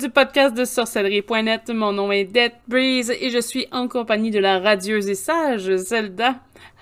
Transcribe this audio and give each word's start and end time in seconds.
du 0.00 0.08
podcast 0.08 0.54
de 0.54 0.64
sorcellerie.net. 0.64 1.68
Mon 1.68 1.92
nom 1.92 2.10
est 2.10 2.24
Death 2.24 2.54
Breeze 2.66 3.10
et 3.10 3.28
je 3.28 3.38
suis 3.38 3.66
en 3.70 3.86
compagnie 3.86 4.30
de 4.30 4.38
la 4.38 4.58
radieuse 4.58 5.10
et 5.10 5.14
sage 5.14 5.76
Zelda. 5.76 6.36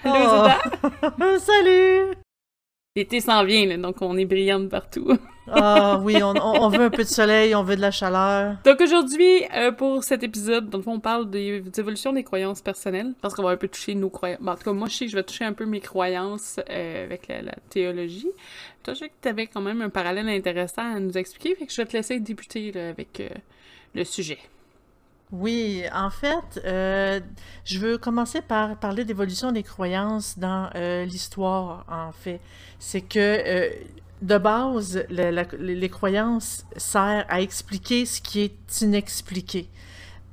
Allô 0.05 0.15
Zelda! 0.15 1.39
Salut! 1.41 2.28
L'été 2.99 3.21
s'en 3.21 3.45
vient, 3.45 3.79
donc 3.79 4.03
on 4.03 4.17
est 4.17 4.25
brillante 4.25 4.69
partout. 4.69 5.17
Ah 5.51 5.99
oui, 6.03 6.23
on, 6.23 6.69
veut 6.69 6.83
un 6.83 6.91
peu 6.91 7.05
de 7.05 7.09
soleil, 7.09 7.55
on 7.55 7.63
veut 7.63 7.75
de 7.75 7.81
la 7.81 7.91
chaleur. 7.91 8.57
Donc 8.67 8.83
aujourd'hui, 8.83 9.45
euh, 9.57 9.73
pour 9.73 10.05
cet 10.05 10.23
épisode, 10.23 10.69
dans 10.69 10.77
le 10.77 10.85
fond, 10.85 10.93
on 10.93 11.01
parle 11.01 11.31
des, 11.31 11.63
évolutions 11.79 12.13
des 12.13 12.23
croyances 12.23 12.61
personnelles, 12.61 13.15
parce 13.23 13.33
qu'on 13.33 13.45
va 13.45 13.53
un 13.53 13.57
peu 13.57 13.67
toucher 13.67 13.95
nos 13.95 14.11
croyances. 14.11 14.41
en 14.47 14.57
tout 14.57 14.65
cas, 14.65 14.73
moi, 14.75 14.89
je 14.89 14.97
sais 14.97 15.05
que 15.07 15.11
je 15.11 15.17
vais 15.17 15.23
toucher 15.23 15.47
un 15.47 15.55
peu 15.55 15.65
mes 15.65 15.81
croyances 15.81 16.61
euh, 16.69 17.05
avec 17.05 17.29
la, 17.29 17.55
théologie. 17.71 18.29
Toi, 18.83 18.93
je 18.93 18.99
sais 18.99 19.09
que 19.09 19.15
tu 19.23 19.29
avais 19.29 19.47
quand 19.47 19.63
même 19.63 19.81
un 19.81 19.89
parallèle 19.89 20.29
intéressant 20.29 20.97
à 20.97 21.01
nous 21.01 21.17
expliquer, 21.17 21.55
fait 21.55 21.65
que 21.65 21.73
je 21.73 21.81
vais 21.81 21.87
te 21.87 21.97
laisser 21.97 22.21
débuter 22.21 22.79
avec 22.79 23.19
euh, 23.21 23.31
le 23.95 24.05
sujet. 24.05 24.41
Oui, 25.31 25.85
en 25.93 26.11
fait, 26.11 26.61
je 26.65 27.79
veux 27.79 27.99
commencer 27.99 28.41
par 28.41 28.77
parler 28.77 29.05
d'évolution 29.05 29.53
des 29.53 29.63
croyances 29.63 30.39
dans 30.39 30.71
l'histoire, 31.05 31.85
en 31.89 32.13
fait. 32.13 32.41
C'est 32.79 33.03
que 33.03 33.71
de 34.23 34.39
base, 34.39 35.05
les 35.11 35.89
croyances 35.91 36.65
servent 36.77 37.25
à 37.29 37.43
expliquer 37.43 38.07
ce 38.07 38.23
qui 38.23 38.41
est 38.41 38.81
inexpliqué. 38.81 39.69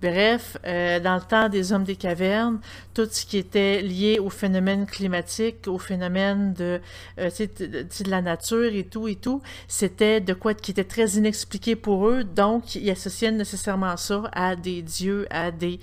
Bref, 0.02 0.58
euh, 0.66 1.00
dans 1.00 1.16
le 1.16 1.22
temps 1.22 1.48
des 1.48 1.72
hommes 1.72 1.86
des 1.86 1.96
cavernes, 1.96 2.60
tout 2.94 3.08
ce 3.10 3.26
qui 3.26 3.38
était 3.38 3.82
lié 3.82 4.20
au 4.20 4.30
phénomène 4.30 4.86
climatique, 4.86 5.68
au 5.68 5.78
phénomène 5.78 6.54
de, 6.54 6.82
euh, 7.18 7.30
de, 7.40 7.66
de, 7.84 8.10
la 8.10 8.22
nature 8.22 8.74
et 8.74 8.84
tout 8.84 9.08
et 9.08 9.16
tout, 9.16 9.42
c'était 9.70 10.20
de 10.20 10.34
quoi 10.34 10.54
qui 10.54 10.72
était 10.72 10.84
très 10.84 11.12
inexpliqué 11.12 11.78
pour 11.78 12.10
eux. 12.10 12.26
Donc, 12.26 12.76
ils 12.76 12.90
associaient 12.92 13.32
nécessairement 13.32 13.96
ça 13.96 14.24
à 14.34 14.58
des 14.58 14.82
dieux, 14.82 15.28
à 15.30 15.52
des, 15.52 15.80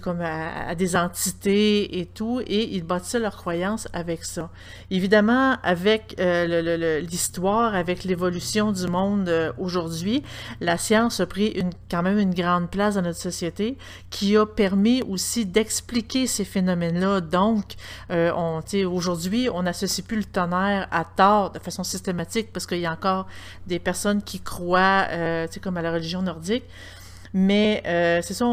comme 0.00 0.20
à, 0.20 0.74
des 0.76 0.94
entités 0.94 1.98
et 1.98 2.06
tout, 2.06 2.40
et 2.46 2.72
ils 2.72 2.84
bâtissaient 2.84 3.18
leurs 3.18 3.36
croyances 3.36 3.88
avec 3.92 4.24
ça. 4.24 4.48
Évidemment, 4.92 5.56
avec 5.64 6.14
euh, 6.20 7.00
l'histoire, 7.00 7.74
avec 7.74 8.04
l'évolution 8.04 8.70
du 8.70 8.86
monde 8.86 9.54
aujourd'hui, 9.58 10.22
la 10.60 10.78
science 10.78 11.18
a 11.18 11.26
pris 11.26 11.64
quand 11.90 12.04
même 12.04 12.18
une 12.18 12.34
grande 12.34 12.70
place 12.70 12.94
dans 12.94 13.02
notre 13.02 13.18
société 13.18 13.55
qui 14.10 14.36
a 14.36 14.46
permis 14.46 15.02
aussi 15.02 15.46
d'expliquer 15.46 16.26
ces 16.26 16.44
phénomènes-là. 16.44 17.20
Donc, 17.20 17.74
euh, 18.10 18.32
aujourd'hui, 18.88 19.48
on 19.52 19.62
n'associe 19.62 20.06
plus 20.06 20.18
le 20.18 20.24
tonnerre 20.24 20.88
à 20.90 21.04
tort 21.04 21.50
de 21.50 21.58
façon 21.58 21.84
systématique 21.84 22.52
parce 22.52 22.66
qu'il 22.66 22.78
y 22.78 22.86
a 22.86 22.92
encore 22.92 23.26
des 23.66 23.78
personnes 23.78 24.22
qui 24.22 24.40
croient, 24.40 25.06
euh, 25.10 25.46
comme 25.62 25.76
à 25.76 25.82
la 25.82 25.92
religion 25.92 26.22
nordique. 26.22 26.64
Mais 27.32 27.82
euh, 27.86 28.20
c'est 28.22 28.34
ça, 28.34 28.46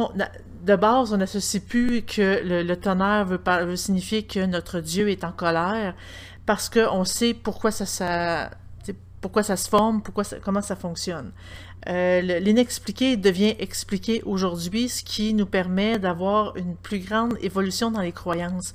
de 0.63 0.75
base, 0.75 1.13
on 1.13 1.17
n'associe 1.17 1.63
plus 1.63 2.01
que 2.03 2.41
le, 2.43 2.75
tonnerre 2.75 3.25
veut, 3.25 3.39
veut, 3.65 3.75
signifier 3.75 4.23
que 4.23 4.45
notre 4.45 4.79
Dieu 4.79 5.09
est 5.09 5.23
en 5.23 5.31
colère 5.31 5.95
parce 6.45 6.69
qu'on 6.69 7.05
sait 7.05 7.33
pourquoi 7.33 7.71
ça, 7.71 7.85
ça 7.85 8.49
pourquoi 9.23 9.41
ça 9.41 9.55
se 9.55 9.69
forme, 9.69 10.01
pourquoi 10.01 10.25
comment 10.43 10.61
ça 10.61 10.75
fonctionne. 10.75 11.31
Euh, 11.87 12.39
l'inexpliqué 12.39 13.15
devient 13.15 13.55
expliqué 13.57 14.21
aujourd'hui, 14.25 14.89
ce 14.89 15.01
qui 15.01 15.33
nous 15.33 15.45
permet 15.45 15.97
d'avoir 15.97 16.57
une 16.57 16.75
plus 16.75 16.99
grande 16.99 17.37
évolution 17.41 17.89
dans 17.89 18.01
les 18.01 18.11
croyances. 18.11 18.73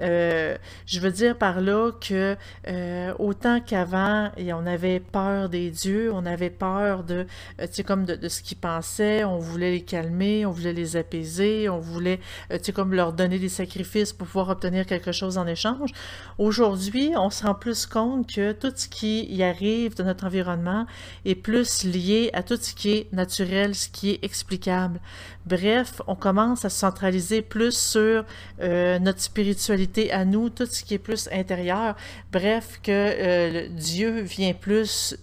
Euh, 0.00 0.56
je 0.86 1.00
veux 1.00 1.10
dire 1.10 1.36
par 1.36 1.60
là 1.60 1.92
que 1.92 2.36
euh, 2.68 3.14
autant 3.18 3.60
qu'avant, 3.60 4.30
on 4.38 4.66
avait 4.66 5.00
peur 5.00 5.48
des 5.48 5.70
dieux, 5.70 6.12
on 6.12 6.26
avait 6.26 6.50
peur 6.50 7.04
de, 7.04 7.26
euh, 7.60 7.66
comme 7.86 8.04
de, 8.04 8.28
ce 8.28 8.42
qu'ils 8.42 8.58
pensaient, 8.58 9.24
on 9.24 9.38
voulait 9.38 9.70
les 9.70 9.82
calmer, 9.82 10.46
on 10.46 10.50
voulait 10.50 10.72
les 10.72 10.96
apaiser, 10.96 11.68
on 11.68 11.78
voulait, 11.78 12.18
tu 12.50 12.58
sais, 12.62 12.72
comme 12.72 12.94
leur 12.94 13.12
donner 13.12 13.38
des 13.38 13.48
sacrifices 13.48 14.12
pour 14.12 14.26
pouvoir 14.26 14.48
obtenir 14.50 14.86
quelque 14.86 15.12
chose 15.12 15.38
en 15.38 15.46
échange. 15.46 15.90
Aujourd'hui, 16.38 17.12
on 17.16 17.30
se 17.30 17.44
rend 17.44 17.54
plus 17.54 17.86
compte 17.86 18.32
que 18.32 18.52
tout 18.52 18.72
ce 18.74 18.88
qui 18.88 19.24
y 19.26 19.42
arrive 19.42 19.96
de 19.96 20.02
notre 20.02 20.26
environnement 20.26 20.86
est 21.24 21.34
plus 21.34 21.84
lié 21.84 22.30
à 22.32 22.42
tout 22.42 22.56
ce 22.56 22.74
qui 22.74 22.92
est 22.92 23.12
naturel, 23.12 23.74
ce 23.74 23.88
qui 23.88 24.10
est 24.10 24.24
explicable. 24.24 25.00
Bref, 25.46 26.00
on 26.06 26.14
commence 26.14 26.64
à 26.64 26.70
se 26.70 26.78
centraliser 26.78 27.42
plus 27.42 27.76
sur 27.76 28.24
notre 28.60 29.20
spiritualité 29.20 30.10
à 30.10 30.24
nous, 30.24 30.48
tout 30.48 30.66
ce 30.66 30.82
qui 30.82 30.94
est 30.94 30.98
plus 30.98 31.28
intérieur. 31.32 31.96
Bref, 32.32 32.80
que 32.82 32.90
euh, 32.90 33.68
Dieu 33.68 34.20
vient 34.20 34.54
plus, 34.54 35.16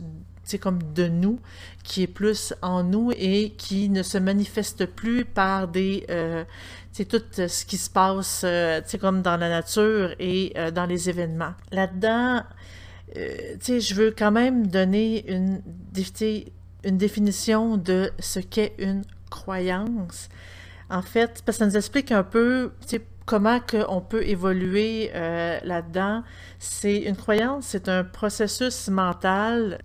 c'est 0.44 0.60
comme 0.60 0.80
de 0.94 1.08
nous, 1.08 1.40
qui 1.84 2.04
est 2.04 2.08
plus 2.08 2.54
en 2.62 2.84
nous 2.84 3.12
et 3.18 3.54
qui 3.58 3.90
ne 3.90 4.04
se 4.04 4.18
manifeste 4.18 4.86
plus 4.86 5.26
par 5.26 5.68
des, 5.68 6.06
euh, 6.10 6.44
c'est 6.92 7.06
tout 7.06 7.24
ce 7.34 7.66
qui 7.66 7.78
se 7.78 7.90
passe, 7.90 8.44
euh, 8.44 8.82
c'est 8.86 9.00
comme 9.00 9.24
dans 9.24 9.38
la 9.38 9.50
nature 9.50 10.14
et 10.20 10.54
dans 10.74 10.86
les 10.86 11.10
événements. 11.10 11.54
Là-dedans, 11.72 12.44
je 13.16 13.94
veux 13.96 14.12
quand 14.12 14.32
même 14.32 14.68
donner 14.68 15.28
une, 15.30 15.62
une 16.84 16.98
définition 16.98 17.78
de 17.78 18.12
ce 18.20 18.40
qu'est 18.40 18.74
une 18.78 19.04
croyance. 19.32 20.30
En 20.92 21.02
fait, 21.02 21.42
parce 21.44 21.58
que 21.58 21.64
ça 21.64 21.66
nous 21.66 21.78
explique 21.78 22.12
un 22.12 22.24
peu, 22.24 22.72
comment 23.26 23.60
on 23.88 24.02
peut 24.02 24.24
évoluer 24.28 25.10
euh, 25.16 25.60
là-dedans. 25.64 26.24
C'est 26.60 26.98
une 26.98 27.16
croyance, 27.16 27.66
c'est 27.68 27.90
un 27.90 28.04
processus 28.04 28.90
mental 28.90 29.80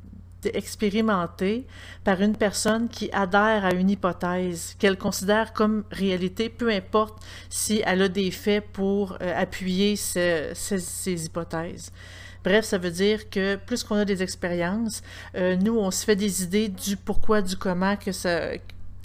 expérimenté 0.55 1.67
par 2.05 2.21
une 2.21 2.37
personne 2.37 2.89
qui 2.89 3.11
adhère 3.13 3.65
à 3.65 3.73
une 3.73 3.91
hypothèse 3.91 4.77
qu'elle 4.79 4.97
considère 4.97 5.53
comme 5.53 5.85
réalité, 5.91 6.49
peu 6.49 6.71
importe 6.71 7.25
si 7.49 7.83
elle 7.85 8.03
a 8.03 8.09
des 8.09 8.31
faits 8.31 8.65
pour 8.73 9.17
euh, 9.21 9.33
appuyer 9.37 9.97
ces, 9.97 10.53
hypothèses. 11.07 11.93
Bref, 12.45 12.65
ça 12.65 12.79
veut 12.79 12.93
dire 12.93 13.29
que 13.29 13.57
plus 13.57 13.83
qu'on 13.83 13.97
a 13.97 14.05
des 14.05 14.23
expériences, 14.23 15.03
euh, 15.35 15.57
nous, 15.57 15.77
on 15.79 15.91
se 15.91 16.05
fait 16.05 16.15
des 16.15 16.45
idées 16.45 16.69
du 16.69 16.97
pourquoi, 16.97 17.43
du 17.43 17.57
comment 17.57 17.97
que 17.97 18.13
ça, 18.13 18.51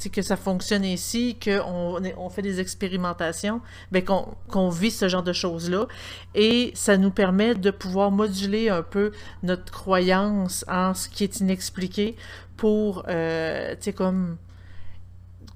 que 0.09 0.21
ça 0.21 0.35
fonctionne 0.35 0.83
ainsi, 0.83 1.37
qu'on 1.43 2.01
on 2.17 2.29
fait 2.29 2.41
des 2.41 2.59
expérimentations, 2.59 3.61
ben 3.91 4.03
qu'on 4.03 4.69
vit 4.69 4.91
ce 4.91 5.07
genre 5.07 5.23
de 5.23 5.33
choses-là. 5.33 5.87
Et 6.35 6.71
ça 6.75 6.97
nous 6.97 7.11
permet 7.11 7.55
de 7.55 7.71
pouvoir 7.71 8.11
moduler 8.11 8.69
un 8.69 8.83
peu 8.83 9.11
notre 9.43 9.71
croyance 9.71 10.65
en 10.67 10.93
ce 10.93 11.09
qui 11.09 11.23
est 11.23 11.39
inexpliqué 11.39 12.15
pour, 12.57 13.03
euh, 13.07 13.75
tu 13.75 13.83
sais, 13.83 13.93
comme 13.93 14.37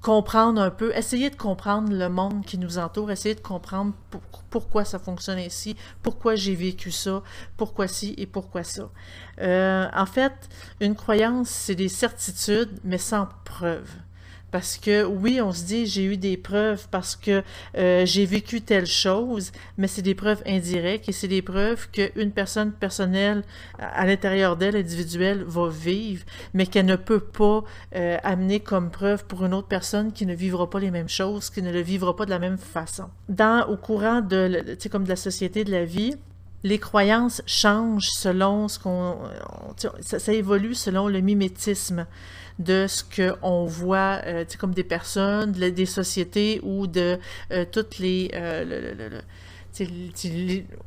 comprendre 0.05 0.61
un 0.61 0.69
peu, 0.69 0.95
essayer 0.95 1.31
de 1.31 1.35
comprendre 1.35 1.91
le 1.91 2.09
monde 2.09 2.45
qui 2.45 2.59
nous 2.59 2.77
entoure, 2.77 3.09
essayer 3.09 3.33
de 3.33 3.39
comprendre 3.39 3.91
pourquoi 4.51 4.85
ça 4.85 4.99
fonctionne 4.99 5.39
ainsi, 5.39 5.75
pourquoi 6.03 6.35
j'ai 6.35 6.53
vécu 6.53 6.91
ça, 6.91 7.23
pourquoi 7.57 7.87
ci 7.87 8.13
et 8.19 8.27
pourquoi 8.27 8.63
ça. 8.63 8.91
Euh, 9.41 9.87
en 9.91 10.05
fait, 10.05 10.47
une 10.79 10.95
croyance, 10.95 11.49
c'est 11.49 11.73
des 11.73 11.89
certitudes, 11.89 12.69
mais 12.83 12.99
sans 12.99 13.27
preuve. 13.45 13.89
Parce 14.51 14.77
que 14.77 15.03
oui, 15.03 15.41
on 15.41 15.51
se 15.51 15.65
dit, 15.65 15.85
j'ai 15.85 16.03
eu 16.05 16.17
des 16.17 16.37
preuves 16.37 16.87
parce 16.89 17.15
que 17.15 17.43
euh, 17.77 18.05
j'ai 18.05 18.25
vécu 18.25 18.61
telle 18.61 18.85
chose, 18.85 19.51
mais 19.77 19.87
c'est 19.87 20.01
des 20.01 20.15
preuves 20.15 20.41
indirectes 20.45 21.09
et 21.09 21.11
c'est 21.11 21.27
des 21.27 21.41
preuves 21.41 21.89
qu'une 21.91 22.31
personne 22.31 22.71
personnelle 22.71 23.43
à, 23.79 24.05
l'intérieur 24.05 24.55
d'elle, 24.55 24.75
individuelle, 24.75 25.43
va 25.43 25.69
vivre, 25.69 26.23
mais 26.53 26.67
qu'elle 26.67 26.85
ne 26.85 26.95
peut 26.95 27.19
pas 27.19 27.63
euh, 27.95 28.17
amener 28.23 28.59
comme 28.59 28.91
preuve 28.91 29.25
pour 29.25 29.45
une 29.45 29.53
autre 29.53 29.67
personne 29.67 30.13
qui 30.13 30.25
ne 30.25 30.33
vivra 30.33 30.69
pas 30.69 30.79
les 30.79 30.91
mêmes 30.91 31.09
choses, 31.09 31.49
qui 31.49 31.61
ne 31.61 31.71
le 31.71 31.81
vivra 31.81 32.15
pas 32.15 32.25
de 32.25 32.29
la 32.29 32.39
même 32.39 32.57
façon. 32.57 33.05
Dans, 33.27 33.67
au 33.67 33.77
courant 33.77 34.21
de, 34.21 34.77
comme 34.89 35.03
de 35.03 35.09
la 35.09 35.15
société, 35.15 35.63
de 35.63 35.71
la 35.71 35.85
vie, 35.85 36.15
les 36.65 36.79
croyances 36.79 37.43
changent 37.45 38.09
selon 38.09 38.67
ce 38.67 38.79
qu'on... 38.79 39.19
Ça, 40.01 40.17
ça, 40.17 40.33
évolue 40.33 40.73
selon 40.73 41.07
le 41.07 41.21
mimétisme 41.21 42.07
de 42.57 42.87
ce 42.87 43.03
qu'on 43.03 43.65
voit, 43.65 44.19
euh, 44.25 44.45
comme 44.59 44.73
des 44.73 44.83
personnes, 44.83 45.51
des 45.51 45.85
sociétés 45.85 46.59
ou 46.63 46.87
de 46.87 47.19
euh, 47.51 47.65
toutes 47.71 47.99
les... 47.99 48.31
Euh, 48.33 49.21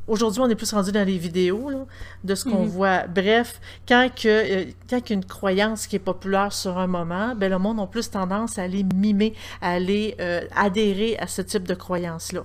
aujourd'hui, 0.06 0.40
on 0.40 0.48
est 0.48 0.54
plus 0.54 0.72
rendu 0.72 0.92
dans 0.92 1.06
les 1.06 1.18
vidéos 1.18 1.70
là, 1.70 1.86
de 2.24 2.34
ce 2.34 2.44
qu'on 2.44 2.62
mhm. 2.62 2.68
voit. 2.68 3.06
Bref, 3.06 3.60
quand, 3.86 4.08
que, 4.14 4.64
quand 4.88 4.98
il 4.98 5.10
y 5.10 5.12
a 5.12 5.14
une 5.14 5.24
croyance 5.24 5.86
qui 5.86 5.96
est 5.96 6.00
populaire 6.00 6.52
sur 6.52 6.78
un 6.78 6.86
moment, 6.86 7.34
ben, 7.34 7.50
le 7.50 7.58
monde 7.58 7.80
a 7.80 7.86
plus 7.86 8.10
tendance 8.10 8.58
à 8.58 8.62
aller 8.62 8.84
mimer, 8.94 9.34
à 9.60 9.72
aller 9.72 10.16
adhérer 10.54 11.16
à 11.18 11.26
ce 11.26 11.42
type 11.42 11.66
de 11.66 11.74
croyance-là 11.74 12.44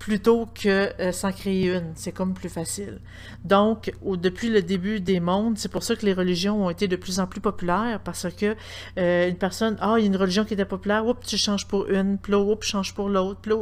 plutôt 0.00 0.46
que 0.46 0.90
euh, 1.00 1.12
s'en 1.12 1.30
créer 1.30 1.68
une. 1.68 1.92
C'est 1.94 2.10
comme 2.10 2.34
plus 2.34 2.48
facile. 2.48 3.00
Donc, 3.44 3.92
depuis 4.02 4.48
le 4.48 4.62
début 4.62 4.98
des 4.98 5.20
mondes, 5.20 5.58
c'est 5.58 5.70
pour 5.70 5.82
ça 5.82 5.94
que 5.94 6.04
les 6.04 6.14
religions 6.14 6.64
ont 6.64 6.70
été 6.70 6.88
de 6.88 6.96
plus 6.96 7.20
en 7.20 7.26
plus 7.26 7.40
populaires, 7.40 8.00
parce 8.02 8.26
que 8.34 8.56
euh, 8.98 9.28
une 9.28 9.36
personne, 9.36 9.76
ah, 9.80 9.94
il 9.98 10.00
y 10.00 10.04
a 10.04 10.06
une 10.06 10.16
religion 10.16 10.44
qui 10.44 10.54
était 10.54 10.64
populaire, 10.64 11.06
oups, 11.06 11.26
tu 11.26 11.36
changes 11.36 11.68
pour 11.68 11.88
une, 11.88 12.18
puis 12.18 12.32
là, 12.32 12.38
oups, 12.38 12.66
change 12.66 12.94
pour 12.94 13.08
l'autre, 13.08 13.40
puis 13.42 13.52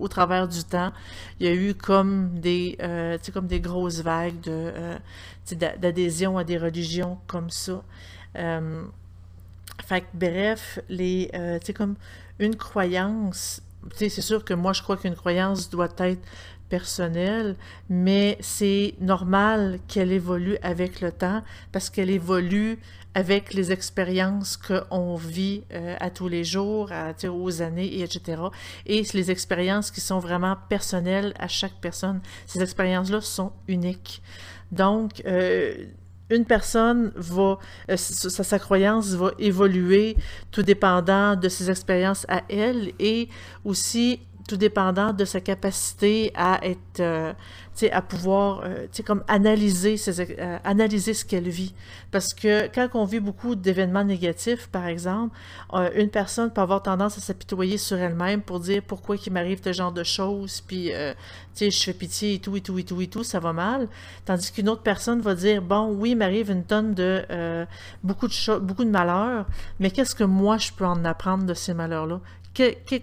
au 0.00 0.08
travers 0.08 0.48
du 0.48 0.64
temps, 0.64 0.92
il 1.40 1.46
y 1.46 1.48
a 1.48 1.54
eu 1.54 1.74
comme 1.74 2.38
des, 2.40 2.76
euh, 2.82 3.18
comme 3.32 3.46
des 3.46 3.60
grosses 3.60 4.00
vagues 4.00 4.40
de, 4.40 4.72
d'adhésion 5.78 6.38
à 6.38 6.44
des 6.44 6.58
religions 6.58 7.18
comme 7.26 7.50
ça. 7.50 7.82
Fait 9.84 10.02
que, 10.02 10.06
bref, 10.14 10.80
les, 10.88 11.30
euh, 11.34 11.58
comme 11.74 11.94
une 12.38 12.56
croyance, 12.56 13.62
c'est 13.94 14.08
sûr 14.08 14.44
que 14.44 14.54
moi, 14.54 14.72
je 14.72 14.82
crois 14.82 14.96
qu'une 14.96 15.14
croyance 15.14 15.70
doit 15.70 15.88
être 15.98 16.20
personnelle, 16.68 17.56
mais 17.88 18.36
c'est 18.40 18.94
normal 19.00 19.78
qu'elle 19.88 20.12
évolue 20.12 20.58
avec 20.62 21.00
le 21.00 21.10
temps 21.10 21.42
parce 21.72 21.88
qu'elle 21.88 22.10
évolue 22.10 22.78
avec 23.18 23.52
les 23.52 23.72
expériences 23.72 24.56
qu'on 24.56 25.16
vit 25.16 25.64
euh, 25.72 25.96
à 25.98 26.08
tous 26.08 26.28
les 26.28 26.44
jours, 26.44 26.92
aux 27.28 27.62
années, 27.62 27.86
et 27.86 28.02
etc. 28.02 28.40
Et 28.86 29.02
les 29.12 29.30
expériences 29.32 29.90
qui 29.90 30.00
sont 30.00 30.20
vraiment 30.20 30.56
personnelles 30.68 31.34
à 31.36 31.48
chaque 31.48 31.80
personne. 31.80 32.20
Ces 32.46 32.62
expériences-là 32.62 33.20
sont 33.20 33.50
uniques. 33.66 34.22
Donc, 34.70 35.20
euh, 35.26 35.86
une 36.30 36.44
personne 36.44 37.10
va, 37.16 37.58
euh, 37.90 37.96
sa, 37.96 38.58
croyance 38.60 39.08
va 39.14 39.32
évoluer 39.40 40.16
tout 40.52 40.62
dépendant 40.62 41.34
de 41.34 41.48
ses 41.48 41.70
expériences 41.70 42.24
à 42.28 42.42
elle 42.48 42.92
et 43.00 43.28
aussi 43.64 44.20
tout 44.48 44.56
dépendant 44.56 45.12
de 45.12 45.24
sa 45.24 45.40
capacité 45.40 46.32
à 46.34 46.58
être, 46.66 47.00
euh, 47.00 47.32
à 47.92 48.02
pouvoir, 48.02 48.62
euh, 48.64 48.86
comme 49.06 49.22
analyser, 49.28 49.94
euh, 50.08 50.58
analyser 50.64 51.14
ce 51.14 51.24
qu'elle 51.24 51.48
vit. 51.48 51.74
Parce 52.10 52.34
que 52.34 52.66
quand 52.74 52.88
on 52.94 53.04
vit 53.04 53.20
beaucoup 53.20 53.54
d'événements 53.54 54.02
négatifs, 54.02 54.66
par 54.68 54.86
exemple, 54.86 55.36
euh, 55.74 55.90
une 55.94 56.08
personne 56.08 56.50
peut 56.50 56.62
avoir 56.62 56.82
tendance 56.82 57.18
à 57.18 57.20
s'apitoyer 57.20 57.78
sur 57.78 57.98
elle-même 57.98 58.40
pour 58.40 58.58
dire 58.58 58.82
pourquoi 58.84 59.14
il 59.24 59.32
m'arrive 59.32 59.60
ce 59.62 59.72
genre 59.72 59.92
de 59.92 60.02
choses, 60.02 60.60
puis, 60.62 60.92
euh, 60.92 61.12
tu 61.54 61.66
sais, 61.66 61.70
je 61.70 61.84
fais 61.84 61.92
pitié 61.92 62.34
et 62.34 62.38
tout, 62.40 62.56
et 62.56 62.60
tout, 62.60 62.78
et 62.78 62.84
tout, 62.84 63.00
et 63.00 63.06
tout, 63.06 63.22
ça 63.22 63.38
va 63.38 63.52
mal. 63.52 63.86
Tandis 64.24 64.50
qu'une 64.50 64.68
autre 64.70 64.82
personne 64.82 65.20
va 65.20 65.34
dire, 65.34 65.62
bon, 65.62 65.92
oui, 65.92 66.10
il 66.12 66.16
m'arrive 66.16 66.50
une 66.50 66.64
tonne 66.64 66.94
de, 66.94 67.66
beaucoup 68.02 68.26
de 68.26 68.58
beaucoup 68.58 68.84
de 68.84 68.90
malheurs, 68.90 69.46
mais 69.78 69.90
qu'est-ce 69.90 70.14
que 70.14 70.24
moi 70.24 70.56
je 70.56 70.72
peux 70.72 70.86
en 70.86 71.04
apprendre 71.04 71.44
de 71.44 71.54
ces 71.54 71.74
malheurs-là? 71.74 72.20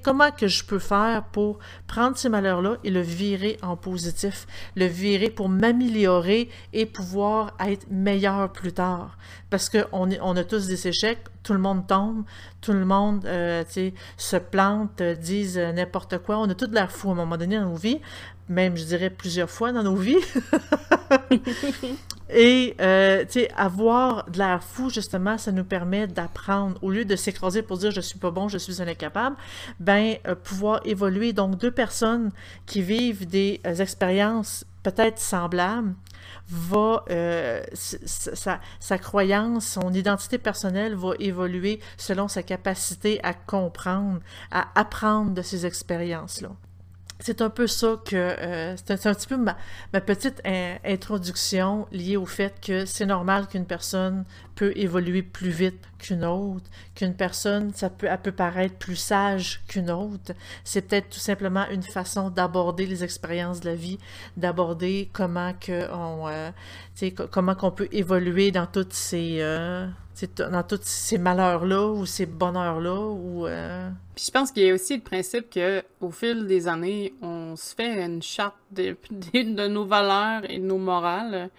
Comment 0.04 0.31
que 0.31 0.48
je 0.48 0.63
peux 0.63 0.80
faire 0.80 1.24
pour 1.31 1.60
prendre 1.88 2.18
ces 2.18 2.30
malheurs-là 2.30 2.78
et 2.84 2.90
le 2.90 3.02
virer 3.02 3.57
en 3.62 3.75
positif, 3.75 4.48
le 4.75 4.86
virer 4.86 5.30
pour 5.30 5.50
m'améliorer 5.50 6.50
et 6.74 6.86
pouvoir 6.86 7.56
être 7.66 7.88
meilleur 7.90 8.52
plus 8.52 8.74
tard? 8.74 9.18
Parce 9.50 9.69
qu'on 9.69 10.10
on 10.22 10.38
a 10.38 10.44
tous 10.44 10.68
des 10.68 10.88
échecs, 10.88 11.24
tout 11.44 11.54
le 11.54 11.60
monde 11.60 11.88
tombe, 11.88 12.24
tout 12.62 12.74
le 12.74 12.86
monde 12.86 13.25
euh, 13.25 13.63
se 14.18 14.38
plante, 14.38 15.02
euh, 15.02 15.16
disent 15.16 15.57
n'importe 15.57 16.18
quoi. 16.19 16.38
On 16.38 16.50
a 16.50 16.56
tout 16.56 16.68
de 16.68 16.74
l'air 16.74 16.92
fou 16.92 17.10
à 17.10 17.12
un 17.13 17.16
moment 17.16 17.38
donné 17.38 17.57
dans 17.57 17.69
nos 17.69 17.75
vies, 17.75 18.02
même 18.50 18.75
je 18.75 18.84
dirais 18.84 19.10
plusieurs 19.10 19.50
fois 19.50 19.72
dans 19.72 19.84
nos 19.84 19.96
vies. 19.96 20.18
Et, 22.30 22.75
euh, 22.81 23.24
tu 23.25 23.42
sais, 23.42 23.51
avoir 23.56 24.30
de 24.30 24.39
l'air 24.39 24.63
fou, 24.63 24.89
justement, 24.89 25.38
ça 25.38 25.51
nous 25.51 25.63
permet 25.63 26.07
d'apprendre. 26.07 26.77
Au 26.81 26.89
lieu 26.89 27.06
de 27.06 27.16
s'écraser 27.16 27.62
pour 27.62 27.77
dire 27.77 27.92
je 27.92 28.01
suis 28.01 28.18
pas 28.18 28.31
bon, 28.31 28.48
je 28.48 28.57
suis 28.57 28.81
un 28.81 28.88
incapable, 28.88 29.36
ben, 29.80 30.16
euh, 30.27 30.36
pouvoir 30.36 30.81
évoluer. 30.86 31.33
Donc, 31.33 31.57
deux 31.57 31.72
personnes 31.72 32.31
qui 32.66 32.81
vivent 32.81 33.27
des 33.27 33.62
euh, 33.66 33.75
expériences 33.75 34.66
peut-être 34.83 35.19
semblables, 35.19 35.94
va, 36.48 37.04
euh, 37.10 37.63
sa, 37.74 38.60
sa, 38.80 38.98
croyance, 38.98 39.66
son 39.66 39.94
identité 39.94 40.38
personnelle 40.38 40.95
va 40.95 41.13
évoluer 41.19 41.80
selon 41.98 42.28
sa 42.28 42.44
capacité 42.44 43.19
à 43.24 43.33
comprendre, 43.33 44.19
à 44.51 44.68
apprendre 44.75 45.31
de 45.31 45.42
ces 45.42 45.66
expériences-là 45.66 46.50
c'est 47.25 47.42
un 47.42 47.50
peu 47.50 47.66
ça 47.66 48.00
que 48.06 48.16
euh, 48.16 48.75
c'est 48.77 49.07
un, 49.07 49.13
petit 49.16 49.25
peu 49.25 49.36
ma, 49.36 49.56
petite 50.00 50.42
in, 50.45 50.75
introduction 50.86 51.88
liée 51.92 52.18
au 52.18 52.27
fait 52.27 52.54
que 52.62 52.86
c'est 52.86 53.07
normal 53.07 53.48
qu'une 53.48 53.66
personne 53.66 54.25
peut 54.54 54.72
évoluer 54.75 55.24
plus 55.24 55.50
vite 55.50 55.81
qu'une 55.98 56.24
autre, 56.24 56.69
qu'une 56.94 57.16
personne 57.16 57.74
ça 57.74 57.89
peut 57.89 58.06
elle 58.07 58.19
peut 58.19 58.31
paraître 58.31 58.75
plus 58.75 58.95
sage 58.95 59.63
qu'une 59.68 59.89
autre. 59.89 60.33
C'est 60.63 60.83
peut-être 60.83 61.10
tout 61.10 61.19
simplement 61.19 61.68
une 61.72 61.81
façon 61.81 62.30
d'aborder 62.30 62.86
les 62.86 63.04
expériences 63.04 63.60
de 63.60 63.69
la 63.71 63.75
vie, 63.75 63.98
d'aborder 64.38 65.10
comment 65.12 65.51
on 65.94 66.28
euh, 66.28 66.51
comment 67.31 67.56
qu'on 67.56 67.71
peut 67.71 67.89
évoluer 67.92 68.51
dans 68.51 68.68
toutes 68.68 68.94
ces 68.94 69.38
euh, 69.39 69.88
dans 70.38 70.64
tous 70.64 70.80
ces 70.84 71.18
malheurs-là 71.18 71.88
ou 71.88 72.06
ces 72.06 72.26
bonheurs-là 72.26 73.48
euh... 73.48 73.90
Puis 74.16 74.26
je 74.28 74.32
pense 74.32 74.52
qu'il 74.52 74.64
y 74.64 74.70
a 74.70 74.74
aussi 74.74 74.96
le 74.96 75.04
principe 75.04 75.50
que 75.50 75.84
au 76.00 76.10
fil 76.10 76.48
des 76.48 76.68
années, 76.68 77.14
on 77.22 77.56
se 77.56 77.76
fait 77.76 78.04
une 78.06 78.22
charte 78.22 78.56
de, 78.72 78.96
de, 79.12 79.54
de 79.56 79.68
nos 79.68 79.86
valeurs 79.86 80.50
et 80.50 80.58
de 80.58 80.64
nos 80.64 80.78
morales 80.78 81.50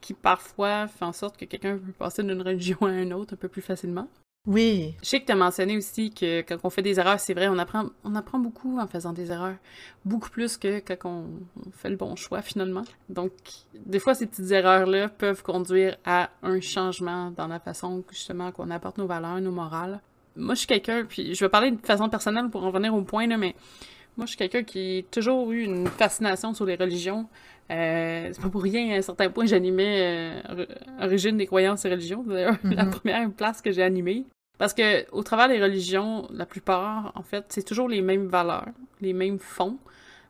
qui 0.00 0.14
parfois 0.14 0.88
fait 0.88 1.04
en 1.04 1.12
sorte 1.12 1.36
que 1.36 1.44
quelqu'un 1.44 1.78
peut 1.78 1.92
passer 1.92 2.22
d'une 2.22 2.42
religion 2.46 2.78
à 2.82 2.92
une 2.92 3.12
autre 3.12 3.34
un 3.34 3.36
peu 3.36 3.48
plus 3.48 3.62
facilement. 3.62 4.08
Oui. 4.46 4.94
Je 5.02 5.08
sais 5.08 5.20
que 5.20 5.26
tu 5.26 5.32
as 5.32 5.36
mentionné 5.36 5.76
aussi 5.76 6.10
que 6.10 6.40
quand 6.40 6.56
on 6.64 6.70
fait 6.70 6.82
des 6.82 6.98
erreurs, 6.98 7.20
c'est 7.20 7.34
vrai, 7.34 7.48
on 7.48 7.58
apprend, 7.58 7.90
on 8.04 8.14
apprend 8.14 8.38
beaucoup 8.38 8.78
en 8.78 8.86
faisant 8.86 9.12
des 9.12 9.30
erreurs. 9.30 9.56
Beaucoup 10.06 10.30
plus 10.30 10.56
que 10.56 10.80
quand 10.80 10.96
on, 11.04 11.70
fait 11.72 11.90
le 11.90 11.96
bon 11.96 12.16
choix 12.16 12.40
finalement. 12.40 12.84
Donc, 13.10 13.32
des 13.74 13.98
fois, 13.98 14.14
ces 14.14 14.26
petites 14.26 14.50
erreurs-là 14.50 15.10
peuvent 15.10 15.42
conduire 15.42 15.98
à 16.06 16.30
un 16.42 16.60
changement 16.60 17.30
dans 17.32 17.48
la 17.48 17.60
façon 17.60 18.02
justement 18.10 18.50
qu'on 18.50 18.70
apporte 18.70 18.96
nos 18.96 19.06
valeurs, 19.06 19.40
nos 19.42 19.52
morales. 19.52 20.00
Moi, 20.36 20.54
je 20.54 20.60
suis 20.60 20.68
quelqu'un, 20.68 21.04
puis 21.04 21.34
je 21.34 21.44
vais 21.44 21.50
parler 21.50 21.72
de 21.72 21.86
façon 21.86 22.08
personnelle 22.08 22.48
pour 22.48 22.64
en 22.64 22.70
venir 22.70 22.94
au 22.94 23.02
point, 23.02 23.26
là, 23.26 23.36
mais 23.36 23.54
moi, 24.16 24.24
je 24.24 24.30
suis 24.30 24.38
quelqu'un 24.38 24.62
qui 24.62 24.98
a 25.00 25.02
toujours 25.12 25.52
eu 25.52 25.62
une 25.64 25.86
fascination 25.86 26.54
sur 26.54 26.64
les 26.64 26.76
religions. 26.76 27.28
Euh, 27.70 28.30
c'est 28.32 28.42
pas 28.42 28.48
pour 28.48 28.62
rien, 28.62 28.94
à 28.94 28.98
un 28.98 29.02
certain 29.02 29.30
point, 29.30 29.46
j'animais 29.46 30.42
euh, 30.50 30.66
Origine 31.00 31.36
des 31.36 31.46
croyances 31.46 31.84
et 31.84 31.90
religions. 31.90 32.24
D'ailleurs, 32.24 32.58
mm 32.64 32.70
-hmm. 32.70 32.76
la 32.76 32.86
première 32.86 33.30
place 33.30 33.62
que 33.62 33.70
j'ai 33.70 33.82
animée. 33.82 34.24
Parce 34.58 34.74
que 34.74 35.10
au 35.12 35.22
travers 35.22 35.48
des 35.48 35.60
religions, 35.62 36.28
la 36.30 36.44
plupart, 36.44 37.12
en 37.14 37.22
fait, 37.22 37.44
c'est 37.48 37.62
toujours 37.62 37.88
les 37.88 38.02
mêmes 38.02 38.26
valeurs, 38.26 38.72
les 39.00 39.14
mêmes 39.14 39.38
fonds, 39.38 39.78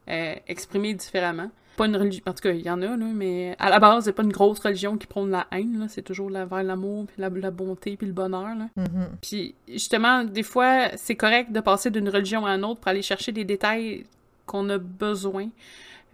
euh, 0.09 0.35
exprimés 0.47 0.95
différemment. 0.95 1.51
Pas 1.77 1.87
une 1.87 1.97
religion, 1.97 2.23
en 2.27 2.33
tout 2.33 2.43
cas, 2.43 2.53
il 2.53 2.63
y 2.63 2.71
en 2.71 2.81
a, 2.83 2.97
là, 2.97 3.07
mais 3.23 3.57
à 3.59 3.71
la 3.71 3.81
base, 3.81 4.05
c'est 4.05 4.13
pas 4.13 4.23
une 4.23 4.33
grosse 4.33 4.61
religion 4.61 4.99
qui 4.99 5.09
prône 5.09 5.31
la 5.31 5.47
haine, 5.51 5.87
c'est 5.89 6.03
toujours 6.03 6.31
la, 6.31 6.45
vers 6.45 6.63
l'amour, 6.63 7.07
puis 7.07 7.17
la, 7.19 7.29
la, 7.29 7.51
bonté, 7.51 7.97
puis 7.97 8.07
le 8.07 8.13
bonheur. 8.13 8.55
Là. 8.61 8.67
Mm 8.77 8.85
-hmm. 8.85 9.09
Puis 9.21 9.55
justement, 9.67 10.17
des 10.39 10.47
fois, 10.53 10.73
c'est 11.05 11.17
correct 11.25 11.49
de 11.51 11.61
passer 11.61 11.91
d'une 11.91 12.11
religion 12.17 12.45
à 12.47 12.51
une 12.57 12.65
autre 12.69 12.81
pour 12.81 12.89
aller 12.93 13.03
chercher 13.13 13.33
des 13.33 13.45
détails 13.55 14.05
qu'on 14.47 14.69
a 14.69 14.79
besoin. 14.79 15.47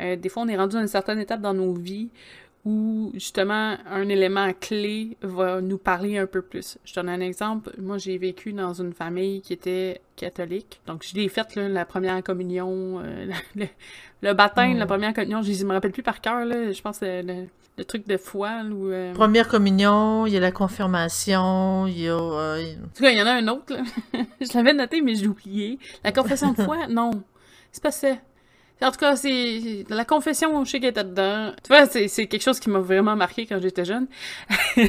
Euh, 0.00 0.16
des 0.16 0.28
fois, 0.28 0.42
on 0.42 0.48
est 0.48 0.56
rendu 0.56 0.76
à 0.76 0.80
une 0.80 0.88
certaine 0.88 1.18
étape 1.18 1.40
dans 1.40 1.54
nos 1.54 1.72
vies 1.74 2.08
où 2.64 3.12
justement 3.14 3.76
un 3.88 4.08
élément 4.08 4.52
clé 4.60 5.16
va 5.22 5.60
nous 5.60 5.78
parler 5.78 6.18
un 6.18 6.26
peu 6.26 6.42
plus. 6.42 6.78
Je 6.84 6.94
donne 6.94 7.08
un 7.08 7.20
exemple. 7.20 7.70
Moi, 7.78 7.96
j'ai 7.98 8.18
vécu 8.18 8.52
dans 8.52 8.74
une 8.74 8.92
famille 8.92 9.40
qui 9.40 9.52
était 9.52 10.00
catholique. 10.16 10.80
Donc, 10.86 11.04
je 11.08 11.14
l'ai 11.14 11.28
faite, 11.28 11.54
là, 11.54 11.68
la 11.68 11.84
première 11.84 12.22
communion, 12.24 13.00
euh, 13.04 13.30
le, 13.54 13.66
le, 14.22 14.32
baptême, 14.34 14.74
mmh. 14.74 14.78
la 14.78 14.86
première 14.86 15.14
communion, 15.14 15.42
je 15.42 15.52
ne 15.52 15.68
me 15.68 15.72
rappelle 15.74 15.92
plus 15.92 16.02
par 16.02 16.20
cœur, 16.20 16.44
là. 16.44 16.72
Je 16.72 16.82
pense 16.82 16.98
que 16.98 17.22
le, 17.22 17.46
le 17.78 17.84
truc 17.84 18.06
de 18.06 18.16
foi. 18.16 18.62
Euh... 18.64 19.12
Première 19.14 19.48
communion, 19.48 20.26
il 20.26 20.32
y 20.32 20.36
a 20.36 20.40
la 20.40 20.52
confirmation, 20.52 21.86
il 21.86 22.00
y 22.00 22.08
a... 22.08 22.14
Euh... 22.14 22.74
En 22.74 22.88
tout 22.94 23.02
cas, 23.02 23.10
il 23.10 23.18
y 23.18 23.22
en 23.22 23.26
a 23.26 23.32
un 23.32 23.48
autre, 23.48 23.74
là. 23.74 23.82
je 24.40 24.56
l'avais 24.56 24.72
noté, 24.72 25.02
mais 25.02 25.14
je 25.14 25.22
l'ai 25.22 25.28
oublié. 25.28 25.78
La 26.02 26.12
confession 26.12 26.52
de 26.52 26.62
foi, 26.62 26.86
non. 26.88 27.10
C'est 27.72 27.82
pas 27.82 27.90
ça. 27.90 28.16
En 28.82 28.90
tout 28.90 28.98
cas, 28.98 29.16
c'est 29.16 29.86
la 29.88 30.04
confession, 30.04 30.62
je 30.64 30.70
sais 30.70 30.80
qu'elle 30.80 30.90
était 30.90 31.02
dedans. 31.02 31.52
Tu 31.62 31.68
vois, 31.68 31.86
c'est 31.86 32.26
quelque 32.26 32.42
chose 32.42 32.60
qui 32.60 32.68
m'a 32.68 32.80
vraiment 32.80 33.16
marqué 33.16 33.46
quand 33.46 33.58
j'étais 33.58 33.86
jeune. 33.86 34.06
je 34.76 34.82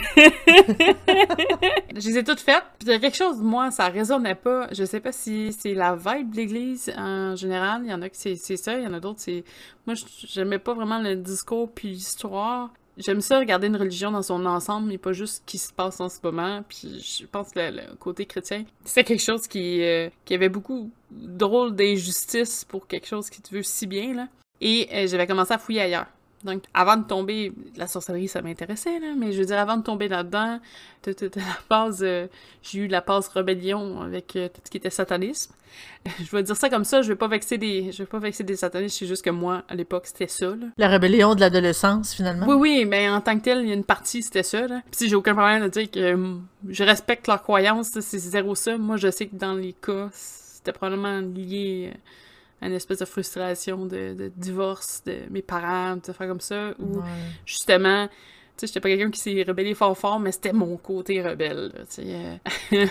les 1.93 2.17
ai 2.17 2.23
toutes 2.23 2.41
faites. 2.41 2.65
Puis 2.79 2.87
il 2.87 2.91
y 2.91 2.93
a 2.93 2.99
quelque 2.99 3.15
chose, 3.15 3.37
moi, 3.37 3.71
ça 3.71 3.87
résonnait 3.87 4.35
pas. 4.35 4.67
Je 4.73 4.83
sais 4.83 4.99
pas 4.99 5.13
si 5.13 5.53
c'est 5.53 5.73
la 5.73 5.95
vibe 5.95 6.31
de 6.31 6.35
l'Église 6.35 6.93
en 6.97 7.37
général. 7.37 7.83
Il 7.85 7.89
y 7.89 7.93
en 7.93 8.01
a 8.01 8.09
qui 8.09 8.35
c'est 8.37 8.57
ça, 8.57 8.77
il 8.77 8.83
y 8.83 8.87
en 8.87 8.93
a 8.93 8.99
d'autres, 8.99 9.21
c'est... 9.21 9.45
Moi, 9.85 9.95
j'aimais 10.25 10.59
pas 10.59 10.73
vraiment 10.73 10.99
le 10.99 11.15
discours 11.15 11.71
puis 11.71 11.87
l'histoire. 11.89 12.71
J'aime 12.97 13.21
ça 13.21 13.37
regarder 13.37 13.67
une 13.67 13.75
religion 13.75 14.11
dans 14.11 14.23
son 14.23 14.45
ensemble, 14.45 14.87
mais 14.87 14.97
pas 14.97 15.13
juste 15.13 15.35
ce 15.35 15.41
qui 15.45 15.57
se 15.57 15.71
passe 15.71 15.99
en 15.99 16.09
ce 16.09 16.19
moment. 16.23 16.63
Puis 16.67 16.99
je 16.99 17.25
pense 17.27 17.51
que 17.51 17.59
le, 17.59 17.95
côté 17.95 18.25
chrétien, 18.25 18.65
c'est 18.85 19.03
quelque 19.03 19.23
chose 19.23 19.47
qui, 19.47 19.83
euh, 19.83 20.09
qui 20.25 20.33
avait 20.33 20.49
beaucoup 20.49 20.91
drôle 21.11 21.75
d'injustice 21.75 22.65
pour 22.65 22.87
quelque 22.87 23.07
chose 23.07 23.29
qui 23.29 23.41
te 23.41 23.53
veut 23.53 23.63
si 23.63 23.85
bien, 23.85 24.13
là. 24.13 24.27
Et 24.61 24.89
euh, 24.91 25.07
j'avais 25.07 25.27
commencé 25.27 25.53
à 25.53 25.59
fouiller 25.59 25.81
ailleurs. 25.81 26.07
Donc, 26.43 26.63
avant 26.73 26.97
de 26.97 27.03
tomber, 27.03 27.51
la 27.75 27.87
sorcellerie, 27.87 28.27
ça 28.27 28.41
m'intéressait, 28.41 28.99
là, 28.99 29.13
mais 29.17 29.31
je 29.31 29.39
veux 29.39 29.45
dire, 29.45 29.57
avant 29.57 29.77
de 29.77 29.83
tomber 29.83 30.07
là-dedans, 30.07 30.59
la 31.05 31.13
base, 31.69 32.03
euh, 32.03 32.27
j'ai 32.61 32.79
eu 32.79 32.87
la 32.87 33.01
passe 33.01 33.27
rébellion 33.29 34.01
avec 34.01 34.35
euh, 34.35 34.47
tout 34.47 34.61
ce 34.63 34.69
qui 34.69 34.77
était 34.77 34.89
satanisme. 34.89 35.53
Je 36.19 36.31
vais 36.31 36.41
dire 36.41 36.55
ça 36.55 36.69
comme 36.69 36.85
ça, 36.85 37.01
je 37.01 37.09
vais 37.09 37.15
pas 37.15 37.27
vexer 37.27 37.57
des, 37.57 37.91
je 37.91 37.99
vais 37.99 38.07
pas 38.07 38.17
vexer 38.17 38.43
des 38.43 38.55
satanistes, 38.55 38.97
c'est 38.97 39.05
juste 39.05 39.23
que 39.23 39.29
moi, 39.29 39.63
à 39.67 39.75
l'époque, 39.75 40.07
c'était 40.07 40.27
ça, 40.27 40.47
là. 40.47 40.67
La 40.77 40.87
rébellion 40.87 41.35
de 41.35 41.41
l'adolescence, 41.41 42.13
finalement. 42.13 42.47
Oui, 42.47 42.55
oui, 42.55 42.85
mais 42.85 43.09
en 43.09 43.19
tant 43.21 43.37
que 43.37 43.43
tel, 43.43 43.59
il 43.61 43.67
y 43.67 43.71
a 43.71 43.75
une 43.75 43.83
partie, 43.83 44.23
c'était 44.23 44.43
ça, 44.43 44.67
là. 44.67 44.81
Puis 44.89 45.09
j'ai 45.09 45.15
aucun 45.15 45.33
problème 45.35 45.63
de 45.63 45.67
dire 45.67 45.91
que 45.91 45.99
euh, 45.99 46.35
je 46.69 46.83
respecte 46.83 47.27
leurs 47.27 47.43
croyances, 47.43 47.99
c'est 47.99 48.17
zéro 48.17 48.55
ça. 48.55 48.77
Moi, 48.77 48.97
je 48.97 49.11
sais 49.11 49.27
que 49.27 49.35
dans 49.35 49.53
les 49.53 49.73
cas, 49.73 50.09
c'était 50.13 50.71
probablement 50.71 51.19
lié 51.19 51.91
une 52.61 52.73
espèce 52.73 52.99
de 52.99 53.05
frustration 53.05 53.85
de, 53.85 54.13
de, 54.13 54.31
divorce 54.35 55.03
de 55.05 55.17
mes 55.29 55.41
parents, 55.41 55.97
de 55.97 56.11
faire 56.11 56.27
comme 56.27 56.41
ça, 56.41 56.73
ou 56.79 56.97
ouais. 56.97 57.03
justement, 57.45 58.07
sais, 58.57 58.67
j'étais 58.67 58.79
pas 58.79 58.89
quelqu'un 58.89 59.11
qui 59.11 59.19
s'est 59.19 59.43
rebellé 59.47 59.73
fort 59.73 59.97
fort, 59.97 60.19
mais 60.19 60.31
c'était 60.31 60.53
mon 60.53 60.77
côté 60.77 61.21
rebelle, 61.21 61.71
tu 61.89 62.03
sais. 62.03 62.39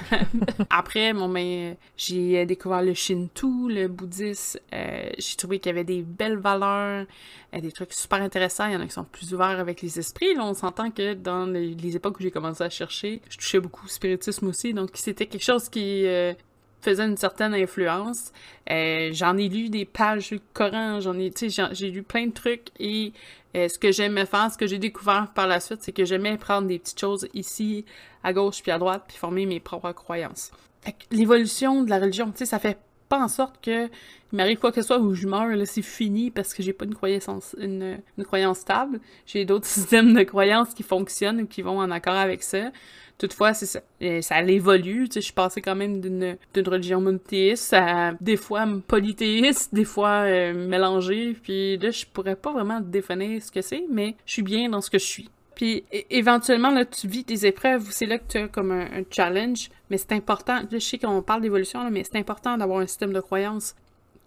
Après, 0.70 1.12
bon, 1.12 1.28
ben, 1.28 1.76
j'ai 1.96 2.46
découvert 2.46 2.82
le 2.82 2.94
Shinto, 2.94 3.68
le 3.68 3.88
bouddhisme. 3.88 4.60
Euh, 4.72 5.10
j'ai 5.18 5.36
trouvé 5.36 5.58
qu'il 5.58 5.70
y 5.70 5.74
avait 5.74 5.84
des 5.84 6.02
belles 6.02 6.38
valeurs, 6.38 7.06
euh, 7.54 7.60
des 7.60 7.72
trucs 7.72 7.92
super 7.92 8.20
intéressants. 8.22 8.66
Il 8.66 8.74
y 8.74 8.76
en 8.76 8.80
a 8.80 8.86
qui 8.86 8.92
sont 8.92 9.04
plus 9.04 9.34
ouverts 9.34 9.58
avec 9.60 9.82
les 9.82 9.98
esprits. 9.98 10.34
Là, 10.34 10.44
on 10.44 10.54
s'entend 10.54 10.90
que 10.90 11.14
dans 11.14 11.46
les, 11.46 11.74
les 11.74 11.96
époques 11.96 12.18
où 12.18 12.22
j'ai 12.22 12.30
commencé 12.30 12.62
à 12.62 12.70
chercher, 12.70 13.20
je 13.28 13.36
touchais 13.36 13.60
beaucoup 13.60 13.86
au 13.86 13.88
spiritisme 13.88 14.46
aussi, 14.46 14.72
donc 14.74 14.90
c'était 14.94 15.26
quelque 15.26 15.44
chose 15.44 15.68
qui 15.68 16.06
euh, 16.06 16.32
faisait 16.80 17.04
une 17.04 17.16
certaine 17.16 17.54
influence. 17.54 18.32
Euh, 18.70 19.10
j'en 19.12 19.36
ai 19.36 19.48
lu 19.48 19.68
des 19.68 19.84
pages 19.84 20.30
du 20.30 20.40
Coran, 20.52 21.00
j'en 21.00 21.18
ai, 21.18 21.32
j'ai 21.72 21.90
lu 21.90 22.02
plein 22.02 22.26
de 22.26 22.32
trucs 22.32 22.68
et 22.78 23.12
euh, 23.56 23.68
ce 23.68 23.78
que 23.78 23.92
j'aimais 23.92 24.26
faire, 24.26 24.50
ce 24.52 24.58
que 24.58 24.66
j'ai 24.66 24.78
découvert 24.78 25.28
par 25.34 25.46
la 25.46 25.60
suite, 25.60 25.82
c'est 25.82 25.92
que 25.92 26.04
j'aimais 26.04 26.36
prendre 26.36 26.68
des 26.68 26.78
petites 26.78 27.00
choses 27.00 27.28
ici, 27.34 27.84
à 28.22 28.32
gauche 28.32 28.62
puis 28.62 28.70
à 28.70 28.78
droite, 28.78 29.04
puis 29.08 29.16
former 29.16 29.46
mes 29.46 29.60
propres 29.60 29.92
croyances. 29.92 30.52
L'évolution 31.10 31.82
de 31.82 31.90
la 31.90 31.98
religion, 31.98 32.30
tu 32.30 32.38
sais, 32.38 32.46
ça 32.46 32.58
fait 32.58 32.78
pas 33.08 33.18
en 33.22 33.28
sorte 33.28 33.64
que 33.64 33.86
il 34.32 34.36
m'arrive 34.36 34.58
quoi 34.58 34.72
que 34.72 34.82
ce 34.82 34.86
soit 34.88 34.98
où 34.98 35.14
je 35.14 35.28
meurs, 35.28 35.46
là, 35.46 35.64
c'est 35.64 35.82
fini 35.82 36.30
parce 36.30 36.52
que 36.52 36.62
j'ai 36.62 36.72
pas 36.72 36.84
une 36.84 36.94
croyance, 36.94 37.54
une, 37.58 37.98
une 38.18 38.24
croyance 38.24 38.58
stable. 38.58 39.00
J'ai 39.24 39.44
d'autres 39.44 39.66
systèmes 39.76 40.14
de 40.14 40.22
croyances 40.24 40.74
qui 40.74 40.82
fonctionnent 40.82 41.42
ou 41.42 41.46
qui 41.46 41.62
vont 41.62 41.78
en 41.78 41.90
accord 41.90 42.14
avec 42.16 42.42
ça. 42.42 42.70
Toutefois, 43.18 43.54
c'est 43.54 43.66
ça. 43.66 43.80
Et 44.00 44.20
ça 44.20 44.42
évolue. 44.42 45.08
Tu 45.08 45.14
sais, 45.14 45.20
je 45.20 45.26
suis 45.26 45.32
passée 45.32 45.62
quand 45.62 45.74
même 45.74 46.00
d'une, 46.00 46.36
d'une 46.52 46.68
religion 46.68 47.00
monothéiste 47.00 47.72
à 47.72 48.12
des 48.20 48.36
fois 48.36 48.66
polythéiste, 48.86 49.74
des 49.74 49.84
fois 49.84 50.24
euh, 50.26 50.52
mélangée. 50.52 51.34
Puis 51.42 51.78
là, 51.78 51.90
je 51.90 52.04
pourrais 52.04 52.36
pas 52.36 52.52
vraiment 52.52 52.80
définir 52.80 53.42
ce 53.42 53.50
que 53.50 53.62
c'est, 53.62 53.84
mais 53.90 54.16
je 54.26 54.32
suis 54.32 54.42
bien 54.42 54.68
dans 54.68 54.80
ce 54.82 54.90
que 54.90 54.98
je 54.98 55.04
suis. 55.04 55.30
Puis 55.56 55.84
éventuellement, 56.10 56.70
là, 56.70 56.84
tu 56.84 57.08
vis 57.08 57.24
des 57.24 57.46
épreuves, 57.46 57.88
c'est 57.90 58.06
là 58.06 58.18
que 58.18 58.28
tu 58.28 58.38
as 58.38 58.46
comme 58.46 58.70
un, 58.70 59.02
challenge, 59.10 59.70
mais 59.90 59.96
c'est 59.96 60.12
important, 60.12 60.56
là, 60.56 60.66
je 60.70 60.78
sais 60.78 60.98
qu'on 60.98 61.22
parle 61.22 61.40
d'évolution, 61.40 61.82
là, 61.82 61.90
mais 61.90 62.04
c'est 62.04 62.18
important 62.18 62.56
d'avoir 62.58 62.80
un 62.80 62.86
système 62.86 63.12
de 63.12 63.20
croyance. 63.20 63.74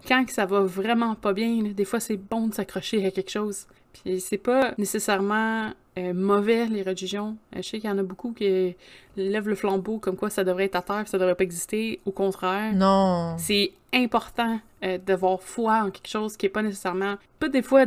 Quand 0.07 0.27
ça 0.29 0.45
va 0.45 0.61
vraiment 0.61 1.15
pas 1.15 1.33
bien, 1.33 1.61
des 1.61 1.85
fois 1.85 1.99
c'est 1.99 2.17
bon 2.17 2.47
de 2.47 2.53
s'accrocher 2.55 3.05
à 3.05 3.11
quelque 3.11 3.29
chose. 3.29 3.67
Puis 3.93 4.19
c'est 4.21 4.37
pas 4.37 4.73
nécessairement 4.77 5.71
euh, 5.97 6.13
mauvais, 6.13 6.65
les 6.65 6.81
religions. 6.81 7.37
Euh, 7.55 7.61
je 7.61 7.69
sais 7.69 7.79
qu'il 7.79 7.89
y 7.89 7.93
en 7.93 7.97
a 7.97 8.03
beaucoup 8.03 8.31
qui 8.31 8.75
lèvent 9.17 9.49
le 9.49 9.55
flambeau 9.55 9.99
comme 9.99 10.15
quoi 10.15 10.29
ça 10.29 10.43
devrait 10.43 10.65
être 10.65 10.75
à 10.75 10.81
terre, 10.81 11.07
ça 11.07 11.17
devrait 11.17 11.35
pas 11.35 11.43
exister. 11.43 11.99
Au 12.05 12.11
contraire. 12.11 12.73
Non. 12.73 13.35
C'est 13.37 13.73
important 13.93 14.59
euh, 14.83 14.97
d'avoir 14.97 15.41
foi 15.41 15.83
en 15.83 15.91
quelque 15.91 16.07
chose 16.07 16.37
qui 16.37 16.45
est 16.45 16.49
pas 16.49 16.61
nécessairement, 16.61 17.15
pas 17.39 17.49
des 17.49 17.61
fois 17.61 17.85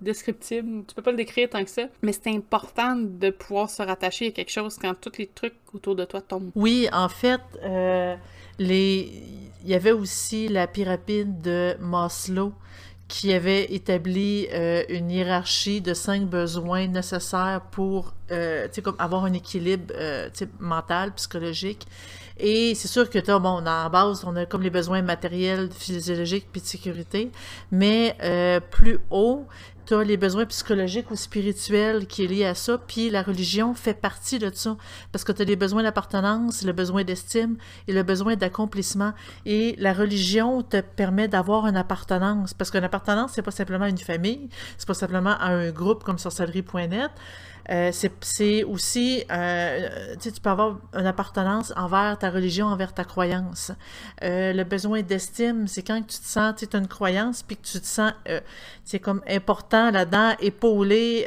descriptible, 0.00 0.84
tu 0.86 0.94
peux 0.94 1.02
pas 1.02 1.10
le 1.10 1.16
décrire 1.16 1.48
tant 1.50 1.64
que 1.64 1.70
ça, 1.70 1.82
mais 2.02 2.12
c'est 2.12 2.30
important 2.30 2.96
de 2.96 3.30
pouvoir 3.30 3.70
se 3.70 3.82
rattacher 3.82 4.28
à 4.28 4.30
quelque 4.30 4.50
chose 4.50 4.76
quand 4.80 4.94
tous 5.00 5.18
les 5.18 5.26
trucs 5.26 5.54
autour 5.72 5.94
de 5.94 6.04
toi 6.04 6.20
tombent. 6.20 6.50
Oui, 6.54 6.88
en 6.92 7.08
fait, 7.08 7.40
les... 8.58 9.12
il 9.64 9.68
y 9.68 9.74
avait 9.74 9.92
aussi 9.92 10.48
la 10.48 10.66
pyramide 10.66 11.40
de 11.40 11.76
Maslow 11.80 12.52
qui 13.10 13.32
avait 13.32 13.64
établi 13.74 14.46
euh, 14.52 14.84
une 14.88 15.10
hiérarchie 15.10 15.80
de 15.80 15.94
cinq 15.94 16.22
besoins 16.22 16.86
nécessaires 16.86 17.60
pour 17.72 18.14
euh, 18.30 18.68
avoir 18.98 19.24
un 19.24 19.32
équilibre 19.32 19.92
euh, 19.96 20.30
mental, 20.60 21.12
psychologique. 21.14 21.86
Et 22.38 22.74
c'est 22.76 22.88
sûr 22.88 23.10
que 23.10 23.18
tu 23.18 23.32
bon, 23.32 23.66
en 23.66 23.90
base, 23.90 24.24
on 24.24 24.36
a 24.36 24.46
comme 24.46 24.62
les 24.62 24.70
besoins 24.70 25.02
matériels, 25.02 25.70
physiologiques, 25.72 26.46
puis 26.52 26.60
de 26.60 26.66
sécurité, 26.66 27.32
mais 27.72 28.16
euh, 28.22 28.60
plus 28.60 29.00
haut, 29.10 29.44
tu 29.90 29.96
as 29.96 30.04
les 30.04 30.16
besoins 30.16 30.46
psychologiques 30.46 31.10
ou 31.10 31.16
spirituels 31.16 32.06
qui 32.06 32.22
est 32.22 32.28
lié 32.28 32.44
à 32.44 32.54
ça, 32.54 32.78
puis 32.78 33.10
la 33.10 33.22
religion 33.22 33.74
fait 33.74 33.94
partie 33.94 34.38
de 34.38 34.48
ça, 34.54 34.76
parce 35.10 35.24
que 35.24 35.32
tu 35.32 35.42
as 35.42 35.44
les 35.44 35.56
besoins 35.56 35.82
d'appartenance, 35.82 36.62
le 36.62 36.72
besoin 36.72 37.02
d'estime 37.02 37.56
et 37.88 37.92
le 37.92 38.04
besoin 38.04 38.36
d'accomplissement. 38.36 39.14
Et 39.46 39.74
la 39.78 39.92
religion 39.92 40.62
te 40.62 40.80
permet 40.80 41.26
d'avoir 41.26 41.66
une 41.66 41.76
appartenance, 41.76 42.54
parce 42.54 42.70
qu'une 42.70 42.84
appartenance, 42.84 43.32
c'est 43.34 43.42
pas 43.42 43.50
simplement 43.50 43.86
une 43.86 43.98
famille, 43.98 44.48
c'est 44.78 44.86
pas 44.86 44.94
simplement 44.94 45.36
à 45.40 45.48
un 45.48 45.72
groupe 45.72 46.04
comme 46.04 46.18
sorcellerie.net, 46.18 47.10
euh, 47.70 47.92
c'est 47.92 48.64
aussi, 48.64 49.24
euh, 49.30 50.16
tu 50.20 50.32
peux 50.32 50.50
avoir 50.50 50.78
une 50.92 51.06
appartenance 51.06 51.72
envers 51.76 52.18
ta 52.18 52.30
religion, 52.30 52.66
envers 52.66 52.92
ta 52.92 53.04
croyance. 53.04 53.70
Euh, 54.24 54.52
le 54.52 54.64
besoin 54.64 55.02
d'estime, 55.02 55.68
c'est 55.68 55.82
quand 55.82 56.00
tu 56.00 56.18
te 56.18 56.26
sens, 56.26 56.54
tu 56.56 56.66
as 56.72 56.78
une 56.78 56.88
croyance, 56.88 57.42
puis 57.44 57.56
que 57.56 57.66
tu 57.66 57.80
te 57.80 57.86
sens, 57.86 58.12
c'est 58.84 58.98
comme 58.98 59.22
important 59.28 59.90
là-dedans, 59.90 60.34
épaulé, 60.40 61.26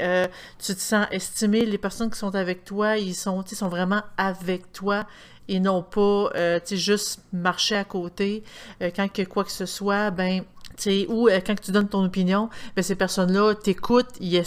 tu 0.60 0.76
te 0.76 0.80
sens 0.80 1.08
estimé, 1.12 1.66
les 1.66 1.78
personnes 1.78 2.10
qui 2.10 2.20
sont 2.20 2.36
avec 2.36 2.66
toi, 2.66 2.98
ils 2.98 3.16
sont, 3.16 3.44
sont 3.46 3.70
vraiment 3.70 4.02
avec 4.18 4.72
toi 4.74 5.06
et 5.48 5.60
non 5.60 5.82
pas, 5.82 6.60
tu 6.66 6.76
juste 6.78 7.22
marcher 7.32 7.76
à 7.76 7.84
côté. 7.84 8.44
quand 8.96 9.08
que 9.12 9.24
quoi 9.24 9.44
que 9.44 9.52
ce 9.52 9.66
soit, 9.66 10.12
ben 10.12 10.44
ou 11.10 11.28
euh, 11.28 11.40
quand 11.46 11.60
tu 11.60 11.72
donnes 11.72 11.88
ton 11.88 12.04
opinion, 12.04 12.50
ben, 12.76 12.82
ces 12.82 12.96
personnes-là 12.96 13.56
t'écoutent, 13.56 14.16
ils, 14.20 14.42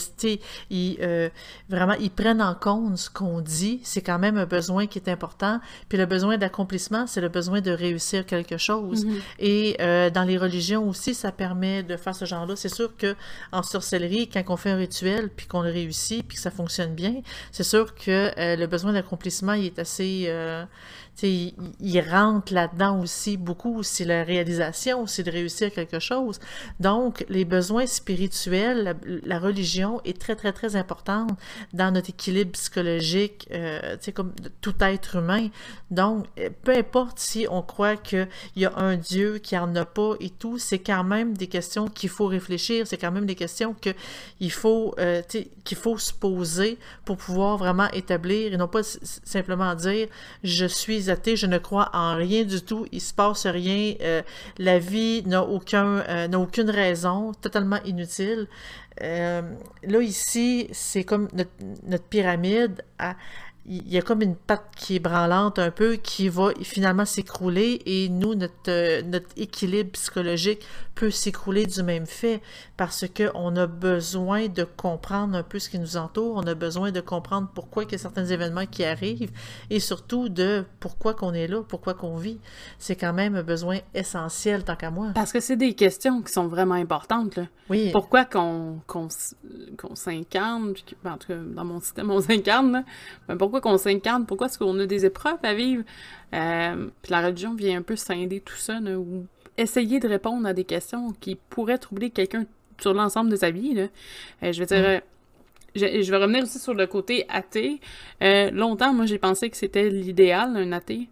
ils 0.71 0.97
euh, 1.00 1.28
vraiment 1.68 1.95
ils 1.95 2.11
prennent 2.11 2.42
en 2.42 2.54
compte 2.54 2.99
ce 2.99 3.11
qu'on 3.11 3.40
dit. 3.40 3.80
C'est 3.83 4.02
quand 4.02 4.18
même 4.18 4.37
un 4.37 4.47
besoin 4.47 4.87
qui 4.87 4.99
est 4.99 5.09
important. 5.09 5.61
Puis 5.88 5.99
le 5.99 6.06
besoin 6.06 6.38
d'accomplissement, 6.38 7.06
c'est 7.06 7.21
le 7.21 7.28
besoin 7.28 7.61
de 7.61 7.71
réussir 7.71 8.26
quelque 8.26 8.59
chose. 8.59 9.06
Mm-hmm. 9.06 9.21
Et 9.40 9.76
euh, 9.80 10.11
dans 10.11 10.25
les 10.25 10.38
religions 10.38 10.88
aussi, 10.88 11.14
ça 11.14 11.33
permet 11.33 11.83
de 11.83 11.97
faire 11.97 12.14
ce 12.14 12.25
genre-là. 12.25 12.56
C'est 12.56 12.75
sûr 12.75 12.97
que 12.97 13.14
en 13.52 13.62
sorcellerie, 13.62 14.28
quand 14.28 14.42
on 14.49 14.56
fait 14.56 14.71
un 14.71 14.76
rituel, 14.76 15.30
puis 15.35 15.47
qu'on 15.47 15.62
le 15.62 15.71
réussit, 15.71 16.26
puis 16.26 16.37
que 16.37 16.42
ça 16.42 16.50
fonctionne 16.50 16.95
bien, 16.95 17.23
c'est 17.52 17.64
sûr 17.64 17.95
que 17.95 18.33
le 18.37 18.66
besoin 18.66 18.92
d'accomplissement, 18.92 19.52
il 19.54 19.66
est 19.66 19.78
assez 19.78 20.30
il, 21.23 22.00
rentre 22.00 22.52
là-dedans 22.52 23.00
aussi 23.00 23.37
beaucoup, 23.37 23.82
c'est 23.82 24.04
la 24.04 24.23
réalisation, 24.23 25.06
c'est 25.06 25.23
de 25.23 25.30
réussir 25.30 25.73
quelque 25.73 25.99
chose. 25.99 26.38
Donc, 26.78 27.25
les 27.28 27.44
besoins 27.44 27.87
spirituels, 27.87 28.96
la, 29.25 29.38
religion 29.38 30.00
est 30.04 30.18
très, 30.18 30.37
très, 30.37 30.52
très 30.52 30.76
importante 30.76 31.30
dans 31.73 31.90
notre 31.90 32.11
équilibre 32.11 32.52
psychologique, 32.52 33.49
euh, 33.52 33.96
comme 34.14 34.32
tout 34.61 34.75
être 34.80 35.16
humain. 35.16 35.49
Donc, 35.90 36.26
peu 36.62 36.76
importe 36.76 37.18
si 37.18 37.46
on 37.50 37.62
croit 37.62 37.96
qu'il 37.96 38.28
y 38.56 38.64
a 38.66 38.76
un 38.76 38.96
Dieu 38.96 39.38
qui 39.38 39.56
en 39.56 39.75
a 39.75 39.85
pas 39.85 40.14
et 40.20 40.30
tout, 40.30 40.58
c'est 40.58 40.78
quand 40.78 41.04
même 41.04 41.37
des 41.37 41.46
questions 41.46 41.88
qu'il 41.88 42.11
faut 42.11 42.26
réfléchir, 42.26 42.87
c'est 42.87 42.99
quand 42.99 43.12
même 43.12 43.26
des 43.26 43.35
questions 43.35 43.75
qu'il 43.75 44.52
faut, 44.52 44.94
euh, 44.99 45.23
qu'il 45.64 45.76
faut 45.76 45.99
se 45.99 46.12
poser 46.12 46.78
pour 47.04 47.16
pouvoir 47.16 47.56
vraiment 47.56 47.90
établir 47.92 48.52
et 48.52 48.56
non 48.56 48.68
pas 48.68 48.82
simplement 48.82 49.75
dire 49.75 50.08
je 50.42 50.66
suis 50.66 51.05
je 51.06 51.46
ne 51.46 51.58
crois 51.58 51.90
en 51.92 52.16
rien 52.16 52.44
du 52.44 52.60
tout, 52.62 52.86
il 52.92 53.00
se 53.00 53.14
passe 53.14 53.46
rien, 53.46 53.94
euh, 54.00 54.22
la 54.58 54.78
vie 54.78 55.22
euh, 55.26 56.28
n'a 56.28 56.38
aucune 56.38 56.70
raison, 56.70 57.32
totalement 57.40 57.82
inutile. 57.84 58.48
Euh, 59.02 59.42
là, 59.82 60.00
ici, 60.00 60.68
c'est 60.72 61.04
comme 61.04 61.28
notre, 61.34 62.04
pyramide 62.04 62.82
il 63.68 63.88
y 63.92 63.99
a 63.99 64.02
comme 64.02 64.23
une 64.23 64.37
patte 64.37 64.68
qui 64.76 64.96
est 64.96 65.00
branlante 65.00 65.58
un 65.58 65.70
peu, 65.70 65.94
qui 65.94 66.28
va 66.28 66.50
finalement 66.62 67.04
s'écrouler 67.04 67.82
et 67.85 68.08
nous, 68.08 68.35
notre, 68.35 68.54
euh, 68.68 69.02
notre 69.02 69.28
équilibre 69.37 69.90
psychologique 69.92 70.64
peut 70.94 71.11
s'écrouler 71.11 71.66
du 71.66 71.82
même 71.82 72.06
fait 72.06 72.40
parce 72.76 73.04
qu'on 73.06 73.56
a 73.56 73.66
besoin 73.66 74.49
de 74.49 74.64
comprendre 74.64 75.37
un 75.37 75.42
peu 75.42 75.58
ce 75.58 75.68
qui 75.68 75.78
nous 75.78 75.96
entoure, 75.96 76.37
on 76.37 76.46
a 76.46 76.54
besoin 76.54 76.92
de 76.92 77.00
comprendre 77.00 77.49
pourquoi 77.54 77.85
il 77.85 77.92
y 77.92 77.94
a 77.94 77.99
certains 77.99 78.25
événements 78.26 78.66
qui 78.66 78.85
arrivent 78.85 79.32
et 79.70 79.80
surtout 79.80 80.28
de 80.28 80.64
pourquoi 80.80 81.14
qu'on 81.14 81.35
est 81.35 81.49
là, 81.49 81.62
pourquoi 81.62 81.94
qu'on 81.94 82.16
vit. 82.16 82.38
C'est 82.78 82.96
quand 82.96 83.12
même 83.12 83.35
un 83.35 83.42
besoin 83.42 83.78
essentiel 83.94 84.64
tant 84.64 84.76
qu'à 84.76 84.90
moi. 84.90 85.08
Parce 85.14 85.32
que 85.32 85.40
c'est 85.40 85.56
des 85.56 85.75
questions 85.75 86.23
qui 86.23 86.32
sont 86.32 86.46
vraiment 86.46 86.75
importantes. 86.75 87.37
Là. 87.37 87.44
Oui. 87.68 87.90
Pourquoi 87.92 88.25
qu'on 88.25 88.80
qu'on 88.87 89.08
s'incarne, 89.94 90.75
ben, 91.02 91.12
en 91.12 91.18
tout 91.18 91.28
cas 91.28 91.37
dans 91.37 91.64
mon 91.64 91.80
système 91.80 92.11
on 92.11 92.20
s'incarne, 92.20 92.85
ben 93.28 93.37
pourquoi 93.37 93.55
qu'on 93.60 93.78
s'incarne, 93.78 94.26
pourquoi 94.26 94.46
est-ce 94.48 94.58
qu'on 94.58 94.78
a 94.78 94.86
des 94.86 95.06
épreuves 95.06 95.38
à 95.42 95.54
vivre. 95.54 95.84
Euh, 96.34 96.88
puis 97.02 97.12
la 97.12 97.22
religion 97.26 97.54
vient 97.54 97.78
un 97.78 97.82
peu 97.82 97.96
scinder 97.96 98.40
tout 98.40 98.56
ça, 98.56 98.78
ou 98.80 99.26
essayer 99.56 100.00
de 100.00 100.08
répondre 100.08 100.46
à 100.46 100.52
des 100.52 100.64
questions 100.64 101.12
qui 101.20 101.36
pourraient 101.48 101.78
troubler 101.78 102.10
quelqu'un 102.10 102.44
sur 102.80 102.94
l'ensemble 102.94 103.30
de 103.30 103.36
sa 103.36 103.50
vie. 103.50 103.75
Là. 103.75 103.86
Euh, 104.42 104.52
je 104.52 104.60
veux 104.60 104.66
dire, 104.66 105.00
mm. 105.76 106.02
je, 106.02 106.10
vais 106.10 106.16
revenir 106.16 106.42
aussi 106.42 106.58
sur 106.58 106.75
le 106.75 106.86
côté 106.86 107.25
athée. 107.28 107.80
Euh, 108.22 108.50
longtemps, 108.50 108.92
moi, 108.92 109.06
j'ai 109.06 109.18
pensé 109.18 109.48
que 109.50 109.56
c'était 109.56 109.88
l'idéal, 109.88 110.56
un 110.56 110.72
athée. 110.72 111.08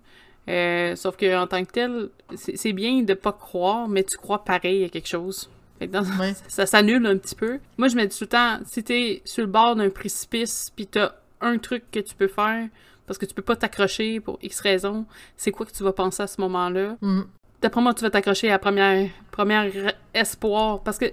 sauf 0.96 1.16
que 1.16 1.36
en 1.36 1.46
tant 1.46 1.64
que 1.64 1.72
tel, 1.72 2.08
c'est 2.34 2.72
bien 2.72 3.02
de 3.02 3.14
pas 3.14 3.32
croire, 3.32 3.88
mais 3.88 4.04
tu 4.04 4.18
crois 4.18 4.44
pareil 4.44 4.84
à 4.84 4.88
quelque 4.88 5.08
chose. 5.08 5.48
Ça, 6.48 6.66
s'annule 6.66 7.06
un 7.06 7.16
petit 7.16 7.34
peu. 7.34 7.58
Moi, 7.78 7.88
je 7.88 7.96
me 7.96 8.04
dis 8.06 8.16
tout 8.16 8.24
le 8.24 8.28
temps, 8.28 8.58
si 8.64 8.82
t'es 8.82 9.22
sur 9.24 9.42
le 9.42 9.50
bord 9.50 9.76
d'un 9.76 9.90
précipice, 9.90 10.70
puis 10.74 10.86
t'as 10.86 11.14
un 11.41 11.59
truc 11.59 11.91
que 11.91 12.00
tu 12.00 12.14
peux 12.14 12.29
faire 12.29 12.69
parce 13.07 13.19
que 13.19 13.26
tu 13.26 13.35
peux 13.35 13.43
pas 13.43 13.57
t'accrocher 13.57 14.21
pour 14.21 14.38
X 14.43 14.61
raison, 14.61 15.07
c'est 15.37 15.50
quoi 15.50 15.67
que 15.67 15.73
tu 15.73 15.83
vas 15.83 15.93
penser 15.93 16.23
à 16.23 16.26
ce 16.26 16.41
moment-là? 16.41 16.97
Mm. 17.00 17.23
d'après 17.61 17.81
moi, 17.81 17.95
tu 17.95 18.03
vas 18.03 18.11
t'accrocher 18.11 18.49
à 18.49 18.53
la 18.53 18.59
première, 18.59 19.09
première 19.31 19.71
espoir. 20.12 20.83
Parce 20.83 20.99
que 20.99 21.07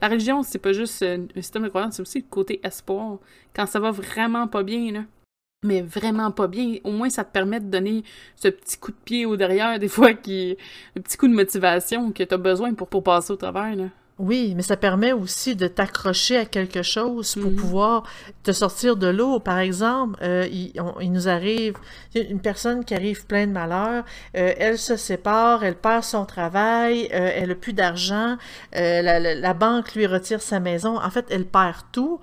la 0.00 0.08
religion, 0.08 0.42
c'est 0.42 0.58
pas 0.58 0.72
juste 0.72 1.02
un 1.02 1.26
système 1.36 1.64
de 1.64 1.68
croyance, 1.68 1.96
c'est 1.96 2.02
aussi 2.02 2.18
le 2.18 2.26
côté 2.28 2.60
espoir. 2.62 3.18
Quand 3.54 3.66
ça 3.66 3.80
va 3.80 3.90
vraiment 3.90 4.46
pas 4.46 4.62
bien, 4.62 4.92
là. 4.92 5.04
Mais 5.64 5.80
vraiment 5.80 6.32
pas 6.32 6.48
bien. 6.48 6.76
Au 6.82 6.90
moins, 6.90 7.08
ça 7.08 7.24
te 7.24 7.32
permet 7.32 7.60
de 7.60 7.66
donner 7.66 8.02
ce 8.34 8.48
petit 8.48 8.76
coup 8.78 8.90
de 8.90 8.96
pied 9.04 9.26
au 9.26 9.36
derrière, 9.36 9.78
des 9.80 9.88
fois, 9.88 10.12
qui, 10.14 10.56
le 10.94 11.02
petit 11.02 11.16
coup 11.16 11.28
de 11.28 11.34
motivation 11.34 12.12
que 12.12 12.22
tu 12.22 12.34
as 12.34 12.38
besoin 12.38 12.74
pour, 12.74 12.88
pour 12.88 13.02
passer 13.02 13.32
au 13.32 13.36
travers, 13.36 13.74
là. 13.76 13.84
Oui, 14.24 14.52
mais 14.54 14.62
ça 14.62 14.76
permet 14.76 15.12
aussi 15.12 15.56
de 15.56 15.66
t'accrocher 15.66 16.36
à 16.36 16.44
quelque 16.44 16.82
chose 16.82 17.34
pour 17.34 17.50
Mhm. 17.50 17.56
pouvoir 17.56 18.04
te 18.44 18.52
sortir 18.52 18.96
de 18.96 19.08
l'eau. 19.08 19.40
Par 19.40 19.58
exemple, 19.58 20.16
euh, 20.22 20.46
il, 20.50 20.80
on- 20.80 21.00
il 21.00 21.10
nous 21.10 21.26
arrive 21.28 21.74
une 22.14 22.40
personne 22.40 22.84
qui 22.84 22.94
arrive 22.94 23.26
plein 23.26 23.48
de 23.48 23.52
malheurs, 23.52 24.04
euh, 24.36 24.52
elle 24.58 24.78
se 24.78 24.96
sépare, 24.96 25.64
elle 25.64 25.74
perd 25.74 26.04
son 26.04 26.24
travail, 26.24 27.08
euh, 27.12 27.30
elle 27.34 27.50
a 27.50 27.54
plus 27.56 27.72
d'argent, 27.72 28.36
la, 28.72 29.18
la- 29.18 29.34
la 29.34 29.54
banque 29.54 29.94
lui 29.96 30.06
retire 30.06 30.40
sa 30.40 30.60
maison. 30.60 30.98
En 31.02 31.10
fait, 31.10 31.26
elle 31.30 31.44
perd 31.44 31.78
tout. 31.90 32.20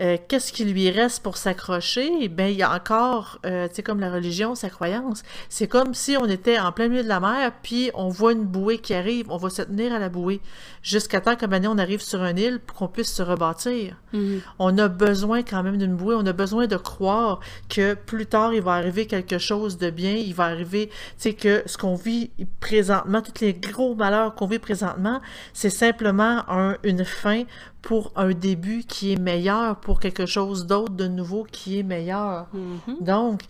Euh, 0.00 0.16
Qu'est-ce 0.28 0.52
qui 0.52 0.64
lui 0.64 0.90
reste 0.90 1.22
pour 1.22 1.36
s'accrocher? 1.36 2.28
Ben, 2.28 2.46
il 2.50 2.56
y 2.56 2.62
a 2.62 2.74
encore, 2.74 3.38
euh, 3.44 3.68
tu 3.68 3.76
sais, 3.76 3.82
comme 3.82 4.00
la 4.00 4.10
religion, 4.10 4.54
sa 4.54 4.70
croyance. 4.70 5.22
C'est 5.48 5.66
comme 5.68 5.94
si 5.94 6.16
on 6.16 6.26
était 6.26 6.58
en 6.58 6.72
plein 6.72 6.88
milieu 6.88 7.02
de 7.02 7.08
la 7.08 7.20
mer, 7.20 7.52
puis 7.62 7.90
on 7.94 8.08
voit 8.08 8.32
une 8.32 8.44
bouée 8.44 8.78
qui 8.78 8.94
arrive, 8.94 9.26
on 9.30 9.36
va 9.36 9.50
se 9.50 9.62
tenir 9.62 9.92
à 9.92 9.98
la 9.98 10.08
bouée 10.08 10.40
jusqu'à 10.82 11.20
temps 11.20 11.36
qu'à 11.36 11.46
on 11.50 11.78
arrive 11.78 12.00
sur 12.00 12.24
une 12.24 12.38
île 12.38 12.60
pour 12.60 12.76
qu'on 12.78 12.88
puisse 12.88 13.12
se 13.12 13.22
rebâtir. 13.22 13.96
Mhm. 14.12 14.40
On 14.58 14.78
a 14.78 14.88
besoin 14.88 15.42
quand 15.42 15.62
même 15.62 15.76
d'une 15.76 15.94
bouée, 15.94 16.14
on 16.18 16.24
a 16.26 16.32
besoin 16.32 16.66
de 16.66 16.76
croire 16.76 17.40
que 17.68 17.94
plus 17.94 18.26
tard, 18.26 18.54
il 18.54 18.62
va 18.62 18.72
arriver 18.72 19.06
quelque 19.06 19.38
chose 19.38 19.76
de 19.76 19.90
bien, 19.90 20.12
il 20.14 20.34
va 20.34 20.44
arriver, 20.44 20.88
tu 20.88 20.94
sais, 21.18 21.34
que 21.34 21.62
ce 21.66 21.76
qu'on 21.76 21.94
vit 21.96 22.30
présentement, 22.60 23.20
tous 23.20 23.40
les 23.42 23.52
gros 23.54 23.94
malheurs 23.94 24.34
qu'on 24.34 24.46
vit 24.46 24.58
présentement, 24.58 25.20
c'est 25.52 25.70
simplement 25.70 26.44
un- 26.48 26.76
une 26.82 27.04
fin 27.04 27.44
pour 27.82 28.12
un 28.16 28.30
début 28.30 28.84
qui 28.84 29.12
est 29.12 29.20
meilleur, 29.20 29.76
pour 29.76 30.00
quelque 30.00 30.26
chose 30.26 30.66
d'autre 30.66 30.92
de 30.92 31.06
nouveau 31.06 31.46
qui 31.50 31.78
est 31.78 31.82
meilleur. 31.82 32.46
Mhm. 32.52 32.96
Donc, 33.00 33.42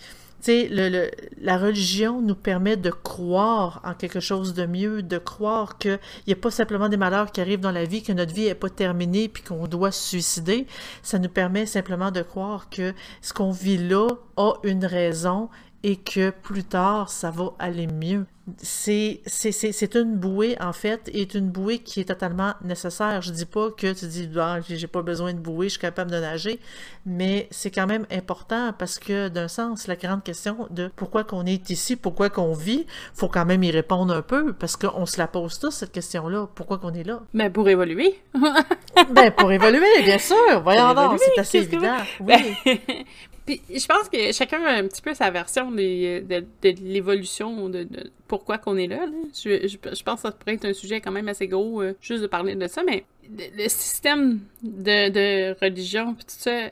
tu 0.42 0.68
sais, 0.68 1.10
la 1.38 1.58
religion 1.58 2.22
nous 2.22 2.34
permet 2.34 2.78
de 2.78 2.90
croire 2.90 3.82
en 3.84 3.92
quelque 3.92 4.20
chose 4.20 4.54
de 4.54 4.64
mieux, 4.64 5.02
de 5.02 5.18
croire 5.18 5.76
qu'il 5.76 5.98
n'y 6.26 6.32
a 6.32 6.36
pas 6.36 6.50
simplement 6.50 6.88
des 6.88 6.96
malheurs 6.96 7.30
qui 7.30 7.42
arrivent 7.42 7.60
dans 7.60 7.70
la 7.70 7.84
vie, 7.84 8.02
que 8.02 8.12
notre 8.12 8.32
vie 8.32 8.46
n'est 8.46 8.54
pas 8.54 8.70
terminée 8.70 9.28
puis 9.28 9.42
qu'on 9.42 9.66
doit 9.66 9.92
se 9.92 10.08
suicider. 10.08 10.66
Ça 11.02 11.18
nous 11.18 11.28
permet 11.28 11.66
simplement 11.66 12.10
de 12.10 12.22
croire 12.22 12.70
que 12.70 12.94
ce 13.20 13.34
qu'on 13.34 13.50
vit 13.50 13.76
là 13.76 14.08
a 14.38 14.54
une 14.62 14.86
raison 14.86 15.50
et 15.82 15.96
que 15.96 16.30
plus 16.30 16.64
tard, 16.64 17.10
ça 17.10 17.30
va 17.30 17.52
aller 17.58 17.86
mieux. 17.86 18.24
C'est 18.58 19.94
une 19.94 20.16
bouée, 20.16 20.56
en 20.60 20.72
fait, 20.72 21.08
et 21.12 21.28
une 21.36 21.48
bouée 21.50 21.78
qui 21.78 22.00
est 22.00 22.04
totalement 22.04 22.54
nécessaire. 22.64 23.22
Je 23.22 23.30
dis 23.32 23.46
pas 23.46 23.70
que 23.70 23.92
tu 23.92 24.06
dis, 24.06 24.28
ah, 24.38 24.58
j'ai 24.68 24.86
pas 24.86 25.02
besoin 25.02 25.32
de 25.32 25.38
bouée, 25.38 25.66
je 25.66 25.72
suis 25.72 25.80
capable 25.80 26.10
de 26.10 26.18
nager, 26.18 26.58
mais 27.06 27.48
c'est 27.50 27.70
quand 27.70 27.86
même 27.86 28.06
important 28.10 28.72
parce 28.78 28.98
que, 28.98 29.28
d'un 29.28 29.48
sens, 29.48 29.86
la 29.86 29.96
grande 29.96 30.22
question 30.22 30.66
de 30.70 30.90
pourquoi 30.96 31.24
qu'on 31.24 31.46
est 31.46 31.70
ici, 31.70 31.96
pourquoi 31.96 32.30
qu'on 32.30 32.52
vit, 32.52 32.86
faut 33.14 33.28
quand 33.28 33.44
même 33.46 33.62
y 33.62 33.70
répondre 33.70 34.14
un 34.14 34.22
peu 34.22 34.52
parce 34.52 34.76
qu'on 34.76 35.06
se 35.06 35.18
la 35.18 35.26
pose 35.26 35.58
tous, 35.58 35.70
cette 35.70 35.92
question-là. 35.92 36.48
Pourquoi 36.54 36.78
qu'on 36.78 36.94
est 36.94 37.04
là? 37.04 37.22
Mais 37.32 37.50
pour 37.50 37.68
évoluer. 37.68 38.18
ben, 39.12 39.30
pour 39.36 39.50
évoluer, 39.52 40.02
bien 40.04 40.18
sûr. 40.18 40.36
Voyons 40.62 40.86
Pour 40.86 40.94
donc, 40.94 41.20
c'est 41.20 41.40
assez 41.40 41.66
que 41.66 41.74
évident. 41.74 41.96
Oui. 42.20 42.54
Puis 43.46 43.62
je 43.70 43.86
pense 43.86 44.08
que 44.08 44.32
chacun 44.32 44.62
a 44.64 44.72
un 44.74 44.86
petit 44.86 45.02
peu 45.02 45.14
sa 45.14 45.30
version 45.30 45.72
des- 45.72 46.20
de, 46.20 46.40
de 46.62 46.74
l'évolution, 46.82 47.68
de, 47.68 47.84
de 47.84 48.12
pourquoi 48.40 48.58
qu'on 48.58 48.76
est 48.76 48.86
là. 48.86 49.06
là. 49.06 49.12
Je, 49.34 49.68
je- 49.68 49.94
je 49.94 50.02
pense 50.02 50.16
que 50.22 50.28
ça 50.28 50.32
pourrait 50.32 50.54
être 50.54 50.64
un 50.64 50.72
sujet 50.72 51.00
quand 51.00 51.12
même 51.12 51.28
assez 51.28 51.46
gros, 51.48 51.82
euh, 51.82 51.94
juste 52.00 52.22
de 52.22 52.26
parler 52.26 52.54
de 52.54 52.66
ça, 52.66 52.82
mais 52.82 53.04
le, 53.28 53.62
le 53.62 53.68
système 53.68 54.40
de, 54.62 55.08
de 55.10 55.56
religion, 55.60 56.14
tout 56.14 56.24
ça, 56.26 56.70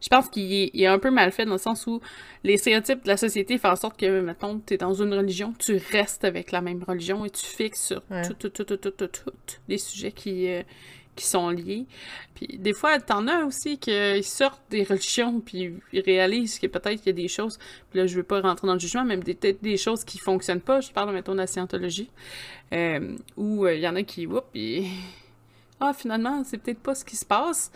je 0.00 0.08
pense 0.08 0.28
qu'il 0.28 0.52
est, 0.52 0.86
un 0.86 0.98
peu 0.98 1.10
mal 1.10 1.32
fait 1.32 1.46
dans 1.46 1.52
le 1.52 1.58
sens 1.58 1.86
où 1.86 2.00
les 2.42 2.56
stéréotypes 2.58 3.02
de 3.04 3.08
la 3.08 3.16
société 3.16 3.56
font 3.56 3.70
en 3.70 3.76
sorte 3.76 3.98
que, 3.98 4.20
mettons, 4.20 4.60
tu 4.66 4.74
es 4.74 4.76
dans 4.76 4.92
une 4.92 5.14
religion, 5.14 5.54
tu 5.58 5.80
restes 5.92 6.24
avec 6.24 6.52
la 6.52 6.60
même 6.60 6.82
religion 6.86 7.24
et 7.24 7.30
tu 7.30 7.46
fixes 7.46 7.86
sur 7.86 8.02
Ouais. 8.10 8.22
tout, 8.26 8.34
tout, 8.34 8.50
tout, 8.50 8.64
tout, 8.64 8.76
tout, 8.76 8.90
tout, 8.90 9.06
tout, 9.06 9.30
les 9.68 9.78
sujets 9.78 10.12
qui, 10.12 10.48
euh, 10.48 10.62
qui 11.16 11.24
sont 11.26 11.50
liés. 11.50 11.86
Puis 12.34 12.58
des 12.58 12.72
fois, 12.72 12.98
t'en 13.00 13.26
as 13.28 13.44
aussi 13.44 13.78
qui 13.78 13.92
sortent 14.22 14.62
des 14.70 14.82
religions, 14.82 15.40
puis 15.40 15.74
ils 15.92 16.00
réalisent 16.00 16.58
que 16.58 16.66
peut-être 16.66 16.96
qu'il 17.02 17.06
y 17.06 17.10
a 17.10 17.22
des 17.22 17.28
choses, 17.28 17.58
puis 17.90 18.00
là, 18.00 18.06
je 18.06 18.16
veux 18.16 18.22
pas 18.24 18.40
rentrer 18.40 18.66
dans 18.66 18.74
le 18.74 18.80
jugement, 18.80 19.04
des- 19.04 19.34
peut-être 19.34 19.62
des 19.62 19.76
choses 19.76 20.04
qui 20.04 20.18
fonctionnent 20.18 20.60
pas, 20.60 20.80
je 20.80 20.90
parle, 20.90 21.12
mettons, 21.14 21.32
de 21.32 21.38
la 21.38 21.46
scientologie, 21.46 22.10
euh, 22.72 23.16
où 23.36 23.64
euh, 23.66 23.74
il 23.74 23.80
y 23.80 23.88
en 23.88 23.96
a 23.96 24.02
qui, 24.02 24.26
whoop, 24.26 24.44
puis... 24.52 24.86
Ah, 25.80 25.92
finalement, 25.92 26.44
c'est 26.44 26.56
peut-être 26.58 26.78
pas 26.78 26.94
ce 26.94 27.04
qui 27.04 27.16
se 27.16 27.24
passe. 27.24 27.70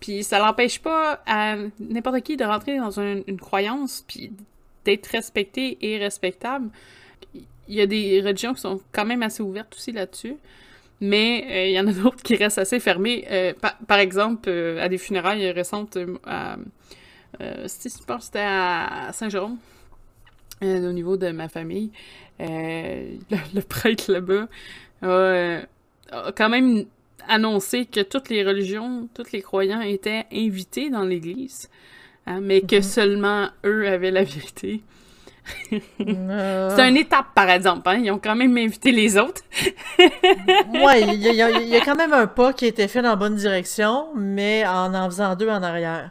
Puis 0.00 0.24
ça 0.24 0.38
l'empêche 0.38 0.80
pas 0.80 1.22
à 1.26 1.56
n'importe 1.78 2.22
qui 2.22 2.36
de 2.36 2.44
rentrer 2.44 2.78
dans 2.78 2.98
un- 2.98 3.20
une 3.26 3.38
croyance, 3.38 4.04
puis 4.08 4.32
d'être 4.84 5.06
respecté 5.08 5.76
et 5.82 5.98
respectable. 5.98 6.70
Il 7.34 7.74
y 7.74 7.80
a 7.80 7.86
des 7.86 8.20
religions 8.22 8.54
qui 8.54 8.62
sont 8.62 8.80
quand 8.90 9.04
même 9.04 9.22
assez 9.22 9.42
ouvertes 9.42 9.74
aussi 9.76 9.92
là-dessus. 9.92 10.36
Mais 11.00 11.44
euh, 11.50 11.66
il 11.68 11.72
y 11.72 11.80
en 11.80 11.86
a 11.86 11.92
d'autres 12.02 12.22
qui 12.22 12.36
restent 12.36 12.58
assez 12.58 12.80
fermées. 12.80 13.26
Euh, 13.30 13.52
par, 13.60 13.76
par 13.86 13.98
exemple, 13.98 14.48
euh, 14.48 14.82
à 14.82 14.88
des 14.88 14.98
funérailles 14.98 15.50
récentes, 15.50 15.98
à, 16.26 16.56
c'était- 17.66 18.38
à 18.40 19.10
Saint-Jérôme, 19.12 19.58
au 20.62 20.92
niveau 20.92 21.16
de 21.16 21.30
ma 21.30 21.48
famille. 21.48 21.90
Le, 22.38 23.18
le 23.54 23.62
prêtre 23.62 24.12
là-bas 24.12 24.46
a, 25.02 25.60
a 26.12 26.32
quand 26.32 26.48
même 26.50 26.84
annoncé 27.28 27.86
que 27.86 28.00
toutes 28.00 28.28
les 28.28 28.44
religions, 28.44 29.08
tous 29.14 29.32
les 29.32 29.42
croyants 29.42 29.80
étaient 29.80 30.26
invités 30.32 30.90
dans 30.90 31.04
l'Église, 31.04 31.70
hein, 32.26 32.40
mais 32.42 32.62
que 32.62 32.76
Mhm. 32.76 32.82
seulement 32.82 33.48
eux 33.64 33.88
avaient 33.88 34.10
la 34.12 34.24
vérité. 34.24 34.82
Euh, 36.00 36.70
C'est 36.76 36.88
une 36.88 36.96
étape, 36.96 37.26
par 37.34 37.48
exemple. 37.50 37.88
Hein? 37.88 38.00
Ils 38.02 38.10
ont 38.10 38.18
quand 38.18 38.36
même 38.36 38.56
invité 38.56 38.92
les 38.92 39.16
autres. 39.16 39.42
Ouais, 40.74 41.02
il 41.02 41.14
y, 41.14 41.34
y 41.34 41.42
a 41.76 41.80
quand 41.84 41.96
même 41.96 42.12
un 42.12 42.26
pas 42.26 42.52
qui 42.52 42.64
a 42.66 42.68
été 42.68 42.88
fait 42.88 43.02
dans 43.02 43.10
la 43.10 43.16
bonne 43.16 43.36
direction, 43.36 44.08
mais 44.14 44.64
en 44.66 44.92
en 44.94 45.06
faisant 45.06 45.34
deux 45.36 45.48
en 45.48 45.62
arrière. 45.62 46.10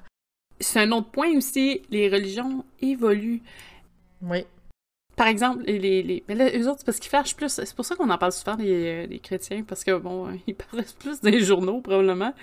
C'est 0.59 0.79
un 0.79 0.91
autre 0.91 1.09
point 1.11 1.35
aussi, 1.37 1.81
les 1.89 2.09
religions 2.09 2.63
évoluent. 2.81 3.41
Oui. 4.21 4.45
Par 5.15 5.27
exemple, 5.27 5.63
les, 5.65 6.03
les, 6.03 6.23
mais 6.27 6.35
là, 6.35 6.49
eux 6.57 6.67
autres, 6.67 6.79
c'est 6.79 6.85
parce 6.85 6.99
qu'ils 6.99 7.09
fâchent 7.09 7.35
plus. 7.35 7.47
C'est 7.49 7.73
pour 7.75 7.85
ça 7.85 7.95
qu'on 7.95 8.09
en 8.09 8.17
parle 8.17 8.33
souvent, 8.33 8.57
les, 8.57 9.07
les 9.07 9.19
chrétiens, 9.19 9.63
parce 9.65 9.83
que, 9.83 9.97
bon, 9.97 10.27
ils 10.47 10.55
paraissent 10.55 10.93
plus 10.93 11.21
dans 11.21 11.29
les 11.29 11.39
journaux, 11.39 11.79
probablement. 11.79 12.33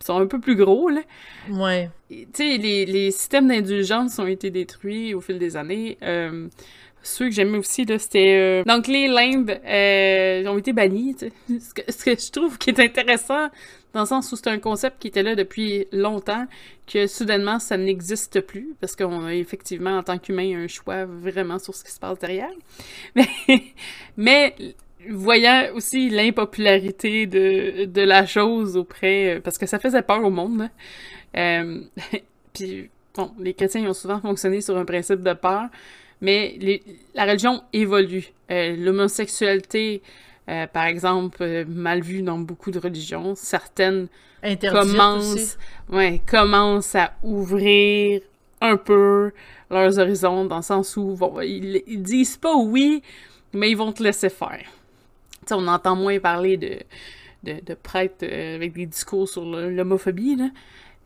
Ils 0.00 0.04
sont 0.04 0.18
un 0.18 0.26
peu 0.26 0.40
plus 0.40 0.56
gros, 0.56 0.88
là. 0.88 1.02
Ouais. 1.50 1.88
Tu 2.10 2.26
sais, 2.34 2.56
les, 2.58 2.84
les 2.84 3.10
systèmes 3.12 3.48
d'indulgence 3.48 4.18
ont 4.18 4.26
été 4.26 4.50
détruits 4.50 5.14
au 5.14 5.20
fil 5.20 5.38
des 5.38 5.56
années. 5.56 5.98
Euh, 6.02 6.48
ceux 7.02 7.26
que 7.26 7.30
j'aimais 7.30 7.58
aussi, 7.58 7.84
là, 7.84 7.98
c'était... 8.00 8.36
euh, 8.36 8.64
Donc, 8.64 8.88
les 8.88 9.06
limbes 9.06 9.52
euh, 9.64 10.44
ont 10.48 10.58
été 10.58 10.72
bannis. 10.72 11.14
Ce 11.48 11.72
que, 11.74 11.82
ce 11.92 12.04
que 12.04 12.10
je 12.18 12.30
trouve 12.32 12.58
qui 12.58 12.70
est 12.70 12.80
intéressant, 12.80 13.48
dans 13.92 14.00
le 14.00 14.06
sens 14.06 14.30
où 14.32 14.36
c'est 14.36 14.48
un 14.48 14.58
concept 14.58 15.00
qui 15.00 15.08
était 15.08 15.22
là 15.22 15.34
depuis 15.34 15.86
longtemps, 15.92 16.46
que 16.86 17.06
soudainement, 17.06 17.58
ça 17.58 17.76
n'existe 17.76 18.40
plus, 18.40 18.74
parce 18.80 18.94
qu'on 18.94 19.24
a 19.24 19.34
effectivement, 19.34 19.98
en 19.98 20.02
tant 20.02 20.18
qu'humain, 20.18 20.64
un 20.64 20.68
choix 20.68 21.04
vraiment 21.04 21.58
sur 21.58 21.74
ce 21.74 21.82
qui 21.84 21.90
se 21.90 21.98
passe 21.98 22.18
derrière. 22.18 22.50
Mais, 24.16 24.54
voyant 25.08 25.68
aussi 25.74 26.10
l'impopularité 26.10 27.26
de, 27.26 27.84
de 27.86 28.02
la 28.02 28.26
chose 28.26 28.76
auprès... 28.76 29.40
Parce 29.42 29.58
que 29.58 29.66
ça 29.66 29.78
faisait 29.78 30.02
peur 30.02 30.24
au 30.24 30.30
monde, 30.30 30.58
là. 30.58 30.68
Euh, 31.36 31.80
puis, 32.52 32.90
bon, 33.14 33.32
les 33.38 33.54
chrétiens 33.54 33.88
ont 33.88 33.94
souvent 33.94 34.20
fonctionné 34.20 34.60
sur 34.60 34.76
un 34.76 34.84
principe 34.84 35.22
de 35.22 35.32
peur, 35.32 35.68
mais 36.20 36.58
la 37.14 37.24
religion 37.24 37.62
évolue. 37.72 38.32
Euh, 38.50 38.76
L'homosexualité, 38.76 40.02
euh, 40.48 40.66
par 40.66 40.84
exemple, 40.84 41.42
euh, 41.42 41.64
mal 41.66 42.02
vue 42.02 42.22
dans 42.22 42.38
beaucoup 42.38 42.70
de 42.70 42.78
religions, 42.78 43.34
certaines 43.34 44.08
aussi. 44.42 44.86
commencent, 44.88 45.58
ouais, 45.90 46.22
commencent 46.26 46.94
à 46.94 47.14
ouvrir 47.22 48.20
un 48.60 48.76
peu 48.76 49.32
leurs 49.70 49.98
horizons, 49.98 50.44
dans 50.44 50.56
le 50.56 50.62
sens 50.62 50.96
où 50.96 51.14
bon, 51.16 51.40
ils, 51.40 51.82
ils 51.86 52.02
disent 52.02 52.36
pas 52.36 52.56
oui, 52.56 53.02
mais 53.52 53.70
ils 53.70 53.76
vont 53.76 53.92
te 53.92 54.02
laisser 54.02 54.28
faire. 54.30 54.64
On 55.50 55.66
entend 55.68 55.96
moins 55.96 56.18
parler 56.18 56.56
de, 56.56 56.78
de, 57.44 57.60
de 57.64 57.74
prêtres 57.74 58.24
euh, 58.24 58.56
avec 58.56 58.72
des 58.72 58.86
discours 58.86 59.28
sur 59.28 59.44
l'homophobie, 59.44 60.36
là. 60.36 60.50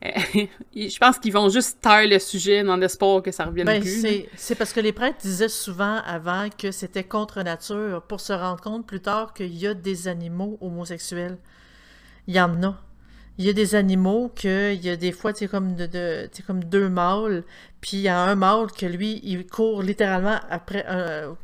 je 0.75 0.97
pense 0.97 1.19
qu'ils 1.19 1.33
vont 1.33 1.49
juste 1.49 1.79
taire 1.81 2.07
le 2.07 2.17
sujet 2.17 2.63
dans 2.63 2.75
l'espoir 2.75 3.21
que 3.21 3.31
ça 3.31 3.45
revienne 3.45 3.67
Ben, 3.67 3.81
plus. 3.81 4.25
c'est, 4.35 4.55
parce 4.55 4.73
que 4.73 4.79
les 4.79 4.93
prêtres 4.93 5.19
disaient 5.21 5.47
souvent 5.47 5.97
avant 6.05 6.47
que 6.49 6.71
c'était 6.71 7.03
contre 7.03 7.43
nature 7.43 8.01
pour 8.07 8.19
se 8.19 8.33
rendre 8.33 8.61
compte 8.61 8.87
plus 8.87 9.01
tard 9.01 9.33
qu'il 9.33 9.55
y 9.55 9.67
a 9.67 9.73
des 9.75 10.07
animaux 10.07 10.57
homosexuels. 10.59 11.37
Il 12.27 12.35
y 12.35 12.41
en 12.41 12.63
a. 12.63 12.81
il 13.37 13.45
y 13.45 13.49
a 13.49 13.53
des 13.53 13.75
animaux 13.75 14.31
que 14.35 14.73
il 14.73 14.83
y 14.83 14.89
a 14.89 14.95
des 14.95 15.11
fois, 15.11 15.33
tu 15.33 15.47
comme, 15.47 15.75
de, 15.75 15.85
de 15.85 16.29
comme 16.47 16.63
deux 16.63 16.89
mâles, 16.89 17.43
puis 17.79 17.97
il 17.97 18.01
y 18.01 18.07
a 18.07 18.19
un 18.19 18.35
mâle 18.35 18.71
que 18.71 18.87
lui, 18.87 19.19
il 19.23 19.45
court 19.45 19.83
littéralement 19.83 20.39
après, 20.49 20.83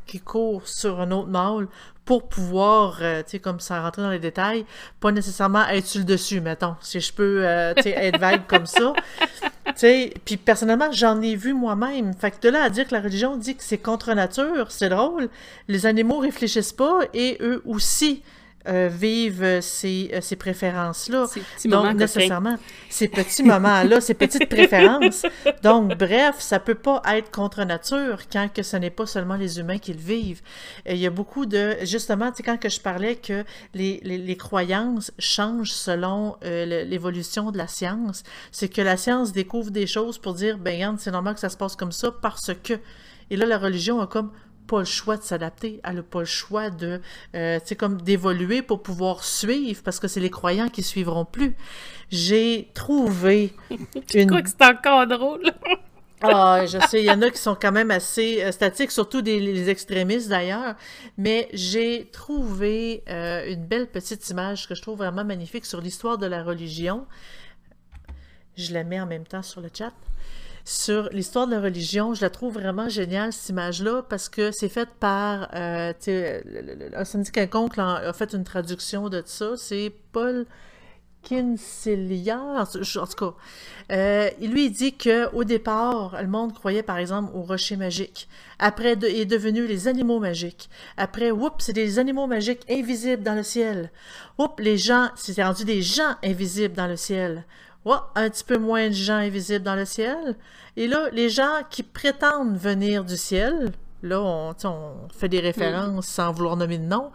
qui 0.06 0.18
court 0.20 0.66
sur 0.66 1.00
un 1.00 1.12
autre 1.12 1.28
mâle 1.28 1.68
pour 2.08 2.26
pouvoir, 2.26 3.00
euh, 3.02 3.22
tu 3.22 3.32
sais, 3.32 3.38
comme 3.38 3.60
ça 3.60 3.82
rentrer 3.82 4.00
dans 4.00 4.08
les 4.08 4.18
détails, 4.18 4.64
pas 4.98 5.12
nécessairement 5.12 5.68
être 5.68 5.84
sur 5.84 5.98
le 5.98 6.06
dessus, 6.06 6.40
mettons, 6.40 6.74
si 6.80 7.00
je 7.00 7.12
peux, 7.12 7.46
euh, 7.46 7.74
tu 7.74 7.82
sais, 7.82 7.90
être 7.90 8.18
vague 8.18 8.46
comme 8.46 8.64
ça. 8.64 8.94
Tu 9.66 9.74
sais, 9.76 10.14
puis 10.24 10.38
personnellement, 10.38 10.90
j'en 10.90 11.20
ai 11.20 11.36
vu 11.36 11.52
moi-même. 11.52 12.14
Fait 12.14 12.30
que 12.30 12.40
de 12.40 12.48
là 12.48 12.64
à 12.64 12.70
dire 12.70 12.88
que 12.88 12.94
la 12.94 13.02
religion 13.02 13.36
dit 13.36 13.54
que 13.54 13.62
c'est 13.62 13.76
contre 13.76 14.14
nature, 14.14 14.70
c'est 14.70 14.88
drôle. 14.88 15.28
Les 15.68 15.84
animaux 15.84 16.18
réfléchissent 16.18 16.72
pas 16.72 17.00
et 17.12 17.36
eux 17.42 17.62
aussi 17.66 18.22
euh, 18.66 18.88
vivent 18.92 19.60
ces, 19.60 20.10
euh, 20.12 20.20
ces 20.20 20.36
préférences-là. 20.36 21.26
Donc, 21.64 21.94
nécessairement, 21.94 22.56
ces 22.90 23.08
petits 23.08 23.42
moments-là, 23.42 24.00
ces 24.00 24.14
petites 24.14 24.48
préférences. 24.50 25.24
Donc, 25.62 25.96
bref, 25.96 26.36
ça 26.40 26.58
peut 26.58 26.74
pas 26.74 27.00
être 27.06 27.30
contre 27.30 27.64
nature 27.64 28.18
quand 28.30 28.48
que 28.52 28.62
ce 28.62 28.76
n'est 28.76 28.90
pas 28.90 29.06
seulement 29.06 29.36
les 29.36 29.58
humains 29.58 29.78
qui 29.78 29.92
le 29.92 30.00
vivent. 30.00 30.42
il 30.86 30.96
y 30.96 31.06
a 31.06 31.10
beaucoup 31.10 31.46
de... 31.46 31.76
Justement, 31.82 32.30
tu 32.30 32.38
sais, 32.38 32.42
quand 32.42 32.58
que 32.58 32.68
je 32.68 32.80
parlais 32.80 33.16
que 33.16 33.44
les, 33.74 34.00
les, 34.02 34.18
les 34.18 34.36
croyances 34.36 35.12
changent 35.18 35.72
selon 35.72 36.36
euh, 36.44 36.84
l'évolution 36.84 37.52
de 37.52 37.58
la 37.58 37.68
science, 37.68 38.22
c'est 38.50 38.68
que 38.68 38.82
la 38.82 38.96
science 38.96 39.32
découvre 39.32 39.70
des 39.70 39.86
choses 39.86 40.18
pour 40.18 40.34
dire, 40.34 40.58
ben, 40.58 40.96
c'est 40.98 41.12
normal 41.12 41.34
que 41.34 41.40
ça 41.40 41.48
se 41.48 41.56
passe 41.56 41.76
comme 41.76 41.92
ça 41.92 42.10
parce 42.10 42.50
que... 42.62 42.74
Et 43.30 43.36
là, 43.36 43.46
la 43.46 43.58
religion 43.58 44.00
a 44.00 44.06
comme 44.06 44.30
pas 44.68 44.80
le 44.80 44.84
choix 44.84 45.16
de 45.16 45.22
s'adapter, 45.22 45.80
elle 45.82 45.96
n'a 45.96 46.02
pas 46.02 46.20
le 46.20 46.24
choix 46.26 46.70
de, 46.70 47.00
euh, 47.34 47.58
comme 47.76 48.00
d'évoluer 48.00 48.62
pour 48.62 48.82
pouvoir 48.82 49.24
suivre, 49.24 49.82
parce 49.82 49.98
que 49.98 50.06
c'est 50.06 50.20
les 50.20 50.30
croyants 50.30 50.68
qui 50.68 50.82
suivront 50.82 51.24
plus. 51.24 51.56
J'ai 52.10 52.70
trouvé 52.74 53.54
Je 53.70 54.26
crois 54.26 54.42
que 54.42 54.50
c'est 54.50 54.64
encore 54.64 55.06
drôle. 55.06 55.50
ah, 56.22 56.66
je 56.66 56.78
sais, 56.86 57.00
il 57.00 57.06
y 57.06 57.10
en 57.10 57.22
a 57.22 57.30
qui 57.30 57.38
sont 57.38 57.56
quand 57.60 57.72
même 57.72 57.90
assez 57.90 58.42
euh, 58.42 58.52
statiques, 58.52 58.90
surtout 58.90 59.22
des, 59.22 59.40
les 59.40 59.70
extrémistes 59.70 60.28
d'ailleurs, 60.28 60.74
mais 61.16 61.48
j'ai 61.54 62.08
trouvé 62.12 63.02
euh, 63.08 63.50
une 63.50 63.64
belle 63.64 63.88
petite 63.88 64.28
image 64.28 64.68
que 64.68 64.74
je 64.74 64.82
trouve 64.82 64.98
vraiment 64.98 65.24
magnifique 65.24 65.64
sur 65.64 65.80
l'histoire 65.80 66.18
de 66.18 66.26
la 66.26 66.42
religion. 66.42 67.06
Je 68.56 68.74
la 68.74 68.84
mets 68.84 69.00
en 69.00 69.06
même 69.06 69.26
temps 69.26 69.42
sur 69.42 69.62
le 69.62 69.70
chat 69.72 69.92
sur 70.68 71.08
l'histoire 71.12 71.46
de 71.46 71.52
la 71.52 71.62
religion. 71.62 72.12
Je 72.12 72.20
la 72.20 72.28
trouve 72.28 72.54
vraiment 72.54 72.90
géniale, 72.90 73.32
cette 73.32 73.48
image-là, 73.48 74.02
parce 74.02 74.28
que 74.28 74.50
c'est 74.52 74.68
fait 74.68 74.88
par, 75.00 75.48
un 75.54 75.94
syndic 77.04 77.32
quelconque 77.32 77.78
a 77.78 78.12
fait 78.12 78.34
une 78.34 78.44
traduction 78.44 79.08
de 79.08 79.22
ça. 79.24 79.56
C'est 79.56 79.90
Paul 80.12 80.44
Kinsella, 81.22 82.64
en 82.64 82.66
tout 82.66 83.16
cas. 83.16 83.34
Euh, 83.92 84.28
lui, 84.42 84.66
il 84.66 84.70
dit 84.70 84.92
qu'au 84.92 85.44
départ, 85.44 86.20
le 86.20 86.28
monde 86.28 86.52
croyait, 86.52 86.82
par 86.82 86.98
exemple, 86.98 87.32
aux 87.34 87.42
rochers 87.42 87.76
magiques. 87.76 88.28
Après, 88.58 88.92
il 88.92 89.04
est 89.20 89.24
devenu 89.24 89.66
les 89.66 89.88
animaux 89.88 90.20
magiques. 90.20 90.68
Après, 90.98 91.30
oups, 91.30 91.64
c'est 91.64 91.72
des 91.72 91.98
animaux 91.98 92.26
magiques 92.26 92.70
invisibles 92.70 93.22
dans 93.22 93.34
le 93.34 93.42
ciel. 93.42 93.90
Oups, 94.36 94.62
les 94.62 94.76
gens, 94.76 95.08
c'est 95.16 95.42
rendu 95.42 95.64
des 95.64 95.80
gens 95.80 96.14
invisibles 96.22 96.74
dans 96.74 96.86
le 96.86 96.96
ciel 96.96 97.46
un 97.86 98.28
petit 98.28 98.44
peu 98.44 98.58
moins 98.58 98.88
de 98.88 98.94
gens 98.94 99.16
invisibles 99.16 99.64
dans 99.64 99.74
le 99.74 99.84
ciel. 99.84 100.36
Et 100.76 100.86
là, 100.86 101.08
les 101.12 101.28
gens 101.28 101.62
qui 101.70 101.82
prétendent 101.82 102.56
venir 102.56 103.04
du 103.04 103.16
ciel, 103.16 103.72
là, 104.02 104.20
on, 104.20 104.54
fait 105.12 105.28
des 105.28 105.40
références 105.40 106.06
sans 106.06 106.32
vouloir 106.32 106.56
nommer 106.56 106.78
de 106.78 106.84
nom. 106.84 107.10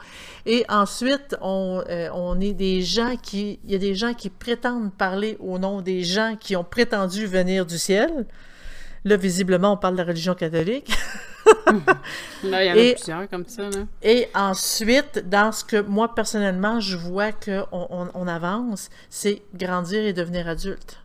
Et 0.46 0.66
ensuite, 0.70 1.36
on, 1.42 1.84
euh, 1.90 2.10
on 2.14 2.40
est 2.42 2.54
des 2.54 2.82
gens 2.82 3.16
qui... 3.22 3.60
Il 3.64 3.72
y 3.72 3.76
a 3.76 3.80
des 3.80 3.96
gens 3.96 4.14
qui 4.14 4.30
prétendent 4.30 4.92
parler 4.94 5.38
au 5.40 5.60
nom 5.60 5.82
des 5.82 6.04
gens 6.04 6.36
qui 6.40 6.56
ont 6.56 6.64
prétendu 6.64 7.26
venir 7.26 7.66
du 7.66 7.78
ciel. 7.78 8.26
Là, 9.06 9.18
visiblement, 9.18 9.74
on 9.74 9.78
parle 9.78 9.96
de 9.96 10.02
la 10.02 10.08
religion 10.08 10.34
catholique. 10.34 10.92
là, 12.44 12.64
il 12.64 12.68
y 12.68 12.72
en 12.72 12.92
a 12.92 12.94
plusieurs 12.96 13.30
comme 13.30 13.46
ça. 13.46 13.64
Là. 13.64 13.86
Et 14.02 14.28
ensuite, 14.34 15.28
dans 15.28 15.52
ce 15.52 15.66
que 15.66 15.82
moi, 15.82 16.16
personnellement, 16.16 16.80
je 16.80 16.96
vois 16.96 17.32
qu'on 17.32 17.68
on, 18.14 18.28
avance, 18.28 18.90
c'est 19.10 19.42
grandir 19.54 20.04
et 20.04 20.14
devenir 20.14 20.48
adulte. 20.48 21.00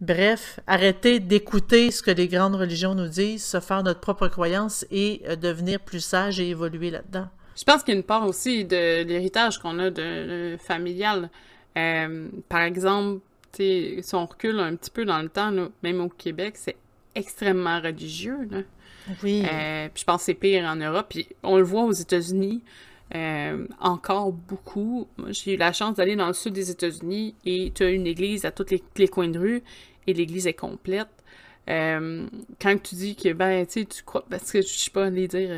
Bref, 0.00 0.60
arrêter 0.66 1.20
d'écouter 1.20 1.90
ce 1.90 2.02
que 2.02 2.10
les 2.10 2.28
grandes 2.28 2.54
religions 2.54 2.94
nous 2.94 3.08
disent, 3.08 3.44
se 3.44 3.60
faire 3.60 3.82
notre 3.82 4.00
propre 4.00 4.28
croyance 4.28 4.86
et 4.90 5.22
euh, 5.28 5.36
devenir 5.36 5.78
plus 5.80 6.00
sage 6.00 6.40
et 6.40 6.48
évoluer 6.48 6.90
là-dedans. 6.90 7.28
Je 7.54 7.64
pense 7.64 7.82
qu'il 7.82 7.92
y 7.92 7.96
a 7.96 8.00
une 8.00 8.06
part 8.06 8.26
aussi 8.26 8.64
de 8.64 9.02
l'héritage 9.02 9.58
qu'on 9.58 9.78
a 9.78 9.90
de, 9.90 10.56
familial. 10.58 11.28
Euh, 11.76 12.28
par 12.48 12.62
exemple, 12.62 13.20
si 13.52 14.02
on 14.14 14.24
recule 14.24 14.58
un 14.60 14.74
petit 14.76 14.90
peu 14.90 15.04
dans 15.04 15.20
le 15.20 15.28
temps, 15.28 15.52
même 15.82 16.00
au 16.00 16.08
Québec, 16.08 16.54
c'est 16.56 16.76
extrêmement 17.14 17.80
religieux. 17.80 18.48
Là. 18.50 18.58
Oui. 19.22 19.42
Euh, 19.44 19.88
puis 19.92 20.00
je 20.00 20.04
pense 20.04 20.20
que 20.20 20.26
c'est 20.26 20.34
pire 20.34 20.64
en 20.64 20.76
Europe. 20.76 21.06
Puis 21.10 21.28
on 21.42 21.56
le 21.56 21.62
voit 21.62 21.84
aux 21.84 21.92
États-Unis 21.92 22.62
euh, 23.14 23.66
encore 23.80 24.32
beaucoup. 24.32 25.08
J'ai 25.28 25.54
eu 25.54 25.56
la 25.56 25.72
chance 25.72 25.96
d'aller 25.96 26.16
dans 26.16 26.28
le 26.28 26.32
sud 26.32 26.52
des 26.52 26.70
États-Unis 26.70 27.34
et 27.44 27.72
tu 27.74 27.82
as 27.82 27.90
une 27.90 28.06
église 28.06 28.44
à 28.44 28.50
tous 28.50 28.66
les, 28.96 29.08
coins 29.08 29.28
de 29.28 29.38
rue 29.38 29.62
et 30.06 30.12
l'église 30.12 30.46
est 30.46 30.54
complète. 30.54 31.08
Euh, 31.68 32.26
quand 32.60 32.82
tu 32.82 32.94
dis 32.94 33.14
que, 33.14 33.32
ben, 33.32 33.64
tu 33.66 33.80
sais, 33.80 33.84
tu 33.84 34.02
crois, 34.02 34.24
parce 34.28 34.50
que 34.50 34.60
je 34.60 34.66
sais 34.66 34.90
pas 34.90 35.06
aller 35.06 35.28
dire, 35.28 35.50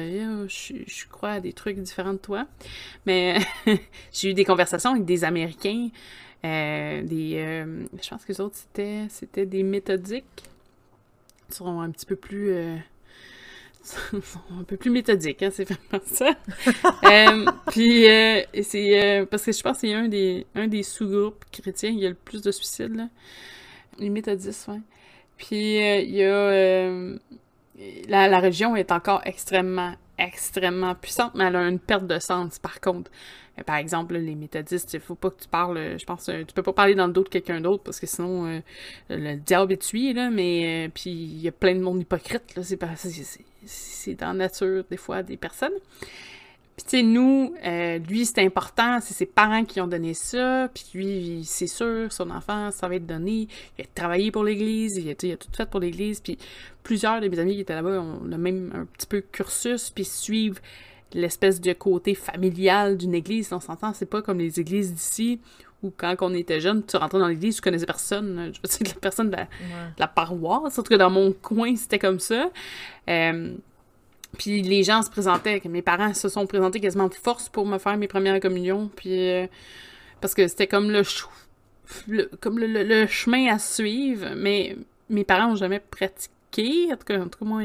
je, 0.48 0.74
je, 0.86 1.06
crois 1.08 1.30
à 1.30 1.40
des 1.40 1.52
trucs 1.52 1.78
différents 1.78 2.12
de 2.12 2.18
toi, 2.18 2.46
mais 3.06 3.38
j'ai 4.12 4.30
eu 4.30 4.34
des 4.34 4.44
conversations 4.44 4.90
avec 4.90 5.04
des 5.04 5.24
Américains, 5.24 5.88
des, 6.42 7.64
je 8.02 8.08
pense 8.10 8.24
que 8.24 8.32
les 8.32 8.40
autres, 8.40 8.56
c'était, 8.56 9.06
c'était 9.08 9.46
des 9.46 9.62
méthodiques, 9.62 10.42
seront 11.52 11.80
un 11.80 11.90
petit 11.90 12.06
peu 12.06 12.16
plus 12.16 12.50
euh, 12.52 12.76
un 14.12 14.64
peu 14.64 14.76
plus 14.76 14.90
méthodiques, 14.90 15.42
hein, 15.42 15.50
c'est 15.52 15.64
vraiment 15.64 16.04
ça. 16.04 16.30
euh, 17.04 17.46
puis 17.70 18.08
euh, 18.08 18.42
c'est 18.62 19.26
parce 19.30 19.44
que 19.44 19.52
je 19.52 19.62
pense 19.62 19.74
que 19.74 19.80
c'est 19.80 19.94
un 19.94 20.08
des 20.08 20.46
un 20.54 20.68
des 20.68 20.82
sous-groupes 20.82 21.44
chrétiens, 21.50 21.90
il 21.90 21.98
y 21.98 22.06
a 22.06 22.10
le 22.10 22.14
plus 22.14 22.42
de 22.42 22.50
suicides 22.50 22.96
là. 22.96 23.08
Les 23.98 24.08
méthodistes, 24.08 24.68
ouais. 24.68 24.80
Puis 25.36 25.76
il 25.76 26.14
y 26.14 26.22
a 26.24 26.90
la, 28.08 28.28
la 28.28 28.40
religion 28.40 28.76
est 28.76 28.92
encore 28.92 29.22
extrêmement 29.24 29.94
extrêmement 30.18 30.94
puissante, 30.94 31.32
mais 31.34 31.44
elle 31.44 31.56
a 31.56 31.68
une 31.68 31.78
perte 31.78 32.06
de 32.06 32.18
sens 32.18 32.58
par 32.58 32.80
contre. 32.80 33.10
Euh, 33.58 33.62
par 33.64 33.76
exemple, 33.76 34.16
les 34.16 34.34
méthodistes, 34.34 34.94
il 34.94 35.00
faut 35.00 35.14
pas 35.14 35.30
que 35.30 35.42
tu 35.42 35.48
parles, 35.48 35.76
euh, 35.76 35.98
je 35.98 36.04
pense, 36.04 36.28
euh, 36.28 36.44
tu 36.44 36.54
peux 36.54 36.62
pas 36.62 36.72
parler 36.72 36.94
dans 36.94 37.06
le 37.06 37.12
dos 37.12 37.22
de 37.24 37.28
quelqu'un 37.28 37.60
d'autre 37.60 37.82
parce 37.82 38.00
que 38.00 38.06
sinon 38.06 38.62
le 39.10 39.36
diable 39.36 39.72
est 39.74 39.82
tué, 39.82 40.12
là, 40.12 40.30
mais 40.30 40.90
puis 40.94 41.10
il 41.10 41.40
y 41.40 41.48
a 41.48 41.52
plein 41.52 41.74
de 41.74 41.80
monde 41.80 42.00
hypocrite, 42.00 42.54
là, 42.56 42.62
c'est, 42.62 42.78
c'est 43.66 44.14
dans 44.14 44.28
la 44.28 44.34
nature 44.34 44.84
des 44.90 44.96
fois 44.96 45.22
des 45.22 45.36
personnes. 45.36 45.72
Puis 46.76 46.84
tu 46.84 46.90
sais, 46.90 47.02
nous, 47.02 47.54
lui, 48.08 48.24
c'est 48.24 48.40
important, 48.40 48.98
c'est 49.00 49.14
ses 49.14 49.26
parents 49.26 49.64
qui 49.64 49.80
ont 49.80 49.86
donné 49.86 50.14
ça, 50.14 50.68
puis 50.72 50.84
lui, 50.94 51.42
c'est 51.44 51.66
sûr, 51.66 52.10
son 52.10 52.30
enfant, 52.30 52.70
ça 52.70 52.88
va 52.88 52.94
être 52.96 53.06
donné. 53.06 53.48
Il 53.78 53.82
a 53.82 53.84
travaillé 53.94 54.30
pour 54.30 54.42
l'Église, 54.42 54.96
il 54.96 55.10
a, 55.10 55.14
il 55.22 55.32
a 55.32 55.36
tout 55.36 55.48
fait 55.54 55.68
pour 55.68 55.80
l'Église, 55.80 56.20
puis 56.20 56.38
plusieurs 56.82 57.20
de 57.20 57.28
mes 57.28 57.38
amis 57.38 57.54
qui 57.54 57.60
étaient 57.60 57.74
là-bas 57.74 58.00
ont 58.00 58.24
le 58.24 58.38
même 58.38 58.72
un 58.74 58.86
petit 58.86 59.06
peu 59.06 59.20
cursus, 59.20 59.90
puis 59.90 60.04
suivent 60.04 60.60
l'espèce 61.14 61.60
de 61.60 61.72
côté 61.72 62.14
familial 62.14 62.96
d'une 62.96 63.14
église. 63.14 63.52
On 63.52 63.60
s'entend, 63.60 63.92
c'est 63.92 64.06
pas 64.06 64.22
comme 64.22 64.38
les 64.38 64.58
églises 64.60 64.94
d'ici 64.94 65.40
où 65.82 65.92
quand 65.96 66.14
on 66.20 66.32
était 66.32 66.60
jeune, 66.60 66.84
tu 66.84 66.96
rentrais 66.96 67.18
dans 67.18 67.26
l'église, 67.26 67.56
tu 67.56 67.62
connaissais 67.62 67.86
personne. 67.86 68.52
Je 68.54 68.60
veux 68.60 68.84
dire, 68.84 68.94
la 68.94 69.00
personne 69.00 69.30
de 69.30 69.36
la, 69.98 70.06
paroisse. 70.06 70.74
Surtout 70.74 70.90
que 70.90 70.98
dans 70.98 71.10
mon 71.10 71.32
coin, 71.32 71.74
c'était 71.76 71.98
comme 71.98 72.20
ça. 72.20 72.50
Euh, 73.10 73.54
puis 74.38 74.62
les 74.62 74.82
gens 74.82 75.02
se 75.02 75.10
présentaient, 75.10 75.60
mes 75.68 75.82
parents 75.82 76.14
se 76.14 76.28
sont 76.28 76.46
présentés 76.46 76.80
quasiment 76.80 77.08
de 77.08 77.14
force 77.14 77.48
pour 77.48 77.66
me 77.66 77.78
faire 77.78 77.96
mes 77.96 78.08
premières 78.08 78.40
communions. 78.40 78.90
Puis 78.96 79.30
euh, 79.30 79.46
parce 80.20 80.34
que 80.34 80.48
c'était 80.48 80.66
comme 80.66 80.90
le, 80.90 81.02
comme 82.40 82.58
le, 82.58 83.06
chemin 83.06 83.52
à 83.52 83.58
suivre. 83.58 84.28
Mais 84.36 84.76
mes 85.10 85.24
parents 85.24 85.50
n'ont 85.50 85.56
jamais 85.56 85.80
pratiqué. 85.80 86.92
En 86.92 86.96
tout 86.96 87.04
cas, 87.04 87.18
en 87.20 87.28
tout 87.28 87.38
cas 87.38 87.44
moi, 87.44 87.62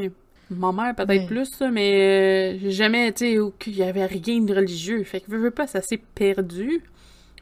Ma 0.50 0.72
mère, 0.72 0.96
peut-être 0.96 1.28
plus, 1.28 1.62
mais 1.74 2.56
euh, 2.56 2.70
jamais, 2.70 3.12
tu 3.12 3.36
sais, 3.36 3.38
il 3.66 3.76
y 3.76 3.84
avait 3.84 4.06
rien 4.06 4.40
de 4.40 4.56
religieux. 4.56 5.04
Fait 5.04 5.20
que, 5.20 5.30
veux, 5.30 5.40
veux 5.40 5.52
pas, 5.52 5.68
ça 5.68 5.82
s'est 5.82 6.00
perdu. 6.16 6.82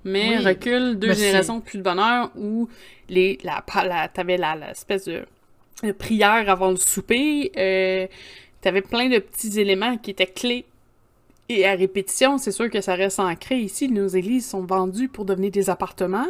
Mais 0.04 0.38
recule 0.38 0.98
deux 0.98 1.14
générations 1.14 1.62
plus 1.62 1.80
de 1.80 1.84
bonheur 1.84 2.32
où 2.36 2.68
les, 3.10 3.38
la, 3.44 3.64
la, 3.84 4.08
t'avais 4.08 4.38
l'espèce 4.38 5.06
de, 5.06 5.24
prière 5.94 6.50
avant 6.50 6.72
le 6.72 6.78
souper. 6.78 7.52
Euh, 7.58 8.08
t'avais 8.66 8.82
plein 8.82 9.10
de 9.10 9.20
petits 9.20 9.60
éléments 9.60 9.96
qui 9.98 10.10
étaient 10.10 10.26
clés. 10.26 10.66
Et 11.50 11.68
à 11.68 11.76
répétition, 11.76 12.40
c'est 12.40 12.52
sûr 12.52 12.68
que 12.72 12.82
ça 12.82 12.96
reste 12.96 13.20
ancré 13.20 13.60
ici. 13.60 13.88
Nos 13.90 14.08
églises 14.08 14.50
sont 14.50 14.66
vendues 14.66 15.08
pour 15.08 15.24
devenir 15.24 15.52
des 15.52 15.70
appartements. 15.70 16.26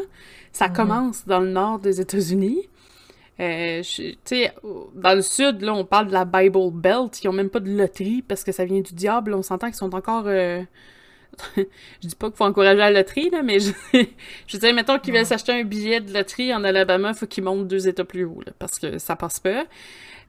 Ça 0.52 0.68
mhm. 0.68 0.76
commence 0.76 1.26
dans 1.26 1.40
le 1.40 1.50
nord 1.50 1.80
des 1.80 2.02
États-Unis. 2.02 2.68
Euh, 3.40 3.82
tu 3.84 4.18
sais, 4.26 4.54
dans 4.96 5.16
le 5.16 5.22
sud, 5.22 5.62
là, 5.62 5.74
on 5.74 5.86
parle 5.86 6.08
de 6.08 6.12
la 6.12 6.26
Bible 6.26 6.72
Belt. 6.74 7.24
Ils 7.24 7.30
ont 7.30 7.34
même 7.34 7.50
pas 7.50 7.62
de 7.62 7.70
loterie 7.70 8.22
parce 8.22 8.44
que 8.44 8.52
ça 8.52 8.66
vient 8.66 8.82
du 8.82 8.94
diable. 8.94 9.34
On 9.34 9.42
s'entend 9.42 9.68
qu'ils 9.68 9.78
sont 9.78 9.96
encore 9.96 10.26
euh, 10.28 10.62
je 11.56 11.64
dis 12.08 12.16
pas 12.16 12.28
qu'il 12.28 12.36
faut 12.36 12.44
encourager 12.44 12.80
la 12.80 12.92
loterie, 12.92 13.30
là, 13.30 13.44
mais 13.44 13.62
je, 13.62 13.72
je 14.48 14.58
disais, 14.58 14.74
mettons 14.74 15.00
qu'ils 15.00 15.14
veulent 15.14 15.26
s'acheter 15.26 15.54
un 15.54 15.64
billet 15.64 16.02
de 16.02 16.14
loterie 16.14 16.54
en 16.54 16.66
Alabama, 16.66 17.12
il 17.14 17.16
faut 17.16 17.28
qu'ils 17.28 17.46
montent 17.46 17.68
deux 17.70 17.88
états 17.88 18.04
plus 18.04 18.26
haut, 18.26 18.42
là, 18.46 18.52
parce 18.60 18.78
que 18.78 18.98
ça 18.98 19.16
passe 19.16 19.40
pas. 19.40 19.64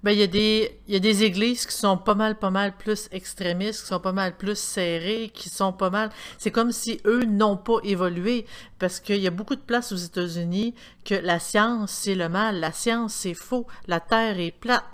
Ben, 0.02 0.12
il 0.12 0.18
y, 0.18 0.22
a 0.22 0.26
des, 0.26 0.78
y 0.88 0.96
a 0.96 0.98
des 0.98 1.24
églises 1.24 1.66
qui 1.66 1.74
sont 1.74 1.96
pas 1.96 2.14
mal, 2.14 2.38
pas 2.38 2.50
mal 2.50 2.76
plus 2.76 3.08
extrémistes, 3.12 3.82
qui 3.82 3.88
sont 3.88 4.00
pas 4.00 4.12
mal 4.12 4.36
plus 4.36 4.58
serrées, 4.58 5.30
qui 5.34 5.48
sont 5.48 5.72
pas 5.72 5.90
mal... 5.90 6.10
C'est 6.38 6.50
comme 6.50 6.70
si 6.70 7.00
eux 7.06 7.24
n'ont 7.24 7.56
pas 7.56 7.78
évolué, 7.82 8.46
parce 8.78 9.00
qu'il 9.00 9.20
y 9.20 9.26
a 9.26 9.30
beaucoup 9.30 9.56
de 9.56 9.60
places 9.60 9.92
aux 9.92 9.96
États-Unis 9.96 10.74
que 11.04 11.14
la 11.14 11.38
science, 11.38 11.90
c'est 11.92 12.14
le 12.14 12.28
mal, 12.28 12.60
la 12.60 12.72
science, 12.72 13.14
c'est 13.14 13.34
faux, 13.34 13.66
la 13.88 14.00
Terre 14.00 14.38
est 14.38 14.52
plate. 14.52 14.84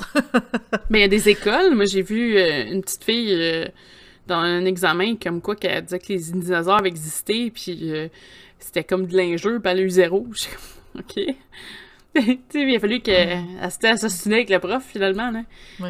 Mais 0.90 1.00
il 1.00 1.02
y 1.02 1.04
a 1.04 1.08
des 1.08 1.28
écoles, 1.28 1.74
moi 1.74 1.84
j'ai 1.84 2.02
vu 2.02 2.36
euh, 2.38 2.64
une 2.70 2.82
petite 2.82 3.04
fille... 3.04 3.34
Euh, 3.34 3.66
dans 4.26 4.38
un 4.38 4.64
examen 4.64 5.16
comme 5.16 5.40
quoi 5.40 5.56
qu'elle 5.56 5.84
disait 5.84 5.98
que 5.98 6.12
les 6.12 6.18
dinosaures 6.18 6.86
existé, 6.86 7.50
puis 7.50 7.90
euh, 7.90 8.08
c'était 8.58 8.84
comme 8.84 9.06
de 9.06 9.16
l'ingeux, 9.16 9.60
puis 9.60 9.72
elle 9.72 9.84
a 9.84 9.88
zéro. 9.88 10.26
OK. 10.98 11.20
il 12.54 12.76
a 12.76 12.80
fallu 12.80 13.00
qu'elle 13.00 13.42
s'était 13.70 13.88
assassinée 13.88 14.36
avec 14.36 14.50
le 14.50 14.58
prof, 14.58 14.84
finalement. 14.86 15.30
Là. 15.30 15.42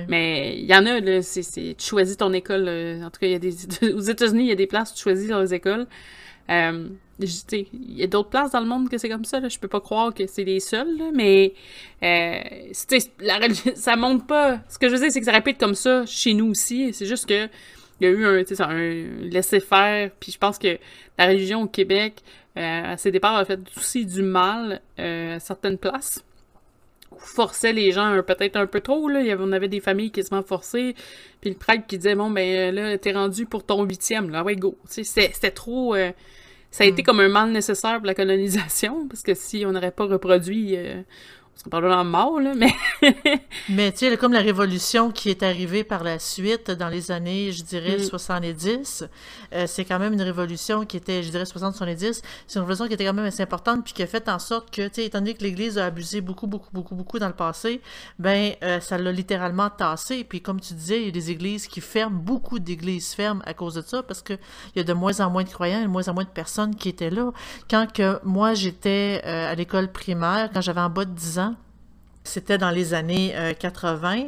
Mais 0.08 0.56
il 0.58 0.66
y 0.66 0.74
en 0.74 0.86
a, 0.86 1.00
là, 1.00 1.22
c'est, 1.22 1.42
tu 1.74 1.84
choisis 1.84 2.16
ton 2.16 2.32
école. 2.32 2.68
en 3.02 3.10
tout 3.10 3.20
cas, 3.20 3.26
y 3.26 3.34
a 3.34 3.38
des, 3.38 3.54
aux 3.94 4.00
États-Unis, 4.00 4.44
il 4.44 4.48
y 4.48 4.52
a 4.52 4.56
des 4.56 4.66
places 4.66 4.92
où 4.92 4.94
tu 4.94 5.02
choisis 5.02 5.28
leurs 5.28 5.52
écoles. 5.52 5.86
Euh, 6.50 6.88
il 7.18 7.98
y 7.98 8.02
a 8.02 8.06
d'autres 8.06 8.30
places 8.30 8.50
dans 8.50 8.60
le 8.60 8.66
monde 8.66 8.88
que 8.88 8.98
c'est 8.98 9.08
comme 9.08 9.24
ça. 9.24 9.40
Là. 9.40 9.48
Je 9.48 9.58
peux 9.58 9.68
pas 9.68 9.80
croire 9.80 10.12
que 10.12 10.26
c'est 10.26 10.44
les 10.44 10.60
seuls, 10.60 10.96
là, 10.96 11.10
mais 11.14 11.54
euh, 12.02 12.40
la, 13.20 13.38
ça 13.74 13.96
montre 13.96 14.26
pas. 14.26 14.60
Ce 14.68 14.78
que 14.78 14.88
je 14.88 14.94
veux 14.94 15.00
dire, 15.00 15.12
c'est 15.12 15.20
que 15.20 15.26
ça 15.26 15.32
répète 15.32 15.58
comme 15.58 15.74
ça 15.74 16.04
chez 16.06 16.34
nous 16.34 16.50
aussi. 16.50 16.92
C'est 16.92 17.06
juste 17.06 17.26
que 17.28 17.48
il 18.00 18.06
y 18.06 18.08
a 18.08 18.10
eu 18.10 18.26
un, 18.26 18.44
un 18.68 19.28
laisser-faire. 19.30 20.10
Puis 20.18 20.32
je 20.32 20.38
pense 20.38 20.58
que 20.58 20.78
la 21.18 21.26
religion 21.26 21.62
au 21.62 21.66
Québec, 21.68 22.22
euh, 22.58 22.92
à 22.92 22.96
ses 22.96 23.10
départs, 23.10 23.36
a 23.36 23.44
fait 23.44 23.60
aussi 23.76 24.04
du 24.04 24.22
mal 24.22 24.80
euh, 24.98 25.36
à 25.36 25.40
certaines 25.40 25.78
places. 25.78 26.24
Forçait 27.18 27.72
les 27.72 27.92
gens 27.92 28.20
peut-être 28.26 28.56
un 28.56 28.66
peu 28.66 28.80
trop. 28.80 29.08
Là. 29.08 29.20
Il 29.20 29.26
y 29.26 29.30
avait, 29.30 29.42
on 29.44 29.52
avait 29.52 29.68
des 29.68 29.80
familles 29.80 30.10
quasiment 30.10 30.42
forcées. 30.42 30.94
Puis 31.40 31.50
le 31.50 31.56
prêtre 31.56 31.86
qui 31.86 31.98
disait 31.98 32.14
Bon, 32.14 32.30
ben 32.30 32.74
là, 32.74 32.98
t'es 32.98 33.12
rendu 33.12 33.46
pour 33.46 33.64
ton 33.64 33.84
huitième. 33.84 34.30
Là, 34.30 34.42
ouais, 34.42 34.56
go. 34.56 34.76
C'était 34.86 35.50
trop. 35.50 35.94
Euh, 35.94 36.10
ça 36.70 36.84
a 36.84 36.86
été 36.86 37.02
hmm. 37.02 37.04
comme 37.04 37.20
un 37.20 37.28
mal 37.28 37.50
nécessaire 37.50 37.98
pour 37.98 38.06
la 38.06 38.14
colonisation. 38.14 39.06
Parce 39.08 39.22
que 39.22 39.34
si 39.34 39.64
on 39.66 39.72
n'aurait 39.72 39.90
pas 39.90 40.06
reproduit 40.06 40.76
c'est 41.54 41.68
probablement 41.68 42.04
mort, 42.04 42.40
là, 42.40 42.54
mais... 42.56 42.74
mais 43.68 43.92
tu 43.92 43.98
sais, 43.98 44.16
comme 44.16 44.32
la 44.32 44.40
révolution 44.40 45.12
qui 45.12 45.30
est 45.30 45.44
arrivée 45.44 45.84
par 45.84 46.02
la 46.02 46.18
suite 46.18 46.72
dans 46.72 46.88
les 46.88 47.12
années, 47.12 47.52
je 47.52 47.62
dirais, 47.62 48.00
70, 48.00 49.02
mm. 49.02 49.06
euh, 49.54 49.66
c'est 49.68 49.84
quand 49.84 50.00
même 50.00 50.12
une 50.12 50.22
révolution 50.22 50.84
qui 50.84 50.96
était, 50.96 51.22
je 51.22 51.30
dirais, 51.30 51.44
60-70, 51.44 52.22
c'est 52.48 52.58
une 52.58 52.62
révolution 52.62 52.88
qui 52.88 52.94
était 52.94 53.04
quand 53.04 53.12
même 53.12 53.26
assez 53.26 53.44
importante, 53.44 53.84
puis 53.84 53.92
qui 53.92 54.02
a 54.02 54.08
fait 54.08 54.28
en 54.28 54.40
sorte 54.40 54.74
que, 54.74 54.88
tu 54.88 54.94
sais, 54.94 55.04
étant 55.04 55.18
donné 55.18 55.34
que 55.34 55.44
l'Église 55.44 55.78
a 55.78 55.86
abusé 55.86 56.20
beaucoup, 56.20 56.48
beaucoup, 56.48 56.70
beaucoup, 56.72 56.96
beaucoup 56.96 57.20
dans 57.20 57.28
le 57.28 57.34
passé, 57.34 57.80
ben, 58.18 58.54
euh, 58.64 58.80
ça 58.80 58.98
l'a 58.98 59.12
littéralement 59.12 59.70
tassé, 59.70 60.24
puis 60.24 60.40
comme 60.40 60.60
tu 60.60 60.74
disais, 60.74 61.00
il 61.00 61.04
y 61.06 61.08
a 61.08 61.12
des 61.12 61.30
églises 61.30 61.68
qui 61.68 61.80
ferment, 61.80 62.16
beaucoup 62.16 62.58
d'églises 62.58 63.12
ferment 63.12 63.42
à 63.46 63.54
cause 63.54 63.74
de 63.74 63.82
ça, 63.82 64.02
parce 64.02 64.20
qu'il 64.22 64.38
y 64.74 64.80
a 64.80 64.84
de 64.84 64.92
moins 64.92 65.20
en 65.20 65.30
moins 65.30 65.44
de 65.44 65.48
croyants, 65.48 65.82
de 65.82 65.86
moins 65.86 66.08
en 66.08 66.14
moins 66.14 66.24
de 66.24 66.28
personnes 66.28 66.74
qui 66.74 66.88
étaient 66.88 67.10
là. 67.10 67.30
Quand 67.70 67.86
que 67.92 68.18
moi, 68.24 68.54
j'étais 68.54 69.22
euh, 69.24 69.52
à 69.52 69.54
l'école 69.54 69.92
primaire, 69.92 70.50
quand 70.52 70.60
j'avais 70.60 70.80
en 70.80 70.90
bas 70.90 71.04
de 71.04 71.12
10 71.12 71.38
ans, 71.38 71.41
c'était 72.24 72.58
dans 72.58 72.70
les 72.70 72.94
années 72.94 73.34
80. 73.58 74.16
Euh, 74.16 74.22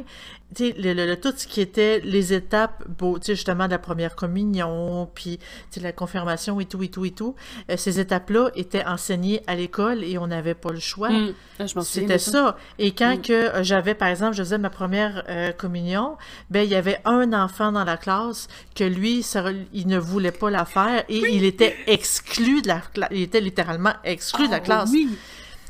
tu 0.53 0.67
sais, 0.67 0.75
le, 0.77 1.15
tout 1.15 1.33
ce 1.35 1.47
qui 1.47 1.59
était 1.59 1.99
les 2.01 2.31
étapes, 2.31 2.83
tu 2.99 3.05
sais, 3.21 3.35
justement, 3.35 3.65
de 3.65 3.71
la 3.71 3.79
première 3.79 4.15
communion, 4.15 5.09
puis 5.13 5.39
la 5.81 5.91
confirmation 5.91 6.59
et 6.59 6.65
tout, 6.65 6.83
et 6.83 6.87
tout, 6.87 7.03
et 7.03 7.11
tout, 7.11 7.35
euh, 7.69 7.77
ces 7.77 7.99
étapes-là 7.99 8.51
étaient 8.55 8.85
enseignées 8.85 9.41
à 9.47 9.55
l'école 9.55 10.03
et 10.03 10.17
on 10.17 10.27
n'avait 10.27 10.53
pas 10.53 10.71
le 10.71 10.79
choix. 10.79 11.09
Hmm. 11.09 11.33
Ah, 11.59 11.65
c'était 11.81 12.19
ça. 12.19 12.57
Et 12.77 12.91
quand 12.91 13.17
hmm. 13.17 13.21
que 13.21 13.33
euh, 13.33 13.63
j'avais, 13.63 13.95
par 13.95 14.07
exemple, 14.07 14.33
je 14.33 14.43
faisais 14.43 14.57
ma 14.57 14.69
première 14.69 15.23
communion, 15.57 16.17
ben 16.49 16.61
il 16.61 16.69
y 16.69 16.75
avait 16.75 16.99
un 17.05 17.33
enfant 17.33 17.71
dans 17.71 17.83
la 17.83 17.97
classe 17.97 18.47
que 18.75 18.83
lui, 18.83 19.23
ça, 19.23 19.45
il 19.73 19.87
ne 19.87 19.97
voulait 19.97 20.31
pas 20.31 20.49
la 20.49 20.65
faire 20.65 21.03
et 21.09 21.17
il 21.17 21.43
était 21.43 21.75
exclu 21.87 22.61
de 22.61 22.67
la 22.67 22.81
classe. 22.93 23.09
Il 23.11 23.21
était 23.21 23.41
littéralement 23.41 23.93
exclu 24.03 24.45
de 24.45 24.51
la 24.51 24.57
ah, 24.57 24.61
classe. 24.61 24.89
Oui. 24.91 25.09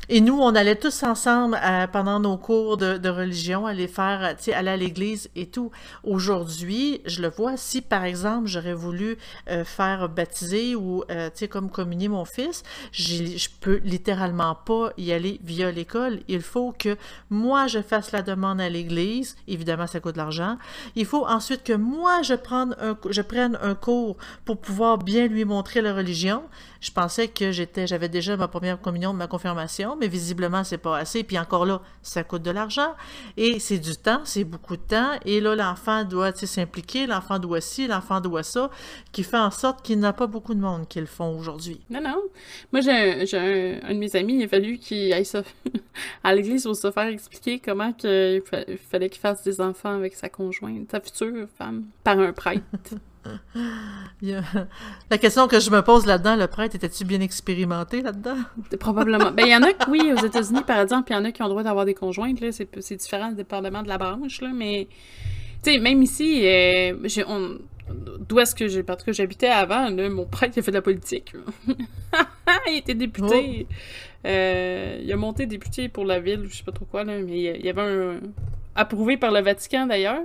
Et 0.08 0.20
nous, 0.20 0.38
on 0.38 0.54
allait 0.54 0.76
tous 0.76 1.02
ensemble 1.02 1.58
euh, 1.64 1.88
pendant 1.88 2.20
nos 2.20 2.36
cours 2.36 2.76
de, 2.76 3.08
religion, 3.08 3.66
aller 3.66 3.88
faire, 3.88 4.36
tu 4.36 4.44
sais, 4.44 4.52
aller 4.52 4.70
à 4.70 4.76
l'église 4.76 5.28
et 5.34 5.46
tout. 5.46 5.72
Aujourd'hui, 6.04 7.00
je 7.06 7.22
le 7.22 7.28
vois, 7.28 7.56
si 7.56 7.80
par 7.80 8.04
exemple 8.04 8.46
j'aurais 8.46 8.72
voulu 8.72 9.18
euh, 9.48 9.64
faire 9.64 10.08
baptiser 10.08 10.76
ou, 10.76 11.02
euh, 11.10 11.28
tu 11.30 11.38
sais, 11.38 11.48
comme 11.48 11.70
communier 11.70 12.06
mon 12.06 12.24
fils, 12.24 12.62
je 12.92 13.48
peux 13.60 13.80
littéralement 13.82 14.54
pas 14.54 14.90
y 14.96 15.10
aller 15.10 15.40
via 15.42 15.72
l'école. 15.72 16.20
Il 16.28 16.42
faut 16.42 16.72
que 16.78 16.96
moi, 17.28 17.66
je 17.66 17.80
fasse 17.82 18.12
la 18.12 18.22
demande 18.22 18.60
à 18.60 18.68
l'église. 18.68 19.34
Évidemment, 19.48 19.88
ça 19.88 19.98
coûte 19.98 20.14
de 20.14 20.18
l'argent. 20.18 20.56
Il 20.94 21.06
faut 21.06 21.26
ensuite 21.26 21.64
que 21.64 21.72
moi, 21.72 22.22
je 22.22 22.34
prenne 22.34 22.76
un, 22.80 22.96
je 23.10 23.22
prenne 23.22 23.58
un 23.60 23.74
cours 23.74 24.16
pour 24.44 24.60
pouvoir 24.60 24.98
bien 24.98 25.26
lui 25.26 25.44
montrer 25.44 25.80
la 25.80 25.92
religion. 25.92 26.44
Je 26.80 26.92
pensais 26.92 27.26
que 27.26 27.50
j'étais, 27.50 27.88
j'avais 27.88 28.08
déjà 28.08 28.36
ma 28.36 28.46
première 28.46 28.80
communion 28.80 29.12
de 29.12 29.18
ma 29.18 29.26
confirmation, 29.26 29.95
mais 29.98 30.08
visiblement, 30.08 30.64
c'est 30.64 30.78
pas 30.78 30.98
assez. 30.98 31.24
Puis 31.24 31.38
encore 31.38 31.66
là, 31.66 31.80
ça 32.02 32.24
coûte 32.24 32.42
de 32.42 32.50
l'argent. 32.50 32.94
Et 33.36 33.58
c'est 33.58 33.78
du 33.78 33.96
temps, 33.96 34.20
c'est 34.24 34.44
beaucoup 34.44 34.76
de 34.76 34.82
temps. 34.82 35.10
Et 35.24 35.40
là, 35.40 35.54
l'enfant 35.54 36.04
doit 36.04 36.32
s'impliquer, 36.32 37.06
l'enfant 37.06 37.38
doit 37.38 37.60
ci, 37.60 37.86
l'enfant 37.86 38.20
doit 38.20 38.42
ça, 38.42 38.70
qui 39.12 39.22
fait 39.22 39.36
en 39.36 39.50
sorte 39.50 39.84
qu'il 39.84 39.98
n'y 39.98 40.06
a 40.06 40.12
pas 40.12 40.26
beaucoup 40.26 40.54
de 40.54 40.60
monde 40.60 40.86
qui 40.88 41.00
le 41.00 41.06
font 41.06 41.36
aujourd'hui. 41.38 41.80
Non, 41.90 42.00
non. 42.00 42.22
Moi, 42.72 42.80
j'ai 42.80 42.92
un, 42.92 43.94
de 43.94 43.98
mes 43.98 44.14
amis, 44.16 44.36
il 44.38 44.44
a 44.44 44.48
fallu 44.48 44.78
qu'il 44.78 45.12
aille 45.12 45.26
à 46.24 46.34
l'église 46.34 46.64
pour 46.64 46.76
se 46.76 46.90
faire 46.90 47.06
expliquer 47.06 47.58
comment 47.58 47.92
il 48.04 48.42
fallait 48.90 49.08
qu'il 49.08 49.20
fasse 49.20 49.42
des 49.42 49.60
enfants 49.60 49.94
avec 49.94 50.14
sa 50.14 50.28
conjointe, 50.28 50.90
sa 50.90 51.00
future 51.00 51.46
femme, 51.56 51.84
par 52.04 52.18
un 52.18 52.32
prêtre. 52.32 52.62
La 55.10 55.18
question 55.18 55.48
que 55.48 55.60
je 55.60 55.70
me 55.70 55.82
pose 55.82 56.06
là-dedans, 56.06 56.36
le 56.36 56.46
prêtre, 56.46 56.74
était-tu 56.74 57.04
bien 57.04 57.20
expérimenté 57.20 58.02
là-dedans? 58.02 58.36
Probablement. 58.80 59.30
Ben, 59.32 59.46
il 59.46 59.52
y 59.52 59.56
en 59.56 59.62
a 59.62 59.72
qui, 59.72 59.90
oui, 59.90 60.12
aux 60.12 60.24
États-Unis, 60.24 60.62
par 60.66 60.80
exemple, 60.80 61.12
il 61.12 61.14
y 61.14 61.16
en 61.16 61.24
a 61.24 61.32
qui 61.32 61.42
ont 61.42 61.46
le 61.46 61.50
droit 61.50 61.62
d'avoir 61.62 61.84
des 61.84 61.94
conjointes, 61.94 62.40
là, 62.40 62.52
c'est, 62.52 62.68
c'est 62.80 62.96
différent 62.96 63.32
dépendamment 63.32 63.82
de 63.82 63.88
la 63.88 63.98
branche, 63.98 64.40
là, 64.40 64.50
mais, 64.54 64.88
tu 65.62 65.72
sais, 65.72 65.78
même 65.78 66.02
ici, 66.02 66.46
euh, 66.46 66.96
j'ai, 67.04 67.24
on, 67.26 67.58
d'où 68.28 68.38
est-ce 68.40 68.54
que 68.54 68.68
j'ai, 68.68 68.82
parce 68.82 69.02
que 69.04 69.12
j'habitais 69.12 69.48
avant, 69.48 69.90
là, 69.90 70.08
mon 70.08 70.24
prêtre, 70.24 70.54
il 70.56 70.60
a 70.60 70.62
fait 70.62 70.70
de 70.70 70.76
la 70.76 70.82
politique. 70.82 71.34
il 72.68 72.78
était 72.78 72.94
député. 72.94 73.66
Oh. 73.68 73.74
Euh, 74.26 75.00
il 75.02 75.12
a 75.12 75.16
monté 75.16 75.46
député 75.46 75.88
pour 75.88 76.04
la 76.04 76.18
ville, 76.18 76.46
je 76.48 76.56
sais 76.56 76.64
pas 76.64 76.72
trop 76.72 76.84
quoi, 76.84 77.04
là, 77.04 77.18
mais 77.18 77.38
il 77.38 77.64
y 77.64 77.68
avait 77.68 77.82
un, 77.82 78.20
approuvé 78.74 79.16
par 79.16 79.30
le 79.30 79.40
Vatican, 79.40 79.86
d'ailleurs. 79.86 80.22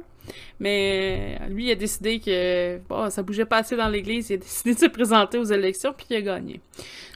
Mais 0.60 1.38
euh, 1.42 1.48
lui, 1.48 1.66
il 1.66 1.72
a 1.72 1.76
décidé 1.76 2.20
que 2.20 2.80
bon, 2.88 3.10
ça 3.10 3.24
bougeait 3.24 3.46
pas 3.46 3.58
assez 3.58 3.76
dans 3.76 3.90
l'église. 3.90 4.30
Il 4.30 4.34
a 4.34 4.38
décidé 4.38 4.74
de 4.76 4.80
se 4.80 4.86
présenter 4.86 5.38
aux 5.38 5.46
élections, 5.46 5.94
puis 5.96 6.06
il 6.12 6.18
a 6.18 6.22
gagné. 6.22 6.62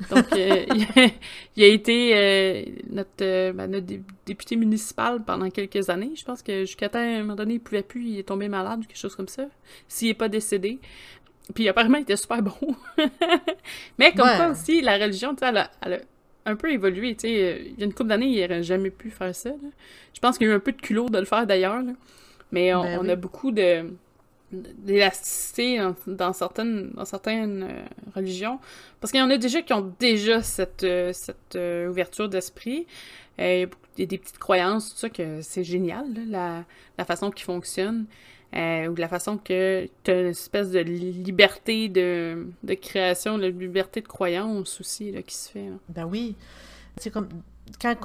Donc, 0.09 0.25
euh, 0.33 0.65
il, 1.55 1.63
a, 1.63 1.67
été 1.67 2.13
euh, 2.15 2.63
notre, 2.89 3.51
ben, 3.51 3.67
notre, 3.67 3.85
député 4.25 4.55
municipal 4.55 5.23
pendant 5.23 5.49
quelques 5.49 5.89
années. 5.89 6.13
Je 6.15 6.25
pense 6.25 6.41
que 6.41 6.61
jusqu'à 6.61 6.89
un 6.93 7.19
moment 7.19 7.35
donné, 7.35 7.55
il 7.55 7.59
pouvait 7.59 7.83
plus, 7.83 8.05
il 8.05 8.19
est 8.19 8.23
tombé 8.23 8.47
malade 8.47 8.79
ou 8.79 8.87
quelque 8.87 8.97
chose 8.97 9.15
comme 9.15 9.27
ça, 9.27 9.45
s'il 9.87 10.07
n'est 10.07 10.15
pas 10.15 10.29
décédé. 10.29 10.79
Puis 11.53 11.69
apparemment, 11.69 11.99
il 11.99 12.01
était 12.01 12.17
super 12.17 12.41
bon. 12.41 12.75
Mais 13.99 14.11
comme 14.13 14.27
ça 14.27 14.49
aussi, 14.49 14.81
la 14.81 14.97
religion, 14.97 15.35
tu 15.35 15.45
sais, 15.45 15.51
elle, 15.81 15.93
a, 15.93 15.99
un 16.47 16.55
peu 16.55 16.71
évolué. 16.71 17.15
Tu 17.15 17.27
sais, 17.27 17.61
il 17.73 17.79
y 17.79 17.83
a 17.83 17.85
une 17.85 17.93
couple 17.93 18.09
d'années, 18.09 18.27
il 18.27 18.41
n'aurait 18.41 18.63
jamais 18.63 18.89
pu 18.89 19.11
faire 19.11 19.35
ça. 19.35 19.51
Je 20.13 20.19
pense 20.19 20.37
qu'il 20.37 20.47
y 20.47 20.49
a 20.49 20.53
eu 20.53 20.55
un 20.55 20.59
peu 20.59 20.71
de 20.71 20.81
culot 20.81 21.09
de 21.09 21.19
le 21.19 21.25
faire 21.25 21.45
d'ailleurs. 21.45 21.83
Mais 22.51 22.73
on, 22.73 22.83
ben 22.83 23.09
a 23.09 23.15
beaucoup 23.15 23.51
de 23.51 23.85
d'élasticité 24.51 25.79
dans, 26.07 26.33
certaines 26.33 26.91
dans 26.91 27.05
certaines 27.05 27.63
euh, 27.63 27.81
religions 28.15 28.59
parce 29.01 29.11
qu'il 29.11 29.19
y 29.19 29.23
en 29.23 29.29
a 29.29 29.37
déjà 29.37 29.61
qui 29.61 29.73
ont 29.73 29.93
déjà 29.99 30.41
cette 30.41 30.83
euh, 30.83 31.11
cette 31.13 31.55
euh, 31.55 31.89
ouverture 31.89 32.29
d'esprit 32.29 32.85
il 33.37 33.67
y 33.97 34.03
a 34.03 34.05
des 34.05 34.17
petites 34.17 34.37
croyances 34.37 34.91
tout 34.91 34.97
ça 34.97 35.09
que 35.09 35.41
c'est 35.41 35.63
génial 35.63 36.05
la, 36.29 36.63
la 36.97 37.05
façon 37.05 37.31
qui 37.31 37.43
fonctionne 37.43 38.05
ou 38.53 38.95
la 38.95 39.09
façon 39.09 39.37
que 39.37 39.89
tu 40.03 40.11
as 40.11 40.21
une 40.21 40.27
espèce 40.27 40.71
de 40.71 40.79
liberté 40.79 41.89
de, 41.89 42.47
de 42.63 42.73
création, 42.73 43.37
de 43.37 43.47
liberté 43.47 43.99
de 43.99 44.07
croyance 44.07 44.79
aussi 44.79 45.11
là, 45.11 45.21
qui 45.23 45.35
se 45.35 45.51
fait. 45.51 45.65
Ben 45.89 46.05
oui. 46.05 46.37
C'est 46.95 47.09
comme 47.09 47.27
quand 47.81 47.95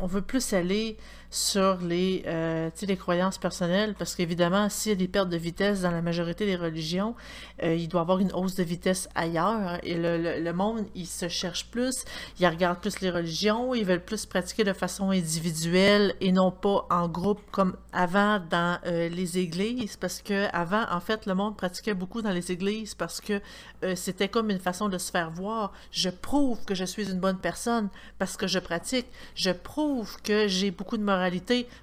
on, 0.00 0.06
veut 0.06 0.22
plus 0.22 0.52
aller 0.52 0.96
sur 1.30 1.78
les, 1.82 2.22
euh, 2.26 2.70
les 2.80 2.96
croyances 2.96 3.38
personnelles, 3.38 3.94
parce 3.98 4.14
qu'évidemment, 4.14 4.68
s'il 4.68 4.92
y 4.92 4.94
a 4.94 4.98
des 4.98 5.08
pertes 5.08 5.28
de 5.28 5.36
vitesse 5.36 5.82
dans 5.82 5.90
la 5.90 6.00
majorité 6.00 6.46
des 6.46 6.56
religions, 6.56 7.14
euh, 7.62 7.74
il 7.74 7.88
doit 7.88 8.00
y 8.00 8.02
avoir 8.02 8.18
une 8.18 8.32
hausse 8.32 8.54
de 8.54 8.62
vitesse 8.62 9.08
ailleurs. 9.14 9.78
Et 9.82 9.94
le, 9.94 10.40
le, 10.40 10.52
monde, 10.52 10.86
il 10.94 11.06
se 11.06 11.28
cherche 11.28 11.66
plus, 11.66 12.04
il 12.40 12.46
regarde 12.46 12.80
plus 12.80 13.00
les 13.00 13.10
religions, 13.10 13.74
ils 13.74 13.84
veulent 13.84 14.04
plus 14.04 14.24
pratiquer 14.26 14.64
de 14.64 14.72
façon 14.72 15.10
individuelle 15.10 16.14
et 16.20 16.32
non 16.32 16.50
pas 16.50 16.86
en 16.90 17.08
groupe 17.08 17.40
comme 17.50 17.76
avant 17.92 18.40
dans 18.50 18.78
euh, 18.86 19.08
les 19.08 19.38
églises, 19.38 19.96
parce 19.96 20.22
que 20.22 20.46
avant, 20.54 20.84
en 20.90 21.00
fait, 21.00 21.26
le 21.26 21.34
monde 21.34 21.56
pratiquait 21.56 21.94
beaucoup 21.94 22.22
dans 22.22 22.30
les 22.30 22.52
églises 22.52 22.94
parce 22.94 23.20
que 23.20 23.40
euh, 23.84 23.94
c'était 23.94 24.28
comme 24.28 24.50
une 24.50 24.58
façon 24.58 24.88
de 24.88 24.98
se 24.98 25.10
faire 25.10 25.30
voir. 25.30 25.72
Je 25.90 26.08
prouve 26.08 26.64
que 26.64 26.74
je 26.74 26.84
suis 26.84 27.10
une 27.10 27.20
bonne 27.20 27.38
personne 27.38 27.88
parce 28.18 28.36
que 28.36 28.46
je 28.46 28.58
pratique. 28.58 29.06
Je 29.34 29.50
prouve 29.50 30.20
que 30.22 30.48
j'ai 30.48 30.70
beaucoup 30.70 30.96
de 30.96 31.02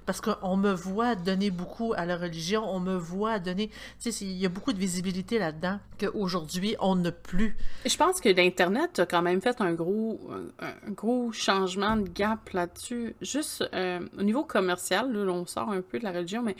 parce 0.04 0.20
qu'on 0.20 0.56
me 0.56 0.72
voit 0.72 1.14
donner 1.14 1.50
beaucoup 1.50 1.92
à 1.96 2.06
la 2.06 2.16
religion, 2.16 2.64
on 2.68 2.80
me 2.80 2.96
voit 2.96 3.38
donner... 3.38 3.70
Tu 4.00 4.12
sais, 4.12 4.24
il 4.24 4.36
y 4.36 4.46
a 4.46 4.48
beaucoup 4.48 4.72
de 4.72 4.78
visibilité 4.78 5.38
là-dedans 5.38 5.78
qu'aujourd'hui, 5.98 6.76
on 6.80 6.96
n'a 6.96 7.12
plus. 7.12 7.56
Je 7.84 7.96
pense 7.96 8.20
que 8.20 8.28
l'Internet 8.28 8.98
a 8.98 9.06
quand 9.06 9.22
même 9.22 9.40
fait 9.40 9.60
un 9.60 9.72
gros, 9.72 10.20
un 10.60 10.90
gros 10.90 11.32
changement 11.32 11.96
de 11.96 12.08
gap 12.08 12.50
là-dessus. 12.50 13.14
Juste 13.20 13.68
euh, 13.74 14.00
au 14.18 14.22
niveau 14.22 14.44
commercial, 14.44 15.12
là, 15.12 15.32
on 15.32 15.46
sort 15.46 15.70
un 15.70 15.80
peu 15.80 15.98
de 15.98 16.04
la 16.04 16.12
religion, 16.12 16.42
mais 16.42 16.56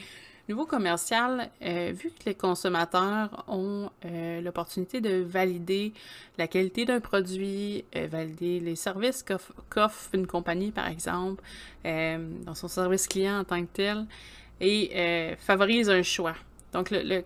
Niveau 0.49 0.65
commercial, 0.65 1.51
euh, 1.63 1.93
vu 1.93 2.11
que 2.11 2.25
les 2.27 2.35
consommateurs 2.37 3.45
ont 3.49 3.91
euh, 4.05 4.41
l'opportunité 4.41 5.01
de 5.01 5.25
valider 5.25 5.93
la 6.39 6.47
qualité 6.47 6.85
d'un 6.85 7.01
produit, 7.01 7.85
euh, 7.97 8.07
valider 8.07 8.61
les 8.61 8.77
services 8.77 9.25
qu'offre 9.69 10.09
une 10.13 10.29
compagnie, 10.29 10.71
par 10.71 10.87
exemple, 10.87 11.43
dans 11.85 12.55
son 12.55 12.69
service 12.69 13.09
client 13.09 13.41
en 13.41 13.45
tant 13.45 13.61
que 13.61 13.71
tel, 13.73 14.07
et 14.61 15.37
favorise 15.39 15.91
un 15.91 16.03
choix. 16.03 16.35
Donc, 16.73 16.91
le, 16.91 17.23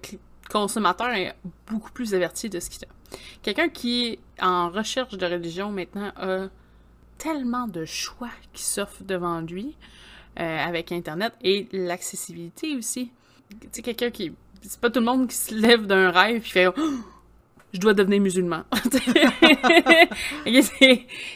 consommateur 0.51 1.09
est 1.11 1.35
beaucoup 1.67 1.93
plus 1.93 2.15
averti 2.15 2.51
de 2.51 2.59
ce 2.59 2.71
qu'il 2.71 2.85
a. 2.85 3.17
Quelqu'un 3.43 3.69
qui 3.69 4.05
est 4.05 4.19
en 4.43 4.69
recherche 4.71 5.17
de 5.17 5.27
religion 5.27 5.71
maintenant 5.71 6.11
a 6.17 6.49
tellement 7.19 7.69
de 7.69 7.85
choix 7.85 8.31
qui 8.53 8.63
s'offrent 8.63 9.05
devant 9.05 9.41
lui 9.41 9.77
avec 10.37 10.93
Internet 10.93 11.33
et 11.43 11.69
l'accessibilité 11.73 12.77
aussi. 12.77 13.11
Tu 13.73 13.83
quelqu'un 13.83 14.11
qui. 14.11 14.33
C'est 14.63 14.81
pas 14.81 14.91
tout 14.91 15.01
le 15.01 15.07
monde 15.07 15.29
qui 15.29 15.37
se 15.37 15.55
lève 15.55 15.87
d'un 15.87 16.11
rêve 16.11 16.37
et 16.37 16.41
fait 16.41 16.67
oh, 16.67 16.73
Je 17.73 17.81
dois 17.81 17.95
devenir 17.95 18.21
musulman. 18.21 18.65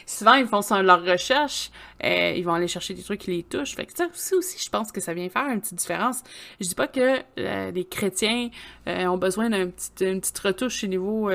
souvent, 0.05 0.35
ils 0.35 0.45
font 0.45 0.61
ça, 0.61 0.83
leur 0.83 1.03
recherche, 1.03 1.71
euh, 2.03 2.33
ils 2.35 2.43
vont 2.43 2.53
aller 2.53 2.67
chercher 2.67 2.93
des 2.93 3.01
trucs 3.01 3.21
qui 3.21 3.31
les 3.31 3.43
touchent. 3.43 3.75
Fait 3.75 3.89
ça 3.95 4.07
aussi, 4.37 4.63
je 4.63 4.69
pense 4.69 4.91
que 4.91 5.01
ça 5.01 5.13
vient 5.13 5.27
faire 5.29 5.47
une 5.47 5.59
petite 5.59 5.79
différence. 5.79 6.21
Je 6.59 6.67
dis 6.67 6.75
pas 6.75 6.87
que 6.87 7.19
euh, 7.39 7.71
les 7.71 7.85
chrétiens 7.85 8.49
ont 8.85 9.17
besoin 9.17 9.49
d'une 9.49 9.71
petite, 9.71 9.95
petite 9.95 10.39
retouche 10.39 10.83
au 10.83 10.87
niveau 10.87 11.29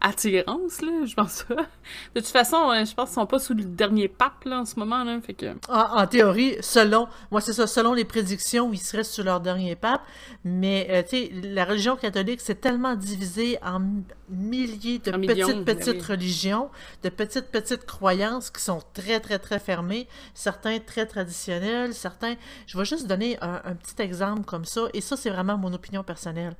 attirance, 0.00 0.80
là, 0.80 1.04
je 1.04 1.14
pense 1.14 1.44
pas. 1.44 1.66
De 2.14 2.20
toute 2.20 2.26
façon, 2.26 2.70
euh, 2.70 2.84
je 2.84 2.94
pense 2.94 3.10
qu'ils 3.10 3.14
sont 3.14 3.26
pas 3.26 3.38
sous 3.38 3.54
le 3.54 3.64
dernier 3.64 4.08
pape, 4.08 4.44
là, 4.44 4.60
en 4.60 4.64
ce 4.64 4.78
moment, 4.78 5.04
là, 5.04 5.20
fait 5.20 5.34
que... 5.34 5.54
En, 5.68 6.06
théorie, 6.06 6.56
selon, 6.60 7.08
moi 7.30 7.40
c'est 7.40 7.52
ça, 7.52 7.66
selon 7.66 7.92
les 7.92 8.04
prédictions, 8.04 8.72
ils 8.72 8.78
seraient 8.78 9.04
sous 9.04 9.22
leur 9.22 9.40
dernier 9.40 9.76
pape, 9.76 10.02
mais, 10.44 10.86
euh, 10.90 11.02
tu 11.02 11.08
sais, 11.08 11.30
la 11.42 11.64
religion 11.64 11.96
catholique, 11.96 12.40
c'est 12.40 12.60
tellement 12.60 12.94
divisé 12.94 13.58
en 13.62 13.80
milliers 14.28 14.98
de 14.98 15.10
petites, 15.10 15.64
petites 15.64 16.02
religions, 16.02 16.70
de 17.02 17.08
petites, 17.08 17.46
petites 17.46 17.84
croyances 17.84 18.50
qui 18.50 18.62
sont 18.62 18.82
très, 18.94 19.20
très, 19.20 19.38
très 19.38 19.58
fermées, 19.58 20.08
certains 20.34 20.78
très 20.78 21.06
traditionnels, 21.06 21.94
certains... 21.94 22.36
Je 22.66 22.78
vais 22.78 22.84
juste 22.84 23.06
donner 23.06 23.38
un 23.40 23.74
petit 23.74 24.00
exemple 24.00 24.44
comme 24.44 24.64
ça, 24.64 24.88
et 24.94 25.00
ça, 25.00 25.16
c'est 25.16 25.30
vraiment 25.30 25.58
mon 25.58 25.72
opinion 25.72 26.02
personnelle 26.02 26.56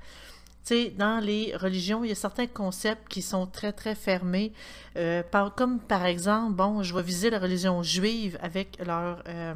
dans 0.96 1.23
les 1.23 1.55
religions, 1.57 2.05
il 2.05 2.09
y 2.09 2.12
a 2.12 2.16
certains 2.16 2.46
concepts 2.46 3.09
qui 3.09 3.23
sont 3.23 3.46
très, 3.46 3.73
très 3.73 3.94
fermés. 3.94 4.53
Euh, 4.96 5.23
comme 5.57 5.81
par 5.81 6.05
exemple, 6.05 6.55
bon, 6.55 6.83
je 6.83 6.94
vais 6.94 7.03
viser 7.03 7.31
la 7.31 7.38
religion 7.38 7.83
juive 7.83 8.38
avec 8.40 8.79
leur... 8.85 9.23
Euh, 9.27 9.55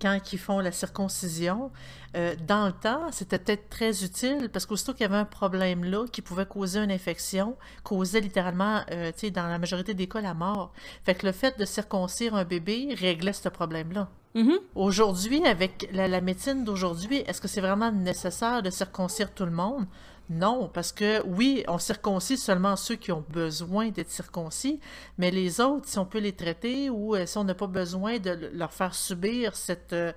quand 0.00 0.18
ils 0.32 0.38
font 0.38 0.58
la 0.58 0.72
circoncision, 0.72 1.70
euh, 2.16 2.34
dans 2.46 2.66
le 2.66 2.72
temps, 2.72 3.12
c'était 3.12 3.38
peut-être 3.38 3.70
très 3.70 4.04
utile 4.04 4.50
parce 4.52 4.66
qu'aussitôt 4.66 4.92
qu'il 4.92 5.02
y 5.02 5.04
avait 5.04 5.16
un 5.16 5.24
problème 5.24 5.84
là 5.84 6.06
qui 6.10 6.20
pouvait 6.20 6.46
causer 6.46 6.80
une 6.80 6.90
infection, 6.90 7.56
causait 7.84 8.20
littéralement, 8.20 8.82
sais, 9.16 9.30
dans 9.30 9.46
la 9.46 9.58
majorité 9.58 9.94
des 9.94 10.08
cas, 10.08 10.20
la 10.20 10.34
mort. 10.34 10.72
Fait 11.04 11.14
que 11.14 11.24
le 11.24 11.32
fait 11.32 11.58
de 11.58 11.64
circoncire 11.64 12.34
un 12.34 12.44
bébé 12.44 12.94
réglait 12.98 13.32
ce 13.32 13.48
problème-là. 13.48 14.08
Mm-hmm. 14.34 14.58
Aujourd'hui, 14.74 15.46
avec 15.46 15.88
la, 15.92 16.20
médecine 16.20 16.64
d'aujourd'hui, 16.64 17.18
est-ce 17.18 17.40
que 17.40 17.46
c'est 17.46 17.60
vraiment 17.60 17.92
nécessaire 17.92 18.62
de 18.64 18.70
circoncire 18.70 19.32
tout 19.32 19.44
le 19.44 19.52
monde? 19.52 19.86
Non, 20.30 20.70
parce 20.72 20.90
que 20.90 21.22
oui, 21.26 21.64
on 21.68 21.78
circoncis 21.78 22.38
seulement 22.38 22.76
ceux 22.76 22.96
qui 22.96 23.12
ont 23.12 23.24
besoin 23.28 23.90
d'être 23.90 24.10
circoncis, 24.10 24.80
mais 25.18 25.30
les 25.30 25.60
autres, 25.60 25.86
si 25.86 25.98
on 25.98 26.06
peut 26.06 26.18
les 26.18 26.32
traiter 26.32 26.88
ou 26.88 27.14
euh, 27.14 27.26
si 27.26 27.36
on 27.36 27.44
n'a 27.44 27.54
pas 27.54 27.66
besoin 27.66 28.18
de 28.18 28.50
leur 28.54 28.72
faire 28.72 28.94
subir 28.94 29.54
cette, 29.54 29.92
euh, 29.92 30.12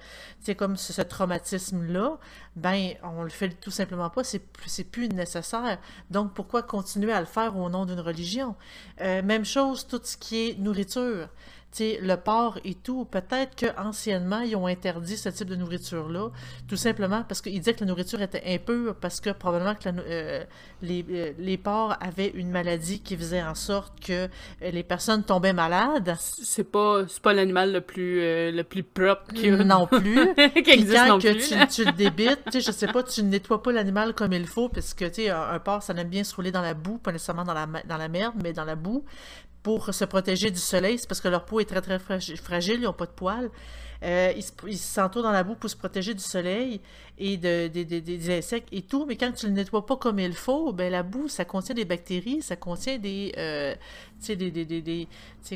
comme 0.57 0.77
ce, 0.77 1.01
traumatisme-là, 1.01 2.17
ben 2.55 2.93
on 3.03 3.21
le 3.21 3.29
fait 3.29 3.49
tout 3.49 3.69
simplement 3.69 4.09
pas, 4.09 4.23
c'est 4.23 4.39
plus, 4.39 4.83
plus 4.83 5.09
nécessaire. 5.09 5.77
Donc 6.09 6.33
pourquoi 6.33 6.63
continuer 6.63 7.11
à 7.11 7.19
le 7.19 7.27
faire 7.27 7.57
au 7.57 7.69
nom 7.69 7.85
d'une 7.85 7.99
religion? 7.99 8.55
Euh, 9.01 9.21
même 9.21 9.43
chose, 9.45 9.85
tout 9.85 9.99
ce 10.01 10.15
qui 10.15 10.49
est 10.49 10.57
nourriture 10.57 11.27
le 11.79 12.15
porc 12.15 12.59
et 12.63 12.73
tout, 12.73 13.05
peut-être 13.05 13.55
qu'anciennement, 13.55 14.41
ils 14.41 14.55
ont 14.55 14.67
interdit 14.67 15.17
ce 15.17 15.29
type 15.29 15.47
de 15.47 15.55
nourriture-là, 15.55 16.29
tout 16.67 16.75
simplement 16.75 17.23
parce 17.27 17.41
qu'ils 17.41 17.59
disaient 17.59 17.73
que 17.73 17.81
la 17.81 17.87
nourriture 17.87 18.21
était 18.21 18.43
impure, 18.45 18.95
parce 18.95 19.19
que 19.19 19.29
probablement 19.29 19.75
que 19.75 19.89
euh, 19.89 20.43
les, 20.81 21.05
euh, 21.09 21.33
les, 21.37 21.57
porcs 21.57 21.95
avaient 21.99 22.31
une 22.33 22.49
maladie 22.49 22.99
qui 22.99 23.15
faisait 23.15 23.43
en 23.43 23.55
sorte 23.55 23.99
que 23.99 24.13
euh, 24.13 24.27
les 24.61 24.83
personnes 24.83 25.23
tombaient 25.23 25.53
malades. 25.53 26.15
C'est 26.19 26.63
pas, 26.63 27.03
pas 27.21 27.33
l'animal 27.33 27.71
le 27.73 27.81
plus, 27.81 28.21
le 28.51 28.61
plus 28.63 28.83
propre. 28.83 29.25
Non 29.63 29.87
plus. 29.87 30.33
qui 30.63 30.71
existe 30.71 31.07
non 31.07 31.19
que 31.19 31.31
plus. 31.31 31.49
Tu, 31.49 31.67
tu, 31.67 31.85
le 31.85 31.91
débites, 31.91 32.59
je 32.59 32.71
sais 32.71 32.87
pas, 32.87 33.03
tu 33.03 33.23
ne 33.23 33.29
nettoies 33.29 33.61
pas 33.61 33.71
l'animal 33.71 34.13
comme 34.13 34.33
il 34.33 34.47
faut, 34.47 34.69
parce 34.69 34.93
que, 34.93 35.05
un, 35.29 35.55
un 35.55 35.59
porc, 35.59 35.83
ça 35.83 35.93
aime 35.93 36.09
bien 36.09 36.23
se 36.23 36.35
rouler 36.35 36.51
dans 36.51 36.61
la 36.61 36.73
boue, 36.73 36.97
pas 36.97 37.11
nécessairement 37.11 37.43
dans 37.43 37.53
la, 37.53 37.67
dans 37.87 37.97
la 37.97 38.07
merde, 38.07 38.35
mais 38.41 38.53
dans 38.53 38.65
la 38.65 38.75
boue 38.75 39.03
pour 39.67 39.93
se 39.93 40.05
protéger 40.05 40.49
du 40.49 40.61
soleil, 40.61 40.97
c'est 40.97 41.09
parce 41.09 41.19
que 41.19 41.27
leur 41.27 41.43
peau 41.43 41.59
est 41.59 41.65
très 41.65 41.81
très 41.81 41.99
fragile, 41.99 42.75
ils 42.75 42.83
n'ont 42.83 42.93
pas 42.93 43.05
de 43.05 43.11
poils. 43.11 43.49
Euh, 44.01 44.31
ils, 44.65 44.77
s'entourent 44.77 45.23
dans 45.23 45.31
la 45.33 45.43
boue 45.43 45.55
pour 45.55 45.69
se 45.69 45.75
protéger 45.75 46.13
du 46.13 46.23
soleil 46.23 46.79
et 47.17 47.35
de, 47.35 47.67
des 47.67 48.37
insectes 48.37 48.69
et 48.71 48.81
tout, 48.81 49.05
mais 49.05 49.17
quand 49.17 49.33
tu 49.33 49.47
le 49.47 49.51
nettoies 49.51 49.85
pas 49.85 49.97
comme 49.97 50.19
il 50.19 50.35
faut, 50.35 50.71
ben 50.71 50.89
la 50.89 51.03
boue, 51.03 51.27
ça 51.27 51.43
contient 51.43 51.75
des 51.75 51.83
bactéries, 51.83 52.41
ça 52.41 52.55
contient 52.55 52.97
des, 52.97 53.33
euh, 53.37 53.75
des, 54.27 54.51
des, 54.51 54.65
des, 54.65 55.07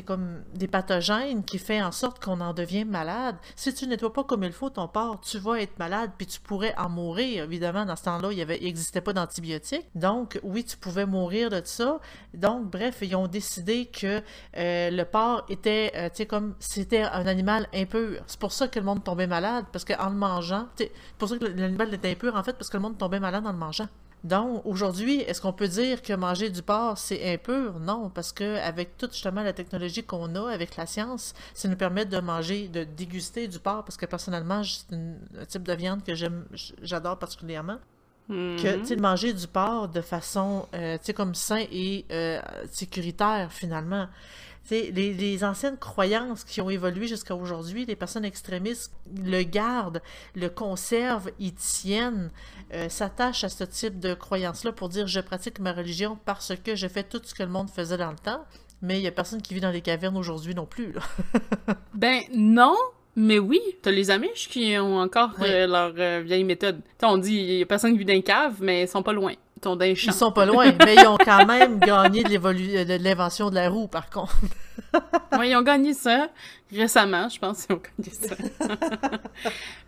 comme 0.02 0.42
des 0.54 0.68
pathogènes 0.68 1.44
qui 1.44 1.58
fait 1.58 1.82
en 1.82 1.92
sorte 1.92 2.22
qu'on 2.22 2.40
en 2.40 2.54
devient 2.54 2.84
malade. 2.84 3.36
Si 3.56 3.74
tu 3.74 3.84
ne 3.84 3.90
nettoies 3.90 4.12
pas 4.12 4.24
comme 4.24 4.44
il 4.44 4.52
faut 4.52 4.70
ton 4.70 4.88
porc, 4.88 5.20
tu 5.20 5.38
vas 5.38 5.60
être 5.60 5.78
malade, 5.78 6.10
puis 6.16 6.26
tu 6.26 6.40
pourrais 6.40 6.74
en 6.78 6.88
mourir. 6.88 7.44
Évidemment, 7.44 7.84
dans 7.84 7.96
ce 7.96 8.04
temps-là, 8.04 8.32
il 8.32 8.46
n'existait 8.46 9.00
pas 9.00 9.12
d'antibiotiques. 9.12 9.86
Donc, 9.94 10.40
oui, 10.42 10.64
tu 10.64 10.76
pouvais 10.76 11.06
mourir 11.06 11.50
de 11.50 11.60
ça. 11.64 12.00
Donc, 12.34 12.70
bref, 12.70 12.98
ils 13.02 13.14
ont 13.16 13.26
décidé 13.26 13.86
que 13.86 14.22
euh, 14.56 14.90
le 14.90 15.04
porc 15.04 15.44
était, 15.48 15.92
euh, 15.94 16.24
comme 16.24 16.54
c'était 16.58 17.02
un 17.02 17.26
animal 17.26 17.68
impur. 17.74 18.22
C'est 18.26 18.40
pour 18.40 18.52
ça 18.52 18.68
que 18.68 18.78
le 18.78 18.84
monde 18.84 19.04
tombait 19.04 19.26
malade, 19.26 19.66
parce 19.72 19.84
qu'en 19.84 20.08
le 20.08 20.16
mangeant, 20.16 20.68
c'est 20.76 20.92
pour 21.18 21.28
ça 21.28 21.36
que 21.36 21.44
l'animal 21.44 21.92
était 21.92 22.10
impur, 22.10 22.34
en 22.36 22.42
fait, 22.42 22.54
parce 22.54 22.70
que 22.70 22.76
le 22.76 22.82
monde 22.82 22.98
tombait 22.98 23.20
malade 23.20 23.46
en 23.46 23.52
le 23.52 23.58
mangeant. 23.58 23.88
Donc, 24.24 24.62
aujourd'hui, 24.64 25.20
est-ce 25.22 25.40
qu'on 25.40 25.52
peut 25.52 25.66
dire 25.66 26.00
que 26.00 26.12
manger 26.12 26.48
du 26.48 26.62
porc, 26.62 26.96
c'est 26.96 27.34
impur? 27.34 27.80
Non, 27.80 28.08
parce 28.08 28.32
que 28.32 28.58
avec 28.60 28.96
toute 28.96 29.12
justement 29.12 29.42
la 29.42 29.52
technologie 29.52 30.04
qu'on 30.04 30.34
a, 30.36 30.52
avec 30.52 30.76
la 30.76 30.86
science, 30.86 31.34
ça 31.54 31.68
nous 31.68 31.76
permet 31.76 32.04
de 32.04 32.18
manger, 32.20 32.68
de 32.68 32.84
déguster 32.84 33.48
du 33.48 33.58
porc, 33.58 33.84
parce 33.84 33.96
que 33.96 34.06
personnellement, 34.06 34.62
c'est 34.62 34.94
un 34.94 35.44
type 35.46 35.64
de 35.64 35.72
viande 35.72 36.04
que 36.04 36.14
j'aime, 36.14 36.46
j'adore 36.82 37.18
particulièrement. 37.18 37.78
Que, 38.28 38.86
tu 38.86 38.96
manger 38.96 39.32
du 39.32 39.46
porc 39.46 39.88
de 39.88 40.00
façon, 40.00 40.66
euh, 40.74 40.96
tu 40.96 41.06
sais, 41.06 41.12
comme 41.12 41.34
sain 41.34 41.64
et 41.70 42.06
euh, 42.12 42.40
sécuritaire, 42.70 43.52
finalement. 43.52 44.06
Les, 44.70 44.90
les, 44.90 45.44
anciennes 45.44 45.76
croyances 45.76 46.44
qui 46.44 46.60
ont 46.60 46.70
évolué 46.70 47.06
jusqu'à 47.06 47.34
aujourd'hui, 47.34 47.84
les 47.84 47.96
personnes 47.96 48.24
extrémistes 48.24 48.92
le 49.22 49.42
gardent, 49.42 50.00
le 50.34 50.48
conservent, 50.48 51.30
y 51.38 51.52
tiennent, 51.52 52.30
euh, 52.72 52.88
s'attachent 52.88 53.44
à 53.44 53.48
ce 53.50 53.64
type 53.64 54.00
de 54.00 54.14
croyances-là 54.14 54.72
pour 54.72 54.88
dire 54.88 55.06
je 55.06 55.20
pratique 55.20 55.58
ma 55.58 55.72
religion 55.72 56.18
parce 56.24 56.54
que 56.56 56.74
je 56.74 56.88
fais 56.88 57.02
tout 57.02 57.20
ce 57.22 57.34
que 57.34 57.42
le 57.42 57.50
monde 57.50 57.68
faisait 57.68 57.98
dans 57.98 58.10
le 58.10 58.16
temps. 58.16 58.44
Mais 58.80 58.98
il 58.98 59.02
n'y 59.02 59.08
a 59.08 59.12
personne 59.12 59.42
qui 59.42 59.54
vit 59.54 59.60
dans 59.60 59.70
les 59.70 59.82
cavernes 59.82 60.16
aujourd'hui 60.16 60.54
non 60.54 60.66
plus. 60.66 60.94
ben 61.94 62.22
non, 62.34 62.76
mais 63.14 63.38
oui, 63.38 63.60
t'as 63.82 63.90
les 63.90 64.10
Amish 64.10 64.48
qui 64.48 64.76
ont 64.78 64.98
encore 64.98 65.32
euh, 65.42 65.66
leur 65.66 65.92
euh, 65.98 66.22
vieille 66.24 66.44
méthode. 66.44 66.80
on 67.02 67.18
dit 67.18 67.36
il 67.36 67.58
y 67.58 67.62
a 67.62 67.66
personne 67.66 67.92
qui 67.92 67.98
vit 67.98 68.04
dans 68.04 68.14
les 68.14 68.22
caves, 68.22 68.56
mais 68.60 68.82
ils 68.82 68.88
sont 68.88 69.02
pas 69.02 69.12
loin. 69.12 69.34
Ils 69.64 70.12
sont. 70.12 70.30
Ils 70.30 70.34
pas 70.34 70.46
loin, 70.46 70.72
mais 70.84 70.94
ils 70.96 71.06
ont 71.06 71.16
quand 71.18 71.46
même 71.46 71.78
gagné 71.80 72.22
de 72.24 72.28
l'évolu- 72.28 72.84
de 72.84 73.02
l'invention 73.02 73.50
de 73.50 73.54
la 73.54 73.68
roue, 73.70 73.88
par 73.88 74.10
contre. 74.10 74.36
Ouais, 75.38 75.50
ils 75.50 75.56
ont 75.56 75.62
gagné 75.62 75.94
ça 75.94 76.28
récemment, 76.70 77.28
je 77.28 77.38
pense 77.38 77.66
qu'ils 77.66 77.76
ont 77.76 77.80
gagné 77.98 78.10
ça. 78.14 78.34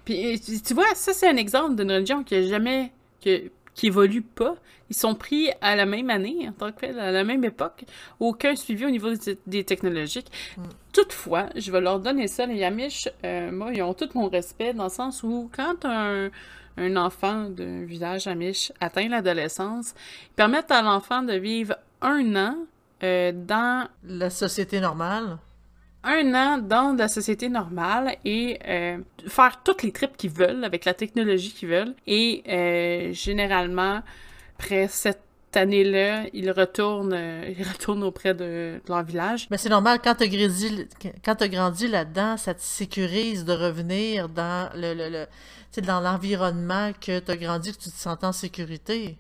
Puis 0.04 0.40
tu 0.40 0.60
tu 0.60 0.74
vois, 0.74 0.94
ça 0.94 1.12
c'est 1.12 1.28
un 1.28 1.36
exemple 1.36 1.74
d'une 1.76 1.90
religion 1.92 2.22
qui 2.24 2.34
a 2.36 2.42
jamais 2.46 2.92
que- 3.22 3.50
qui 3.74 3.86
évolue 3.88 4.22
pas. 4.22 4.54
Ils 4.90 4.96
sont 4.96 5.14
pris 5.14 5.48
à 5.60 5.74
la 5.76 5.86
même 5.86 6.10
année, 6.10 6.48
en 6.48 6.52
tant 6.52 6.70
que 6.72 6.86
à 6.86 7.10
la 7.10 7.24
même 7.24 7.42
époque. 7.44 7.84
Aucun 8.20 8.54
suivi 8.54 8.84
au 8.86 8.90
niveau 8.90 9.10
des, 9.14 9.38
des 9.46 9.64
technologiques. 9.64 10.30
Toutefois, 10.92 11.46
je 11.56 11.72
vais 11.72 11.80
leur 11.80 11.98
donner 12.00 12.28
ça, 12.28 12.46
les 12.46 12.62
Amish, 12.62 13.08
euh, 13.24 13.50
moi, 13.50 13.70
ils 13.74 13.82
ont 13.82 13.94
tout 13.94 14.08
mon 14.14 14.28
respect 14.28 14.74
dans 14.74 14.84
le 14.84 14.90
sens 14.90 15.22
où 15.22 15.50
quand 15.56 15.84
un, 15.84 16.28
un 16.76 16.96
enfant 16.96 17.48
d'un 17.48 17.84
village 17.84 18.26
Amish 18.26 18.72
atteint 18.80 19.08
l'adolescence, 19.08 19.94
ils 20.30 20.34
permettent 20.34 20.70
à 20.70 20.82
l'enfant 20.82 21.22
de 21.22 21.34
vivre 21.34 21.76
un 22.00 22.36
an 22.36 22.56
euh, 23.02 23.32
dans 23.34 23.88
La 24.04 24.30
société 24.30 24.80
normale. 24.80 25.38
un 26.02 26.34
an 26.34 26.58
dans 26.58 26.96
la 26.96 27.08
société 27.08 27.48
normale 27.48 28.16
et 28.24 28.58
euh, 28.66 28.98
faire 29.26 29.62
toutes 29.62 29.82
les 29.82 29.92
trips 29.92 30.16
qu'ils 30.16 30.30
veulent 30.30 30.64
avec 30.64 30.84
la 30.84 30.94
technologie 30.94 31.52
qu'ils 31.52 31.68
veulent. 31.68 31.94
Et 32.06 32.42
euh, 32.48 33.12
généralement, 33.12 34.02
après 34.58 34.88
cette 35.54 35.62
année-là, 35.62 36.24
ils 36.32 36.50
retournent, 36.50 37.12
euh, 37.14 37.54
ils 37.56 37.62
retournent 37.62 38.02
auprès 38.02 38.34
de, 38.34 38.80
de 38.84 38.88
leur 38.88 39.04
village. 39.04 39.46
Mais 39.50 39.56
c'est 39.56 39.68
normal, 39.68 40.00
quand 40.02 40.16
t'as 40.16 40.26
grandi, 40.26 40.86
quand 41.24 41.36
t'as 41.36 41.48
grandi 41.48 41.86
là-dedans, 41.86 42.36
ça 42.36 42.54
te 42.54 42.60
sécurise 42.60 43.44
de 43.44 43.52
revenir 43.52 44.28
dans 44.28 44.68
le, 44.74 45.26
dans 45.80 46.00
l'environnement 46.00 46.90
que 47.00 47.20
t'as 47.20 47.36
grandi, 47.36 47.70
que 47.72 47.78
tu 47.78 47.90
te 47.90 47.96
sens 47.96 48.18
en 48.22 48.32
sécurité. 48.32 49.16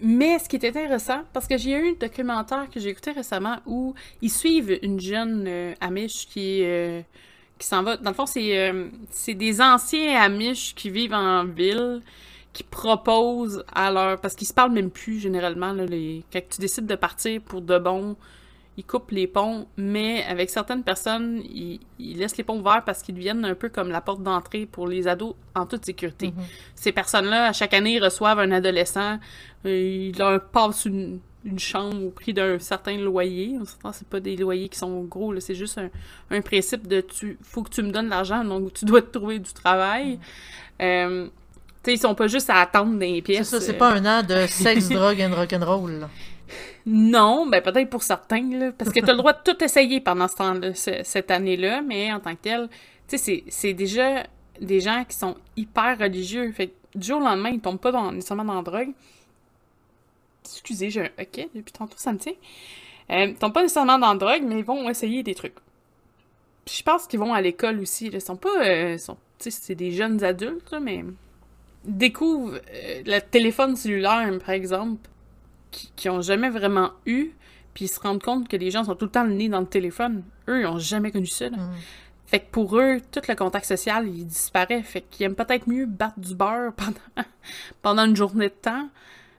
Mais 0.00 0.38
ce 0.40 0.48
qui 0.48 0.56
est 0.56 0.68
intéressant, 0.68 1.22
parce 1.32 1.46
que 1.46 1.56
j'ai 1.56 1.70
eu 1.70 1.90
un 1.90 1.94
documentaire 1.98 2.68
que 2.68 2.80
j'ai 2.80 2.88
écouté 2.88 3.12
récemment 3.12 3.58
où 3.66 3.94
ils 4.20 4.30
suivent 4.30 4.78
une 4.82 5.00
jeune 5.00 5.44
euh, 5.46 5.74
Amish 5.80 6.26
qui, 6.26 6.62
euh, 6.64 7.02
qui 7.56 7.66
s'en 7.66 7.84
va. 7.84 7.96
Dans 7.96 8.10
le 8.10 8.16
fond, 8.16 8.26
c'est 8.26 8.58
euh, 8.58 8.88
c'est 9.10 9.34
des 9.34 9.60
anciens 9.60 10.20
Amish 10.20 10.74
qui 10.74 10.90
vivent 10.90 11.14
en 11.14 11.44
ville, 11.44 12.02
qui 12.56 12.62
proposent 12.62 13.62
à 13.74 13.90
leur. 13.90 14.18
Parce 14.18 14.34
qu'ils 14.34 14.48
se 14.48 14.54
parlent 14.54 14.72
même 14.72 14.90
plus 14.90 15.20
généralement. 15.20 15.72
Là, 15.72 15.84
les... 15.84 16.24
Quand 16.32 16.40
tu 16.48 16.58
décides 16.58 16.86
de 16.86 16.94
partir 16.94 17.42
pour 17.42 17.60
de 17.60 17.78
bon, 17.78 18.16
ils 18.78 18.84
coupent 18.84 19.10
les 19.10 19.26
ponts, 19.26 19.66
mais 19.76 20.24
avec 20.24 20.48
certaines 20.48 20.82
personnes, 20.82 21.42
ils, 21.44 21.80
ils 21.98 22.16
laissent 22.16 22.38
les 22.38 22.44
ponts 22.44 22.58
ouverts 22.58 22.82
parce 22.86 23.02
qu'ils 23.02 23.14
deviennent 23.14 23.44
un 23.44 23.54
peu 23.54 23.68
comme 23.68 23.90
la 23.90 24.00
porte 24.00 24.22
d'entrée 24.22 24.64
pour 24.64 24.88
les 24.88 25.06
ados 25.06 25.34
en 25.54 25.66
toute 25.66 25.84
sécurité. 25.84 26.32
Ces 26.74 26.92
personnes-là, 26.92 27.48
à 27.48 27.52
chaque 27.52 27.74
année, 27.74 27.96
ils 27.96 28.02
reçoivent 28.02 28.38
un 28.38 28.52
adolescent, 28.52 29.18
euh, 29.66 30.10
ils 30.10 30.18
leur 30.18 30.42
passent 30.48 30.86
une, 30.86 31.20
une 31.44 31.58
chambre 31.58 32.06
au 32.06 32.10
prix 32.10 32.32
d'un 32.32 32.58
certain 32.58 32.96
loyer. 32.96 33.58
C'est 33.92 34.08
pas 34.08 34.20
des 34.20 34.36
loyers 34.36 34.70
qui 34.70 34.78
sont 34.78 35.02
gros, 35.04 35.30
là, 35.32 35.40
c'est 35.40 35.54
juste 35.54 35.76
un, 35.76 35.90
un 36.30 36.40
principe 36.40 36.86
de 36.86 37.02
tu 37.02 37.38
faut 37.42 37.62
que 37.62 37.70
tu 37.70 37.82
me 37.82 37.90
donnes 37.90 38.08
l'argent, 38.08 38.44
donc 38.44 38.72
tu 38.72 38.86
dois 38.86 39.02
te 39.02 39.18
trouver 39.18 39.38
du 39.38 39.52
travail. 39.52 40.18
Euh, 40.80 41.28
tu 41.86 41.92
sais, 41.92 41.96
ils 41.96 42.00
sont 42.00 42.14
pas 42.14 42.26
juste 42.26 42.50
à 42.50 42.56
attendre 42.60 42.92
dans 42.94 42.98
les 43.00 43.16
C'est 43.16 43.22
pièces. 43.22 43.48
ça, 43.48 43.60
c'est 43.60 43.74
euh, 43.74 43.78
pas 43.78 43.92
un 43.92 44.04
an 44.04 44.22
de 44.22 44.46
sexe, 44.48 44.88
drogue 44.88 45.20
and 45.22 45.34
rock'n'roll. 45.34 46.08
non, 46.84 47.46
ben 47.46 47.62
peut-être 47.62 47.88
pour 47.90 48.02
certains, 48.02 48.42
là, 48.58 48.72
parce 48.76 48.90
que 48.92 49.00
tu 49.00 49.06
as 49.06 49.12
le 49.12 49.18
droit 49.18 49.32
de 49.32 49.38
tout 49.44 49.62
essayer 49.64 50.00
pendant 50.00 50.28
ce 50.28 50.36
temps 50.36 50.54
ce- 50.74 51.02
cette 51.04 51.30
année-là, 51.30 51.82
mais 51.82 52.12
en 52.12 52.20
tant 52.20 52.34
que 52.34 52.40
tel, 52.42 52.68
tu 53.08 53.16
sais, 53.18 53.44
c'est- 53.48 53.72
déjà 53.74 54.24
des 54.60 54.80
gens 54.80 55.04
qui 55.08 55.16
sont 55.16 55.36
hyper 55.56 55.98
religieux. 55.98 56.50
Fait 56.52 56.68
que 56.68 56.72
du 56.98 57.06
jour 57.08 57.18
au 57.20 57.24
lendemain, 57.24 57.50
ils 57.50 57.60
tombent 57.60 57.78
pas 57.80 57.92
dans, 57.92 58.10
nécessairement 58.12 58.44
dans 58.44 58.54
la 58.54 58.62
drogue. 58.62 58.92
Excusez, 60.44 60.90
j'ai 60.90 61.00
un 61.02 61.10
OK, 61.20 61.48
depuis 61.54 61.72
tantôt 61.72 61.96
ça 61.96 62.12
me 62.12 62.18
tient. 62.18 62.32
Euh, 63.10 63.26
ils 63.26 63.34
tombent 63.34 63.52
pas 63.52 63.62
nécessairement 63.62 63.98
dans 63.98 64.12
la 64.12 64.18
drogue, 64.18 64.42
mais 64.44 64.58
ils 64.60 64.64
vont 64.64 64.88
essayer 64.88 65.22
des 65.22 65.34
trucs. 65.34 65.54
Puis 66.64 66.76
je 66.78 66.82
pense 66.82 67.06
qu'ils 67.06 67.18
vont 67.20 67.34
à 67.34 67.40
l'école 67.40 67.80
aussi. 67.80 68.10
Là. 68.10 68.18
Ils 68.18 68.20
sont 68.20 68.36
pas. 68.36 68.64
euh, 68.64 68.98
sont, 68.98 69.16
c'est 69.38 69.74
des 69.74 69.90
jeunes 69.92 70.22
adultes, 70.24 70.70
là, 70.70 70.80
mais. 70.80 71.04
Découvrent 71.86 72.60
euh, 72.74 73.02
le 73.06 73.20
téléphone 73.20 73.76
cellulaire, 73.76 74.30
par 74.44 74.50
exemple, 74.50 75.08
qui, 75.70 75.92
qui 75.96 76.08
ont 76.08 76.20
jamais 76.20 76.50
vraiment 76.50 76.92
eu, 77.06 77.30
puis 77.74 77.86
ils 77.86 77.88
se 77.88 78.00
rendent 78.00 78.22
compte 78.22 78.48
que 78.48 78.56
les 78.56 78.70
gens 78.70 78.84
sont 78.84 78.94
tout 78.94 79.06
le 79.06 79.10
temps 79.10 79.24
le 79.24 79.32
nez 79.32 79.48
dans 79.48 79.60
le 79.60 79.66
téléphone. 79.66 80.24
Eux, 80.48 80.60
ils 80.60 80.66
ont 80.66 80.78
jamais 80.78 81.10
connu 81.10 81.26
ça. 81.26 81.48
là. 81.48 81.56
Mm. 81.56 81.74
Fait 82.26 82.40
que 82.40 82.50
pour 82.50 82.76
eux, 82.76 83.00
tout 83.12 83.20
le 83.28 83.34
contact 83.34 83.66
social, 83.66 84.08
il 84.08 84.26
disparaît. 84.26 84.82
Fait 84.82 85.02
qu'ils 85.02 85.26
aiment 85.26 85.36
peut-être 85.36 85.68
mieux 85.68 85.86
battre 85.86 86.18
du 86.18 86.34
beurre 86.34 86.72
pendant, 86.76 87.28
pendant 87.82 88.04
une 88.04 88.16
journée 88.16 88.48
de 88.48 88.54
temps, 88.54 88.88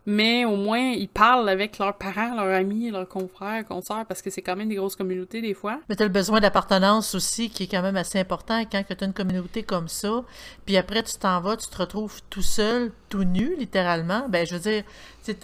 mais 0.08 0.46
au 0.46 0.56
moins, 0.56 0.80
ils 0.80 1.10
parlent 1.10 1.50
avec 1.50 1.78
leurs 1.80 1.98
parents, 1.98 2.34
leurs 2.34 2.56
amis, 2.56 2.90
leurs 2.90 3.10
confrères, 3.10 3.66
consoeurs, 3.66 4.06
parce 4.06 4.22
que 4.22 4.30
c'est 4.30 4.42
quand 4.42 4.56
même 4.56 4.70
des 4.70 4.76
grosses 4.76 4.96
communautés 4.96 5.42
des 5.42 5.54
fois. 5.54 5.82
Mais 5.90 5.96
t'as 5.98 6.06
le 6.06 6.10
besoin 6.10 6.40
d'appartenance 6.40 7.14
aussi, 7.14 7.50
qui 7.50 7.64
est 7.64 7.68
quand 7.68 7.82
même 7.82 7.98
assez 7.98 8.18
important 8.18 8.64
quand 8.72 8.82
tu 8.88 9.04
as 9.04 9.06
une 9.06 9.12
communauté 9.12 9.64
comme 9.64 9.90
ça. 9.90 10.24
Puis 10.66 10.78
après, 10.78 11.04
tu 11.04 11.18
t'en 11.18 11.42
vas, 11.42 11.58
tu 11.58 11.68
te 11.68 11.78
retrouves 11.78 12.22
tout 12.30 12.42
seul, 12.42 12.94
tout 13.10 13.26
nu, 13.26 13.58
littéralement. 13.58 14.28
Ben, 14.30 14.48
je 14.48 14.56
veux 14.56 14.62
dire, 14.62 14.84
tu 15.26 15.36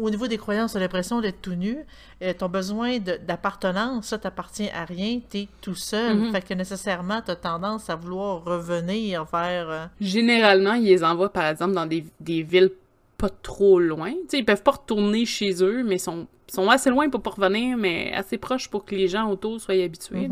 au 0.00 0.10
niveau 0.10 0.26
des 0.26 0.38
croyances, 0.38 0.72
tu 0.72 0.76
as 0.76 0.80
l'impression 0.80 1.20
d'être 1.20 1.40
tout 1.40 1.54
nu. 1.54 1.78
Euh, 2.22 2.32
ton 2.32 2.48
besoin 2.48 2.98
d'appartenance, 2.98 4.06
ça 4.06 4.18
t'appartient 4.18 4.70
à 4.70 4.84
rien, 4.84 5.20
t'es 5.28 5.46
tout 5.60 5.74
seul. 5.74 6.16
Mhm. 6.16 6.32
Fait 6.32 6.42
que 6.42 6.54
nécessairement, 6.54 7.22
tu 7.22 7.30
as 7.30 7.36
tendance 7.36 7.90
à 7.90 7.94
vouloir 7.96 8.44
revenir 8.44 9.24
vers... 9.24 9.70
euh, 9.70 9.86
Généralement, 10.00 10.74
ils 10.74 10.84
les 10.84 11.04
envoient, 11.04 11.32
par 11.32 11.46
exemple, 11.46 11.74
dans 11.74 11.86
des, 11.86 12.04
des 12.20 12.42
villes 12.42 12.70
pas 13.18 13.28
trop 13.28 13.78
loin. 13.78 14.12
Tu 14.12 14.18
sais, 14.28 14.38
ils 14.38 14.44
peuvent 14.44 14.62
pas 14.62 14.72
retourner 14.72 15.26
chez 15.26 15.62
eux, 15.62 15.82
mais 15.84 15.98
sont, 15.98 16.26
sont 16.46 16.68
assez 16.68 16.90
loin 16.90 17.08
pour 17.08 17.22
pas 17.22 17.30
revenir, 17.30 17.76
mais 17.76 18.12
assez 18.14 18.38
proches 18.38 18.68
pour 18.68 18.84
que 18.84 18.94
les 18.94 19.08
gens 19.08 19.30
autour 19.30 19.60
soient 19.60 19.74
habitués. 19.74 20.28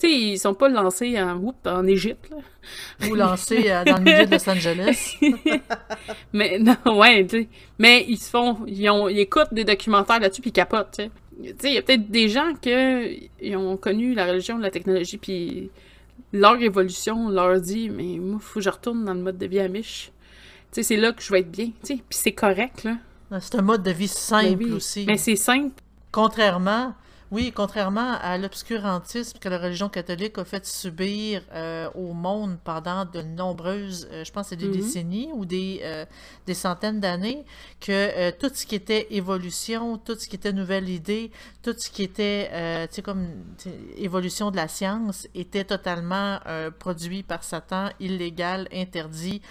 Tu 0.00 0.08
sais, 0.08 0.12
ils 0.12 0.38
sont 0.38 0.54
pas 0.54 0.68
lancés 0.68 1.20
en, 1.20 1.36
oups, 1.38 1.58
en 1.66 1.84
Égypte, 1.86 2.30
là. 2.30 2.36
ou 3.10 3.14
lancer 3.16 3.64
euh, 3.68 3.82
dans 3.82 3.96
le 3.96 4.04
milieu 4.04 4.26
de 4.26 4.30
Los 4.30 4.48
Angeles. 4.48 5.16
Mais 6.32 6.58
non, 6.60 6.76
ouais. 6.98 7.26
Mais 7.78 8.04
ils 8.08 8.18
se 8.18 8.30
font, 8.30 8.58
ils, 8.66 8.88
ont, 8.90 9.08
ils 9.08 9.18
écoutent 9.18 9.52
des 9.52 9.64
documentaires 9.64 10.20
là-dessus 10.20 10.40
puis 10.40 10.50
ils 10.50 10.52
capotent, 10.52 11.00
il 11.40 11.72
y 11.72 11.78
a 11.78 11.82
peut-être 11.82 12.10
des 12.10 12.28
gens 12.28 12.52
que 12.60 13.10
ils 13.40 13.56
ont 13.56 13.76
connu 13.76 14.14
la 14.14 14.26
religion, 14.26 14.58
la 14.58 14.70
technologie, 14.70 15.18
puis 15.18 15.70
leur 16.32 16.60
évolution 16.60 17.28
leur 17.28 17.60
dit, 17.60 17.90
mais 17.90 18.18
moi, 18.18 18.38
faut 18.40 18.58
que 18.58 18.64
je 18.64 18.70
retourne 18.70 19.04
dans 19.04 19.14
le 19.14 19.20
mode 19.20 19.38
de 19.38 19.46
vie 19.46 19.60
amiche. 19.60 20.10
Tu 20.72 20.76
sais, 20.76 20.82
c'est 20.82 20.96
là 20.96 21.12
que 21.12 21.22
je 21.22 21.32
vais 21.32 21.40
être 21.40 21.50
bien, 21.50 21.66
tu 21.66 21.72
sais. 21.82 21.94
Puis 21.94 22.18
c'est 22.22 22.32
correct, 22.32 22.84
là. 22.84 22.96
C'est 23.40 23.56
un 23.56 23.62
mode 23.62 23.82
de 23.82 23.90
vie 23.90 24.08
simple 24.08 24.56
Mais 24.58 24.64
oui. 24.64 24.72
aussi. 24.72 25.04
Mais 25.06 25.18
c'est 25.18 25.36
simple. 25.36 25.74
Contrairement, 26.12 26.94
oui, 27.30 27.52
contrairement 27.54 28.12
à 28.20 28.38
l'obscurantisme 28.38 29.38
que 29.38 29.48
la 29.48 29.58
religion 29.58 29.88
catholique 29.88 30.38
a 30.38 30.44
fait 30.44 30.64
subir 30.66 31.42
euh, 31.52 31.88
au 31.94 32.12
monde 32.12 32.58
pendant 32.64 33.04
de 33.04 33.20
nombreuses, 33.22 34.08
euh, 34.10 34.24
je 34.24 34.32
pense 34.32 34.48
c'est 34.48 34.56
des 34.56 34.66
Mhm. 34.66 34.72
décennies 34.72 35.28
ou 35.34 35.44
des, 35.44 35.80
euh, 35.82 36.04
des 36.46 36.54
centaines 36.54 37.00
d'années, 37.00 37.44
que 37.80 38.30
tout 38.32 38.50
ce 38.54 38.64
qui 38.66 38.74
était 38.74 39.06
évolution, 39.10 39.98
tout 39.98 40.16
ce 40.18 40.28
qui 40.28 40.36
était 40.36 40.52
nouvelle 40.52 40.88
idée, 40.88 41.30
tout 41.62 41.74
ce 41.76 41.90
qui 41.90 42.02
était, 42.02 42.48
tu 42.88 42.94
sais, 42.96 43.02
comme 43.02 43.28
évolution 43.96 44.50
de 44.50 44.56
la 44.56 44.68
science 44.68 45.28
était 45.34 45.64
totalement 45.64 46.38
produit 46.78 47.22
par 47.22 47.44
Satan, 47.44 47.90
illégal, 48.00 48.68
interdit. 48.72 49.42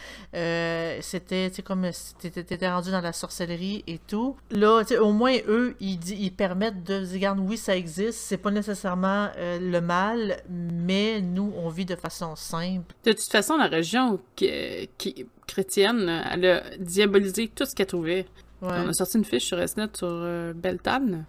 C'était, 1.01 1.49
tu 1.49 1.55
sais, 1.57 1.61
comme 1.61 1.87
t'étais 2.19 2.69
rendu 2.69 2.91
dans 2.91 3.01
la 3.01 3.13
sorcellerie 3.13 3.83
et 3.87 3.99
tout. 3.99 4.35
Là, 4.51 4.81
au 4.99 5.11
moins, 5.11 5.35
eux, 5.47 5.75
ils, 5.79 5.99
ils 6.19 6.31
permettent 6.33 6.83
de 6.83 6.99
dire, 7.05 7.13
regarde, 7.13 7.39
oui, 7.39 7.57
ça 7.67 7.75
existe, 7.75 8.19
c'est 8.19 8.37
pas 8.37 8.49
nécessairement 8.51 9.27
euh, 9.37 9.59
le 9.59 9.81
mal, 9.81 10.37
mais 10.49 11.19
nous, 11.19 11.51
on 11.57 11.67
vit 11.67 11.85
de 11.85 11.97
façon 11.97 12.33
simple. 12.37 12.95
De 13.03 13.11
toute 13.11 13.29
façon, 13.29 13.57
la 13.57 13.67
religion 13.67 14.21
qui, 14.37 14.49
qui- 14.97 15.25
chrétienne, 15.45 16.23
elle 16.31 16.45
a 16.45 16.63
diabolisé 16.77 17.49
tout 17.49 17.65
ce 17.65 17.75
qu'elle 17.75 17.87
trouvait. 17.87 18.25
Ouais. 18.61 18.69
On 18.71 18.87
a 18.87 18.93
sorti 18.93 19.17
une 19.17 19.25
fiche 19.25 19.43
sur 19.43 19.59
SNET 19.67 19.89
sur 19.97 20.07
euh, 20.07 20.53
Beltane. 20.53 21.25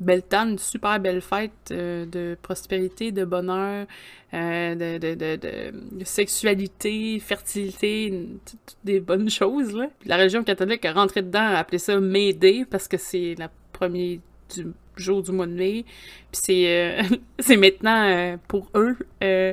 Beltane, 0.00 0.58
super 0.58 1.00
belle 1.00 1.22
fête 1.22 1.52
euh, 1.70 2.04
de 2.04 2.36
prospérité, 2.42 3.10
de 3.10 3.24
bonheur, 3.24 3.86
euh, 4.34 4.74
de, 4.74 4.98
de, 4.98 5.36
de, 5.36 6.04
sexualité, 6.04 7.18
fertilité, 7.20 8.28
toutes 8.44 8.76
des 8.84 9.00
bonnes 9.00 9.30
choses. 9.30 9.74
Là. 9.74 9.88
Puis 9.98 10.10
la 10.10 10.18
religion 10.18 10.44
catholique 10.44 10.84
a 10.84 10.92
rentré 10.92 11.22
dedans, 11.22 11.40
a 11.40 11.56
appelé 11.56 11.78
ça 11.78 11.98
May 12.00 12.34
Day 12.34 12.66
parce 12.70 12.86
que 12.86 12.98
c'est 12.98 13.34
la 13.38 13.50
première 13.72 14.18
du 14.54 14.66
jour 15.00 15.22
du 15.22 15.32
mois 15.32 15.46
de 15.46 15.52
mai. 15.52 15.84
Puis 16.32 16.40
c'est 16.44 16.64
euh, 16.68 17.02
c'est 17.38 17.56
maintenant, 17.56 18.04
euh, 18.04 18.36
pour 18.48 18.68
eux, 18.74 18.96
euh, 19.22 19.52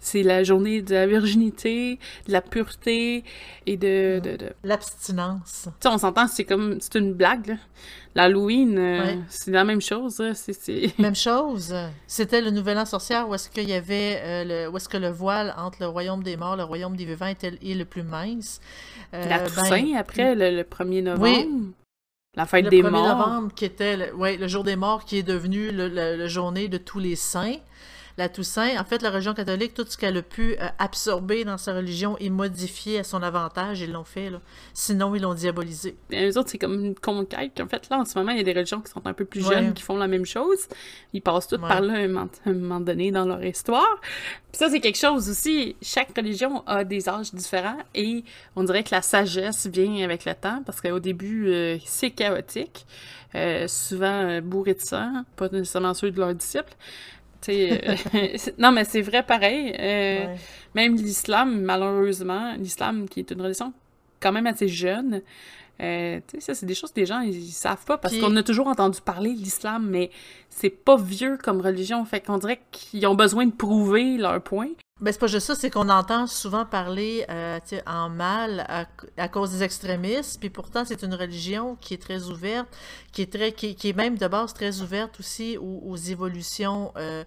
c'est 0.00 0.22
la 0.22 0.42
journée 0.42 0.82
de 0.82 0.94
la 0.94 1.06
virginité, 1.06 1.98
de 2.26 2.32
la 2.32 2.40
pureté 2.40 3.24
et 3.66 3.76
de... 3.76 4.20
de, 4.22 4.36
de... 4.36 4.52
L'abstinence. 4.64 5.64
Tu 5.64 5.70
sais, 5.80 5.88
on 5.88 5.98
s'entend, 5.98 6.26
c'est 6.26 6.44
comme... 6.44 6.78
C'est 6.80 6.96
une 6.96 7.12
blague, 7.12 7.46
là. 7.48 7.54
L'Halloween, 8.14 8.78
Ouais. 8.78 9.18
c'est 9.28 9.50
la 9.50 9.64
même 9.64 9.82
chose, 9.82 10.20
là. 10.20 10.32
C'est... 10.34 10.94
Même 10.98 11.14
chose. 11.14 11.74
C'était 12.06 12.40
le 12.40 12.50
Nouvel 12.50 12.78
An 12.78 12.86
sorcière 12.86 13.28
où 13.28 13.34
est-ce 13.34 13.50
qu'il 13.50 13.68
y 13.68 13.74
avait 13.74 14.44
le, 14.44 14.68
où 14.70 14.76
est-ce 14.78 14.88
que 14.88 14.96
le 14.96 15.10
voile 15.10 15.54
entre 15.58 15.78
le 15.80 15.88
royaume 15.88 16.22
des 16.22 16.38
morts, 16.38 16.56
le 16.56 16.64
royaume 16.64 16.96
des 16.96 17.04
vivants 17.04 17.26
est 17.26 17.74
le 17.74 17.84
plus 17.84 18.02
mince. 18.02 18.60
La 19.12 19.38
ben, 19.38 19.44
Toussaint, 19.44 19.94
après, 19.98 20.34
le, 20.34 20.56
le 20.56 20.62
1er 20.62 21.02
novembre. 21.02 21.24
Oui. 21.24 21.74
La 22.36 22.46
fête 22.46 22.64
le 22.64 22.70
des 22.70 22.82
1er 22.82 22.90
morts. 22.90 23.18
novembre 23.18 23.52
qui 23.54 23.64
était 23.64 23.96
le, 23.96 24.14
ouais, 24.14 24.36
le 24.36 24.46
jour 24.46 24.62
des 24.62 24.76
morts 24.76 25.04
qui 25.04 25.18
est 25.18 25.22
devenu 25.22 25.70
le 25.72 26.28
journée 26.28 26.68
de 26.68 26.76
tous 26.78 26.98
les 26.98 27.16
saints. 27.16 27.56
La 28.18 28.30
Toussaint, 28.30 28.80
en 28.80 28.84
fait, 28.84 29.02
la 29.02 29.10
religion 29.10 29.34
catholique, 29.34 29.74
tout 29.74 29.84
ce 29.86 29.98
qu'elle 29.98 30.16
a 30.16 30.22
pu 30.22 30.56
euh, 30.58 30.68
absorber 30.78 31.44
dans 31.44 31.58
sa 31.58 31.74
religion 31.74 32.16
et 32.18 32.30
modifier 32.30 33.00
à 33.00 33.04
son 33.04 33.22
avantage, 33.22 33.80
ils 33.82 33.92
l'ont 33.92 34.04
fait. 34.04 34.30
Là. 34.30 34.40
Sinon, 34.72 35.14
ils 35.14 35.20
l'ont 35.20 35.34
diabolisé. 35.34 35.96
Et 36.10 36.26
eux 36.30 36.38
autres, 36.38 36.48
c'est 36.48 36.56
comme 36.58 36.82
une 36.82 36.94
conquête. 36.94 37.60
En 37.60 37.68
fait, 37.68 37.88
là, 37.90 37.98
en 37.98 38.04
ce 38.06 38.18
moment, 38.18 38.30
il 38.32 38.38
y 38.38 38.40
a 38.40 38.42
des 38.42 38.54
religions 38.54 38.80
qui 38.80 38.90
sont 38.90 39.06
un 39.06 39.12
peu 39.12 39.26
plus 39.26 39.46
Ouais. 39.46 39.54
jeunes 39.56 39.74
qui 39.74 39.82
font 39.82 39.98
la 39.98 40.08
même 40.08 40.24
chose. 40.24 40.66
Ils 41.12 41.20
passent 41.20 41.46
toutes 41.46 41.60
Ouais. 41.60 41.68
par 41.68 41.82
là 41.82 41.92
à 41.92 41.96
un 41.98 42.08
moment, 42.08 42.28
un 42.46 42.52
moment 42.54 42.80
donné 42.80 43.10
dans 43.10 43.26
leur 43.26 43.44
histoire. 43.44 44.00
Puis 44.00 44.58
ça, 44.60 44.70
c'est 44.70 44.80
quelque 44.80 44.98
chose 44.98 45.28
aussi. 45.28 45.76
Chaque 45.82 46.16
religion 46.16 46.62
a 46.66 46.84
des 46.84 47.10
âges 47.10 47.34
différents 47.34 47.76
et 47.94 48.24
on 48.56 48.64
dirait 48.64 48.82
que 48.82 48.94
la 48.94 49.02
sagesse 49.02 49.66
vient 49.66 50.02
avec 50.02 50.24
le 50.24 50.32
temps 50.34 50.62
parce 50.64 50.80
qu'au 50.80 51.00
début, 51.00 51.48
euh, 51.48 51.76
c'est 51.84 52.12
chaotique. 52.12 52.86
Euh, 53.34 53.68
souvent 53.68 54.40
bourré 54.40 54.72
de 54.72 54.80
sang, 54.80 55.24
pas 55.36 55.48
nécessairement 55.50 55.92
ceux 55.92 56.10
de 56.10 56.18
leurs 56.18 56.34
disciples. 56.34 56.72
Euh, 57.48 57.96
non, 58.58 58.72
mais 58.72 58.84
c'est 58.84 59.02
vrai 59.02 59.22
pareil. 59.22 59.74
Euh, 59.78 60.26
Ouais. 60.26 60.36
même 60.74 60.96
l'islam, 60.96 61.60
malheureusement, 61.62 62.54
l'islam 62.58 63.08
qui 63.08 63.20
est 63.20 63.30
une 63.30 63.40
religion 63.42 63.72
quand 64.20 64.32
même 64.32 64.46
assez 64.46 64.68
jeune, 64.68 65.22
euh, 65.82 66.20
tu 66.26 66.36
sais, 66.36 66.40
ça, 66.40 66.54
c'est 66.54 66.64
des 66.66 66.74
choses 66.74 66.90
que 66.92 67.00
les 67.00 67.06
gens, 67.06 67.20
ils, 67.20 67.34
ils 67.36 67.50
savent 67.52 67.84
pas, 67.84 67.98
parce 67.98 68.14
Puis- 68.14 68.22
qu'on 68.22 68.34
a 68.36 68.42
toujours 68.42 68.66
entendu 68.66 68.98
parler 69.04 69.34
de 69.34 69.38
l'islam, 69.38 69.86
mais 69.90 70.10
c'est 70.48 70.70
pas 70.70 70.96
vieux 70.96 71.36
comme 71.42 71.60
religion, 71.60 72.02
fait 72.06 72.20
qu'on 72.20 72.38
dirait 72.38 72.60
qu'ils 72.72 73.06
ont 73.06 73.14
besoin 73.14 73.44
de 73.46 73.52
prouver 73.52 74.16
leur 74.16 74.40
point. 74.42 74.68
Ben, 74.98 75.12
c'est 75.12 75.18
pas 75.18 75.26
juste 75.26 75.48
ça, 75.48 75.54
c'est 75.54 75.68
qu'on 75.68 75.90
entend 75.90 76.26
souvent 76.26 76.64
parler 76.64 77.26
euh, 77.28 77.58
en 77.86 78.08
mal 78.08 78.64
à, 78.66 78.86
à 79.18 79.28
cause 79.28 79.50
des 79.50 79.62
extrémistes, 79.62 80.40
puis 80.40 80.48
pourtant 80.48 80.86
c'est 80.86 81.02
une 81.02 81.12
religion 81.12 81.76
qui 81.82 81.92
est 81.92 82.00
très 82.00 82.28
ouverte, 82.30 82.66
qui 83.12 83.20
est 83.20 83.30
très, 83.30 83.52
qui, 83.52 83.74
qui 83.74 83.90
est 83.90 83.92
même 83.92 84.16
de 84.16 84.26
base 84.26 84.54
très 84.54 84.80
ouverte 84.80 85.20
aussi 85.20 85.58
aux, 85.58 85.82
aux 85.84 85.96
évolutions, 85.96 86.92
euh, 86.96 87.24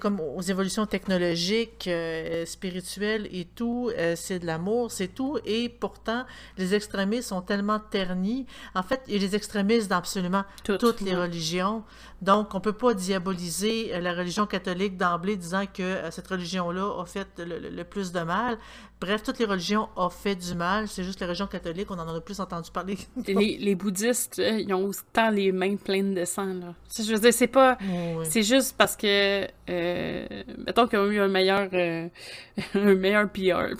comme 0.00 0.18
aux 0.18 0.40
évolutions 0.42 0.86
technologiques, 0.86 1.86
euh, 1.86 2.44
spirituelles 2.46 3.28
et 3.30 3.44
tout. 3.44 3.92
euh, 3.96 4.16
c'est 4.16 4.40
de 4.40 4.46
l'amour, 4.46 4.90
c'est 4.90 5.06
tout. 5.06 5.38
Et 5.44 5.68
pourtant, 5.68 6.24
les 6.58 6.74
extrémistes 6.74 7.28
sont 7.28 7.42
tellement 7.42 7.78
ternis. 7.78 8.44
En 8.74 8.82
fait, 8.82 9.02
il 9.06 9.14
y 9.14 9.16
a 9.24 9.28
des 9.28 9.36
extrémistes 9.36 9.88
dans 9.88 9.98
absolument 9.98 10.42
Toutes, 10.64 10.80
toutes 10.80 11.00
les 11.00 11.14
religions. 11.14 11.84
Donc, 12.22 12.56
on 12.56 12.60
peut 12.60 12.72
pas 12.72 12.92
diaboliser 12.94 14.00
la 14.00 14.14
religion 14.14 14.46
catholique 14.46 14.96
d'emblée 14.96 15.36
disant 15.36 15.66
que 15.72 16.00
cette 16.10 16.26
religion-là 16.26 17.03
a 17.04 17.06
fait 17.06 17.26
le, 17.38 17.82
plus 17.84 18.12
de 18.12 18.20
mal. 18.20 18.58
Bref, 19.00 19.22
toutes 19.22 19.38
les 19.38 19.44
religions 19.44 19.88
ont 19.96 20.08
fait 20.10 20.34
du 20.34 20.54
mal. 20.54 20.88
C'est 20.88 21.04
juste 21.04 21.20
la 21.20 21.26
religion 21.26 21.46
catholique, 21.46 21.90
on 21.90 21.98
en 21.98 22.14
a 22.14 22.20
plus 22.20 22.40
entendu 22.40 22.70
parler. 22.70 22.98
Les, 23.26 23.56
les 23.58 23.74
bouddhistes, 23.74 24.38
euh, 24.38 24.58
ils 24.60 24.72
ont 24.74 24.86
autant 24.86 25.30
les 25.30 25.52
mains 25.52 25.76
pleines 25.76 26.14
de 26.14 26.24
sang, 26.24 26.46
là. 26.54 26.74
Je 26.96 27.12
veux 27.12 27.18
dire, 27.20 27.32
c'est 27.32 27.46
pas... 27.46 27.78
Oui. 27.82 28.24
C'est 28.28 28.42
juste 28.42 28.76
parce 28.76 28.96
que, 28.96 29.46
euh, 29.70 30.26
mettons 30.66 30.86
qu'ils 30.88 30.98
ont 30.98 31.10
eu 31.10 31.20
un 31.20 31.28
meilleur, 31.28 31.68
euh, 31.72 32.08
un 32.74 32.94
meilleur 32.94 33.28
PR 33.30 33.74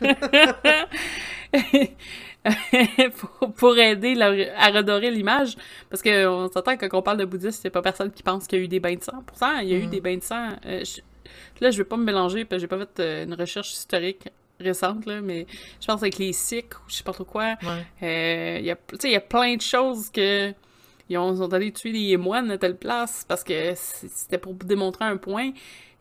pour, 3.56 3.76
aider 3.78 4.14
leur- 4.14 4.34
à 4.56 4.68
redorer 4.70 5.10
l'image. 5.10 5.56
Parce 5.90 6.02
qu'on 6.02 6.48
s'entend 6.52 6.76
que 6.76 6.86
quand 6.86 6.98
on 6.98 7.02
parle 7.02 7.18
de 7.18 7.24
bouddhiste, 7.24 7.62
c'est 7.62 7.70
pas 7.70 7.82
personne 7.82 8.10
qui 8.10 8.22
pense 8.22 8.46
qu'il 8.46 8.58
y 8.58 8.62
a 8.62 8.64
eu 8.64 8.68
des 8.68 8.80
bains 8.80 8.94
de 8.94 9.02
sang. 9.02 9.22
Pourtant, 9.26 9.58
il 9.58 9.68
y 9.68 9.74
a 9.74 9.78
eu 9.78 9.86
Mm. 9.86 9.90
des 9.90 10.00
bains 10.00 10.16
de 10.16 10.22
sang. 10.22 10.48
euh, 10.66 10.82
je- 10.84 11.00
là, 11.60 11.70
je 11.70 11.78
vais 11.78 11.84
pas 11.84 11.96
me 11.96 12.04
mélanger 12.04 12.44
parce 12.44 12.58
que 12.58 12.60
j'ai 12.62 12.68
pas 12.68 12.78
fait 12.78 13.00
euh, 13.00 13.24
une 13.24 13.34
recherche 13.34 13.72
historique 13.72 14.28
récente, 14.58 15.06
là, 15.06 15.20
mais 15.20 15.46
je 15.80 15.86
pense 15.86 16.02
avec 16.02 16.18
les 16.18 16.32
Sikhs 16.32 16.74
ou 16.74 16.88
je 16.88 16.96
sais 16.96 17.04
pas 17.04 17.12
trop 17.12 17.24
quoi. 17.24 17.56
Ouais. 17.62 17.86
Euh, 18.02 18.58
il 18.60 18.64
y 18.64 18.70
a, 18.70 18.78
il 19.04 19.12
y 19.12 19.20
plein 19.20 19.56
de 19.56 19.62
choses 19.62 20.10
que 20.10 20.52
ils 21.08 21.18
ont, 21.18 21.32
ils 21.32 21.38
sont 21.38 21.52
allés 21.52 21.72
tuer 21.72 21.92
des 21.92 22.16
moines 22.16 22.50
à 22.50 22.58
telle 22.58 22.76
place 22.76 23.24
parce 23.28 23.44
que 23.44 23.72
c'était 23.74 24.38
pour 24.38 24.54
démontrer 24.54 25.04
un 25.04 25.16
point. 25.16 25.52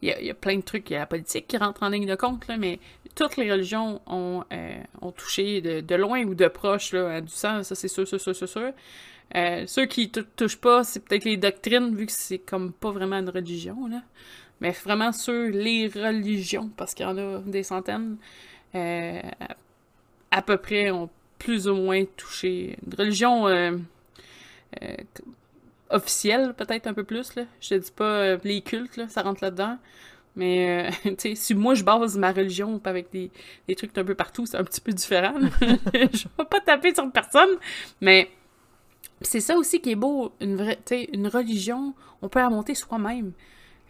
Il 0.01 0.09
y, 0.09 0.11
a, 0.11 0.19
il 0.19 0.27
y 0.27 0.29
a 0.29 0.33
plein 0.33 0.57
de 0.57 0.61
trucs, 0.61 0.89
il 0.89 0.93
y 0.93 0.95
a 0.95 0.99
la 0.99 1.05
politique 1.05 1.47
qui 1.47 1.57
rentre 1.57 1.83
en 1.83 1.89
ligne 1.89 2.05
de 2.05 2.15
compte, 2.15 2.47
là, 2.47 2.57
mais 2.57 2.79
toutes 3.15 3.37
les 3.37 3.51
religions 3.51 4.01
ont, 4.07 4.43
euh, 4.51 4.77
ont 5.01 5.11
touché 5.11 5.61
de, 5.61 5.81
de 5.81 5.95
loin 5.95 6.23
ou 6.25 6.35
de 6.35 6.47
proche 6.47 6.91
là, 6.93 7.15
à 7.15 7.21
du 7.21 7.31
sang, 7.31 7.63
ça 7.63 7.75
c'est 7.75 7.87
sûr, 7.87 8.07
sûr, 8.07 8.19
sûr, 8.19 8.35
sûr, 8.35 8.47
sûr. 8.49 8.71
Euh, 9.35 9.63
ceux 9.67 9.85
qui 9.85 10.11
tou- 10.11 10.25
touchent 10.35 10.59
pas, 10.59 10.83
c'est 10.83 10.99
peut-être 11.03 11.23
les 11.23 11.37
doctrines, 11.37 11.95
vu 11.95 12.05
que 12.05 12.11
c'est 12.11 12.37
comme 12.39 12.71
pas 12.73 12.91
vraiment 12.91 13.17
une 13.17 13.29
religion, 13.29 13.87
là. 13.87 14.01
Mais 14.61 14.71
vraiment 14.71 15.11
sur 15.11 15.49
les 15.51 15.87
religions, 15.87 16.69
parce 16.77 16.93
qu'il 16.93 17.05
y 17.05 17.09
en 17.09 17.17
a 17.17 17.39
des 17.39 17.63
centaines, 17.63 18.17
euh, 18.73 19.21
à, 20.31 20.41
peu 20.41 20.57
près 20.57 20.91
ont 20.91 21.09
plus 21.39 21.67
ou 21.67 21.75
moins 21.75 22.03
touché 22.17 22.77
une 22.85 22.93
religion 22.95 23.47
euh, 23.47 23.77
euh, 24.81 24.95
officielle, 25.89 26.53
peut-être 26.53 26.87
un 26.87 26.93
peu 26.93 27.03
plus, 27.03 27.35
là. 27.35 27.43
Je 27.59 27.69
te 27.69 27.75
dis 27.75 27.91
pas 27.91 28.35
les 28.37 28.61
cultes, 28.61 28.97
là, 28.97 29.07
ça 29.09 29.21
rentre 29.21 29.43
là-dedans. 29.43 29.77
Mais, 30.35 30.89
si 31.35 31.53
moi 31.53 31.75
je 31.75 31.83
base 31.83 32.17
ma 32.17 32.31
religion 32.31 32.81
avec 32.83 33.11
des, 33.11 33.31
trucs 33.75 33.97
un 33.97 34.03
peu 34.03 34.15
partout, 34.15 34.45
c'est 34.45 34.57
un 34.57 34.63
petit 34.63 34.81
peu 34.81 34.91
différent. 34.91 35.35
je 35.61 36.27
vais 36.37 36.45
pas 36.49 36.59
taper 36.59 36.93
sur 36.93 37.09
personne, 37.11 37.57
mais 38.01 38.29
c'est 39.21 39.39
ça 39.39 39.55
aussi 39.57 39.81
qui 39.81 39.91
est 39.91 39.95
beau, 39.95 40.33
une 40.41 40.55
vraie, 40.55 40.79
une 41.13 41.27
religion, 41.27 41.93
on 42.21 42.29
peut 42.29 42.39
la 42.39 42.49
monter 42.49 42.75
soi-même. 42.75 43.31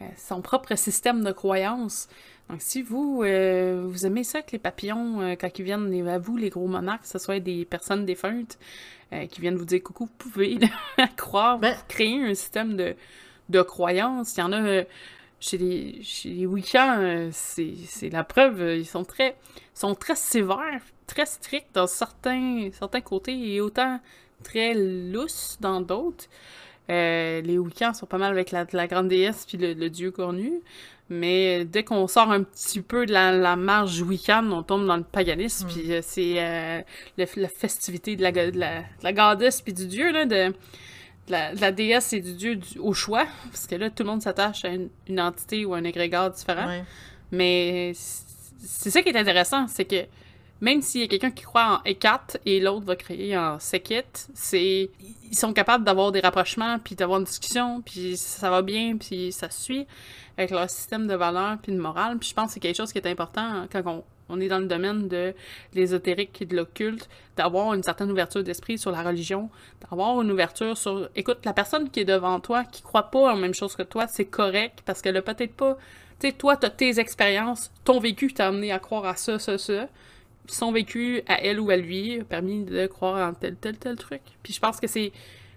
Euh, 0.02 0.06
son 0.18 0.42
propre 0.42 0.76
système 0.76 1.24
de 1.24 1.32
croyances. 1.32 2.10
Donc, 2.50 2.62
si 2.62 2.82
vous, 2.82 3.22
euh, 3.24 3.84
vous 3.88 4.06
aimez 4.06 4.24
ça 4.24 4.42
que 4.42 4.52
les 4.52 4.60
papillons, 4.60 5.22
euh, 5.22 5.36
quand 5.40 5.58
ils 5.58 5.64
viennent 5.64 6.08
à 6.08 6.18
vous, 6.20 6.36
les 6.36 6.50
gros 6.50 6.68
monarques, 6.68 7.04
que 7.04 7.08
ce 7.08 7.18
soit 7.18 7.40
des 7.40 7.64
personnes 7.66 8.06
défuntes 8.06 8.60
euh, 9.14 9.26
qui 9.26 9.40
viennent 9.42 9.56
vous 9.56 9.66
dire 9.66 9.82
coucou, 9.82 10.06
vous 10.06 10.30
pouvez 10.30 10.60
croire, 11.16 11.60
Ben- 11.60 11.78
créer 11.88 12.22
un 12.24 12.34
système 12.36 12.76
de, 12.76 12.96
de 13.50 13.62
croyances. 13.62 14.36
Il 14.36 14.42
y 14.42 14.44
en 14.44 14.52
a 14.54 14.84
chez 15.40 15.58
les, 15.58 16.04
chez 16.04 16.30
les 16.30 16.46
Wiccans, 16.46 17.30
c'est 17.32 18.10
la 18.12 18.24
preuve, 18.24 18.62
ils 18.78 18.86
sont 18.86 19.04
très, 19.06 19.36
sont 19.74 19.96
très 19.96 20.16
sévères, 20.16 20.82
très 21.08 21.26
stricts 21.26 21.74
dans 21.74 21.88
certains, 21.88 22.70
certains 22.74 23.02
côtés 23.02 23.54
et 23.54 23.62
autant 23.62 24.00
très 24.44 24.74
lousses 24.74 25.58
dans 25.60 25.82
d'autres. 25.82 26.26
Euh, 26.90 27.42
les 27.42 27.58
Wiccans 27.58 27.94
sont 27.94 28.06
pas 28.06 28.18
mal 28.18 28.32
avec 28.32 28.52
la, 28.52 28.66
la 28.72 28.88
grande 28.88 29.08
déesse 29.08 29.46
puis 29.48 29.58
le, 29.58 29.74
le 29.74 29.90
dieu 29.90 30.12
cornu. 30.12 30.62
Mais 31.10 31.66
dès 31.66 31.84
qu'on 31.84 32.08
sort 32.08 32.32
un 32.32 32.42
petit 32.44 32.82
peu 32.82 33.06
de 33.06 33.12
la, 33.14 33.32
la 33.32 33.56
marge 33.56 34.02
Wiccan, 34.02 34.50
on 34.52 34.64
tombe 34.64 34.86
dans 34.88 34.98
le 34.98 35.04
paganisme. 35.04 35.68
Mm. 35.68 35.72
Puis 35.72 35.94
euh, 35.94 36.00
c'est 36.04 36.36
euh, 36.38 36.82
le- 37.18 37.42
la 37.42 37.48
festivité 37.48 38.16
de 38.16 38.24
la, 38.24 38.32
de 38.32 38.58
la, 38.58 38.80
de 38.82 38.86
la 39.04 39.14
goddess 39.14 39.62
puis 39.62 39.74
du 39.74 39.86
dieu, 39.88 40.12
là, 40.12 40.26
de, 40.26 40.48
de 40.50 40.54
la, 41.30 41.54
de 41.54 41.62
la 41.62 41.72
déesse 41.72 42.12
et 42.14 42.22
du 42.22 42.34
dieu 42.34 42.56
du- 42.56 42.80
au 42.80 42.94
choix. 42.94 43.26
Parce 43.52 43.68
que 43.68 43.76
là, 43.76 43.90
tout 43.92 44.04
le 44.04 44.10
monde 44.10 44.22
s'attache 44.24 44.66
à 44.66 44.70
une, 44.70 44.90
une 45.08 45.20
entité 45.22 45.64
ou 45.66 45.74
un 45.76 45.84
égrégore 45.84 46.32
différent. 46.32 46.68
Ouais. 46.68 46.84
Mais 47.32 47.94
c'est 47.96 48.90
ça 48.90 49.02
qui 49.04 49.10
est 49.10 49.18
intéressant, 49.18 49.68
c'est 49.68 49.86
que 49.86 50.06
même 50.62 50.82
s'il 50.82 51.02
y 51.02 51.04
a 51.04 51.08
quelqu'un 51.08 51.32
qui 51.32 51.44
croit 51.44 51.80
en 51.80 51.84
Hécate 51.84 52.38
et 52.46 52.60
l'autre 52.60 52.86
va 52.86 52.96
créer 52.96 53.38
en 53.38 53.60
Sekhet, 53.60 54.06
c'est 54.34 54.90
ils 55.30 55.38
sont 55.38 55.54
capables 55.54 55.84
d'avoir 55.84 56.12
des 56.12 56.22
rapprochements 56.22 56.80
puis 56.80 56.96
d'avoir 56.96 57.20
une 57.20 57.26
discussion 57.26 57.82
puis 57.82 58.16
ça 58.16 58.50
va 58.50 58.62
bien 58.62 58.98
puis 58.98 59.32
ça 59.32 59.50
suit 59.50 59.86
avec 60.38 60.52
leur 60.52 60.70
système 60.70 61.08
de 61.08 61.14
valeurs 61.14 61.58
puis 61.62 61.74
de 61.74 61.80
morale. 61.80 62.18
Puis 62.18 62.30
je 62.30 62.34
pense 62.34 62.48
que 62.48 62.54
c'est 62.54 62.60
quelque 62.60 62.78
chose 62.78 62.92
qui 62.94 62.98
est 62.98 63.08
important 63.08 63.68
quand 63.72 63.82
on, 63.86 64.04
on 64.30 64.40
est 64.40 64.48
dans 64.48 64.60
le 64.60 64.68
domaine 64.68 65.08
de 65.08 65.34
l'ésotérique 65.74 66.42
et 66.42 66.46
de 66.46 66.56
l'occulte, 66.56 67.10
d'avoir 67.36 67.74
une 67.74 67.84
certaine 67.84 68.10
ouverture 68.10 68.44
d'esprit 68.44 68.78
sur 68.78 68.92
la 68.92 69.04
religion, 69.04 69.50
d'avoir 69.82 70.22
une 70.22 70.32
ouverture 70.32 70.78
sur 70.78 71.10
écoute 71.16 71.40
la 71.46 71.54
personne 71.54 71.90
qui 71.90 72.00
est 72.00 72.06
devant 72.06 72.40
toi 72.40 72.64
qui 72.64 72.82
croit 72.82 73.12
pas 73.12 73.34
en 73.34 73.36
même 73.36 73.54
chose 73.54 73.76
que 73.76 73.84
toi, 73.84 74.08
c'est 74.08 74.26
correct 74.26 74.82
parce 74.86 75.02
qu'elle 75.02 75.18
a 75.18 75.22
peut-être 75.22 75.54
pas 75.54 75.78
tu 76.20 76.28
sais, 76.28 76.34
toi, 76.34 76.56
t'as 76.56 76.70
tes 76.70 76.98
expériences, 77.00 77.72
ton 77.84 78.00
vécu 78.00 78.34
t'a 78.34 78.48
amené 78.48 78.72
à 78.72 78.80
croire 78.80 79.06
à 79.06 79.18
ça, 79.18 79.38
ça, 79.38 79.58
ça. 79.58 79.90
Son 80.48 80.72
vécu, 80.72 81.22
à 81.28 81.42
elle 81.42 81.60
ou 81.60 81.70
à 81.70 81.78
lui, 81.78 82.20
a 82.20 82.24
permis 82.24 82.64
de 82.66 82.88
croire 82.88 83.30
en 83.30 83.34
tel, 83.34 83.56
tel, 83.56 83.78
tel 83.78 83.96
truc. 83.96 84.22
Puis 84.44 84.54
je 84.54 84.60
pense 84.60 84.80
que 84.80 84.88
c'est... 84.88 85.12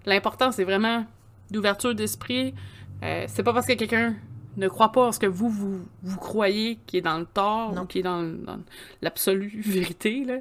L'important, 0.07 0.53
c'est 0.53 0.65
vraiment 0.65 1.05
d'ouverture 1.51 1.95
d'esprit. 1.95 2.55
Euh, 3.03 3.25
c'est 3.29 3.43
pas 3.43 3.53
parce 3.53 3.67
que 3.67 3.75
quelqu'un 3.75 4.15
ne 4.57 4.67
croit 4.69 4.91
pas 4.91 5.07
en 5.07 5.13
ce 5.13 5.19
que 5.19 5.27
vous, 5.27 5.49
vous, 5.51 5.81
vous 6.03 6.19
croyez 6.19 6.79
qui 6.87 6.97
est 6.97 7.01
dans 7.01 7.19
le 7.19 7.27
tort 7.27 7.73
Non. 7.75 7.83
ou 7.83 7.87
qui 7.87 8.01
est 8.01 8.03
dans, 8.03 8.23
dans 8.23 8.59
l'absolue 9.03 9.61
vérité. 9.65 10.25
Là. 10.25 10.37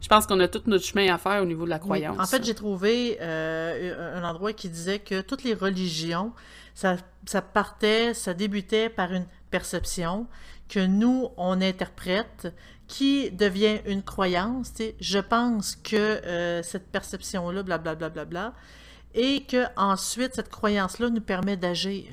Je 0.00 0.08
pense 0.08 0.26
qu'on 0.26 0.38
a 0.40 0.48
tout 0.48 0.62
notre 0.66 0.84
chemin 0.84 1.12
à 1.12 1.18
faire 1.18 1.42
au 1.42 1.46
niveau 1.46 1.64
de 1.64 1.70
la 1.70 1.76
Oui. 1.76 1.82
croyance. 1.82 2.18
En 2.20 2.26
fait, 2.26 2.44
j'ai 2.44 2.54
trouvé 2.54 3.18
euh, 3.20 4.18
un 4.18 4.22
un 4.22 4.28
endroit 4.28 4.52
qui 4.52 4.68
disait 4.68 4.98
que 4.98 5.20
toutes 5.20 5.42
les 5.44 5.54
religions, 5.54 6.32
ça, 6.74 6.96
ça 7.24 7.42
partait, 7.42 8.12
ça 8.14 8.34
débutait 8.34 8.88
par 8.88 9.12
une 9.12 9.26
perception 9.50 10.26
que 10.68 10.84
nous, 10.84 11.28
on 11.36 11.60
interprète, 11.62 12.52
qui 12.86 13.30
devient 13.30 13.80
une 13.86 14.02
croyance. 14.02 14.72
Je 15.00 15.18
pense 15.18 15.76
que 15.76 15.96
euh, 15.96 16.62
cette 16.62 16.88
perception-là, 16.88 17.62
blablabla, 17.62 18.24
bla, 18.24 18.52
et 19.14 19.42
que 19.44 19.64
ensuite 19.76 20.34
cette 20.34 20.50
croyance-là 20.50 21.10
nous 21.10 21.20
permet 21.20 21.56
d'agir 21.56 22.04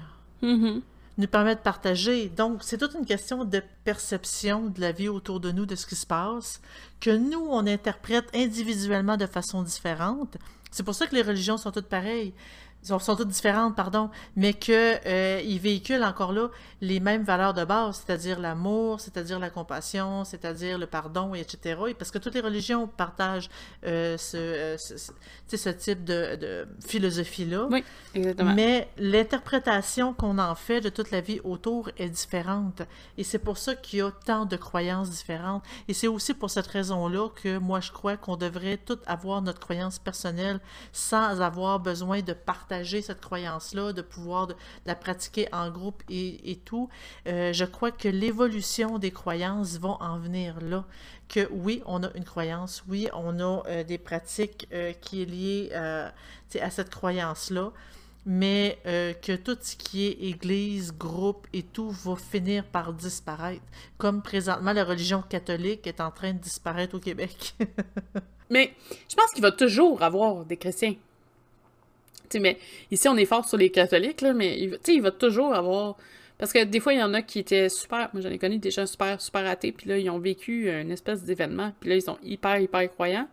Mhm. 0.42 0.82
nous 1.18 1.28
permet 1.28 1.56
de 1.56 1.62
partager. 1.62 2.28
Donc, 2.28 2.64
c'est 2.64 2.78
toute 2.78 2.96
une 2.96 3.06
question 3.06 3.46
de 3.46 3.62
perception 3.86 4.70
de 4.70 4.82
la 4.82 4.92
vie 4.92 5.08
autour 5.08 5.40
de 5.40 5.52
nous, 5.52 5.66
de 5.66 5.76
ce 5.76 5.86
qui 5.86 5.96
se 5.96 6.06
passe, 6.08 6.60
que 7.00 7.12
nous, 7.12 7.46
on 7.50 7.66
interprète 7.68 8.26
individuellement 8.36 9.16
de 9.16 9.28
façon 9.28 9.62
différente. 9.64 10.38
C'est 10.72 10.84
pour 10.84 10.96
ça 10.96 11.06
que 11.08 11.16
les 11.16 11.22
religions 11.22 11.58
sont 11.58 11.72
toutes 11.72 11.86
pareilles, 11.88 12.34
sont, 12.84 13.00
sont 13.00 13.16
toutes 13.16 13.30
différentes, 13.30 13.76
pardon, 13.76 14.10
mais 14.36 14.54
que 14.54 14.98
euh, 15.06 15.42
ils 15.44 15.60
véhiculent 15.60 16.04
encore 16.04 16.34
là 16.34 16.50
les 16.82 17.00
mêmes 17.00 17.24
valeurs 17.24 17.54
de 17.54 17.64
base, 17.64 18.04
c'est-à-dire 18.06 18.40
l'amour, 18.40 19.00
c'est-à-dire 19.00 19.40
la 19.40 19.50
compassion, 19.50 20.26
c'est-à-dire 20.26 20.78
le 20.78 20.86
pardon, 20.86 21.34
et 21.34 21.40
etc. 21.40 21.80
Et 21.90 21.94
parce 21.94 22.12
que 22.12 22.18
toutes 22.18 22.36
les 22.36 22.42
religions 22.42 22.88
partagent 22.88 23.50
euh, 23.86 24.18
ce, 24.18 24.38
euh, 24.38 24.78
ce, 24.78 25.70
type 25.70 26.04
de, 26.04 26.36
de 26.36 26.68
philosophie-là. 26.86 27.68
Oui, 27.72 27.84
exactement. 28.14 28.54
Mais 28.54 28.90
l'interprétation 28.98 30.14
qu'on 30.14 30.38
en 30.40 30.56
fait 30.56 30.82
de 30.82 30.90
toute 30.90 31.12
la 31.12 31.22
vie 31.22 31.40
autour 31.44 31.90
est 31.98 32.10
différente. 32.10 32.82
Et 33.18 33.24
c'est 33.24 33.40
pour 33.40 33.58
ça 33.58 33.76
qu'il 33.76 34.00
y 34.00 34.02
a 34.02 34.12
tant 34.12 34.46
de 34.46 34.58
croyances 34.58 35.10
différentes. 35.10 35.64
Et 35.88 35.94
c'est 35.94 36.08
aussi 36.08 36.34
pour 36.34 36.50
cette 36.50 36.68
raison-là 36.68 37.30
que 37.30 37.58
moi, 37.58 37.80
je 37.80 37.92
crois 37.92 38.18
qu'on 38.18 38.36
devrait 38.36 38.78
tous 38.78 39.00
avoir 39.06 39.42
notre 39.42 39.60
croyance 39.60 40.00
personnelle 40.00 40.60
sans 40.92 41.40
avoir 41.42 41.80
besoin 41.80 42.22
de 42.22 42.34
partager 42.34 42.73
cette 42.84 43.22
croyance-là, 43.22 43.94
de 43.94 44.02
pouvoir 44.02 44.50
la 44.86 44.96
pratiquer 44.96 45.48
en 45.52 45.70
groupe 45.70 46.04
et, 46.10 46.60
tout. 46.66 46.90
Euh, 47.28 47.54
je 47.54 47.66
crois 47.66 47.92
que 47.92 48.08
l'évolution 48.08 49.00
des 49.00 49.12
croyances 49.12 49.78
vont 49.78 49.98
en 50.02 50.18
venir 50.18 50.60
là. 50.62 50.86
Que 51.30 51.48
oui, 51.52 51.82
on 51.86 52.04
a 52.04 52.12
une 52.16 52.26
croyance, 52.26 52.84
oui, 52.88 53.08
on 53.14 53.40
a 53.40 53.64
euh, 53.68 53.84
des 53.84 53.98
pratiques 53.98 54.68
euh, 54.74 54.94
qui 54.94 55.22
est 55.22 55.70
sais, 56.50 56.62
à 56.62 56.70
cette 56.70 56.90
croyance-là 56.90 57.72
mais 58.26 58.80
que 59.22 59.36
tout 59.36 59.58
ce 59.60 59.76
qui 59.76 60.06
est 60.06 60.30
église, 60.30 60.94
groupe 60.94 61.46
et 61.52 61.62
tout 61.62 61.90
va 61.90 62.16
finir 62.16 62.64
par 62.64 62.94
disparaître. 62.94 63.66
Comme 63.98 64.22
présentement, 64.22 64.72
la 64.72 64.86
religion 64.86 65.22
catholique 65.22 65.86
est 65.88 66.00
en 66.00 66.10
train 66.10 66.32
de 66.32 66.40
disparaître 66.40 66.96
au 66.96 67.02
Québec. 67.02 67.54
Mais 68.50 68.74
je 69.10 69.16
pense 69.16 69.32
qu'il 69.32 69.42
va 69.42 69.52
toujours 69.52 70.04
avoir 70.04 70.46
des 70.46 70.56
chrétiens. 70.56 70.96
Mais 72.40 72.58
ici, 72.92 73.08
on 73.08 73.18
est 73.18 73.26
fort 73.26 73.48
sur 73.48 73.58
les 73.58 73.70
catholiques, 73.70 74.22
là, 74.22 74.34
mais 74.34 74.60
il 74.60 74.78
il 74.88 75.02
va 75.02 75.12
toujours 75.12 75.54
avoir... 75.54 75.98
Parce 76.38 76.52
que 76.52 76.64
des 76.64 76.80
fois, 76.80 76.94
il 76.94 77.00
y 77.00 77.04
en 77.04 77.14
a 77.14 77.22
qui 77.22 77.40
étaient 77.40 77.70
super... 77.70 78.10
Moi, 78.14 78.22
j'en 78.22 78.30
ai 78.30 78.38
connu 78.38 78.58
des 78.58 78.72
gens 78.72 78.86
super, 78.86 79.22
super 79.22 79.46
athées, 79.46 79.72
puis 79.72 79.90
là, 79.90 79.98
ils 79.98 80.10
ont 80.10 80.20
vécu 80.20 80.70
une 80.70 80.92
espèce 80.92 81.24
d'événement, 81.24 81.74
puis 81.80 81.90
là, 81.90 81.96
ils 81.96 82.02
sont 82.02 82.18
hyper, 82.24 82.60
hyper 82.60 82.90
croyants. 82.92 83.28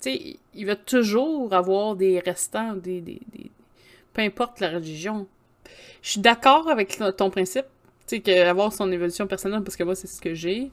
Tu 0.00 0.10
sais, 0.10 0.36
il 0.54 0.66
va 0.66 0.76
toujours 0.76 1.52
avoir 1.52 1.96
des 1.96 2.18
restants, 2.20 2.74
des... 2.74 3.00
des, 3.00 3.20
Peu 4.12 4.22
importe 4.22 4.60
la 4.60 4.70
religion. 4.70 5.26
Je 6.02 6.10
suis 6.10 6.20
d'accord 6.20 6.68
avec 6.68 6.98
ton 7.16 7.30
principe, 7.30 7.66
tu 8.06 8.16
sais, 8.16 8.20
qu'avoir 8.20 8.72
son 8.72 8.90
évolution 8.92 9.26
personnelle, 9.26 9.62
parce 9.62 9.76
que 9.76 9.84
moi, 9.84 9.94
c'est 9.94 10.06
ce 10.06 10.20
que 10.20 10.34
j'ai. 10.34 10.70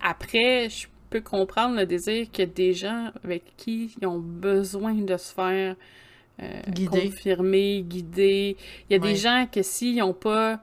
Après, 0.00 0.68
je 0.68 0.86
peux 1.10 1.20
comprendre 1.20 1.76
le 1.76 1.86
désir 1.86 2.26
a 2.38 2.46
des 2.46 2.72
gens 2.72 3.10
avec 3.24 3.44
qui 3.56 3.94
ils 4.00 4.06
ont 4.06 4.18
besoin 4.18 4.94
de 4.94 5.16
se 5.16 5.32
faire 5.32 5.76
euh, 6.42 6.60
Guider. 6.68 7.08
confirmer, 7.08 7.82
guider. 7.86 8.56
Il 8.90 8.96
y 8.96 8.98
a 8.98 9.02
Ouais. 9.02 9.12
des 9.12 9.16
gens 9.16 9.46
que 9.50 9.62
s'ils 9.62 9.96
n'ont 9.96 10.12
pas 10.12 10.60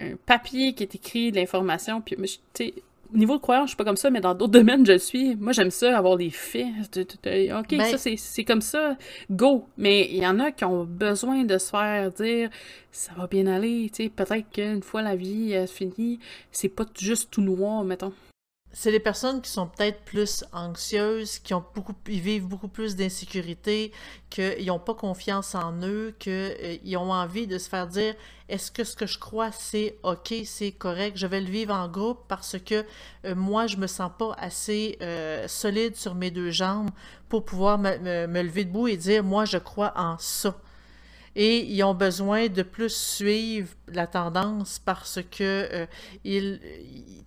un 0.00 0.14
papier 0.26 0.74
qui 0.74 0.82
est 0.84 0.94
écrit 0.94 1.30
de 1.32 1.36
l'information, 1.36 2.00
puis 2.00 2.16
tu 2.54 2.72
au 3.10 3.16
niveau 3.16 3.36
de 3.38 3.40
croyance, 3.40 3.64
je 3.64 3.68
suis 3.70 3.76
pas 3.78 3.84
comme 3.84 3.96
ça, 3.96 4.10
mais 4.10 4.20
dans 4.20 4.34
d'autres 4.34 4.52
domaines, 4.60 4.84
je 4.84 4.92
le 4.92 4.98
suis. 4.98 5.34
Moi, 5.36 5.52
j'aime 5.52 5.70
ça, 5.70 5.96
avoir 5.96 6.18
des 6.18 6.28
faits. 6.28 6.66
OK, 6.86 7.68
Ben- 7.70 7.96
ça, 7.96 7.96
c'est- 7.96 8.44
comme 8.44 8.60
ça. 8.60 8.98
Go! 9.30 9.66
Mais 9.78 10.06
il 10.10 10.18
y 10.18 10.26
en 10.26 10.38
a 10.40 10.52
qui 10.52 10.66
ont 10.66 10.84
besoin 10.84 11.44
de 11.44 11.56
se 11.56 11.70
faire 11.70 12.12
dire 12.12 12.50
ça 12.92 13.12
va 13.16 13.26
bien 13.26 13.46
aller. 13.46 13.90
Peut-être 14.14 14.50
qu'une 14.52 14.82
fois 14.82 15.00
la 15.00 15.16
vie 15.16 15.54
euh, 15.54 15.66
finie, 15.66 16.18
c'est 16.52 16.68
pas 16.68 16.84
juste 16.98 17.30
tout 17.30 17.40
noir, 17.40 17.82
mettons. 17.82 18.12
C'est 18.72 18.90
les 18.90 19.00
personnes 19.00 19.40
qui 19.40 19.50
sont 19.50 19.66
peut-être 19.66 20.04
plus 20.04 20.44
anxieuses, 20.52 21.38
qui 21.38 21.54
ont 21.54 21.64
beaucoup, 21.74 21.94
vivent 22.06 22.46
beaucoup 22.46 22.68
plus 22.68 22.96
d'insécurité, 22.96 23.92
qu'ils 24.28 24.66
n'ont 24.66 24.78
pas 24.78 24.94
confiance 24.94 25.54
en 25.54 25.72
eux, 25.82 26.14
qu'ils 26.18 26.96
ont 26.96 27.10
envie 27.10 27.46
de 27.46 27.56
se 27.56 27.68
faire 27.68 27.86
dire 27.86 28.14
est-ce 28.48 28.70
que 28.70 28.84
ce 28.84 28.94
que 28.94 29.06
je 29.06 29.18
crois 29.18 29.52
c'est 29.52 29.96
ok, 30.02 30.34
c'est 30.44 30.72
correct, 30.72 31.16
je 31.16 31.26
vais 31.26 31.40
le 31.40 31.50
vivre 31.50 31.74
en 31.74 31.88
groupe 31.88 32.20
parce 32.28 32.56
que 32.58 32.84
euh, 33.24 33.34
moi 33.34 33.66
je 33.66 33.76
me 33.76 33.86
sens 33.86 34.10
pas 34.18 34.34
assez 34.38 34.96
euh, 35.02 35.46
solide 35.48 35.96
sur 35.96 36.14
mes 36.14 36.30
deux 36.30 36.50
jambes 36.50 36.90
pour 37.28 37.44
pouvoir 37.44 37.78
me 37.78 38.42
lever 38.42 38.64
debout 38.64 38.88
et 38.88 38.96
dire 38.96 39.24
moi 39.24 39.44
je 39.44 39.58
crois 39.58 39.92
en 39.96 40.16
ça. 40.18 40.54
Et 41.40 41.64
ils 41.66 41.84
ont 41.84 41.94
besoin 41.94 42.48
de 42.48 42.62
plus 42.62 42.92
suivre 42.92 43.68
la 43.92 44.08
tendance 44.08 44.80
parce 44.84 45.20
que 45.30 45.68
euh, 45.72 45.86
ils, 46.24 46.58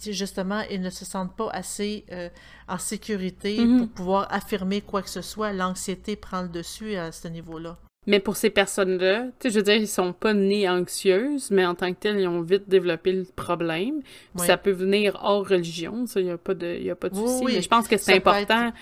justement, 0.05 0.61
ils 0.69 0.81
ne 0.81 0.89
se 0.89 1.05
sentent 1.05 1.33
pas 1.37 1.49
assez 1.51 2.03
euh, 2.11 2.27
en 2.67 2.77
sécurité 2.77 3.57
Mhm. 3.57 3.79
pour 3.79 3.87
pouvoir 3.89 4.27
affirmer 4.29 4.81
quoi 4.81 5.01
que 5.01 5.09
ce 5.09 5.21
soit. 5.21 5.53
L'anxiété 5.53 6.17
prend 6.17 6.41
le 6.41 6.49
dessus 6.49 6.95
à 6.95 7.13
ce 7.13 7.29
niveau-là. 7.29 7.77
Mais 8.05 8.19
pour 8.19 8.35
ces 8.35 8.49
personnes-là, 8.49 9.27
tu 9.39 9.43
sais, 9.43 9.49
je 9.51 9.59
veux 9.59 9.63
dire, 9.63 9.75
ils 9.75 9.87
sont 9.87 10.11
pas 10.11 10.33
nés 10.33 10.67
anxieuses, 10.67 11.49
mais 11.51 11.65
en 11.65 11.75
tant 11.75 11.93
que 11.93 11.99
telles, 11.99 12.19
ils 12.19 12.27
ont 12.27 12.41
vite 12.41 12.67
développé 12.67 13.13
le 13.13 13.23
problème. 13.35 14.01
Puis. 14.35 14.45
Ça 14.47 14.57
peut 14.57 14.71
venir 14.71 15.17
hors 15.21 15.47
religion, 15.47 16.05
ça, 16.05 16.19
il 16.19 16.25
n'y 16.25 16.31
a 16.31 16.37
pas 16.37 16.53
de, 16.55 16.79
y 16.79 16.89
a 16.89 16.95
pas 16.95 17.09
de 17.09 17.15
souci. 17.15 17.43
oui. 17.45 17.53
Mais 17.55 17.61
je 17.61 17.69
pense 17.69 17.87
que 17.87 17.95
c'est 17.97 18.15
important 18.15 18.73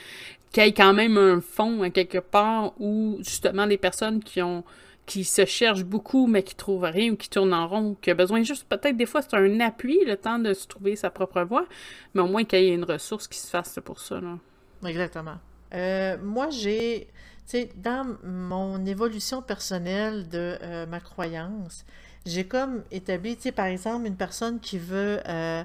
qu'il 0.52 0.64
y 0.64 0.68
ait 0.68 0.74
quand 0.74 0.94
même 0.94 1.18
un 1.18 1.42
fond 1.42 1.84
à 1.84 1.90
quelque 1.92 2.18
part 2.18 2.74
où, 2.80 3.18
justement, 3.20 3.66
les 3.66 3.78
personnes 3.78 4.24
qui 4.24 4.42
ont 4.42 4.64
qui 5.10 5.24
se 5.24 5.44
cherchent 5.44 5.86
beaucoup, 5.86 6.28
mais 6.28 6.44
qui 6.44 6.54
trouvent 6.54 6.84
rien 6.84 7.14
ou 7.14 7.16
qui 7.16 7.32
tournent 7.32 7.56
en 7.56 7.68
rond, 7.68 7.98
qui 8.00 8.12
a 8.12 8.14
besoin 8.14 8.44
juste, 8.44 8.66
peut-être 8.70 8.96
des 8.96 9.08
fois, 9.08 9.24
c'est 9.24 9.34
un 9.34 9.60
appui, 9.60 9.98
le 10.06 10.16
temps 10.16 10.38
de 10.38 10.54
se 10.54 10.68
trouver 10.68 10.96
sa 10.96 11.10
propre 11.10 11.42
voie, 11.42 11.66
mais 12.14 12.22
au 12.22 12.28
moins 12.28 12.44
qu'il 12.44 12.60
y 12.60 12.68
ait 12.68 12.76
une 12.76 12.84
ressource 12.84 13.28
qui 13.28 13.40
se 13.40 13.50
fasse 13.50 13.80
pour 13.84 14.00
ça, 14.00 14.22
là. 14.22 14.38
Exactement. 14.86 15.38
Euh, 15.74 16.16
moi, 16.22 16.52
j'ai, 16.52 17.08
tu 17.48 17.58
sais, 17.58 17.70
dans 17.76 18.18
mon 18.24 18.86
évolution 18.86 19.42
personnelle 19.42 20.30
de 20.30 20.60
euh, 20.62 20.86
ma 20.86 21.00
croyance, 21.00 21.86
j'ai 22.28 22.46
comme 22.46 22.84
établi, 22.92 23.36
tu 23.36 23.44
sais, 23.44 23.52
par 23.52 23.66
exemple, 23.66 24.06
une 24.06 24.16
personne 24.16 24.60
qui 24.60 24.78
veut, 24.78 25.22
euh, 25.28 25.64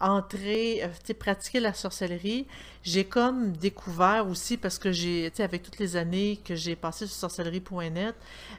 entrer, 0.00 0.82
euh, 0.82 1.14
pratiquer 1.18 1.60
la 1.60 1.74
sorcellerie, 1.74 2.46
j'ai 2.82 3.04
comme 3.04 3.52
découvert 3.52 4.26
aussi, 4.26 4.56
parce 4.56 4.78
que 4.78 4.90
j'ai, 4.90 5.30
avec 5.38 5.62
toutes 5.62 5.78
les 5.78 5.96
années 5.96 6.40
que 6.44 6.54
j'ai 6.54 6.76
passées 6.76 7.06
sur 7.06 7.16
sorcellerie.net, 7.16 8.14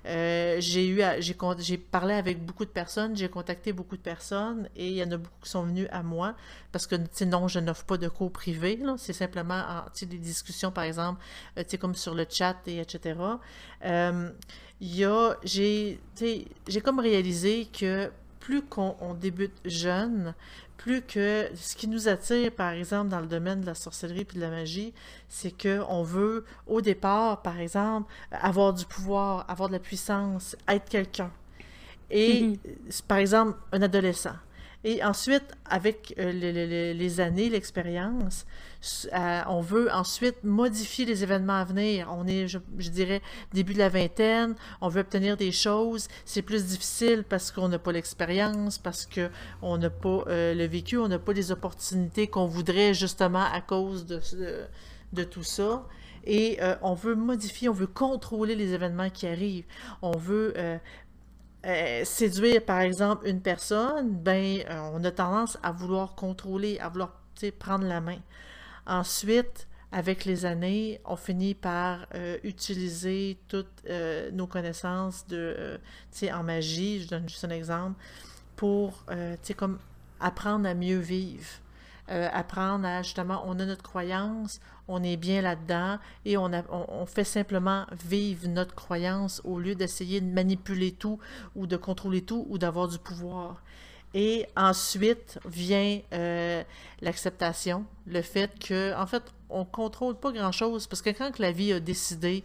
euh, 0.05 0.57
j'ai 0.59 0.87
eu, 0.87 1.01
j'ai, 1.19 1.77
parlé 1.77 2.13
avec 2.13 2.45
beaucoup 2.45 2.65
de 2.65 2.69
personnes, 2.69 3.15
j'ai 3.15 3.29
contacté 3.29 3.73
beaucoup 3.73 3.97
de 3.97 4.01
personnes, 4.01 4.69
et 4.75 4.89
il 4.89 4.95
y 4.95 5.03
en 5.03 5.11
a 5.11 5.17
beaucoup 5.17 5.39
qui 5.43 5.49
sont 5.49 5.63
venus 5.63 5.87
à 5.91 6.03
moi, 6.03 6.35
parce 6.71 6.85
que, 6.85 6.95
non, 7.25 7.47
je 7.47 7.59
n'offre 7.59 7.85
pas 7.85 7.97
de 7.97 8.07
cours 8.07 8.31
privés, 8.31 8.79
c'est 8.97 9.13
simplement, 9.13 9.61
en- 9.67 10.05
des 10.05 10.17
discussions, 10.17 10.71
par 10.71 10.83
exemple, 10.83 11.21
euh, 11.57 11.63
comme 11.79 11.95
sur 11.95 12.13
le 12.13 12.25
chat, 12.29 12.57
et 12.67 12.79
etc. 12.79 13.15
Euh, 13.85 14.29
y 14.81 15.03
a, 15.03 15.35
j'ai, 15.43 15.99
comme 16.83 16.99
réalisé 16.99 17.67
que 17.71 18.11
plus 18.39 18.61
qu'on 18.63 18.95
on 18.99 19.13
débute 19.13 19.53
jeune, 19.65 20.33
plus 20.81 21.01
que 21.03 21.47
ce 21.55 21.75
qui 21.75 21.87
nous 21.87 22.07
attire, 22.07 22.51
par 22.51 22.71
exemple, 22.71 23.09
dans 23.09 23.19
le 23.19 23.27
domaine 23.27 23.61
de 23.61 23.67
la 23.67 23.75
sorcellerie 23.75 24.25
puis 24.25 24.37
de 24.37 24.41
la 24.41 24.49
magie, 24.49 24.93
c'est 25.29 25.51
que 25.51 25.81
on 25.87 26.01
veut, 26.01 26.43
au 26.65 26.81
départ, 26.81 27.41
par 27.43 27.59
exemple, 27.59 28.11
avoir 28.31 28.73
du 28.73 28.85
pouvoir, 28.85 29.45
avoir 29.47 29.69
de 29.69 29.73
la 29.73 29.79
puissance, 29.79 30.55
être 30.67 30.89
quelqu'un. 30.89 31.31
Et, 32.09 32.41
Mhm. 32.43 32.57
euh, 32.67 32.71
par 33.07 33.19
exemple, 33.19 33.57
un 33.71 33.81
adolescent. 33.83 34.35
Et 34.83 35.03
ensuite, 35.03 35.43
avec 35.65 36.15
euh, 36.17 36.31
le- 36.31 36.51
le- 36.51 36.65
le- 36.65 36.93
les 36.97 37.19
années, 37.19 37.49
l'expérience, 37.49 38.45
euh, 39.13 39.41
on 39.47 39.61
veut 39.61 39.91
ensuite 39.91 40.43
modifier 40.43 41.05
les 41.05 41.21
événements 41.21 41.57
à 41.57 41.63
venir. 41.65 42.07
On 42.11 42.25
est, 42.25 42.47
je, 42.47 42.57
dirais, 42.89 43.21
début 43.53 43.73
de 43.73 43.79
la 43.79 43.89
vingtaine, 43.89 44.55
on 44.81 44.87
veut 44.87 45.01
obtenir 45.01 45.37
des 45.37 45.51
choses. 45.51 46.07
C'est 46.25 46.41
plus 46.41 46.65
difficile 46.65 47.23
parce 47.27 47.51
qu'on 47.51 47.67
n'a 47.69 47.77
pas 47.77 47.91
l'expérience, 47.91 48.79
parce 48.79 49.07
qu'on 49.07 49.77
n'a 49.77 49.89
pas 49.91 50.23
euh, 50.27 50.55
le 50.55 50.65
vécu, 50.65 50.97
on 50.97 51.07
n'a 51.07 51.19
pas 51.19 51.33
les 51.33 51.51
opportunités 51.51 52.25
qu'on 52.27 52.47
voudrait 52.47 52.95
justement 52.95 53.45
à 53.53 53.61
cause 53.61 54.07
de, 54.07 55.23
tout 55.25 55.43
ça. 55.43 55.85
Et 56.25 56.59
on 56.83 56.93
veut 56.93 57.15
modifier, 57.15 57.67
on 57.69 57.73
veut 57.73 57.87
contrôler 57.87 58.55
les 58.55 58.73
événements 58.73 59.09
qui 59.09 59.25
arrivent. 59.27 59.65
On 60.03 60.15
veut 60.15 60.53
euh, 60.55 60.77
euh, 61.65 62.03
séduire, 62.05 62.63
par 62.65 62.79
exemple, 62.79 63.27
une 63.27 63.41
personne, 63.41 64.11
ben, 64.11 64.63
euh, 64.69 64.89
on 64.93 65.03
a 65.03 65.11
tendance 65.11 65.57
à 65.61 65.71
vouloir 65.71 66.15
contrôler, 66.15 66.79
à 66.79 66.89
vouloir 66.89 67.21
prendre 67.59 67.85
la 67.85 68.01
main. 68.01 68.19
Ensuite, 68.85 69.67
avec 69.91 70.25
les 70.25 70.45
années, 70.45 71.01
on 71.05 71.15
finit 71.15 71.53
par 71.53 72.05
euh, 72.15 72.37
utiliser 72.43 73.37
toutes 73.47 73.83
nos 74.31 74.47
connaissances 74.47 75.27
de, 75.27 75.79
en 76.31 76.43
magie, 76.43 77.01
je 77.01 77.09
donne 77.09 77.27
juste 77.27 77.43
un 77.45 77.49
exemple, 77.49 77.99
pour 78.55 79.05
comme 79.57 79.79
apprendre 80.19 80.67
à 80.67 80.73
mieux 80.73 80.99
vivre. 80.99 81.47
Apprendre 82.11 82.85
à 82.85 83.01
justement, 83.01 83.43
on 83.45 83.59
a 83.59 83.65
notre 83.65 83.83
croyance, 83.83 84.59
on 84.87 85.03
est 85.03 85.17
bien 85.17 85.41
là-dedans 85.41 85.97
et 86.25 86.37
on, 86.37 86.51
on, 86.69 87.05
fait 87.05 87.23
simplement 87.23 87.85
vivre 88.05 88.47
notre 88.47 88.75
croyance 88.75 89.41
au 89.43 89.59
lieu 89.59 89.75
d'essayer 89.75 90.21
de 90.21 90.31
manipuler 90.31 90.91
tout 90.91 91.19
ou 91.55 91.67
de 91.67 91.77
contrôler 91.77 92.21
tout 92.21 92.45
ou 92.49 92.57
d'avoir 92.57 92.87
du 92.87 92.99
pouvoir. 92.99 93.61
Et 94.13 94.45
ensuite 94.57 95.39
vient 95.45 96.01
euh, 96.13 96.63
l'acceptation, 97.01 97.85
le 98.05 98.21
fait 98.21 98.51
que, 98.59 98.93
en 98.95 99.07
fait, 99.07 99.23
on 99.49 99.63
contrôle 99.63 100.15
pas 100.15 100.31
grand-chose 100.31 100.87
parce 100.87 101.01
que 101.01 101.11
quand 101.11 101.39
la 101.39 101.51
vie 101.51 101.71
a 101.71 101.79
décidé 101.79 102.43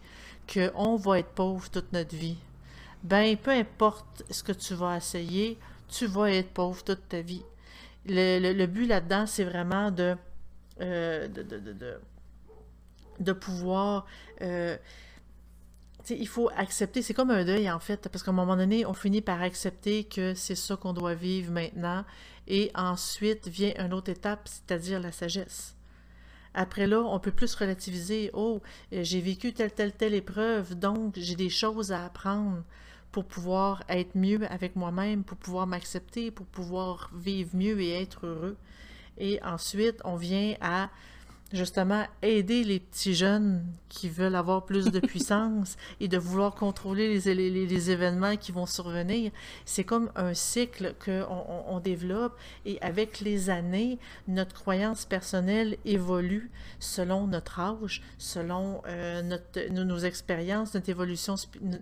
qu'on 0.52 0.96
va 0.96 1.18
être 1.18 1.30
pauvre 1.30 1.68
toute 1.68 1.92
notre 1.92 2.14
vie, 2.14 2.36
ben 3.02 3.36
peu 3.36 3.50
importe 3.50 4.22
ce 4.30 4.44
que 4.44 4.52
tu 4.52 4.74
vas 4.74 4.96
essayer, 4.96 5.58
tu 5.88 6.06
vas 6.06 6.30
être 6.30 6.50
pauvre 6.50 6.84
toute 6.84 7.08
ta 7.08 7.20
vie. 7.20 7.42
Le, 8.08 8.66
but 8.66 8.86
là-dedans, 8.86 9.26
c'est 9.26 9.44
vraiment 9.44 9.90
de, 9.90 10.16
euh, 10.80 11.28
pouvoir... 13.40 14.06
Euh, 14.42 14.76
il 16.08 16.28
faut 16.28 16.50
accepter, 16.56 17.02
c'est 17.02 17.14
comme 17.14 17.30
un 17.30 17.44
deuil 17.44 17.68
en 17.70 17.80
fait, 17.80 18.08
parce 18.08 18.22
qu'à 18.22 18.30
un 18.30 18.34
moment 18.34 18.56
donné, 18.56 18.86
on 18.86 18.94
finit 18.94 19.22
par 19.22 19.42
accepter 19.42 20.04
que 20.04 20.34
c'est 20.34 20.54
ça 20.54 20.76
qu'on 20.76 20.92
doit 20.92 21.14
vivre 21.14 21.50
maintenant, 21.50 22.04
et 22.46 22.70
ensuite 22.74 23.48
vient 23.48 23.72
une 23.78 23.92
autre 23.92 24.10
étape, 24.10 24.46
c'est-à-dire 24.46 25.00
la 25.00 25.10
sagesse. 25.10 25.74
Après 26.54 26.86
là, 26.86 27.00
on 27.00 27.18
peut 27.18 27.32
plus 27.32 27.54
relativiser, 27.54 28.30
oh, 28.32 28.62
j'ai 28.92 29.20
vécu 29.20 29.52
telle, 29.52 29.72
telle, 29.72 29.92
telle 29.92 30.14
épreuve, 30.14 30.78
donc 30.78 31.14
j'ai 31.16 31.34
des 31.34 31.50
choses 31.50 31.92
à 31.92 32.04
apprendre 32.04 32.62
pour 33.16 33.24
pouvoir 33.24 33.82
être 33.88 34.14
mieux 34.14 34.46
avec 34.52 34.76
moi-même, 34.76 35.24
pour 35.24 35.38
pouvoir 35.38 35.66
m'accepter, 35.66 36.30
pour 36.30 36.44
pouvoir 36.44 37.10
vivre 37.14 37.48
mieux 37.56 37.80
et 37.80 38.02
être 38.02 38.26
heureux. 38.26 38.58
Et 39.16 39.42
ensuite, 39.42 40.02
on 40.04 40.16
vient 40.16 40.54
à 40.60 40.90
justement 41.52 42.04
aider 42.22 42.64
les 42.64 42.80
petits 42.80 43.14
jeunes 43.14 43.64
qui 43.88 44.08
veulent 44.08 44.34
avoir 44.34 44.64
plus 44.64 44.86
de 44.86 45.00
puissance 45.06 45.76
et 46.00 46.08
de 46.08 46.18
vouloir 46.18 46.54
contrôler 46.54 47.20
les, 47.20 47.66
les, 47.66 47.90
événements 47.90 48.36
qui 48.36 48.50
vont 48.50 48.66
survenir. 48.66 49.30
C'est 49.64 49.84
comme 49.84 50.10
un 50.16 50.34
cycle 50.34 50.94
qu'on 51.02 51.24
on, 51.68 51.80
développe 51.80 52.36
et 52.64 52.80
avec 52.82 53.20
les 53.20 53.48
années, 53.48 53.98
notre 54.26 54.54
croyance 54.54 55.04
personnelle 55.04 55.76
évolue 55.84 56.50
selon 56.80 57.26
notre 57.26 57.60
âge, 57.60 58.02
selon 58.18 58.82
euh, 58.88 59.22
notre, 59.22 59.70
nos, 59.70 59.98
expériences, 59.98 60.74
notre 60.74 60.88
évolution, 60.88 61.36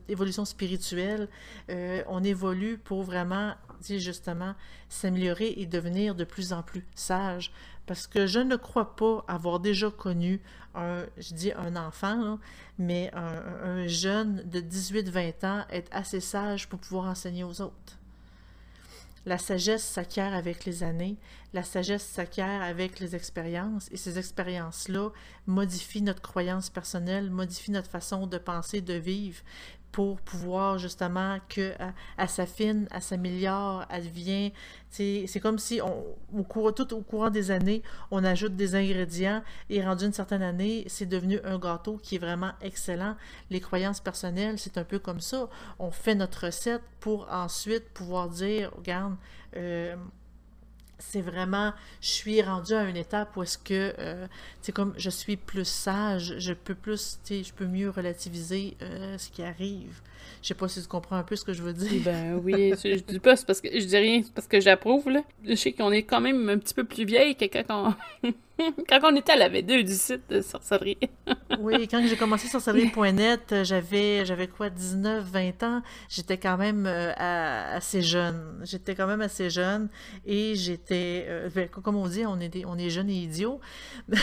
évolution 0.08 0.44
spirituelle. 0.44 1.28
Euh, 1.70 2.02
on 2.08 2.22
évolue 2.22 2.76
pour 2.76 3.02
vraiment, 3.02 3.54
justement, 3.82 4.54
s'améliorer 4.88 5.54
et 5.56 5.66
devenir 5.66 6.14
de 6.14 6.24
plus 6.24 6.52
en 6.52 6.62
plus 6.62 6.84
sage 6.94 7.52
parce 7.86 8.06
que 8.06 8.26
je 8.26 8.40
ne 8.40 8.56
crois 8.56 8.96
pas 8.96 9.24
avoir 9.28 9.60
déjà 9.60 9.90
connu 9.90 10.40
un, 10.74 11.04
je 11.18 11.34
dis 11.34 11.52
un 11.52 11.76
enfant, 11.76 12.38
mais 12.78 13.10
un, 13.14 13.86
jeune 13.86 14.42
de 14.48 14.60
18-20 14.60 15.46
ans 15.46 15.64
être 15.70 15.90
assez 15.92 16.20
sage 16.20 16.68
pour 16.68 16.78
pouvoir 16.78 17.06
enseigner 17.06 17.44
aux 17.44 17.60
autres. 17.60 17.98
La 19.26 19.38
sagesse 19.38 19.84
s'acquiert 19.84 20.34
avec 20.34 20.66
les 20.66 20.82
années, 20.82 21.16
la 21.54 21.62
sagesse 21.62 22.04
s'acquiert 22.04 22.62
avec 22.62 23.00
les 23.00 23.16
expériences, 23.16 23.88
et 23.90 23.96
ces 23.96 24.18
expériences-là 24.18 25.10
modifient 25.46 26.02
notre 26.02 26.20
croyance 26.20 26.68
personnelle, 26.68 27.30
modifient 27.30 27.70
notre 27.70 27.90
façon 27.90 28.26
de 28.26 28.36
penser, 28.36 28.82
de 28.82 28.94
vivre, 28.94 29.40
pour 29.94 30.20
pouvoir 30.22 30.76
justement 30.78 31.38
que 31.48 31.72
elle, 32.18 32.28
s'affine, 32.28 32.88
elle 32.90 33.00
s'améliore, 33.00 33.84
elle 33.88 34.02
devient. 34.02 34.50
C'est 34.90 35.40
comme 35.40 35.60
si 35.60 35.80
on, 35.80 36.04
au 36.36 36.72
tout 36.72 36.92
au 36.94 37.00
courant 37.00 37.30
des 37.30 37.52
années, 37.52 37.80
on 38.10 38.24
ajoute 38.24 38.56
des 38.56 38.74
ingrédients 38.74 39.44
et 39.70 39.84
rendu 39.84 40.06
une 40.06 40.12
certaine 40.12 40.42
année, 40.42 40.82
c'est 40.88 41.06
devenu 41.06 41.38
un 41.44 41.60
gâteau 41.60 42.00
qui 42.02 42.16
est 42.16 42.18
vraiment 42.18 42.50
excellent. 42.60 43.14
Les 43.50 43.60
croyances 43.60 44.00
personnelles, 44.00 44.58
c'est 44.58 44.78
un 44.78 44.84
peu 44.84 44.98
comme 44.98 45.20
ça. 45.20 45.48
On 45.78 45.92
fait 45.92 46.16
notre 46.16 46.46
recette 46.46 46.82
pour 46.98 47.28
ensuite 47.30 47.88
pouvoir 47.90 48.30
dire, 48.30 48.72
regarde, 48.76 49.14
euh, 49.54 49.94
c'est 50.98 51.20
vraiment, 51.20 51.72
je 52.00 52.08
suis 52.08 52.42
rendue 52.42 52.74
à 52.74 52.84
une 52.84 52.96
étape 52.96 53.36
où 53.36 53.42
est-ce 53.42 53.58
que, 53.58 53.94
euh, 53.98 54.26
c'est 54.62 54.72
comme, 54.72 54.94
je 54.96 55.10
suis 55.10 55.36
plus 55.36 55.64
sage, 55.64 56.34
je 56.38 56.52
peux 56.52 56.74
plus, 56.74 57.18
tu 57.24 57.42
je 57.44 57.52
peux 57.52 57.66
mieux 57.66 57.90
relativiser 57.90 58.76
euh, 58.82 59.18
ce 59.18 59.30
qui 59.30 59.42
arrive. 59.42 60.00
Je 60.42 60.48
sais 60.48 60.54
pas 60.54 60.68
si 60.68 60.80
tu 60.80 60.88
comprends 60.88 61.16
un 61.16 61.22
peu 61.22 61.36
ce 61.36 61.44
que 61.44 61.52
je 61.52 61.62
veux 61.62 61.72
dire. 61.72 62.02
Ben 62.04 62.40
oui, 62.42 62.72
je, 62.82 62.96
dis 62.96 63.18
pas, 63.18 63.36
c'est 63.36 63.46
parce 63.46 63.60
que, 63.60 63.68
je 63.72 63.84
dis 63.84 63.96
rien, 63.96 64.22
parce 64.34 64.46
que 64.46 64.60
j'approuve, 64.60 65.08
là. 65.10 65.22
Je 65.44 65.54
sais 65.54 65.72
qu'on 65.72 65.92
est 65.92 66.02
quand 66.02 66.20
même 66.20 66.48
un 66.48 66.58
petit 66.58 66.74
peu 66.74 66.84
plus 66.84 67.04
vieille 67.04 67.34
que 67.34 67.46
quand 67.46 67.94
on... 68.22 68.32
quand 68.88 69.00
on 69.02 69.16
était 69.16 69.32
à 69.32 69.36
la 69.36 69.48
V2 69.48 69.84
du 69.84 69.92
site 69.92 70.22
de 70.28 70.40
sorcellerie. 70.40 70.98
oui, 71.58 71.88
quand 71.88 72.04
j'ai 72.06 72.16
commencé 72.16 72.48
sorcellerie.net, 72.48 73.62
j'avais 73.62 74.24
j'avais 74.24 74.46
quoi, 74.46 74.70
19, 74.70 75.24
20 75.24 75.62
ans. 75.62 75.82
J'étais 76.08 76.38
quand 76.38 76.56
même 76.56 76.86
euh, 76.86 77.12
assez 77.16 78.02
jeune. 78.02 78.60
J'étais 78.64 78.94
quand 78.94 79.06
même 79.06 79.20
assez 79.20 79.50
jeune 79.50 79.88
et 80.24 80.54
j'étais, 80.54 81.26
euh, 81.28 81.48
ben, 81.54 81.68
comme 81.68 81.96
on 81.96 82.06
dit, 82.06 82.24
on 82.26 82.38
est, 82.40 82.64
on 82.64 82.78
est 82.78 82.90
jeunes 82.90 83.10
et 83.10 83.22
idiots. 83.22 83.60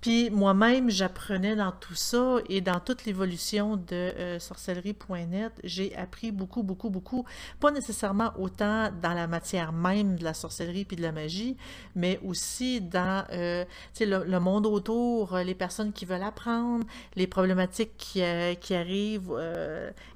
Puis 0.00 0.30
moi-même, 0.30 0.88
j'apprenais 0.88 1.56
dans 1.56 1.72
tout 1.72 1.94
ça 1.94 2.38
et 2.48 2.62
dans 2.62 2.80
toute 2.80 3.04
l'évolution 3.04 3.76
de 3.76 3.92
euh, 3.92 4.38
sorcellerie.net, 4.38 5.52
j'ai 5.62 5.94
appris 5.94 6.32
beaucoup, 6.32 6.62
beaucoup, 6.62 6.88
beaucoup. 6.88 7.26
Pas 7.60 7.70
nécessairement 7.70 8.32
autant 8.38 8.90
dans 9.02 9.12
la 9.12 9.26
matière 9.26 9.72
même 9.72 10.16
de 10.16 10.24
la 10.24 10.32
sorcellerie 10.32 10.86
puis 10.86 10.96
de 10.96 11.02
la 11.02 11.12
magie, 11.12 11.56
mais 11.94 12.18
aussi 12.24 12.80
dans 12.80 13.26
euh, 13.32 13.66
le, 14.00 14.24
le, 14.24 14.40
monde 14.40 14.64
autour, 14.64 15.36
les 15.36 15.54
personnes 15.54 15.92
qui 15.92 16.06
veulent 16.06 16.22
apprendre, 16.22 16.86
les 17.14 17.26
problématiques 17.26 17.96
qui, 17.98 18.22
euh, 18.22 18.54
qui 18.54 18.74
arrivent 18.74 19.30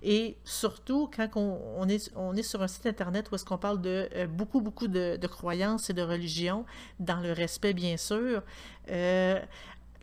et 0.03 0.37
surtout 0.45 1.11
quand 1.15 1.29
on, 1.37 1.87
est, 1.89 2.11
on 2.17 2.35
est 2.35 2.43
sur 2.43 2.63
un 2.63 2.69
site 2.69 2.87
internet 2.87 3.31
où 3.31 3.35
est-ce 3.35 3.45
qu'on 3.45 3.59
parle 3.59 3.83
de 3.83 4.09
beaucoup, 4.27 4.61
beaucoup 4.63 4.89
de, 4.89 5.27
croyances 5.27 5.91
et 5.91 5.93
de 5.93 6.03
religions, 6.03 6.65
dans 7.01 7.21
le 7.21 7.33
respect 7.33 7.75
bien 7.75 7.97
sûr 7.97 8.43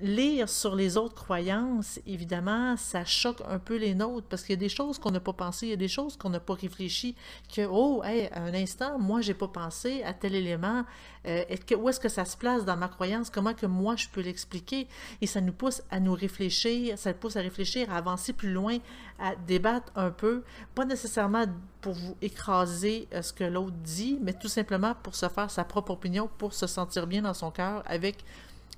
lire 0.01 0.49
sur 0.49 0.75
les 0.75 0.97
autres 0.97 1.15
croyances, 1.15 1.99
évidemment, 2.05 2.75
ça 2.77 3.05
choque 3.05 3.41
un 3.47 3.59
peu 3.59 3.77
les 3.77 3.93
nôtres 3.93 4.27
parce 4.27 4.43
qu'il 4.43 4.53
y 4.53 4.57
a 4.57 4.59
des 4.59 4.69
choses 4.69 4.99
qu'on 4.99 5.11
n'a 5.11 5.19
pas 5.19 5.33
pensé, 5.33 5.67
il 5.67 5.69
y 5.69 5.73
a 5.73 5.77
des 5.77 5.87
choses 5.87 6.17
qu'on 6.17 6.29
n'a 6.29 6.39
pas 6.39 6.53
réfléchi, 6.53 7.15
que, 7.53 7.65
oh, 7.69 8.01
hey, 8.03 8.29
un 8.33 8.53
instant, 8.53 8.99
moi, 8.99 9.21
j'ai 9.21 9.33
pas 9.33 9.47
pensé 9.47 10.03
à 10.03 10.13
tel 10.13 10.35
élément, 10.35 10.83
euh, 11.27 11.43
où 11.77 11.89
est-ce 11.89 11.99
que 11.99 12.09
ça 12.09 12.25
se 12.25 12.35
place 12.35 12.65
dans 12.65 12.77
ma 12.77 12.87
croyance, 12.87 13.29
comment 13.29 13.53
que 13.53 13.65
moi, 13.65 13.95
je 13.95 14.07
peux 14.07 14.21
l'expliquer, 14.21 14.87
et 15.21 15.27
ça 15.27 15.41
nous 15.41 15.53
pousse 15.53 15.81
à 15.91 15.99
nous 15.99 16.13
réfléchir, 16.13 16.97
ça 16.97 17.11
nous 17.11 17.17
pousse 17.17 17.35
à 17.35 17.41
réfléchir, 17.41 17.91
à 17.91 17.97
avancer 17.97 18.33
plus 18.33 18.51
loin, 18.51 18.77
à 19.19 19.35
débattre 19.35 19.91
un 19.95 20.09
peu, 20.09 20.43
pas 20.75 20.85
nécessairement 20.85 21.45
pour 21.81 21.93
vous 21.93 22.15
écraser 22.21 23.07
euh, 23.13 23.21
ce 23.21 23.33
que 23.33 23.43
l'autre 23.43 23.75
dit, 23.83 24.19
mais 24.21 24.33
tout 24.33 24.47
simplement 24.47 24.95
pour 25.03 25.15
se 25.15 25.29
faire 25.29 25.49
sa 25.49 25.63
propre 25.63 25.91
opinion, 25.91 26.29
pour 26.37 26.53
se 26.53 26.67
sentir 26.67 27.07
bien 27.07 27.21
dans 27.21 27.33
son 27.33 27.51
cœur 27.51 27.83
avec 27.85 28.23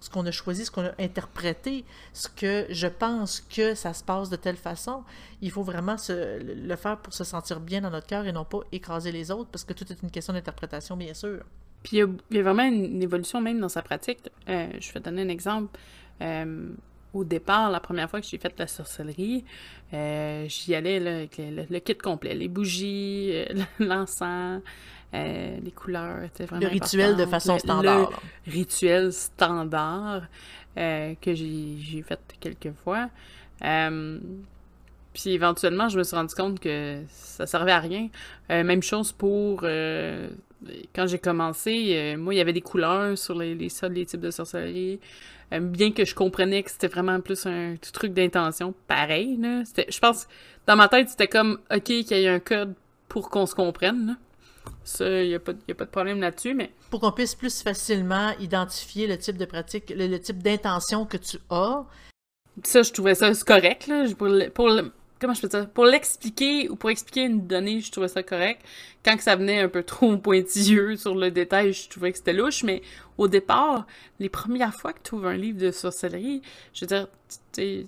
ce 0.04 0.10
qu'on 0.10 0.26
a 0.26 0.32
choisi, 0.32 0.66
ce 0.66 0.72
qu'on 0.72 0.84
a 0.84 0.92
interprété, 1.00 1.86
ce 2.12 2.28
que 2.28 2.66
je 2.70 2.88
pense 2.88 3.40
que 3.40 3.74
ça 3.74 3.94
se 3.94 4.04
passe 4.04 4.30
de 4.30 4.36
telle 4.36 4.58
façon. 4.58 5.04
Il 5.42 5.50
faut 5.50 5.64
vraiment 5.64 5.96
le 6.10 6.76
faire 6.76 6.98
pour 6.98 7.14
se 7.14 7.24
sentir 7.24 7.62
bien 7.62 7.80
dans 7.80 7.90
notre 7.90 8.08
cœur 8.08 8.26
et 8.26 8.34
non 8.34 8.44
pas 8.44 8.60
écraser 8.74 9.14
les 9.14 9.32
autres, 9.32 9.50
parce 9.50 9.64
que 9.64 9.72
tout 9.72 9.90
est 9.90 10.02
une 10.04 10.12
question 10.12 10.34
d'interprétation, 10.34 10.98
bien 10.98 11.14
sûr. 11.14 11.44
Puis 11.84 11.98
il 11.98 12.36
y, 12.36 12.40
a, 12.40 12.44
vraiment 12.44 12.64
une, 12.64 13.02
évolution 13.02 13.40
même 13.40 13.62
dans 13.62 13.70
sa 13.70 13.82
pratique. 13.82 14.20
Euh, 14.50 14.68
je 14.78 14.92
vais 14.92 15.00
donner 15.00 15.22
un 15.22 15.30
exemple. 15.30 15.80
Euh, 16.22 16.70
au 17.14 17.24
départ, 17.24 17.72
la 17.72 17.80
première 17.80 18.10
fois 18.10 18.20
que 18.20 18.28
j'ai 18.28 18.40
fait 18.40 18.58
la 18.60 18.68
sorcellerie, 18.68 19.46
euh, 19.94 20.46
j'y 20.50 20.76
allais 20.76 20.98
avec 20.98 21.38
le, 21.38 21.80
kit 21.80 21.96
complet, 21.96 22.34
les 22.34 22.50
bougies, 22.50 23.46
l'encens, 23.80 24.62
euh, 25.14 25.58
les 25.62 25.72
couleurs 25.72 26.24
étaient 26.24 26.46
vraiment 26.46 26.66
Le 26.66 26.72
rituel 26.72 27.16
de 27.16 27.26
façon 27.26 27.60
standard. 27.60 28.10
Le 28.48 28.52
rituel 28.52 29.14
standard 29.14 30.24
euh, 30.78 31.14
que 31.22 31.36
j'ai 31.36 32.04
fait 32.08 32.20
quelques 32.40 32.74
fois. 32.84 33.10
Euh, 33.64 34.20
puis 35.14 35.30
éventuellement, 35.30 35.90
je 35.90 36.00
me 36.00 36.04
suis 36.04 36.16
rendu 36.16 36.34
compte 36.34 36.60
que 36.60 37.02
ça 37.10 37.46
servait 37.46 37.72
à 37.72 37.80
rien. 37.80 38.10
même 38.50 38.82
chose 38.82 39.12
pour 39.12 39.62
quand 39.62 41.08
j'ai 41.08 41.20
commencé, 41.20 42.16
moi, 42.18 42.34
il 42.34 42.38
y 42.38 42.42
avait 42.42 42.54
des 42.54 42.62
couleurs 42.62 43.16
sur 43.16 43.38
les, 43.38 43.54
les 43.54 43.70
sols, 43.70 43.94
les 43.94 44.08
types 44.08 44.22
de 44.22 44.32
sorcellerie. 44.32 45.00
Bien 45.52 45.92
que 45.92 46.04
je 46.04 46.16
comprenais 46.16 46.64
que 46.64 46.72
c'était 46.72 46.88
vraiment 46.88 47.22
plus 47.22 47.46
un 47.46 47.76
truc 47.94 48.14
d'intention, 48.14 48.74
pareil, 48.88 49.38
là. 49.38 49.62
Je 49.88 50.00
pense, 50.00 50.28
dans 50.66 50.76
ma 50.76 50.88
tête, 50.88 51.10
c'était 51.10 51.28
comme, 51.28 51.60
OK, 51.72 51.84
qu'il 51.84 52.18
y 52.18 52.24
ait 52.24 52.28
un 52.28 52.40
code 52.40 52.74
pour 53.08 53.30
qu'on 53.30 53.46
se 53.46 53.54
comprenne, 53.54 54.08
là. 54.08 54.14
Ça, 54.84 55.24
il 55.24 55.30
n'y 55.30 55.36
a, 55.36 55.40
pas 55.40 55.54
de 55.54 55.90
problème 55.90 56.20
là-dessus, 56.20 56.54
mais... 56.54 56.72
Pour 56.90 57.00
qu'on 57.00 57.12
puisse 57.12 57.36
plus 57.36 57.62
facilement 57.62 58.32
identifier 58.40 59.08
le 59.08 59.18
type 59.18 59.38
de 59.38 59.46
pratique, 59.46 59.94
le, 59.96 60.18
type 60.18 60.44
d'intention 60.44 61.06
que 61.06 61.18
tu 61.18 61.38
as. 61.50 61.86
Ça, 62.64 62.84
je 62.84 62.92
trouvais 62.92 63.16
ça 63.16 63.32
correct, 63.46 63.88
là. 63.88 64.06
Pour, 64.18 64.30
pour, 64.54 64.70
comment 65.24 65.34
je 65.34 65.42
peux 65.42 65.48
dire, 65.48 65.70
pour 65.70 65.86
l'expliquer 65.86 66.70
ou 66.70 66.76
pour 66.76 66.90
expliquer 66.90 67.22
une 67.22 67.48
donnée, 67.48 67.80
je 67.80 67.92
trouvais 67.92 68.10
ça 68.10 68.24
correct. 68.24 68.62
Quand 69.06 69.20
ça 69.22 69.38
venait 69.38 69.62
un 69.62 69.70
peu 69.70 69.84
trop 69.84 70.18
pointilleux 70.18 70.98
sur 70.98 71.16
le 71.16 71.32
détail, 71.32 71.72
je 71.74 71.90
trouvais 71.90 72.12
que 72.12 72.18
c'était 72.18 72.34
louche, 72.34 72.64
mais 72.64 72.82
au 73.18 73.30
départ, 73.30 73.88
les 74.20 74.30
premières 74.30 74.74
fois 74.74 74.92
que 74.92 75.00
tu 75.02 75.16
ouvres 75.16 75.28
un 75.28 75.38
livre 75.38 75.60
de 75.60 75.72
sorcellerie, 75.72 76.42
je 76.74 76.82
veux 76.82 76.88
dire, 76.88 77.08
tu 77.54 77.88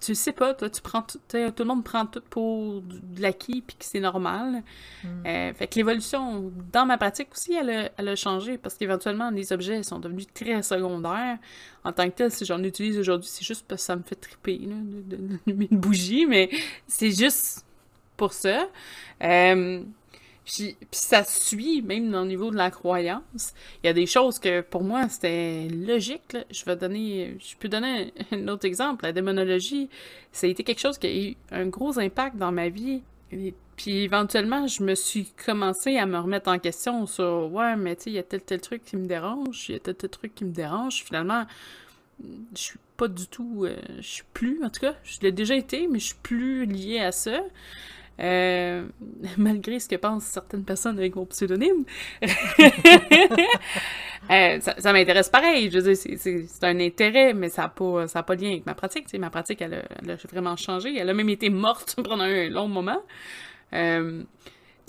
tu 0.00 0.14
sais 0.14 0.32
pas, 0.32 0.54
toi, 0.54 0.70
tu 0.70 0.80
prends 0.80 1.02
tout, 1.02 1.18
tout 1.28 1.38
le 1.58 1.64
monde 1.64 1.84
prend 1.84 2.06
tout 2.06 2.22
pour 2.30 2.80
de 2.80 3.20
l'acquis 3.20 3.62
puis 3.62 3.76
que 3.76 3.84
c'est 3.84 4.00
normal. 4.00 4.62
Mm. 5.04 5.08
Euh, 5.26 5.54
fait 5.54 5.66
que 5.66 5.74
l'évolution, 5.76 6.50
dans 6.72 6.86
ma 6.86 6.96
pratique 6.96 7.28
aussi, 7.32 7.54
elle 7.54 7.70
a, 7.70 7.90
elle 7.96 8.08
a 8.08 8.16
changé 8.16 8.56
parce 8.56 8.76
qu'éventuellement, 8.76 9.30
les 9.30 9.52
objets 9.52 9.82
sont 9.82 9.98
devenus 9.98 10.26
très 10.32 10.62
secondaires. 10.62 11.38
En 11.84 11.92
tant 11.92 12.08
que 12.08 12.14
tel, 12.14 12.30
si 12.30 12.44
j'en 12.46 12.62
utilise 12.62 12.98
aujourd'hui, 12.98 13.28
c'est 13.30 13.44
juste 13.44 13.64
parce 13.68 13.82
que 13.82 13.86
ça 13.86 13.96
me 13.96 14.02
fait 14.02 14.16
triper 14.16 14.58
là, 14.58 14.76
de, 14.82 15.18
une 15.46 15.78
bougie, 15.78 16.26
mais 16.26 16.50
c'est 16.86 17.10
juste 17.10 17.66
pour 18.16 18.32
ça. 18.32 18.68
Euh, 19.22 19.82
puis, 20.50 20.76
ça 20.90 21.22
suit, 21.22 21.80
même 21.80 22.10
dans 22.10 22.22
le 22.22 22.28
niveau 22.28 22.50
de 22.50 22.56
la 22.56 22.72
croyance. 22.72 23.54
Il 23.82 23.86
y 23.86 23.90
a 23.90 23.92
des 23.92 24.06
choses 24.06 24.40
que, 24.40 24.62
pour 24.62 24.82
moi, 24.82 25.08
c'était 25.08 25.68
logique. 25.68 26.36
Je 26.50 26.64
vais 26.64 26.74
donner... 26.74 27.36
Je 27.38 27.54
peux 27.56 27.68
donner 27.68 28.12
un 28.32 28.48
autre 28.48 28.66
exemple. 28.66 29.04
La 29.04 29.12
démonologie, 29.12 29.88
ça 30.32 30.48
a 30.48 30.50
été 30.50 30.64
quelque 30.64 30.80
chose 30.80 30.98
qui 30.98 31.06
a 31.06 31.14
eu 31.14 31.36
un 31.52 31.66
gros 31.66 32.00
impact 32.00 32.36
dans 32.36 32.50
ma 32.50 32.68
vie. 32.68 33.02
Et 33.30 33.54
puis 33.76 33.98
éventuellement, 33.98 34.66
je 34.66 34.82
me 34.82 34.96
suis 34.96 35.28
commencé 35.46 35.96
à 35.98 36.06
me 36.06 36.18
remettre 36.18 36.50
en 36.50 36.58
question 36.58 37.06
sur 37.06 37.48
ouais, 37.52 37.76
mais 37.76 37.94
tu 37.94 38.02
sais, 38.02 38.10
il 38.10 38.14
y 38.14 38.18
a 38.18 38.24
tel 38.24 38.42
tel 38.42 38.60
truc 38.60 38.82
qui 38.84 38.96
me 38.96 39.06
dérange, 39.06 39.66
il 39.68 39.72
y 39.72 39.76
a 39.76 39.78
tel 39.78 39.94
tel 39.94 40.10
truc 40.10 40.34
qui 40.34 40.44
me 40.44 40.52
dérange. 40.52 41.04
Finalement, 41.04 41.46
je 42.20 42.60
suis 42.60 42.78
pas 42.96 43.06
du 43.06 43.28
tout, 43.28 43.66
euh, 43.66 43.76
je 43.98 44.08
suis 44.08 44.24
plus, 44.34 44.64
en 44.64 44.68
tout 44.68 44.80
cas, 44.80 44.96
je 45.04 45.20
l'ai 45.22 45.30
déjà 45.30 45.54
été, 45.54 45.86
mais 45.86 46.00
je 46.00 46.06
suis 46.06 46.18
plus 46.22 46.66
liée 46.66 46.98
à 46.98 47.12
ça. 47.12 47.40
Euh, 48.20 48.84
malgré 49.38 49.80
ce 49.80 49.88
que 49.88 49.96
pensent 49.96 50.24
certaines 50.24 50.64
personnes 50.64 50.98
avec 50.98 51.16
mon 51.16 51.26
pseudonyme. 51.26 51.84
euh, 54.30 54.60
ça, 54.60 54.92
m'intéresse 54.92 55.28
pareil. 55.28 55.70
C'est 55.94 56.64
un 56.64 56.80
intérêt, 56.80 57.32
mais 57.32 57.48
ça 57.48 57.62
n'a 57.62 57.68
pas, 57.68 58.06
pas 58.22 58.36
de 58.36 58.42
lien 58.42 58.50
avec 58.50 58.66
ma 58.66 58.74
pratique. 58.74 59.12
ma 59.14 59.30
pratique, 59.30 59.62
elle 59.62 59.74
a, 59.74 59.82
elle 60.02 60.10
a, 60.10 60.16
vraiment 60.30 60.56
changé. 60.56 60.96
Elle 60.96 61.08
a 61.08 61.14
même 61.14 61.30
été 61.30 61.48
morte 61.50 61.96
pendant 62.04 62.24
un 62.24 62.48
long 62.48 62.68
moment. 62.68 63.02
Euh, 63.72 64.22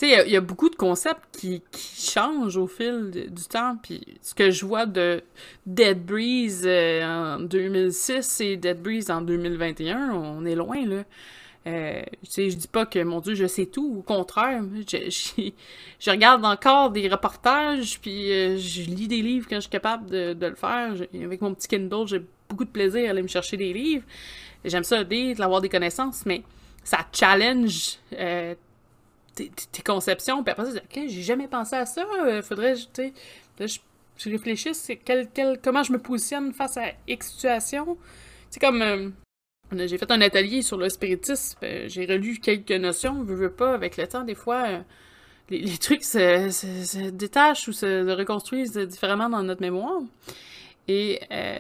il 0.04 0.10
y, 0.10 0.36
a 0.36 0.42
beaucoup 0.42 0.68
de 0.68 0.76
concepts 0.76 1.24
qui, 1.32 1.62
changent 1.72 2.58
au 2.58 2.66
fil 2.66 3.12
du 3.12 3.44
temps. 3.44 3.78
Puis 3.84 4.02
ce 4.24 4.34
que 4.34 4.50
je 4.50 4.66
vois 4.66 4.88
de 4.88 5.22
Dead 5.68 6.04
Breeze 6.04 6.66
en 6.66 7.40
2006 7.40 8.42
et 8.42 8.58
Dead 8.58 8.82
Breeze 8.82 9.12
en 9.12 9.22
2021, 9.22 10.10
on 10.16 10.44
est 10.44 10.56
loin, 10.56 10.84
là. 10.88 11.04
Euh, 11.68 12.02
je 12.24 12.56
dis 12.56 12.68
pas 12.68 12.86
que, 12.86 13.04
mon 13.04 13.20
Dieu, 13.20 13.36
je 13.36 13.46
sais 13.46 13.68
tout. 13.68 13.98
Au 14.00 14.02
contraire, 14.02 14.64
je, 14.88 16.10
regarde 16.10 16.44
encore 16.44 16.90
des 16.90 17.08
reportages, 17.08 18.00
puis 18.00 18.32
euh, 18.32 18.58
je 18.58 18.82
lis 18.82 19.08
des 19.08 19.22
livres 19.22 19.48
quand 19.48 19.58
je 19.58 19.62
suis 19.62 19.70
capable 19.70 20.10
de, 20.10 20.36
le 20.40 20.56
faire. 20.56 20.94
avec 21.14 21.42
mon 21.42 21.54
petit 21.54 21.68
Kindle, 21.68 22.08
j'ai 22.08 22.22
beaucoup 22.50 22.66
de 22.66 22.70
plaisir 22.70 23.08
à 23.08 23.12
aller 23.12 23.22
me 23.22 23.28
chercher 23.28 23.58
des 23.58 23.74
livres. 23.74 24.06
J'aime 24.66 24.84
ça 24.84 25.04
lire, 25.04 25.42
avoir 25.42 25.62
des 25.62 25.70
connaissances, 25.70 26.26
mais 26.26 26.44
ça 26.84 27.00
challenge 27.14 27.98
euh, 28.14 28.56
tes, 29.36 29.52
conceptions. 29.86 30.44
Puis 30.44 30.52
après 30.52 30.66
ça, 30.66 30.78
OK, 30.78 31.00
j'ai 31.08 31.22
jamais 31.22 31.48
pensé 31.48 31.76
à 31.76 31.86
ça. 31.86 32.06
Euh, 32.26 32.42
faudrait, 32.42 32.76
tu 32.94 33.14
je, 33.60 34.30
réfléchisse 34.30 34.92
comment 35.64 35.84
je 35.84 35.94
me 35.94 36.00
positionne 36.00 36.54
face 36.54 36.78
à 36.78 36.92
X 37.08 37.34
situation. 37.34 37.98
C'est 38.50 38.60
comme 38.60 39.14
j'ai 39.78 39.98
fait 39.98 40.12
un 40.12 40.22
atelier 40.22 40.62
sur 40.62 40.78
le 40.78 40.90
spiritisme. 40.90 41.58
Euh, 41.64 41.88
j'ai 41.88 42.06
relu 42.06 42.40
quelques 42.40 42.72
notions, 42.72 43.24
veux, 43.24 43.36
veux 43.36 43.52
pas, 43.52 43.74
avec 43.74 43.98
le 43.98 44.08
temps, 44.08 44.24
des 44.24 44.36
fois, 44.36 44.64
euh, 44.68 44.80
les, 45.50 45.78
trucs 45.78 46.04
se, 46.04 47.10
détachent 47.10 47.68
ou 47.68 47.74
se 47.74 48.10
reconstruisent 48.12 48.78
différemment 48.78 49.30
dans 49.30 49.44
notre 49.44 49.62
mémoire. 49.62 50.02
Et 50.88 51.22
euh, 51.32 51.58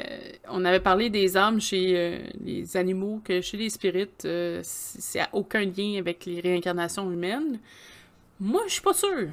on 0.49 0.66
avait 0.66 0.80
parlé 0.80 1.09
des 1.09 1.38
âmes 1.38 1.62
chez 1.62 2.22
les 2.43 2.76
animaux, 2.76 3.22
que 3.24 3.39
chez 3.39 3.55
les 3.55 3.70
spirites, 3.70 4.28
c'est 4.64 5.20
à 5.20 5.30
aucun 5.32 5.62
lien 5.62 5.97
avec 5.99 6.26
les 6.26 6.41
réincarnations 6.41 7.09
humaines. 7.12 7.59
Moi, 8.39 8.64
je 8.68 8.74
suis 8.74 8.82
pas 8.82 8.93
sûre. 8.93 9.30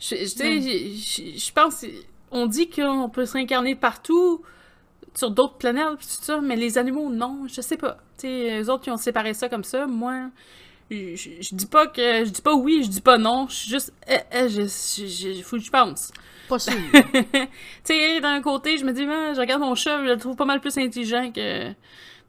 Je, 0.00 0.16
je, 0.16 1.38
je 1.38 1.52
pense, 1.52 1.86
on 2.32 2.46
dit 2.46 2.68
qu'on 2.68 3.08
peut 3.08 3.24
se 3.24 3.34
réincarner 3.34 3.76
partout, 3.76 4.42
sur 5.16 5.30
d'autres 5.30 5.56
planètes, 5.56 5.98
tout 5.98 6.24
ça, 6.24 6.40
mais 6.40 6.56
les 6.56 6.78
animaux, 6.78 7.10
non, 7.10 7.46
je 7.46 7.60
sais 7.60 7.76
pas. 7.76 7.98
Tu 8.18 8.26
sais, 8.26 8.60
eux 8.60 8.70
autres 8.70 8.84
qui 8.84 8.90
ont 8.90 8.96
séparé 8.96 9.34
ça 9.34 9.48
comme 9.48 9.64
ça, 9.64 9.86
moi, 9.86 10.30
je, 10.90 11.14
je, 11.40 11.54
dis 11.54 11.66
pas 11.66 11.86
que, 11.86 12.24
je 12.24 12.30
dis 12.30 12.42
pas 12.42 12.54
oui, 12.54 12.82
je 12.84 12.88
dis 12.88 13.00
pas 13.00 13.18
non, 13.18 13.46
je 13.48 13.54
suis 13.54 13.70
juste, 13.70 13.92
eh, 14.08 14.18
eh, 14.32 14.48
je, 14.48 14.62
je, 14.62 15.42
faut 15.42 15.56
que 15.56 15.62
je 15.62 15.70
pense. 15.70 16.10
Pas 16.48 16.58
sûr. 16.58 16.74
tu 16.92 17.48
sais, 17.84 18.20
d'un 18.20 18.40
côté, 18.42 18.76
je 18.76 18.84
me 18.84 18.92
dis, 18.92 19.02
je 19.02 19.40
regarde 19.40 19.62
mon 19.62 19.74
chat, 19.74 20.04
je 20.04 20.10
le 20.10 20.18
trouve 20.18 20.36
pas 20.36 20.44
mal 20.44 20.60
plus 20.60 20.76
intelligent 20.76 21.30
que 21.32 21.72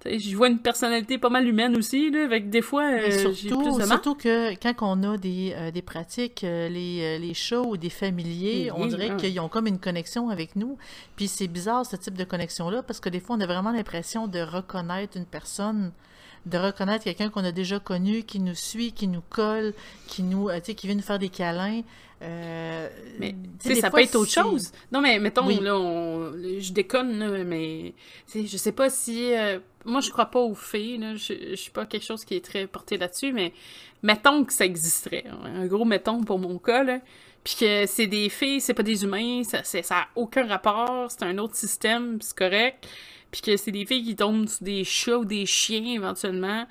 je 0.06 0.36
vois 0.36 0.48
une 0.48 0.60
personnalité 0.60 1.18
pas 1.18 1.30
mal 1.30 1.48
humaine 1.48 1.76
aussi, 1.76 2.12
là, 2.12 2.24
avec 2.24 2.50
des 2.50 2.62
fois, 2.62 2.84
euh, 2.84 3.12
surtout, 3.12 3.62
plus 3.62 3.78
de 3.78 3.86
Surtout 3.86 4.16
que 4.16 4.54
quand 4.56 4.74
on 4.82 5.04
a 5.04 5.18
des, 5.18 5.54
euh, 5.56 5.72
des 5.72 5.82
pratiques, 5.82 6.44
euh, 6.44 6.70
les, 6.70 7.18
les 7.20 7.34
chats 7.34 7.62
ou 7.62 7.78
des 7.78 7.90
familiers, 7.90 8.72
on 8.76 8.86
dirait 8.86 9.16
qu'ils 9.18 9.40
ont 9.40 9.50
comme 9.50 9.68
une 9.68 9.80
connexion 9.80 10.30
avec 10.30 10.56
nous. 10.56 10.78
Puis 11.16 11.28
c'est 11.28 11.48
bizarre, 11.48 11.86
ce 11.86 11.96
type 11.96 12.18
de 12.18 12.24
connexion-là, 12.24 12.84
parce 12.84 13.00
que 13.00 13.10
des 13.10 13.20
fois, 13.20 13.36
on 13.36 13.42
a 13.42 13.48
vraiment 13.48 13.72
l'impression 13.72 14.28
de 14.28 14.40
reconnaître 14.40 15.18
une 15.18 15.26
personne 15.26 15.92
de 16.46 16.58
reconnaître 16.58 17.04
quelqu'un 17.04 17.30
qu'on 17.30 17.44
a 17.44 17.52
déjà 17.52 17.80
connu, 17.80 18.24
qui 18.24 18.40
nous 18.40 18.56
suit, 18.56 18.92
qui 18.92 19.08
nous 19.08 19.24
colle, 19.30 19.74
qui 20.08 20.24
nous, 20.24 20.50
qui 20.62 20.88
vient 20.88 20.96
nous 20.96 21.02
faire 21.02 21.20
des 21.20 21.30
câlins. 21.30 21.82
Euh, 22.22 22.90
mais 23.20 23.36
ça 23.60 23.92
peut 23.92 24.02
être 24.02 24.16
autre 24.16 24.32
chose. 24.32 24.72
Non, 24.92 25.02
mais 25.02 25.20
mettons, 25.20 25.48
là, 25.48 25.76
on... 25.76 26.32
je 26.60 26.72
déconne, 26.72 27.20
là, 27.20 27.44
mais 27.44 27.94
je 28.34 28.58
sais 28.58 28.72
pas 28.72 28.90
si. 28.90 29.34
Euh, 29.34 29.60
moi, 29.84 30.02
je 30.02 30.10
crois 30.10 30.28
pas 30.28 30.40
aux 30.40 30.56
fées, 30.56 30.98
là. 30.98 31.16
Je, 31.16 31.34
je 31.52 31.56
suis 31.56 31.72
pas 31.72 31.86
quelque 31.86 32.06
chose 32.06 32.24
qui 32.24 32.36
est 32.36 32.46
très 32.46 32.68
porté 32.68 32.98
là-dessus, 32.98 33.34
mais 33.34 33.54
mettons 34.02 34.44
que 34.46 34.54
ça 34.54 34.66
existerait. 34.66 35.26
Un 35.44 35.66
gros 35.68 35.86
mettons 35.86 36.24
pour 36.24 36.40
mon 36.40 36.58
cas, 36.58 36.84
là. 36.84 37.00
Puis 37.44 37.58
que 37.60 37.86
c'est 37.86 38.08
des 38.08 38.30
fées, 38.30 38.60
c'est 38.60 38.74
pas 38.74 38.82
des 38.82 39.04
humains, 39.04 39.44
ça, 39.44 39.64
ça 39.64 39.96
a 39.96 40.08
aucun 40.16 40.48
rapport, 40.48 41.12
c'est 41.12 41.24
un 41.24 41.38
autre 41.38 41.56
système, 41.56 42.18
c'est 42.20 42.36
correct. 42.36 42.88
Puis 43.32 43.42
que 43.42 43.58
c'est 43.58 43.72
des 43.72 43.86
filles 43.86 44.04
qui 44.04 44.16
tombent 44.16 44.48
sur 44.48 44.64
des 44.64 44.84
chats 44.84 45.18
ou 45.18 45.26
des 45.26 45.46
chiens 45.46 45.86
éventuellement 45.86 46.66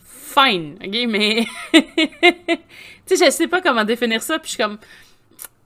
fine, 0.00 0.76
ok, 0.84 1.06
mais 1.08 1.46
tu 1.72 3.16
sais, 3.16 3.26
je 3.26 3.30
sais 3.30 3.46
pas 3.46 3.60
comment 3.60 3.84
définir 3.84 4.22
ça, 4.22 4.38
puis 4.38 4.48
je 4.48 4.54
suis 4.54 4.62
comme, 4.62 4.78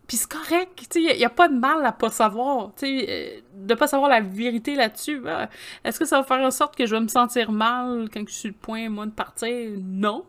puis 0.08 0.16
c'est 0.16 0.30
correct, 0.30 0.70
tu 0.90 1.02
sais, 1.04 1.14
il 1.14 1.20
y, 1.20 1.24
a 1.24 1.30
pas 1.30 1.48
de 1.48 1.54
mal 1.54 1.84
à 1.84 1.92
pas 1.92 2.10
savoir, 2.10 2.72
tu 2.76 2.86
sais, 2.86 3.06
euh, 3.08 3.40
de 3.54 3.74
pas 3.74 3.86
savoir 3.86 4.08
la 4.08 4.22
vérité 4.22 4.74
là-dessus. 4.74 5.18
Bah, 5.18 5.50
est-ce 5.84 5.98
que 5.98 6.06
ça 6.06 6.16
va 6.16 6.24
faire 6.24 6.38
en 6.38 6.50
sorte 6.50 6.76
que 6.76 6.86
je 6.86 6.94
vais 6.94 7.00
me 7.02 7.08
sentir 7.08 7.52
mal 7.52 8.08
quand 8.12 8.26
je 8.26 8.32
suis 8.32 8.48
le 8.48 8.54
point, 8.54 8.88
moi, 8.88 9.04
de 9.04 9.10
partir? 9.10 9.70
Non. 9.78 10.24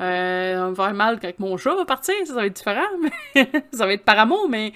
Euh, 0.00 0.54
ça 0.54 0.60
va 0.60 0.70
me 0.70 0.74
faire 0.76 0.94
mal 0.94 1.18
quand 1.18 1.32
mon 1.40 1.56
chat 1.56 1.74
va 1.74 1.84
partir, 1.84 2.14
ça, 2.24 2.34
va 2.34 2.46
être 2.46 2.54
différent, 2.54 2.86
ça 3.72 3.84
va 3.84 3.92
être 3.94 4.04
par 4.04 4.20
amour, 4.20 4.48
mais 4.48 4.72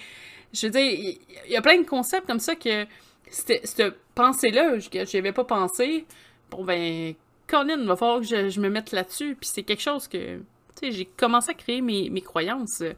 je 0.52 0.66
veux 0.66 0.72
dire, 0.72 0.82
il 0.82 1.52
y, 1.52 1.56
a 1.56 1.62
plein 1.62 1.78
de 1.78 1.86
concepts 1.86 2.26
comme 2.26 2.40
ça 2.40 2.56
que 2.56 2.86
cette 3.32 3.96
pensée-là, 4.14 4.78
je 4.78 5.18
avais 5.18 5.32
pas 5.32 5.44
pensé. 5.44 6.06
Bon, 6.50 6.64
ben, 6.64 7.14
Colin, 7.46 7.78
il 7.80 7.86
va 7.86 7.96
falloir 7.96 8.20
que 8.20 8.26
je, 8.26 8.60
me 8.60 8.68
mette 8.68 8.92
là-dessus. 8.92 9.36
Puis 9.40 9.50
c'est 9.52 9.62
quelque 9.62 9.82
chose 9.82 10.08
que, 10.08 10.38
tu 10.38 10.42
sais, 10.80 10.92
j'ai 10.92 11.04
commencé 11.04 11.50
à 11.50 11.54
créer 11.54 11.80
mes, 11.80 12.20
croyances. 12.20 12.80
Euh, 12.82 12.92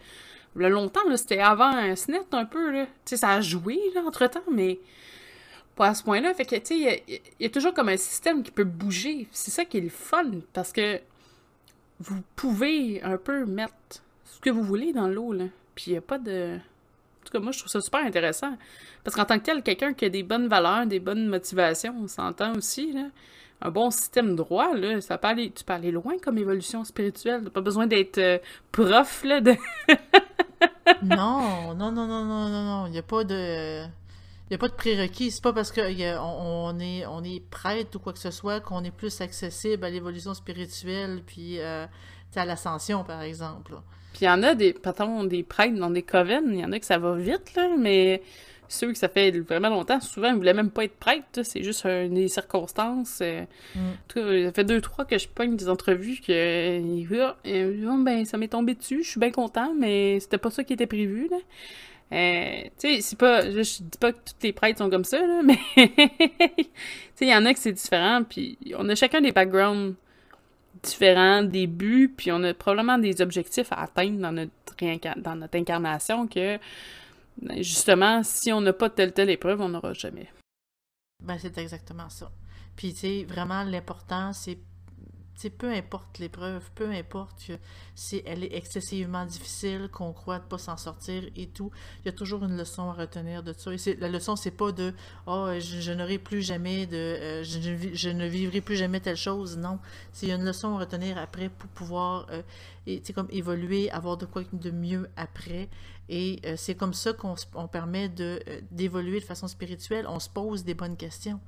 le 0.54 0.68
longtemps, 0.68 1.00
c'était 1.16 1.40
avant 1.40 1.76
un 1.76 1.96
SNET 1.96 2.26
un 2.32 2.44
peu, 2.44 2.70
là. 2.70 2.86
Tu 2.86 2.92
sais, 3.04 3.16
ça 3.16 3.30
a 3.30 3.40
joué, 3.40 3.80
là, 3.94 4.02
entre-temps, 4.06 4.44
mais 4.50 4.78
pas 5.74 5.88
à 5.88 5.94
ce 5.94 6.02
point-là. 6.04 6.32
Fait 6.34 6.44
que, 6.44 6.56
tu 6.56 6.84
sais, 6.84 7.04
il 7.08 7.20
y, 7.40 7.46
a 7.46 7.50
toujours 7.50 7.74
comme 7.74 7.88
un 7.88 7.96
système 7.96 8.42
qui 8.42 8.50
peut 8.50 8.64
bouger. 8.64 9.26
C'est 9.32 9.50
ça 9.50 9.64
qui 9.64 9.78
est 9.78 9.82
le 9.82 9.88
fun, 9.88 10.30
parce 10.52 10.72
que 10.72 11.00
vous 12.00 12.22
pouvez 12.36 13.02
un 13.02 13.16
peu 13.16 13.44
mettre 13.44 13.74
ce 14.24 14.40
que 14.40 14.50
vous 14.50 14.62
voulez 14.62 14.92
dans 14.92 15.08
l'eau, 15.08 15.32
là. 15.32 15.44
Puis 15.74 15.86
il 15.88 15.92
n'y 15.92 15.98
a 15.98 16.02
pas 16.02 16.18
de... 16.18 16.58
Moi, 17.40 17.52
je 17.52 17.58
trouve 17.58 17.70
ça 17.70 17.80
super 17.80 18.00
intéressant. 18.00 18.56
Parce 19.02 19.16
qu'en 19.16 19.24
tant 19.24 19.38
que 19.38 19.44
tel, 19.44 19.62
quelqu'un 19.62 19.92
qui 19.92 20.04
a 20.04 20.08
des 20.08 20.22
bonnes 20.22 20.48
valeurs, 20.48 20.86
des 20.86 21.00
bonnes 21.00 21.26
motivations, 21.28 21.94
on 22.02 22.08
s'entend 22.08 22.54
aussi, 22.56 22.94
un 23.60 23.70
bon 23.70 23.90
système 23.90 24.36
droit, 24.36 24.74
là, 24.74 25.00
ça 25.00 25.18
peut 25.18 25.28
aller, 25.28 25.50
tu 25.50 25.64
peux 25.64 25.72
aller 25.72 25.90
loin 25.90 26.14
comme 26.22 26.38
évolution 26.38 26.84
spirituelle. 26.84 27.42
T'as 27.44 27.50
pas 27.50 27.60
besoin 27.60 27.86
d'être 27.86 28.18
euh, 28.18 28.38
prof, 28.72 29.24
là, 29.24 29.40
de... 29.40 29.54
non, 31.02 31.74
non, 31.74 31.92
non, 31.92 32.06
non, 32.06 32.24
non, 32.24 32.48
non, 32.48 32.64
non. 32.64 32.86
Il 32.86 32.92
n'y 32.92 32.98
a 32.98 33.02
pas 33.02 33.24
de. 33.24 33.84
Il 33.84 34.50
n'y 34.50 34.56
a 34.56 34.58
pas 34.58 34.68
de 34.68 34.74
prérequis. 34.74 35.30
C'est 35.30 35.42
pas 35.42 35.54
parce 35.54 35.72
qu'on 35.72 35.82
on 35.82 36.78
est, 36.78 37.06
on 37.06 37.24
est 37.24 37.40
prêtre 37.48 37.96
ou 37.96 37.98
quoi 37.98 38.12
que 38.12 38.18
ce 38.18 38.30
soit 38.30 38.60
qu'on 38.60 38.84
est 38.84 38.90
plus 38.90 39.20
accessible 39.22 39.84
à 39.84 39.90
l'évolution 39.90 40.34
spirituelle 40.34 41.22
puis 41.26 41.60
euh, 41.60 41.86
à 42.36 42.44
l'ascension, 42.44 43.04
par 43.04 43.22
exemple. 43.22 43.74
Puis 44.14 44.22
il 44.22 44.26
y 44.26 44.30
en 44.30 44.44
a 44.44 44.54
des, 44.54 44.72
patons, 44.72 45.24
des 45.24 45.42
prêtres 45.42 45.74
dans 45.74 45.90
des 45.90 46.02
coven, 46.02 46.44
il 46.52 46.60
y 46.60 46.64
en 46.64 46.70
a 46.70 46.78
que 46.78 46.86
ça 46.86 46.98
va 46.98 47.16
vite, 47.16 47.54
là, 47.56 47.68
mais 47.76 48.22
ceux 48.68 48.92
que 48.92 48.98
ça 48.98 49.08
fait 49.08 49.32
vraiment 49.40 49.70
longtemps, 49.70 50.00
souvent, 50.00 50.28
ils 50.28 50.36
voulaient 50.36 50.54
même 50.54 50.70
pas 50.70 50.84
être 50.84 50.96
prêtres, 50.96 51.42
c'est 51.42 51.64
juste 51.64 51.84
des 51.84 52.28
circonstances. 52.28 53.18
Euh. 53.22 53.42
Mm. 53.74 53.78
En 53.80 53.92
tout 54.06 54.20
cas, 54.20 54.44
ça 54.44 54.52
fait 54.52 54.64
deux, 54.64 54.80
trois 54.80 55.04
que 55.04 55.18
je 55.18 55.26
pogne 55.26 55.56
des 55.56 55.68
entrevues 55.68 56.20
que 56.24 56.32
euh, 56.32 57.86
oh, 57.90 57.98
ben, 57.98 58.24
ça 58.24 58.38
m'est 58.38 58.48
tombé 58.48 58.74
dessus, 58.74 59.02
je 59.02 59.10
suis 59.10 59.20
bien 59.20 59.32
content, 59.32 59.74
mais 59.76 60.20
c'était 60.20 60.38
pas 60.38 60.50
ça 60.50 60.62
qui 60.62 60.74
était 60.74 60.86
prévu, 60.86 61.28
là. 61.28 61.38
Euh, 62.12 62.62
tu 62.78 62.96
sais, 62.96 63.00
c'est 63.00 63.18
pas. 63.18 63.50
Je, 63.50 63.60
dis 63.60 63.98
pas 63.98 64.12
que 64.12 64.18
tous 64.18 64.34
les 64.42 64.52
prêtres 64.52 64.78
sont 64.78 64.90
comme 64.90 65.04
ça, 65.04 65.18
là, 65.18 65.40
mais. 65.44 65.58
tu 65.74 65.90
sais, 67.16 67.22
il 67.22 67.28
y 67.28 67.34
en 67.34 67.44
a 67.46 67.52
que 67.52 67.58
c'est 67.58 67.72
différent, 67.72 68.22
puis 68.22 68.58
on 68.78 68.88
a 68.88 68.94
chacun 68.94 69.20
des 69.20 69.32
backgrounds 69.32 69.94
différents, 70.84 71.42
des 71.42 71.66
buts, 71.66 72.12
puis 72.14 72.30
on 72.32 72.42
a 72.42 72.54
probablement 72.54 72.98
des 72.98 73.20
objectifs 73.20 73.72
à 73.72 73.82
atteindre 73.82 74.20
dans 74.20 74.32
notre, 74.32 75.20
dans 75.20 75.36
notre 75.36 75.58
incarnation 75.58 76.26
que, 76.26 76.58
ben, 77.40 77.62
justement, 77.62 78.22
si 78.22 78.52
on 78.52 78.60
n'a 78.60 78.72
pas 78.72 78.90
telle 78.90 79.12
telle 79.12 79.30
épreuve, 79.30 79.60
on 79.60 79.68
n'aura 79.68 79.92
jamais. 79.92 80.28
Ben, 81.22 81.38
c'est 81.38 81.56
exactement 81.58 82.08
ça. 82.08 82.30
Puis, 82.76 82.92
tu 82.92 83.00
sais, 83.00 83.24
vraiment, 83.24 83.62
l'important, 83.64 84.32
c'est 84.32 84.58
peu 85.58 85.72
importe 85.72 86.18
l'épreuve, 86.18 86.62
peu 86.74 86.90
importe 86.90 87.50
si 87.94 88.22
elle 88.24 88.44
est 88.44 88.54
excessivement 88.54 89.24
difficile, 89.24 89.88
qu'on 89.92 90.12
croit 90.12 90.38
ne 90.38 90.44
pas 90.44 90.58
s'en 90.58 90.76
sortir 90.76 91.22
et 91.36 91.46
tout, 91.48 91.70
il 92.02 92.06
y 92.06 92.08
a 92.08 92.12
toujours 92.12 92.44
une 92.44 92.56
leçon 92.56 92.90
à 92.90 92.92
retenir 92.92 93.42
de 93.42 93.52
ça. 93.52 93.70
La 93.98 94.08
leçon, 94.08 94.36
c'est 94.36 94.50
pas 94.50 94.72
de 94.72 94.94
oh, 95.26 95.48
je, 95.58 95.92
n'aurai 95.92 96.18
plus 96.18 96.42
jamais 96.42 96.86
de 96.86 96.96
euh, 96.96 97.44
je, 97.44 98.08
ne 98.08 98.26
vivrai 98.26 98.60
plus 98.60 98.76
jamais 98.76 99.00
telle 99.00 99.16
chose. 99.16 99.56
Non. 99.56 99.78
C'est 100.12 100.30
une 100.30 100.44
leçon 100.44 100.76
à 100.76 100.80
retenir 100.80 101.18
après 101.18 101.48
pour 101.48 101.68
pouvoir 101.70 102.26
euh, 102.30 103.00
comme 103.14 103.28
évoluer, 103.30 103.90
avoir 103.90 104.16
de 104.16 104.26
quoi 104.26 104.42
de 104.52 104.70
mieux 104.70 105.08
après. 105.16 105.68
Et 106.08 106.40
euh, 106.44 106.54
c'est 106.56 106.74
comme 106.74 106.94
ça 106.94 107.12
qu'on 107.12 107.68
permet 107.68 108.10
d'évoluer 108.70 109.20
de 109.20 109.24
façon 109.24 109.48
spirituelle. 109.48 110.06
On 110.08 110.20
se 110.20 110.28
pose 110.28 110.64
des 110.64 110.74
bonnes 110.74 110.96
questions 110.96 111.40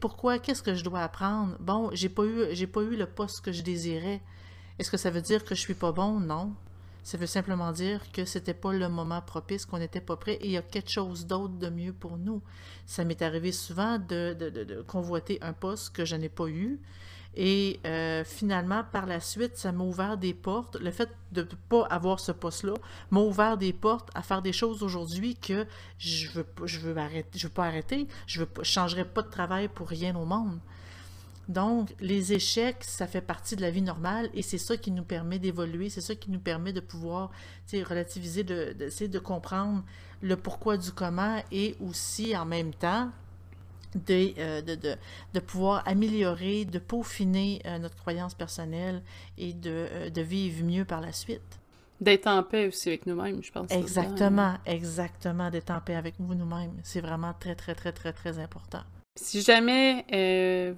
pourquoi, 0.00 0.38
qu'est-ce 0.38 0.62
que 0.62 0.74
je 0.74 0.84
dois 0.84 1.00
apprendre? 1.00 1.56
Bon, 1.60 1.90
j'ai 1.92 2.08
pas 2.08 2.24
eu, 2.24 2.46
j'ai 2.52 2.66
pas 2.66 2.82
eu 2.82 2.96
le 2.96 3.06
poste 3.06 3.40
que 3.40 3.52
je 3.52 3.62
désirais. 3.62 4.20
Est-ce 4.78 4.90
que 4.90 4.96
ça 4.96 5.10
veut 5.10 5.22
dire 5.22 5.44
que 5.44 5.54
je 5.54 5.60
suis 5.60 5.74
pas 5.74 5.92
bon? 5.92 6.20
Non. 6.20 6.54
Ça 7.02 7.16
veut 7.16 7.26
simplement 7.26 7.72
dire 7.72 8.02
que 8.12 8.24
c'était 8.24 8.54
pas 8.54 8.72
le 8.72 8.88
moment 8.88 9.22
propice, 9.22 9.64
qu'on 9.64 9.78
n'était 9.78 10.00
pas 10.00 10.16
prêt 10.16 10.34
et 10.34 10.46
il 10.46 10.50
y 10.50 10.56
a 10.58 10.62
quelque 10.62 10.90
chose 10.90 11.26
d'autre 11.26 11.54
de 11.54 11.70
mieux 11.70 11.92
pour 11.92 12.18
nous. 12.18 12.42
Ça 12.84 13.02
m'est 13.04 13.22
arrivé 13.22 13.50
souvent 13.50 13.98
de, 13.98 14.84
convoiter 14.86 15.38
un 15.40 15.54
poste 15.54 15.94
que 15.94 16.04
je 16.04 16.16
n'ai 16.16 16.28
pas 16.28 16.48
eu 16.48 16.78
et 17.40 17.78
euh, 17.86 18.24
finalement, 18.24 18.82
par 18.90 19.06
la 19.06 19.20
suite, 19.20 19.56
ça 19.56 19.70
m'a 19.70 19.84
ouvert 19.84 20.18
des 20.18 20.34
portes. 20.34 20.76
Le 20.80 20.90
fait 20.90 21.08
de 21.30 21.42
ne 21.42 21.46
pas 21.68 21.84
avoir 21.84 22.18
ce 22.18 22.32
poste-là 22.32 22.74
m'a 23.12 23.20
ouvert 23.20 23.56
des 23.56 23.72
portes 23.72 24.10
à 24.16 24.22
faire 24.22 24.42
des 24.42 24.52
choses 24.52 24.82
aujourd'hui 24.82 25.36
que 25.36 25.64
je 25.98 26.28
veux, 26.32 26.46
je 26.64 26.80
veux 26.80 26.94
pas 27.54 27.64
arrêter. 27.66 28.08
Je 28.26 28.42
ne 28.42 28.64
changerai 28.64 29.04
pas 29.04 29.22
de 29.22 29.30
travail 29.30 29.68
pour 29.68 29.88
rien 29.88 30.16
au 30.16 30.24
monde. 30.24 30.58
Donc, 31.46 31.94
les 32.00 32.32
échecs, 32.32 32.82
ça 32.82 33.06
fait 33.06 33.20
partie 33.20 33.54
de 33.54 33.62
la 33.62 33.70
vie 33.70 33.82
normale 33.82 34.28
et 34.34 34.42
c'est 34.42 34.58
ça 34.58 34.76
qui 34.76 34.90
nous 34.90 35.04
permet 35.04 35.38
d'évoluer, 35.38 35.90
c'est 35.90 36.00
ça 36.00 36.16
qui 36.16 36.32
nous 36.32 36.40
permet 36.40 36.72
de 36.72 36.80
pouvoir 36.80 37.30
relativiser, 37.72 38.42
d'essayer 38.42 39.06
de, 39.06 39.12
de 39.12 39.18
comprendre 39.20 39.84
le 40.22 40.36
pourquoi 40.36 40.76
du 40.76 40.90
comment 40.90 41.40
et 41.52 41.76
aussi 41.80 42.36
en 42.36 42.44
même 42.44 42.74
temps 42.74 43.12
euh, 43.96 44.60
de, 44.60 44.74
de, 44.74 44.96
de, 45.32 45.40
pouvoir 45.40 45.82
améliorer, 45.86 46.66
de 46.66 46.78
peaufiner 46.78 47.62
euh, 47.64 47.78
notre 47.78 47.96
croyance 47.96 48.34
personnelle 48.34 49.02
et 49.38 49.54
de, 49.54 49.70
euh, 49.70 50.10
de, 50.10 50.20
vivre 50.20 50.62
mieux 50.62 50.84
par 50.84 51.00
la 51.00 51.12
suite. 51.12 51.58
D'être 52.00 52.26
en 52.26 52.42
paix 52.42 52.68
aussi 52.68 52.90
avec 52.90 53.06
nous-mêmes, 53.06 53.42
je 53.42 53.50
pense. 53.50 53.70
Exactement, 53.70 54.56
exactement, 54.66 55.50
d'être 55.50 55.70
en 55.70 55.80
paix 55.80 55.94
avec 55.94 56.20
nous-mêmes. 56.20 56.74
C'est 56.82 57.00
vraiment 57.00 57.32
très, 57.40 57.54
très, 57.54 57.74
très, 57.74 57.92
très, 57.92 58.12
très 58.12 58.38
important. 58.38 58.82
Si 59.16 59.40
jamais 59.40 60.04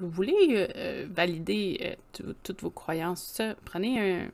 vous 0.01 0.09
voulez 0.09 0.67
valider 1.11 1.99
toutes 2.43 2.63
vos 2.63 2.71
croyances, 2.71 3.23
ça, 3.35 3.55
prenez 3.67 4.01
un... 4.01 4.31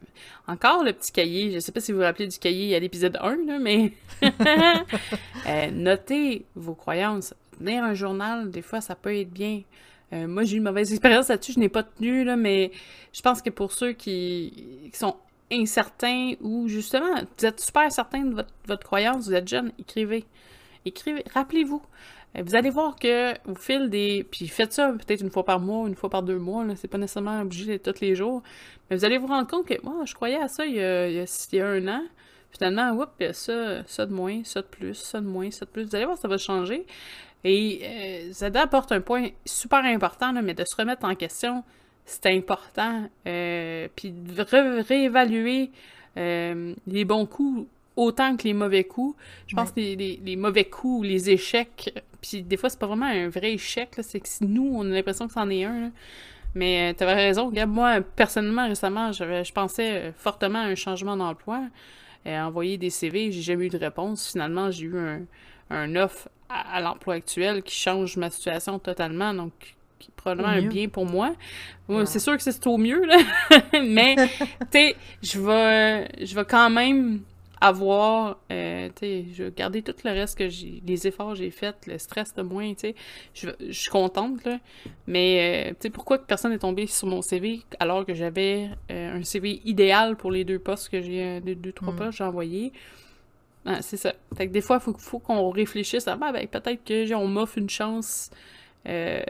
encore 0.46 0.84
le 0.84 0.92
petit 0.92 1.10
cahier. 1.10 1.50
Je 1.50 1.56
ne 1.56 1.60
sais 1.60 1.72
pas 1.72 1.80
si 1.80 1.90
vous 1.90 1.98
vous 1.98 2.04
rappelez 2.04 2.28
du 2.28 2.38
cahier 2.38 2.76
à 2.76 2.78
l'épisode 2.78 3.18
1, 3.20 3.46
là, 3.46 3.58
mais 3.58 3.92
notez 5.72 6.46
vos 6.54 6.76
croyances 6.76 7.34
tenir 7.58 7.84
un 7.84 7.94
journal, 7.94 8.50
des 8.50 8.62
fois, 8.62 8.80
ça 8.80 8.94
peut 8.94 9.14
être 9.14 9.30
bien. 9.30 9.62
Euh, 10.12 10.26
moi, 10.26 10.44
j'ai 10.44 10.56
eu 10.56 10.58
une 10.58 10.64
mauvaise 10.64 10.92
expérience 10.92 11.28
là-dessus, 11.28 11.52
je 11.52 11.60
n'ai 11.60 11.68
pas 11.68 11.82
tenu, 11.82 12.24
là, 12.24 12.36
mais 12.36 12.70
je 13.12 13.22
pense 13.22 13.42
que 13.42 13.50
pour 13.50 13.72
ceux 13.72 13.92
qui, 13.92 14.90
sont 14.92 15.16
incertains 15.50 16.32
ou 16.40 16.68
justement, 16.68 17.14
vous 17.38 17.46
êtes 17.46 17.60
super 17.60 17.90
certain 17.92 18.24
de 18.24 18.44
votre, 18.66 18.84
croyance, 18.84 19.26
vous 19.26 19.34
êtes 19.34 19.48
jeune, 19.48 19.72
écrivez. 19.78 20.24
Écrivez, 20.84 21.24
rappelez-vous. 21.34 21.82
Euh, 22.36 22.42
vous 22.44 22.54
allez 22.54 22.70
voir 22.70 22.96
que 22.96 23.32
au 23.48 23.54
fil 23.54 23.90
des. 23.90 24.26
Puis 24.30 24.48
faites 24.48 24.72
ça 24.72 24.92
peut-être 24.92 25.20
une 25.20 25.30
fois 25.30 25.44
par 25.44 25.60
mois, 25.60 25.88
une 25.88 25.94
fois 25.94 26.10
par 26.10 26.22
deux 26.22 26.38
mois, 26.38 26.64
c'est 26.76 26.88
pas 26.88 26.98
nécessairement 26.98 27.40
obligé 27.40 27.78
tous 27.78 28.00
les 28.00 28.14
jours. 28.14 28.42
Mais 28.88 28.96
vous 28.96 29.04
allez 29.04 29.18
vous 29.18 29.26
rendre 29.26 29.48
compte 29.48 29.66
que 29.66 29.74
moi, 29.82 30.04
je 30.04 30.14
croyais 30.14 30.36
à 30.36 30.48
ça 30.48 30.64
il 30.66 30.76
y 30.76 30.80
a, 30.80 31.08
il 31.08 31.16
y 31.52 31.60
a, 31.60 31.66
un 31.66 31.88
an. 31.88 32.02
Finalement, 32.50 33.06
il 33.20 33.26
y 33.26 33.28
a 33.28 33.32
ça, 33.32 33.84
ça 33.86 34.06
de 34.06 34.12
moins, 34.12 34.42
ça 34.44 34.62
de 34.62 34.66
plus, 34.66 34.94
ça 34.94 35.20
de 35.20 35.26
moins, 35.26 35.50
ça 35.50 35.64
de 35.66 35.70
plus. 35.70 35.84
Vous 35.84 35.94
allez 35.94 36.04
voir, 36.06 36.16
ça 36.16 36.28
va 36.28 36.38
changer. 36.38 36.86
Et 37.44 37.80
euh, 37.82 38.32
ça 38.32 38.46
apporte 38.54 38.92
un 38.92 39.00
point 39.00 39.28
super 39.44 39.84
important, 39.84 40.32
mais 40.42 40.54
de 40.54 40.64
se 40.64 40.74
remettre 40.76 41.04
en 41.04 41.14
question, 41.14 41.62
c'est 42.04 42.26
important. 42.26 43.08
Euh, 43.26 43.88
puis 43.94 44.10
de 44.10 44.82
réévaluer 44.82 45.70
euh, 46.16 46.74
les 46.86 47.04
bons 47.04 47.26
coups 47.26 47.68
autant 47.94 48.36
que 48.36 48.44
les 48.44 48.52
mauvais 48.52 48.84
coups. 48.84 49.16
Je 49.46 49.54
pense 49.54 49.70
que 49.70 49.80
les, 49.80 50.36
mauvais 50.36 50.64
coups, 50.64 51.06
les 51.06 51.30
échecs, 51.30 51.94
puis 52.20 52.42
des 52.42 52.56
fois, 52.56 52.68
c'est 52.68 52.78
pas 52.78 52.86
vraiment 52.86 53.06
un 53.06 53.28
vrai 53.28 53.52
échec, 53.52 53.90
c'est 54.02 54.20
que 54.20 54.28
nous, 54.42 54.70
on 54.74 54.82
a 54.90 54.94
l'impression 54.94 55.26
que 55.26 55.32
c'en 55.32 55.48
est 55.48 55.64
un. 55.64 55.92
Mais 56.54 56.94
tu 56.94 57.04
avais 57.04 57.14
raison. 57.14 57.46
Regarde, 57.46 57.70
moi, 57.70 58.00
personnellement, 58.00 58.66
récemment, 58.66 59.12
je 59.12 59.52
pensais 59.52 60.12
fortement 60.18 60.58
à 60.58 60.64
un 60.64 60.74
changement 60.74 61.16
d'emploi. 61.16 61.62
envoyer 62.26 62.76
des 62.76 62.90
CV, 62.90 63.30
j'ai 63.30 63.42
jamais 63.42 63.66
eu 63.66 63.70
de 63.70 63.78
réponse. 63.78 64.32
Finalement, 64.32 64.70
j'ai 64.70 64.86
eu 64.86 64.98
un, 64.98 65.20
un 65.70 65.96
offre 65.96 66.28
à, 66.48 66.80
l'emploi 66.80 67.14
actuel 67.14 67.62
qui 67.62 67.74
change 67.74 68.16
ma 68.16 68.30
situation 68.30 68.78
totalement, 68.78 69.34
donc 69.34 69.52
qui 69.98 70.10
est 70.10 70.14
probablement 70.14 70.48
un 70.48 70.62
bien 70.62 70.88
pour 70.88 71.06
moi. 71.06 71.32
C'est 72.04 72.18
sûr 72.18 72.36
que 72.36 72.42
c'est 72.42 72.66
au 72.66 72.76
mieux, 72.76 73.04
là. 73.04 73.18
mais, 73.82 74.16
tu 74.16 74.46
sais, 74.72 74.96
je 75.22 75.40
vais, 75.40 76.24
je 76.24 76.34
vais 76.34 76.44
quand 76.44 76.70
même 76.70 77.20
avoir, 77.60 78.38
euh, 78.52 78.88
tu 78.88 79.00
sais, 79.00 79.24
je 79.32 79.44
vais 79.44 79.50
garder 79.50 79.82
tout 79.82 79.94
le 80.04 80.10
reste 80.10 80.36
que 80.36 80.48
j'ai, 80.48 80.82
les 80.86 81.06
efforts 81.06 81.30
que 81.30 81.38
j'ai 81.38 81.50
faits, 81.50 81.86
le 81.86 81.98
stress 81.98 82.34
de 82.34 82.42
moins, 82.42 82.74
tu 82.74 82.80
sais, 82.80 82.94
je, 83.34 83.48
suis 83.72 83.90
contente, 83.90 84.44
là. 84.44 84.58
Mais, 85.06 85.68
euh, 85.68 85.70
tu 85.70 85.76
sais, 85.82 85.90
pourquoi 85.90 86.18
personne 86.18 86.52
n'est 86.52 86.58
tombé 86.58 86.86
sur 86.86 87.06
mon 87.06 87.22
CV 87.22 87.62
alors 87.78 88.04
que 88.04 88.14
j'avais 88.14 88.68
euh, 88.90 89.18
un 89.18 89.24
CV 89.24 89.62
idéal 89.64 90.16
pour 90.16 90.30
les 90.30 90.44
deux 90.44 90.58
postes 90.58 90.90
que 90.90 91.00
j'ai, 91.00 91.40
les 91.40 91.54
deux, 91.54 91.72
trois 91.72 91.92
mm. 91.92 91.96
postes 91.96 92.10
que 92.10 92.16
j'ai 92.16 92.24
envoyés? 92.24 92.72
Ah, 93.66 93.82
c'est 93.82 93.96
ça. 93.96 94.14
Fait 94.36 94.46
que 94.46 94.52
des 94.52 94.60
fois, 94.60 94.80
il 94.86 94.94
faut, 94.98 95.18
qu'on 95.18 95.50
réfléchisse 95.50 96.06
à 96.06 96.16
ben, 96.16 96.32
peut-être 96.46 96.84
que 96.84 97.14
on 97.14 97.26
m'offre 97.26 97.58
une 97.58 97.68
chance 97.68 98.30
euh, 98.88 99.22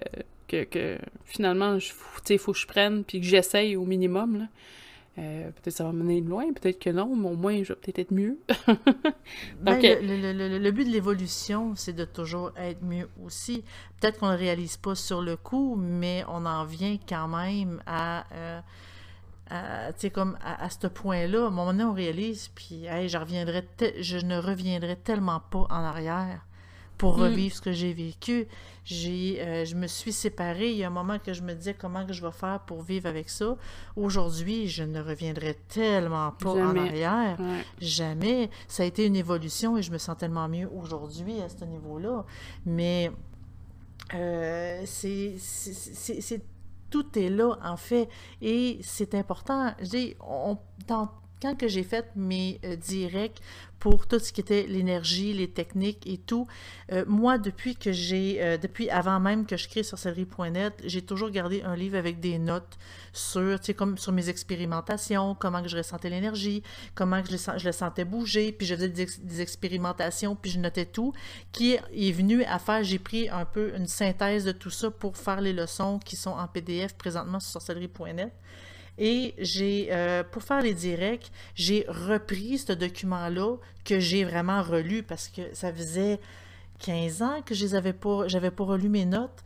que, 0.46 0.64
que, 0.64 0.98
finalement, 1.24 1.76
il 1.76 2.38
faut 2.38 2.52
que 2.52 2.58
je 2.58 2.66
prenne 2.66 3.02
puis 3.02 3.20
que 3.20 3.26
j'essaye 3.26 3.76
au 3.76 3.86
minimum. 3.86 4.40
Là. 4.40 4.46
Euh, 5.18 5.50
peut-être 5.50 5.74
ça 5.74 5.84
va 5.84 5.92
mener 5.92 6.20
loin, 6.20 6.52
peut-être 6.52 6.78
que 6.78 6.90
non, 6.90 7.16
mais 7.16 7.30
au 7.30 7.36
moins 7.36 7.62
je 7.62 7.72
vais 7.72 7.78
peut-être 7.80 8.00
être 8.00 8.12
mieux. 8.12 8.38
Ben, 9.62 9.80
le, 9.80 10.70
but 10.70 10.84
de 10.84 10.90
l'évolution, 10.90 11.74
c'est 11.74 11.94
de 11.94 12.04
toujours 12.04 12.52
être 12.58 12.82
mieux 12.82 13.08
aussi. 13.24 13.64
Peut-être 13.98 14.18
qu'on 14.18 14.26
ne 14.26 14.32
le 14.32 14.38
réalise 14.38 14.76
pas 14.76 14.94
sur 14.94 15.22
le 15.22 15.36
coup, 15.36 15.74
mais 15.76 16.22
on 16.28 16.44
en 16.44 16.64
vient 16.66 16.98
quand 17.08 17.28
même 17.28 17.80
à. 17.86 18.26
À, 19.48 19.92
comme 20.12 20.36
à, 20.42 20.68
ce 20.70 20.86
point-là, 20.88 21.44
à 21.44 21.46
un 21.46 21.50
moment 21.50 21.66
donné, 21.66 21.84
on 21.84 21.92
réalise, 21.92 22.48
puis 22.54 22.86
je, 23.06 23.16
reviendrai 23.16 23.64
je 24.00 24.18
ne 24.18 24.38
reviendrai 24.38 24.96
tellement 24.96 25.40
pas 25.40 25.66
en 25.70 25.84
arrière 25.84 26.44
pour 26.98 27.18
mm. 27.18 27.22
revivre 27.22 27.54
ce 27.54 27.60
que 27.60 27.72
j'ai 27.72 27.92
vécu. 27.92 28.46
J'ai, 28.84 29.40
euh, 29.40 29.64
je 29.64 29.74
me 29.74 29.86
suis 29.86 30.12
séparée. 30.12 30.70
Il 30.70 30.76
y 30.76 30.84
a 30.84 30.86
un 30.86 30.90
moment 30.90 31.18
que 31.18 31.32
je 31.32 31.42
me 31.42 31.54
disais 31.54 31.74
comment 31.74 32.06
que 32.06 32.12
je 32.12 32.24
vais 32.24 32.32
faire 32.32 32.60
pour 32.66 32.82
vivre 32.82 33.08
avec 33.08 33.28
ça. 33.28 33.56
Aujourd'hui, 33.96 34.68
je 34.68 34.84
ne 34.84 35.00
reviendrai 35.00 35.54
tellement 35.68 36.32
pas 36.32 36.50
en 36.50 36.76
arrière. 36.76 37.38
Jamais. 37.80 38.50
Ça 38.68 38.82
a 38.82 38.86
été 38.86 39.06
une 39.06 39.16
évolution 39.16 39.76
et 39.76 39.82
je 39.82 39.90
me 39.90 39.98
sens 39.98 40.16
tellement 40.16 40.48
mieux 40.48 40.68
aujourd'hui 40.72 41.40
à 41.40 41.48
ce 41.48 41.64
niveau-là. 41.64 42.24
Mais 42.64 43.10
euh, 44.14 44.82
c'est, 44.86 45.34
c'est 45.38 46.42
tout 46.90 47.18
est 47.18 47.28
là, 47.28 47.56
en 47.62 47.76
fait. 47.76 48.08
Et 48.40 48.78
c'est 48.82 49.14
important. 49.14 49.72
Dis, 49.82 50.14
on, 50.20 50.58
dans 50.86 51.10
quand 51.40 51.56
que 51.56 51.68
j'ai 51.68 51.82
fait 51.82 52.06
mes 52.16 52.60
euh, 52.64 52.76
directs 52.76 53.40
pour 53.78 54.06
tout 54.06 54.18
ce 54.18 54.32
qui 54.32 54.40
était 54.40 54.66
l'énergie, 54.66 55.34
les 55.34 55.48
techniques 55.48 56.06
et 56.06 56.16
tout, 56.16 56.46
euh, 56.92 57.04
moi, 57.06 57.36
depuis 57.38 57.76
que 57.76 57.92
j'ai, 57.92 58.42
euh, 58.42 58.56
depuis 58.56 58.88
avant 58.88 59.20
même 59.20 59.44
que 59.44 59.56
je 59.56 59.68
crée 59.68 59.82
sorcellerie.net, 59.82 60.82
j'ai 60.84 61.02
toujours 61.02 61.30
gardé 61.30 61.62
un 61.62 61.76
livre 61.76 61.96
avec 61.96 62.18
des 62.18 62.38
notes 62.38 62.78
sur, 63.12 63.60
tu 63.60 63.66
sais, 63.66 63.74
comme 63.74 63.98
sur 63.98 64.12
mes 64.12 64.30
expérimentations, 64.30 65.34
comment 65.38 65.62
que 65.62 65.68
je 65.68 65.76
ressentais 65.76 66.08
l'énergie, 66.08 66.62
comment 66.94 67.22
que 67.22 67.28
je, 67.28 67.66
le 67.66 67.72
sentais 67.72 68.04
bouger, 68.04 68.50
puis 68.52 68.66
je 68.66 68.74
faisais 68.74 68.88
des, 68.88 69.40
expérimentations, 69.40 70.36
puis 70.36 70.50
je 70.50 70.58
notais 70.58 70.86
tout, 70.86 71.12
qui 71.52 71.74
est 71.74 72.12
venu 72.12 72.44
à 72.44 72.58
faire, 72.58 72.82
j'ai 72.82 72.98
pris 72.98 73.28
un 73.28 73.44
peu 73.44 73.74
une 73.76 73.86
synthèse 73.86 74.44
de 74.44 74.52
tout 74.52 74.70
ça 74.70 74.90
pour 74.90 75.16
faire 75.16 75.42
les 75.42 75.52
leçons 75.52 75.98
qui 75.98 76.16
sont 76.16 76.30
en 76.30 76.48
PDF 76.48 76.94
présentement 76.94 77.40
sur 77.40 77.52
sorcellerie.net. 77.52 78.32
Et 78.98 79.34
j'ai, 79.38 79.88
euh, 79.90 80.22
pour 80.24 80.42
faire 80.42 80.62
les 80.62 80.74
directs, 80.74 81.30
j'ai 81.54 81.84
repris 81.88 82.58
ce 82.58 82.72
document-là 82.72 83.56
que 83.84 84.00
j'ai 84.00 84.24
vraiment 84.24 84.62
relu 84.62 85.02
parce 85.02 85.28
que 85.28 85.42
ça 85.52 85.72
faisait 85.72 86.18
15 86.80 87.22
ans 87.22 87.42
que 87.44 87.54
je 87.54 87.66
n'avais 87.66 87.92
pas, 87.92 88.26
pas 88.26 88.64
relu 88.64 88.88
mes 88.88 89.04
notes. 89.04 89.44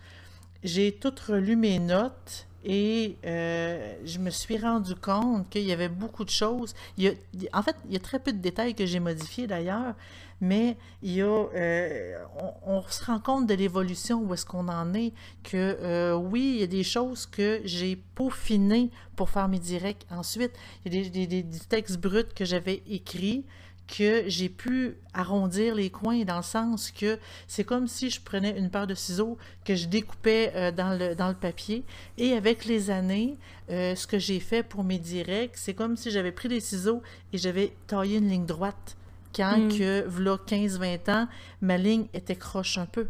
J'ai 0.63 0.93
toutes 0.93 1.21
relu 1.21 1.57
mes 1.57 1.79
notes 1.79 2.47
et 2.65 3.17
euh, 3.25 3.95
je 4.05 4.19
me 4.19 4.31
suis 4.31 4.59
rendu 4.59 4.95
compte 4.95 5.49
qu'il 5.49 5.63
y 5.63 5.73
avait 5.73 5.89
beaucoup 5.89 6.25
de 6.25 6.31
choses. 6.31 6.75
Il 6.99 7.05
y 7.05 7.09
a, 7.09 7.59
en 7.59 7.63
fait, 7.63 7.77
il 7.87 7.93
y 7.93 7.97
a 7.97 8.01
très 8.01 8.19
peu 8.19 8.33
de 8.33 8.39
détails 8.39 8.75
que 8.75 8.85
j'ai 8.85 9.01
modifiés 9.01 9.47
d'ailleurs, 9.47 9.95
mais 10.43 10.77
il 11.03 11.13
y 11.13 11.23
a, 11.23 11.27
euh, 11.27 12.19
on, 12.67 12.83
se 12.83 13.05
rend 13.05 13.19
compte 13.19 13.47
de 13.47 13.55
l'évolution, 13.55 14.23
où 14.23 14.35
est-ce 14.35 14.45
qu'on 14.45 14.69
en 14.69 14.93
est, 14.95 15.13
que 15.43 15.57
euh, 15.81 16.15
oui, 16.15 16.53
il 16.57 16.61
y 16.61 16.65
a 16.65 16.67
des 16.67 16.85
choses 16.85 17.27
que 17.27 17.61
j'ai 17.65 17.97
peaufinées 17.97 18.91
pour 19.17 19.31
faire 19.31 19.49
mes 19.49 19.59
directs 19.59 20.07
ensuite. 20.11 20.53
Il 20.85 20.95
y 20.95 20.99
a 20.99 21.09
des, 21.09 21.27
des, 21.27 21.43
des 21.43 21.59
textes 21.61 21.99
bruts 21.99 22.35
que 22.35 22.45
j'avais 22.45 22.83
écrits, 22.89 23.45
que 23.91 24.25
j'ai 24.29 24.49
pu 24.49 24.95
arrondir 25.13 25.75
les 25.75 25.91
coins 25.91 26.25
dans 26.25 26.37
le 26.37 26.43
sens 26.43 26.91
que 26.91 27.19
c'est 27.49 27.65
comme 27.65 27.89
si 27.89 28.09
je 28.09 28.21
prenais 28.21 28.57
une 28.57 28.71
paire 28.71 28.87
de 28.87 28.95
ciseaux 28.95 29.37
que 29.65 29.75
je 29.75 29.87
découpais 29.89 30.53
euh, 30.55 30.71
dans, 30.71 30.97
le, 30.97 31.15
dans 31.15 31.29
le 31.29 31.35
papier 31.35 31.85
et 32.17 32.33
avec 32.35 32.65
les 32.65 32.91
années, 32.91 33.37
euh, 33.71 33.95
ce 33.97 34.07
que 34.07 34.19
j'ai 34.19 34.41
fait 34.41 34.63
pour 34.63 34.85
mes 34.85 34.99
directs, 34.99 35.57
c'est 35.57 35.75
comme 35.75 35.97
si 35.97 36.11
j'avais 36.11 36.33
pris 36.33 36.49
des 36.49 36.61
ciseaux 36.61 37.03
et 37.33 37.39
j'avais 37.39 37.73
taillé 37.87 38.19
une 38.19 38.29
ligne 38.29 38.47
droite. 38.47 38.97
Quand 39.35 39.59
mm. 39.59 39.79
que, 39.79 40.05
voilà 40.07 40.37
15-20 40.47 41.11
ans, 41.11 41.29
ma 41.61 41.77
ligne 41.77 42.07
était 42.15 42.37
croche 42.37 42.79
un 42.79 42.87
peu. 42.87 43.09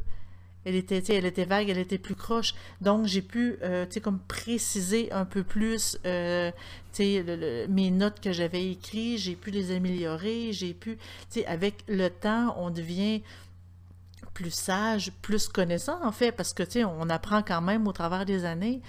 Elle 0.70 1.26
était, 1.26 1.44
vague, 1.44 1.68
elle 1.68 1.78
était 1.78 1.98
plus 1.98 2.14
croche. 2.14 2.54
Donc, 2.80 3.06
j'ai 3.06 3.22
pu, 3.22 3.56
euh, 3.62 3.86
comme 4.02 4.18
préciser 4.20 5.12
un 5.12 5.24
peu 5.24 5.42
plus, 5.42 5.98
euh, 6.06 6.50
mes 7.68 7.90
notes 7.90 8.20
que 8.20 8.32
j'avais 8.32 8.70
écrites. 8.70 9.18
J'ai 9.18 9.36
pu 9.36 9.50
les 9.50 9.74
améliorer. 9.74 10.52
J'ai 10.52 10.74
pu, 10.74 10.98
tu 11.30 11.44
avec 11.44 11.84
le 11.88 12.08
temps, 12.08 12.54
on 12.58 12.70
devient 12.70 13.22
plus 14.34 14.50
sage, 14.50 15.12
plus 15.22 15.48
connaissant, 15.48 15.98
en 16.04 16.12
fait, 16.12 16.32
parce 16.32 16.52
que, 16.52 16.62
on 16.84 17.10
apprend 17.10 17.42
quand 17.42 17.60
même 17.60 17.86
au 17.86 17.92
travers 17.92 18.24
des 18.24 18.44
années. 18.44 18.80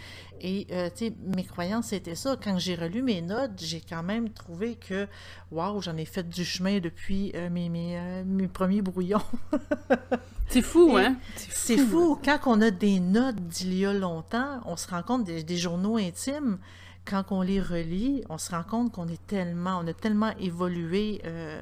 Et, 0.42 0.68
euh, 0.72 0.90
tu 0.90 1.06
sais, 1.06 1.14
mes 1.24 1.44
croyances, 1.44 1.88
c'était 1.88 2.16
ça. 2.16 2.36
Quand 2.42 2.58
j'ai 2.58 2.76
relu 2.76 3.04
mes 3.04 3.22
notes, 3.22 3.52
j'ai 3.58 3.80
quand 3.82 4.02
même 4.02 4.30
trouvé 4.30 4.76
que, 4.76 5.08
waouh, 5.52 5.82
j'en 5.82 5.96
ai 5.98 6.06
fait 6.06 6.28
du 6.28 6.44
chemin 6.44 6.80
depuis 6.80 7.32
euh, 7.36 7.50
mes, 7.50 7.70
mes, 7.70 7.98
euh, 7.98 8.24
mes, 8.26 8.48
premiers 8.48 8.82
brouillons. 8.82 9.22
c'est 10.48 10.64
fou, 10.64 10.98
hein? 10.98 11.16
C'est 11.36 11.78
fou. 11.78 12.20
Quand 12.26 12.40
on 12.48 12.60
a 12.62 12.72
des 12.72 13.00
notes 13.00 13.36
d'il 13.36 13.76
y 13.76 13.86
a 13.86 13.94
longtemps, 13.94 14.62
on 14.66 14.76
se 14.76 14.88
rend 14.88 15.04
compte 15.04 15.24
des, 15.26 15.44
des 15.44 15.58
journaux 15.58 15.98
intimes 15.98 16.58
quand 17.06 17.32
on 17.32 17.42
les 17.42 17.60
relit, 17.60 18.24
on 18.30 18.38
se 18.38 18.52
rend 18.52 18.64
compte 18.64 18.92
qu'on 18.92 19.08
est 19.08 19.26
tellement, 19.28 19.80
on 19.84 19.88
a 19.88 19.94
tellement 19.94 20.32
évolué 20.40 21.22
euh, 21.26 21.62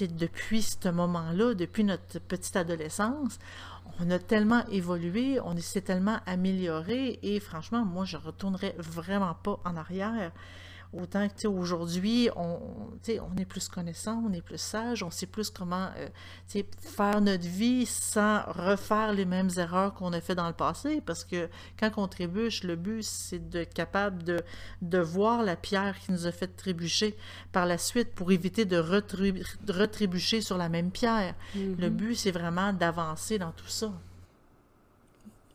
depuis 0.00 0.62
ce 0.62 0.88
moment-là, 0.88 1.54
depuis 1.54 1.84
notre 1.84 2.18
petite 2.20 2.56
adolescence 2.56 3.38
on 4.00 4.10
a 4.10 4.18
tellement 4.18 4.66
évolué, 4.68 5.38
on 5.40 5.56
s'est 5.58 5.82
tellement 5.82 6.18
amélioré 6.26 7.18
et 7.22 7.40
franchement, 7.40 7.84
moi, 7.84 8.04
je 8.04 8.16
retournerais 8.16 8.74
vraiment 8.78 9.34
pas 9.34 9.60
en 9.64 9.76
arrière. 9.76 10.32
Autant 10.92 11.26
que 11.28 11.48
aujourd'hui, 11.48 12.28
on, 12.36 12.58
on 13.08 13.36
est 13.38 13.44
plus 13.46 13.68
connaissant, 13.68 14.22
on 14.28 14.32
est 14.32 14.42
plus 14.42 14.60
sage, 14.60 15.02
on 15.02 15.10
sait 15.10 15.26
plus 15.26 15.48
comment 15.48 15.88
euh, 15.96 16.62
faire 16.80 17.22
notre 17.22 17.46
vie 17.46 17.86
sans 17.86 18.42
refaire 18.46 19.12
les 19.12 19.24
mêmes 19.24 19.48
erreurs 19.56 19.94
qu'on 19.94 20.12
a 20.12 20.20
fait 20.20 20.34
dans 20.34 20.48
le 20.48 20.52
passé. 20.52 21.00
Parce 21.00 21.24
que 21.24 21.48
quand 21.80 21.90
on 21.96 22.08
trébuche, 22.08 22.62
le 22.62 22.76
but, 22.76 23.02
c'est 23.02 23.48
d'être 23.48 23.72
capable 23.72 24.22
de, 24.22 24.42
de 24.82 24.98
voir 24.98 25.42
la 25.42 25.56
pierre 25.56 25.98
qui 25.98 26.12
nous 26.12 26.26
a 26.26 26.32
fait 26.32 26.48
trébucher 26.48 27.16
par 27.52 27.64
la 27.64 27.78
suite 27.78 28.12
pour 28.14 28.30
éviter 28.30 28.66
de, 28.66 28.76
retrébucher 28.76 30.42
sur 30.42 30.58
la 30.58 30.68
même 30.68 30.90
pierre. 30.90 31.34
Le 31.54 31.74
mm-hmm. 31.74 31.88
but, 31.88 32.14
c'est 32.16 32.32
vraiment 32.32 32.72
d'avancer 32.74 33.38
dans 33.38 33.52
tout 33.52 33.68
ça. 33.68 33.92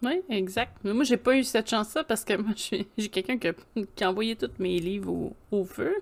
Oui, 0.03 0.21
exact. 0.29 0.73
Mais 0.83 0.93
moi, 0.93 1.03
j'ai 1.03 1.17
pas 1.17 1.35
eu 1.35 1.43
cette 1.43 1.69
chance-là 1.69 2.03
parce 2.03 2.23
que 2.23 2.35
moi, 2.35 2.53
j'ai 2.55 3.09
quelqu'un 3.09 3.37
qui, 3.37 3.49
qui, 3.95 4.03
a 4.03 4.09
envoyé 4.09 4.35
tous 4.35 4.51
mes 4.59 4.79
livres 4.79 5.31
au, 5.51 5.63
feu. 5.65 5.95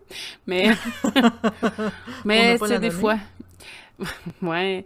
Mais, 0.45 0.71
mais 2.25 2.57
c'est 2.57 2.79
des 2.79 2.91
fois. 2.91 3.17
ouais. 4.41 4.85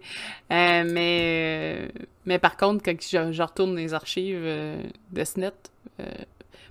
Euh, 0.52 0.84
mais, 0.86 1.88
mais 2.24 2.38
par 2.38 2.56
contre, 2.56 2.84
quand 2.84 3.00
je, 3.00 3.32
je 3.32 3.42
retourne 3.42 3.76
les 3.76 3.92
archives 3.92 4.36
euh, 4.40 4.80
de 5.10 5.24
SNET, 5.24 5.52
euh, 5.98 6.04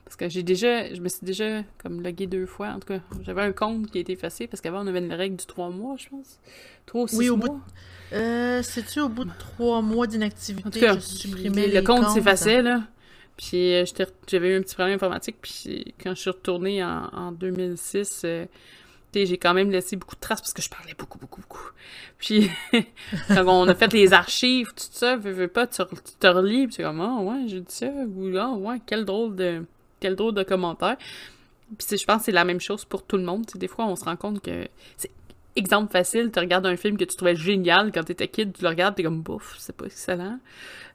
parce 0.09 0.15
que 0.15 0.27
j'ai 0.27 0.41
déjà, 0.41 0.91
je 0.91 0.99
me 1.01 1.07
suis 1.07 1.23
déjà 1.23 1.61
comme 1.83 2.01
logué 2.01 2.25
deux 2.25 2.47
fois. 2.47 2.69
En 2.69 2.79
tout 2.79 2.87
cas, 2.87 2.99
j'avais 3.21 3.43
un 3.43 3.51
compte 3.51 3.91
qui 3.91 3.99
a 3.99 4.01
été 4.01 4.13
effacé 4.13 4.47
parce 4.47 4.59
qu'avant, 4.59 4.83
on 4.83 4.87
avait 4.87 4.97
une 4.97 5.13
règle 5.13 5.35
du 5.35 5.45
trois 5.45 5.69
mois, 5.69 5.97
je 5.99 6.09
pense. 6.09 6.39
Trois 6.87 7.03
ou 7.03 7.07
six 7.07 7.17
oui, 7.17 7.29
au 7.29 7.37
mois. 7.37 7.49
Bout 7.49 7.61
euh, 8.13 8.63
C'est-tu 8.63 9.01
au 9.01 9.09
bout 9.09 9.25
de 9.25 9.31
trois 9.37 9.83
mois 9.83 10.07
d'inactivité? 10.07 10.67
En 10.67 10.71
tout 10.71 10.79
cas, 10.79 10.95
le 10.95 11.81
compte 11.81 12.09
s'effaçait, 12.09 12.63
là. 12.63 12.87
Puis 13.37 13.75
euh, 13.75 13.85
j'avais 14.27 14.49
eu 14.49 14.57
un 14.57 14.63
petit 14.63 14.73
problème 14.73 14.95
informatique. 14.95 15.35
Puis 15.43 15.93
quand 16.03 16.15
je 16.15 16.21
suis 16.21 16.31
retournée 16.31 16.83
en, 16.83 17.07
en 17.13 17.31
2006, 17.31 18.23
euh, 18.25 18.45
j'ai 19.13 19.37
quand 19.37 19.53
même 19.53 19.69
laissé 19.69 19.95
beaucoup 19.95 20.15
de 20.15 20.21
traces 20.21 20.41
parce 20.41 20.53
que 20.53 20.63
je 20.63 20.71
parlais 20.71 20.95
beaucoup, 20.97 21.19
beaucoup, 21.19 21.41
beaucoup. 21.41 21.69
Puis 22.17 22.49
quand 23.27 23.45
on 23.45 23.67
a 23.67 23.75
fait 23.75 23.93
les 23.93 24.11
archives, 24.11 24.69
tout 24.69 24.87
ça, 24.89 25.17
veux, 25.17 25.33
veux 25.33 25.47
pas, 25.47 25.67
tu, 25.67 25.83
te 26.19 26.27
relis, 26.27 26.65
puis 26.65 26.77
c'est 26.77 26.83
comme, 26.83 26.99
ah 26.99 27.21
ouais, 27.21 27.43
j'ai 27.45 27.59
dit 27.59 27.65
ça, 27.67 27.91
ou 28.07 28.35
ah 28.39 28.53
ouais, 28.53 28.81
quel 28.87 29.05
drôle 29.05 29.35
de 29.35 29.63
quel 29.99 30.15
drôle 30.15 30.33
de 30.33 30.43
commentaire. 30.43 30.97
Puis 31.77 31.97
je 31.97 32.05
pense 32.05 32.19
que 32.19 32.23
c'est 32.25 32.31
la 32.31 32.45
même 32.45 32.59
chose 32.59 32.85
pour 32.85 33.03
tout 33.03 33.17
le 33.17 33.23
monde. 33.23 33.45
des 33.55 33.67
fois, 33.67 33.85
on 33.85 33.95
se 33.95 34.05
rend 34.05 34.15
compte 34.15 34.41
que 34.41 34.67
c'est 34.97 35.11
exemple 35.55 35.91
facile, 35.91 36.31
tu 36.31 36.39
regardes 36.39 36.65
un 36.65 36.77
film 36.77 36.97
que 36.97 37.03
tu 37.03 37.15
trouvais 37.15 37.35
génial 37.35 37.91
quand 37.91 38.03
tu 38.03 38.11
étais 38.11 38.27
kid, 38.27 38.53
tu 38.53 38.63
le 38.63 38.69
regardes, 38.69 38.95
t'es 38.95 39.03
comme 39.03 39.21
bouf, 39.21 39.55
c'est 39.59 39.75
pas 39.75 39.85
excellent. 39.85 40.39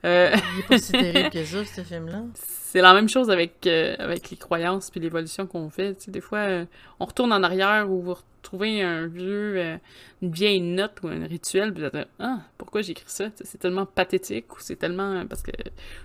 Euh... 0.05 0.35
Il 0.55 0.61
est 0.61 0.69
pas 0.69 0.79
si 0.79 0.93
terrible 0.93 1.31
que 1.31 1.45
ça, 1.45 1.65
ce 1.65 1.81
film-là. 1.83 2.23
C'est 2.35 2.81
la 2.81 2.93
même 2.93 3.09
chose 3.09 3.31
avec, 3.31 3.69
euh, 3.69 3.95
avec 4.01 4.31
les 4.31 4.37
croyances 4.37 4.91
puis 4.91 4.99
l'évolution 4.99 5.47
qu'on 5.47 5.71
fait. 5.71 6.11
des 6.11 6.21
fois, 6.21 6.39
euh, 6.39 6.65
on 6.99 7.05
retourne 7.05 7.33
en 7.33 7.45
arrière 7.45 7.89
ou 7.89 8.03
vous 8.03 8.15
retrouvez 8.15 8.83
un 8.83 9.07
vieux, 9.07 9.55
euh, 9.59 9.77
une 10.23 10.33
vieille 10.33 10.61
note 10.61 11.01
ou 11.05 11.07
un 11.07 11.25
rituel, 11.25 11.73
puis 11.73 11.83
vous 11.83 11.97
êtes 11.97 12.09
ah, 12.19 12.41
pourquoi 12.59 12.83
j'écris 12.83 13.05
ça? 13.07 13.27
C'est 13.43 13.59
tellement 13.59 13.87
pathétique 13.87 14.53
ou 14.57 14.57
c'est 14.59 14.75
tellement 14.75 15.25
parce 15.27 15.43
que 15.43 15.53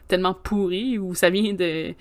tellement 0.07 0.35
pourri 0.35 0.99
ou 0.99 1.15
ça 1.15 1.31
vient 1.31 1.53
de 1.53 1.95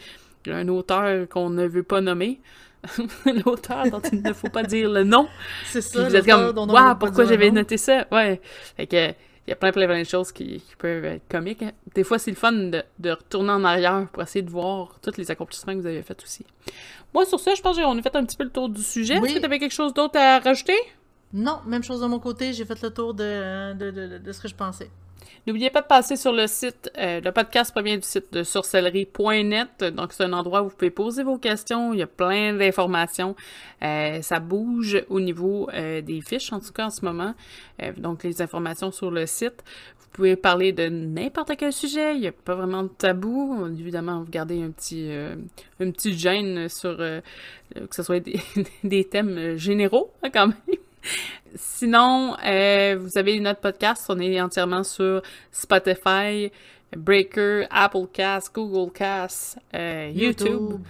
un 0.46 0.68
auteur 0.68 1.28
qu'on 1.28 1.50
ne 1.50 1.66
veut 1.66 1.82
pas 1.82 2.00
nommer. 2.00 2.40
l'auteur 3.44 3.90
dont 3.90 4.00
il 4.12 4.22
ne 4.22 4.32
faut 4.32 4.48
pas 4.48 4.62
dire 4.62 4.88
le 4.90 5.02
nom. 5.02 5.28
C'est 5.66 5.80
ça. 5.80 6.08
vous 6.08 6.14
êtes 6.14 6.26
comme, 6.26 6.70
waouh, 6.70 6.94
pourquoi 6.96 7.24
j'avais 7.24 7.50
noté 7.50 7.76
ça? 7.76 8.06
Ouais. 8.12 8.40
Fait 8.76 8.86
que, 8.86 9.08
il 9.46 9.50
y 9.50 9.52
a 9.52 9.56
plein, 9.56 9.72
plein, 9.72 9.86
plein 9.86 10.02
de 10.02 10.06
choses 10.06 10.30
qui, 10.30 10.62
peuvent 10.78 11.04
être 11.04 11.26
comiques. 11.28 11.62
Hein. 11.62 11.72
Des 11.94 12.04
fois, 12.04 12.18
c'est 12.18 12.30
le 12.30 12.36
fun 12.36 12.52
de, 12.52 12.82
de, 12.98 13.10
retourner 13.10 13.50
en 13.50 13.64
arrière 13.64 14.06
pour 14.12 14.22
essayer 14.22 14.42
de 14.42 14.50
voir 14.50 14.98
tous 15.00 15.16
les 15.16 15.30
accomplissements 15.30 15.72
que 15.72 15.80
vous 15.80 15.86
avez 15.86 16.02
faits 16.02 16.22
aussi. 16.22 16.44
Moi, 17.14 17.24
sur 17.24 17.40
ça, 17.40 17.54
je 17.54 17.62
pense 17.62 17.78
qu'on 17.78 17.98
a 17.98 18.02
fait 18.02 18.14
un 18.14 18.24
petit 18.24 18.36
peu 18.36 18.44
le 18.44 18.50
tour 18.50 18.68
du 18.68 18.82
sujet. 18.82 19.14
Est-ce 19.14 19.34
que 19.34 19.38
tu 19.38 19.44
avais 19.44 19.58
quelque 19.58 19.74
chose 19.74 19.94
d'autre 19.94 20.18
à 20.18 20.38
rajouter? 20.38 20.76
Non, 21.32 21.60
même 21.66 21.82
chose 21.82 22.00
de 22.00 22.06
mon 22.06 22.18
côté. 22.18 22.52
J'ai 22.52 22.64
fait 22.64 22.80
le 22.82 22.90
tour 22.90 23.14
de, 23.14 23.72
de, 23.72 24.18
de 24.18 24.32
ce 24.32 24.40
que 24.40 24.48
je 24.48 24.54
pensais. 24.54 24.90
N'oubliez 25.46 25.70
pas 25.70 25.80
de 25.80 25.86
passer 25.86 26.16
sur 26.16 26.32
le 26.32 26.46
site, 26.46 26.90
euh, 26.98 27.20
le 27.22 27.32
podcast 27.32 27.72
provient 27.72 27.96
du 27.96 28.02
site 28.02 28.32
de 28.32 28.42
sorcellerie.net, 28.42 29.82
donc 29.94 30.12
c'est 30.12 30.24
un 30.24 30.34
endroit 30.34 30.62
où 30.62 30.68
vous 30.68 30.76
pouvez 30.76 30.90
poser 30.90 31.22
vos 31.22 31.38
questions, 31.38 31.94
il 31.94 32.00
y 32.00 32.02
a 32.02 32.06
plein 32.06 32.52
d'informations, 32.52 33.34
euh, 33.82 34.20
ça 34.20 34.40
bouge 34.40 35.02
au 35.08 35.20
niveau 35.20 35.70
euh, 35.72 36.02
des 36.02 36.20
fiches 36.20 36.52
en 36.52 36.60
tout 36.60 36.72
cas 36.72 36.86
en 36.86 36.90
ce 36.90 37.04
moment, 37.04 37.34
donc 37.96 38.24
les 38.24 38.42
informations 38.42 38.90
sur 38.92 39.10
le 39.10 39.24
site. 39.24 39.64
Vous 40.00 40.08
pouvez 40.12 40.36
parler 40.36 40.72
de 40.72 40.88
n'importe 40.88 41.52
quel 41.56 41.72
sujet, 41.72 42.14
il 42.14 42.20
n'y 42.20 42.26
a 42.26 42.32
pas 42.32 42.54
vraiment 42.54 42.82
de 42.82 42.88
tabou, 42.88 43.66
évidemment 43.78 44.20
vous 44.20 44.30
gardez 44.30 44.62
un 44.62 44.70
petit, 44.70 45.10
un 45.80 45.90
petit 45.90 46.18
gêne 46.18 46.68
sur 46.68 46.96
que 46.96 47.22
ce 47.92 48.02
soit 48.02 48.20
des, 48.20 48.40
des 48.84 49.04
thèmes 49.04 49.56
généraux 49.56 50.12
hein, 50.22 50.30
quand 50.30 50.48
même. 50.48 50.78
Sinon, 51.54 52.36
euh, 52.44 52.96
vous 53.00 53.16
avez 53.16 53.38
notre 53.40 53.60
podcast. 53.60 54.06
On 54.08 54.18
est 54.20 54.40
entièrement 54.40 54.84
sur 54.84 55.22
Spotify, 55.50 56.50
Breaker, 56.96 57.66
Apple 57.70 58.06
Cast, 58.12 58.54
Google 58.54 58.92
Cast, 58.92 59.58
euh, 59.74 60.10
YouTube. 60.14 60.80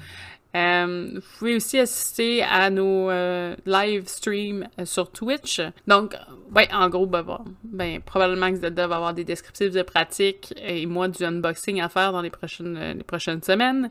Euh, 0.56 1.10
vous 1.14 1.38
pouvez 1.38 1.56
aussi 1.56 1.78
assister 1.78 2.42
à 2.42 2.70
nos 2.70 3.10
euh, 3.10 3.54
live 3.66 4.08
streams 4.08 4.66
sur 4.84 5.10
Twitch. 5.10 5.60
Donc, 5.86 6.16
ouais, 6.54 6.68
en 6.72 6.88
gros, 6.88 7.06
ben, 7.06 7.22
bon, 7.22 7.38
ben, 7.62 8.00
probablement 8.00 8.50
que 8.50 8.56
Zelda 8.56 8.86
va 8.86 8.96
avoir 8.96 9.14
des 9.14 9.24
descriptifs 9.24 9.72
de 9.72 9.82
pratique 9.82 10.54
et 10.56 10.86
moi 10.86 11.08
du 11.08 11.22
unboxing 11.22 11.80
à 11.80 11.88
faire 11.88 12.12
dans 12.12 12.22
les 12.22 12.30
prochaines, 12.30 12.94
les 12.96 13.04
prochaines 13.04 13.42
semaines. 13.42 13.90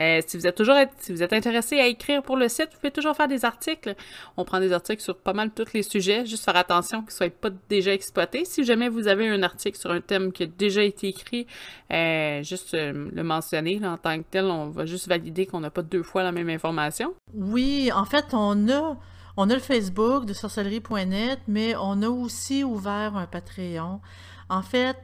Euh, 0.00 0.20
si 0.26 0.36
vous 0.36 0.46
êtes 0.46 0.56
toujours 0.56 0.76
si 0.98 1.12
vous 1.12 1.22
êtes 1.22 1.32
intéressé 1.32 1.78
à 1.78 1.86
écrire 1.86 2.22
pour 2.22 2.36
le 2.36 2.48
site, 2.48 2.68
vous 2.72 2.78
pouvez 2.80 2.90
toujours 2.90 3.16
faire 3.16 3.28
des 3.28 3.44
articles. 3.44 3.94
On 4.36 4.44
prend 4.44 4.60
des 4.60 4.72
articles 4.72 5.02
sur 5.02 5.16
pas 5.16 5.32
mal 5.32 5.50
tous 5.50 5.72
les 5.72 5.82
sujets, 5.82 6.24
juste 6.26 6.44
faire 6.44 6.56
attention 6.56 6.98
qu'ils 6.98 7.08
ne 7.08 7.12
soient 7.12 7.30
pas 7.30 7.50
déjà 7.68 7.92
exploités. 7.92 8.44
Si 8.44 8.64
jamais 8.64 8.88
vous 8.88 9.08
avez 9.08 9.28
un 9.28 9.42
article 9.42 9.78
sur 9.78 9.90
un 9.90 10.00
thème 10.00 10.32
qui 10.32 10.44
a 10.44 10.46
déjà 10.46 10.82
été 10.82 11.08
écrit, 11.08 11.46
euh, 11.92 12.42
juste 12.42 12.74
euh, 12.74 13.10
le 13.12 13.22
mentionner 13.22 13.80
en 13.84 13.96
tant 13.96 14.18
que 14.18 14.24
tel, 14.30 14.44
on 14.46 14.68
va 14.68 14.86
juste 14.86 15.08
valider 15.08 15.46
qu'on 15.46 15.60
n'a 15.60 15.70
pas 15.70 15.82
deux 15.82 16.02
fois 16.02 16.22
la 16.22 16.32
même 16.32 16.48
information. 16.48 17.14
Oui, 17.34 17.90
en 17.94 18.04
fait, 18.04 18.26
on 18.32 18.68
a 18.68 18.96
on 19.40 19.50
a 19.50 19.54
le 19.54 19.60
Facebook 19.60 20.24
de 20.26 20.32
sorcellerie.net, 20.32 21.38
mais 21.46 21.76
on 21.76 22.02
a 22.02 22.08
aussi 22.08 22.64
ouvert 22.64 23.16
un 23.16 23.26
Patreon. 23.26 24.00
En 24.48 24.62
fait, 24.62 24.96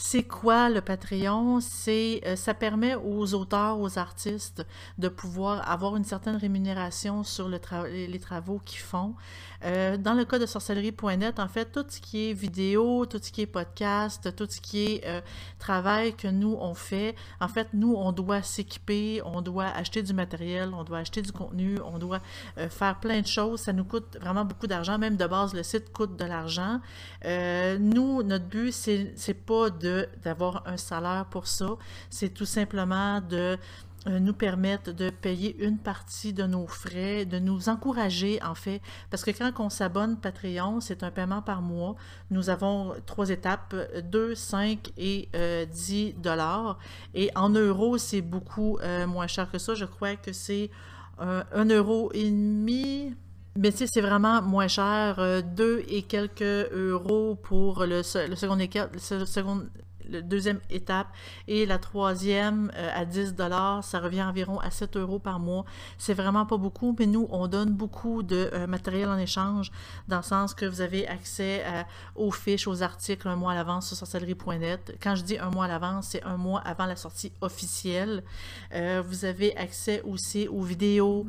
c'est 0.00 0.22
quoi 0.22 0.70
le 0.70 0.80
Patreon? 0.80 1.60
C'est, 1.60 2.22
euh, 2.24 2.36
ça 2.36 2.54
permet 2.54 2.94
aux 2.94 3.34
auteurs, 3.34 3.80
aux 3.80 3.98
artistes 3.98 4.64
de 4.96 5.08
pouvoir 5.08 5.68
avoir 5.68 5.96
une 5.96 6.04
certaine 6.04 6.36
rémunération 6.36 7.24
sur 7.24 7.48
le 7.48 7.58
les 7.88 8.20
travaux 8.20 8.60
qu'ils 8.64 8.78
font. 8.78 9.14
Euh, 9.64 9.96
dans 9.96 10.14
le 10.14 10.24
cas 10.24 10.38
de 10.38 10.46
sorcellerie.net, 10.46 11.40
en 11.40 11.48
fait, 11.48 11.72
tout 11.72 11.84
ce 11.88 12.00
qui 12.00 12.30
est 12.30 12.32
vidéo, 12.32 13.06
tout 13.06 13.18
ce 13.20 13.32
qui 13.32 13.42
est 13.42 13.46
podcast, 13.46 14.34
tout 14.36 14.46
ce 14.48 14.60
qui 14.60 14.84
est 14.84 15.06
euh, 15.06 15.20
travail 15.58 16.14
que 16.14 16.28
nous, 16.28 16.56
on 16.60 16.74
fait, 16.74 17.16
en 17.40 17.48
fait, 17.48 17.68
nous, 17.72 17.94
on 17.94 18.12
doit 18.12 18.42
s'équiper, 18.42 19.20
on 19.24 19.42
doit 19.42 19.66
acheter 19.66 20.02
du 20.02 20.14
matériel, 20.14 20.70
on 20.74 20.84
doit 20.84 20.98
acheter 20.98 21.22
du 21.22 21.32
contenu, 21.32 21.78
on 21.84 21.98
doit 21.98 22.20
euh, 22.58 22.68
faire 22.68 23.00
plein 23.00 23.20
de 23.20 23.26
choses. 23.26 23.60
Ça 23.60 23.72
nous 23.72 23.84
coûte 23.84 24.16
vraiment 24.20 24.44
beaucoup 24.44 24.66
d'argent. 24.66 24.98
Même 24.98 25.16
de 25.16 25.26
base, 25.26 25.54
le 25.54 25.62
site 25.62 25.92
coûte 25.92 26.16
de 26.16 26.24
l'argent. 26.24 26.80
nous, 27.24 28.22
notre 28.22 28.46
but, 28.46 28.72
c'est 28.72 29.34
pas 29.34 29.70
d'avoir 29.70 30.62
un 30.66 30.76
salaire 30.76 31.26
pour 31.30 31.46
ça. 31.46 31.70
C'est 32.10 32.32
tout 32.32 32.46
simplement 32.46 33.20
de 33.20 33.58
nous 34.06 34.32
permettent 34.32 34.90
de 34.90 35.10
payer 35.10 35.56
une 35.64 35.78
partie 35.78 36.32
de 36.32 36.44
nos 36.44 36.66
frais, 36.66 37.24
de 37.24 37.38
nous 37.38 37.68
encourager 37.68 38.42
en 38.42 38.54
fait, 38.54 38.80
parce 39.10 39.24
que 39.24 39.30
quand 39.30 39.64
on 39.64 39.70
s'abonne 39.70 40.16
Patreon, 40.16 40.80
c'est 40.80 41.02
un 41.02 41.10
paiement 41.10 41.42
par 41.42 41.62
mois. 41.62 41.96
Nous 42.30 42.50
avons 42.50 42.94
trois 43.06 43.30
étapes, 43.30 43.74
2, 44.04 44.34
5 44.34 44.92
et 44.96 45.28
10 45.32 45.34
euh, 45.34 46.12
dollars. 46.20 46.78
Et 47.14 47.30
en 47.34 47.50
euros, 47.50 47.98
c'est 47.98 48.22
beaucoup 48.22 48.78
euh, 48.78 49.06
moins 49.06 49.26
cher 49.26 49.50
que 49.50 49.58
ça. 49.58 49.74
Je 49.74 49.84
crois 49.84 50.16
que 50.16 50.32
c'est 50.32 50.70
un 51.18 51.64
euro 51.64 52.10
et 52.14 52.30
demi. 52.30 53.14
Mais 53.56 53.72
tu 53.72 53.78
sais, 53.78 53.86
c'est 53.88 54.00
vraiment 54.00 54.40
moins 54.40 54.68
cher, 54.68 55.42
2 55.42 55.84
et 55.88 56.02
quelques 56.02 56.42
euros 56.72 57.34
pour 57.34 57.84
le, 57.84 58.02
le 58.28 58.36
second, 58.36 58.56
le 58.56 59.24
second 59.26 59.66
la 60.08 60.22
deuxième 60.22 60.60
étape. 60.70 61.08
Et 61.46 61.66
la 61.66 61.78
troisième, 61.78 62.70
euh, 62.76 62.90
à 62.94 63.04
10 63.04 63.34
ça 63.82 64.00
revient 64.00 64.22
environ 64.22 64.58
à 64.60 64.70
7 64.70 64.96
euros 64.96 65.18
par 65.18 65.38
mois. 65.38 65.64
C'est 65.98 66.14
vraiment 66.14 66.46
pas 66.46 66.56
beaucoup, 66.56 66.94
mais 66.98 67.06
nous, 67.06 67.26
on 67.30 67.46
donne 67.46 67.70
beaucoup 67.70 68.22
de 68.22 68.50
euh, 68.52 68.66
matériel 68.66 69.08
en 69.08 69.18
échange, 69.18 69.70
dans 70.08 70.18
le 70.18 70.22
sens 70.22 70.54
que 70.54 70.66
vous 70.66 70.80
avez 70.80 71.06
accès 71.06 71.64
aux 72.14 72.30
fiches, 72.30 72.66
aux 72.66 72.82
articles 72.82 73.28
un 73.28 73.36
mois 73.36 73.52
à 73.52 73.54
l'avance 73.54 73.88
sur 73.88 73.96
sorcellerie.net. 73.96 74.96
Quand 75.02 75.14
je 75.14 75.22
dis 75.22 75.38
un 75.38 75.50
mois 75.50 75.66
à 75.66 75.68
l'avance, 75.68 76.08
c'est 76.10 76.22
un 76.22 76.36
mois 76.36 76.60
avant 76.60 76.86
la 76.86 76.96
sortie 76.96 77.32
officielle. 77.40 78.22
Euh, 78.74 79.02
vous 79.06 79.24
avez 79.24 79.56
accès 79.56 80.02
aussi 80.02 80.48
aux 80.48 80.62
vidéos 80.62 81.26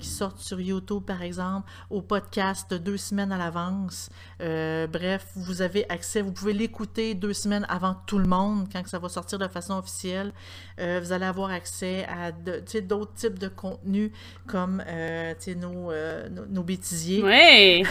qui 0.00 0.08
sortent 0.08 0.40
sur 0.40 0.60
YouTube, 0.60 1.02
par 1.04 1.22
exemple, 1.22 1.70
aux 1.90 2.02
podcasts 2.02 2.74
deux 2.74 2.96
semaines 2.96 3.32
à 3.32 3.38
l'avance. 3.38 4.10
bref, 4.38 5.26
vous 5.36 5.62
avez 5.62 5.88
accès, 5.90 6.22
vous 6.22 6.32
pouvez 6.32 6.52
l'écouter 6.52 7.14
deux 7.14 7.32
semaines 7.32 7.66
avant 7.68 7.93
tout 8.06 8.18
le 8.18 8.26
monde 8.26 8.66
quand 8.72 8.86
ça 8.86 8.98
va 8.98 9.08
sortir 9.08 9.38
de 9.38 9.48
façon 9.48 9.74
officielle. 9.74 10.32
Euh, 10.80 11.00
vous 11.02 11.12
allez 11.12 11.26
avoir 11.26 11.50
accès 11.50 12.06
à 12.06 12.32
d'autres 12.32 13.14
types 13.14 13.38
de 13.38 13.48
contenus 13.48 14.10
comme 14.46 14.82
euh, 14.86 15.34
nos, 15.56 15.90
euh, 15.90 16.28
nos, 16.28 16.46
nos, 16.46 16.62
bêtisiers. 16.62 17.22
Oui! 17.22 17.84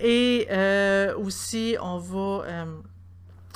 Et 0.00 0.48
aussi, 1.16 1.76
on 1.80 1.98
va 1.98 2.66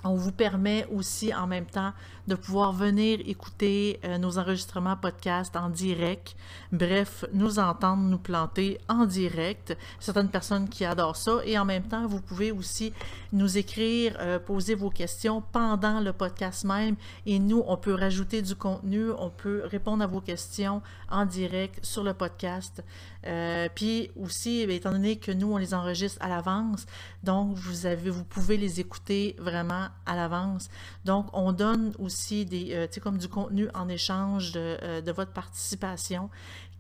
on 0.05 0.15
vous 0.15 0.33
permet 0.33 0.87
aussi 0.93 1.35
en 1.35 1.47
même 1.47 1.67
temps 1.67 1.93
de 2.29 2.35
pouvoir 2.35 2.73
venir 2.73 3.21
écouter 3.25 3.99
euh, 4.05 4.19
nos 4.19 4.39
enregistrements 4.39 4.97
podcast 4.97 5.57
en 5.57 5.71
direct. 5.71 6.37
Bref, 6.73 7.25
nous 7.33 7.59
entendre 7.59 8.03
nous 8.03 8.19
planter 8.19 8.79
en 8.87 9.07
direct. 9.07 9.77
Certaines 9.99 10.29
personnes 10.29 10.69
qui 10.69 10.85
adorent 10.85 11.17
ça. 11.17 11.41
Et 11.47 11.59
en 11.59 11.65
même 11.65 11.85
temps, 11.85 12.07
vous 12.07 12.21
pouvez 12.21 12.53
aussi 12.53 12.93
nous 13.33 13.57
écrire, 13.57 14.15
euh, 14.21 14.39
poser 14.39 14.75
vos 14.75 14.91
questions 14.91 15.43
pendant 15.53 16.01
le 16.01 16.13
podcast 16.13 16.65
même. 16.65 16.97
Et 17.25 17.39
nous, 17.39 17.65
on 17.67 17.79
peut 17.79 17.95
rajouter 17.95 18.43
du 18.43 18.55
contenu, 18.55 19.11
on 19.19 19.31
peut 19.31 19.63
répondre 19.65 20.05
à 20.05 20.07
vos 20.07 20.21
questions 20.21 20.83
en 21.11 21.25
direct 21.25 21.83
sur 21.83 22.05
le 22.05 22.13
podcast. 22.13 22.85
Euh, 23.27 23.69
puis 23.75 24.11
aussi, 24.17 24.67
eh 24.69 24.75
étant 24.75 24.93
donné 24.93 25.17
que 25.17 25.33
nous, 25.33 25.53
on 25.53 25.57
les 25.57 25.75
enregistre 25.75 26.19
à 26.21 26.29
l'avance, 26.29 26.87
donc 27.25 27.55
vous, 27.55 27.87
avez, 27.87 28.11
vous 28.11 28.25
pouvez 28.25 28.57
les 28.57 28.81
écouter 28.81 29.35
vraiment 29.39 29.89
à 30.07 30.15
l'avance. 30.15 30.69
Donc, 31.05 31.27
on 31.33 31.53
donne 31.53 31.93
aussi 31.99 32.18
des, 32.45 32.75
euh, 32.75 32.87
comme 33.03 33.19
du 33.19 33.29
contenu 33.29 33.69
en 33.75 33.89
échange 33.89 34.53
de, 34.53 34.79
euh, 34.83 35.01
de, 35.01 35.13
votre 35.13 35.33
participation 35.33 36.31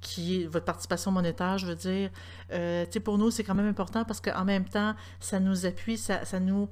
qui 0.00 0.42
est 0.42 0.46
votre 0.46 0.64
participation 0.64 1.10
monétaire, 1.10 1.58
je 1.58 1.66
veux 1.66 1.74
dire. 1.74 2.10
Euh, 2.52 2.86
pour 3.04 3.18
nous, 3.18 3.32
c'est 3.32 3.42
quand 3.42 3.56
même 3.56 3.66
important 3.66 4.04
parce 4.04 4.20
qu'en 4.20 4.44
même 4.44 4.64
temps, 4.64 4.94
ça 5.18 5.40
nous 5.40 5.66
appuie, 5.66 5.98
ça, 5.98 6.22
nous, 6.38 6.68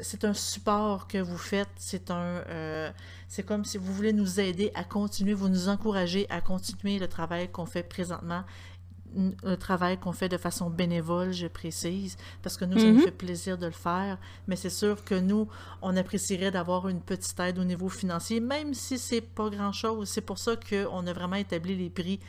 c'est 0.00 0.24
un 0.24 0.34
support 0.34 1.06
que 1.06 1.18
vous 1.18 1.38
faites, 1.38 1.68
c'est 1.76 2.10
un, 2.10 2.42
c'est 3.28 3.44
comme 3.44 3.64
si 3.64 3.78
vous 3.78 3.92
voulez 3.92 4.12
nous 4.12 4.40
aider 4.40 4.72
à 4.74 4.82
continuer, 4.82 5.32
vous 5.32 5.48
nous 5.48 5.68
encouragez 5.68 6.26
à 6.28 6.40
continuer 6.40 6.98
le 6.98 7.06
travail 7.06 7.48
qu'on 7.52 7.66
fait 7.66 7.84
présentement 7.84 8.42
un 9.44 9.56
travail 9.56 9.98
qu'on 9.98 10.12
fait 10.12 10.28
de 10.28 10.36
façon 10.36 10.70
bénévole, 10.70 11.32
je 11.32 11.46
précise, 11.46 12.16
parce 12.42 12.56
que 12.56 12.64
nous, 12.64 12.78
ça 12.78 12.86
nous 12.86 12.94
mhm. 12.94 13.02
fait 13.02 13.10
plaisir 13.10 13.58
de 13.58 13.66
le 13.66 13.72
faire. 13.72 14.18
Mais 14.46 14.56
c'est 14.56 14.70
sûr 14.70 15.04
que 15.04 15.14
nous, 15.14 15.48
on 15.82 15.96
apprécierait 15.96 16.50
d'avoir 16.50 16.88
une 16.88 17.00
petite 17.00 17.38
aide 17.40 17.58
au 17.58 17.64
niveau 17.64 17.88
financier, 17.88 18.40
même 18.40 18.74
si 18.74 18.98
c'est 18.98 19.20
pas 19.20 19.48
grand-chose. 19.48 20.08
C'est 20.08 20.20
pour 20.20 20.38
ça 20.38 20.56
qu'on 20.56 21.06
a 21.06 21.12
vraiment 21.12 21.36
établi 21.36 21.76
les 21.76 21.90
prix 21.90 22.20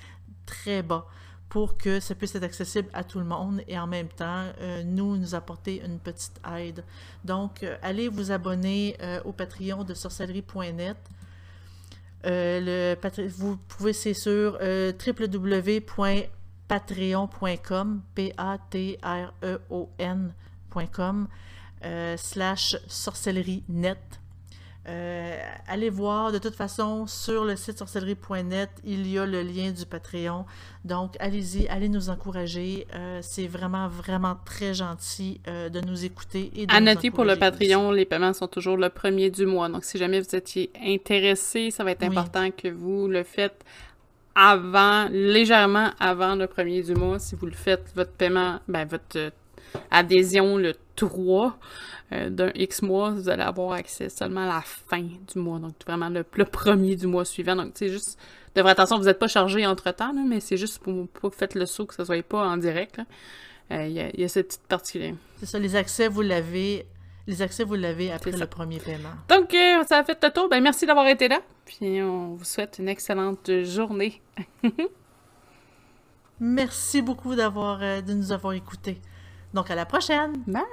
très 0.45 0.81
bas 0.81 1.05
pour 1.49 1.77
que 1.77 1.99
ça 1.99 2.13
puisse 2.15 2.35
être 2.35 2.43
accessible 2.43 2.89
à 2.93 3.03
tout 3.03 3.19
le 3.19 3.25
monde 3.25 3.61
et 3.67 3.79
en 3.79 3.87
même 3.87 4.09
temps, 4.09 4.45
euh, 4.59 4.83
nous, 4.83 5.15
nous 5.17 5.33
apporter 5.33 5.81
une 5.85 5.99
petite 5.99 6.39
aide. 6.57 6.83
Donc, 7.23 7.63
euh, 7.63 7.77
allez 7.81 8.09
vous 8.09 8.31
abonner 8.31 8.97
euh, 9.01 9.21
au 9.23 9.31
Patreon 9.31 9.83
de 9.83 9.93
sorcellerie.net. 9.93 10.97
le 12.23 12.95
vous 13.29 13.57
pouvez, 13.67 13.93
c'est 13.93 14.13
sur 14.13 14.59
www 14.59 15.81
patreon.com, 16.67 18.01
P-A-T-R-E-O-N.com, 18.15 18.47
euh, 21.85 22.17
slash 22.17 22.75
sorcellerie 22.87 23.63
net. 23.69 23.99
Euh, 24.89 25.37
allez 25.67 25.89
voir, 25.89 26.31
de 26.31 26.37
toute 26.37 26.55
façon, 26.55 27.07
sur 27.07 27.43
le 27.43 27.57
site 27.57 27.77
sorcellerie.net, 27.77 28.69
il 28.85 29.05
y 29.05 29.19
a 29.19 29.25
le 29.25 29.41
lien 29.41 29.71
du 29.71 29.85
Patreon. 29.85 30.45
Donc, 30.85 31.15
allez-y, 31.19 31.67
allez 31.67 31.89
nous 31.89 32.09
encourager. 32.09 32.87
Euh, 32.95 33.19
c'est 33.21 33.47
vraiment, 33.47 33.89
vraiment 33.89 34.37
très 34.45 34.73
gentil 34.73 35.41
de 35.45 35.81
nous 35.81 36.05
écouter 36.05 36.51
et 36.55 36.67
de 36.67 36.73
À 36.73 36.79
noter 36.79 37.11
pour 37.11 37.25
le 37.25 37.35
Patreon, 37.35 37.91
les 37.91 38.05
paiements 38.05 38.31
sont 38.31 38.47
toujours 38.47 38.77
le 38.77 38.87
premier 38.87 39.29
du 39.29 39.45
mois. 39.45 39.67
Donc, 39.67 39.83
si 39.83 39.97
jamais 39.97 40.21
vous 40.21 40.33
étiez 40.33 40.71
intéressé, 40.81 41.69
ça 41.69 41.83
va 41.83 41.91
être 41.91 42.03
important 42.03 42.49
que 42.51 42.69
vous 42.69 43.09
le 43.09 43.23
faites 43.23 43.65
avant, 44.39 45.07
légèrement 45.09 45.89
avant 45.99 46.35
le 46.35 46.45
premier 46.45 46.83
du 46.83 46.93
mois, 46.93 47.17
si 47.17 47.33
vous 47.35 47.47
le 47.47 47.53
faites, 47.53 47.91
votre 47.95 48.11
paiement, 48.11 48.59
ben, 48.67 48.87
votre 48.87 49.17
euh, 49.17 49.29
adhésion 49.89 50.57
le 50.57 50.75
3 50.95 51.57
euh, 52.11 52.29
d'un 52.29 52.51
X 52.53 52.83
mois, 52.83 53.09
vous 53.09 53.29
allez 53.29 53.41
avoir 53.41 53.71
accès 53.71 54.09
seulement 54.09 54.43
à 54.43 54.57
la 54.57 54.61
fin 54.61 55.01
du 55.01 55.39
mois, 55.39 55.57
donc 55.57 55.73
vraiment 55.87 56.09
le, 56.09 56.23
premier 56.23 56.95
du 56.95 57.07
mois 57.07 57.25
suivant. 57.25 57.55
Donc, 57.55 57.71
c'est 57.73 57.89
juste, 57.89 58.19
de 58.55 58.61
vraie 58.61 58.71
attention, 58.71 58.99
vous 58.99 59.05
n'êtes 59.05 59.17
pas 59.17 59.27
chargé 59.27 59.65
entre-temps, 59.65 60.13
mais 60.13 60.39
c'est 60.39 60.57
juste 60.57 60.83
pour, 60.83 61.07
pour 61.07 61.33
faites 61.33 61.55
le 61.55 61.65
saut, 61.65 61.87
que 61.87 61.95
ce 61.95 62.03
ne 62.03 62.05
soit 62.05 62.21
pas 62.21 62.47
en 62.47 62.57
direct. 62.57 63.01
Euh, 63.71 63.87
il 63.87 64.21
y, 64.21 64.23
a 64.23 64.27
cette 64.27 64.49
petite 64.49 64.67
partie-là. 64.67 65.07
C'est 65.39 65.47
ça, 65.47 65.57
les 65.57 65.75
accès, 65.75 66.07
vous 66.07 66.21
l'avez 66.21 66.85
les 67.27 67.41
accès, 67.41 67.63
vous 67.63 67.75
l'avez 67.75 68.11
après 68.11 68.31
le 68.31 68.47
premier 68.47 68.79
paiement. 68.79 69.09
Donc, 69.29 69.55
ça 69.87 69.99
a 69.99 70.03
fait 70.03 70.17
le 70.23 70.31
tour. 70.31 70.49
Ben, 70.49 70.61
merci 70.61 70.85
d'avoir 70.85 71.07
été 71.07 71.27
là. 71.27 71.39
Puis 71.65 72.01
on 72.01 72.35
vous 72.35 72.45
souhaite 72.45 72.79
une 72.79 72.87
excellente 72.87 73.63
journée. 73.63 74.21
Merci 76.39 77.01
beaucoup 77.01 77.35
d'avoir 77.35 77.79
euh, 77.81 78.01
de 78.01 78.13
nous 78.13 78.31
avoir 78.31 78.53
écoutés. 78.53 79.01
Donc 79.53 79.71
à 79.71 79.75
la 79.75 79.85
prochaine. 79.85 80.33
Bye. 80.45 80.63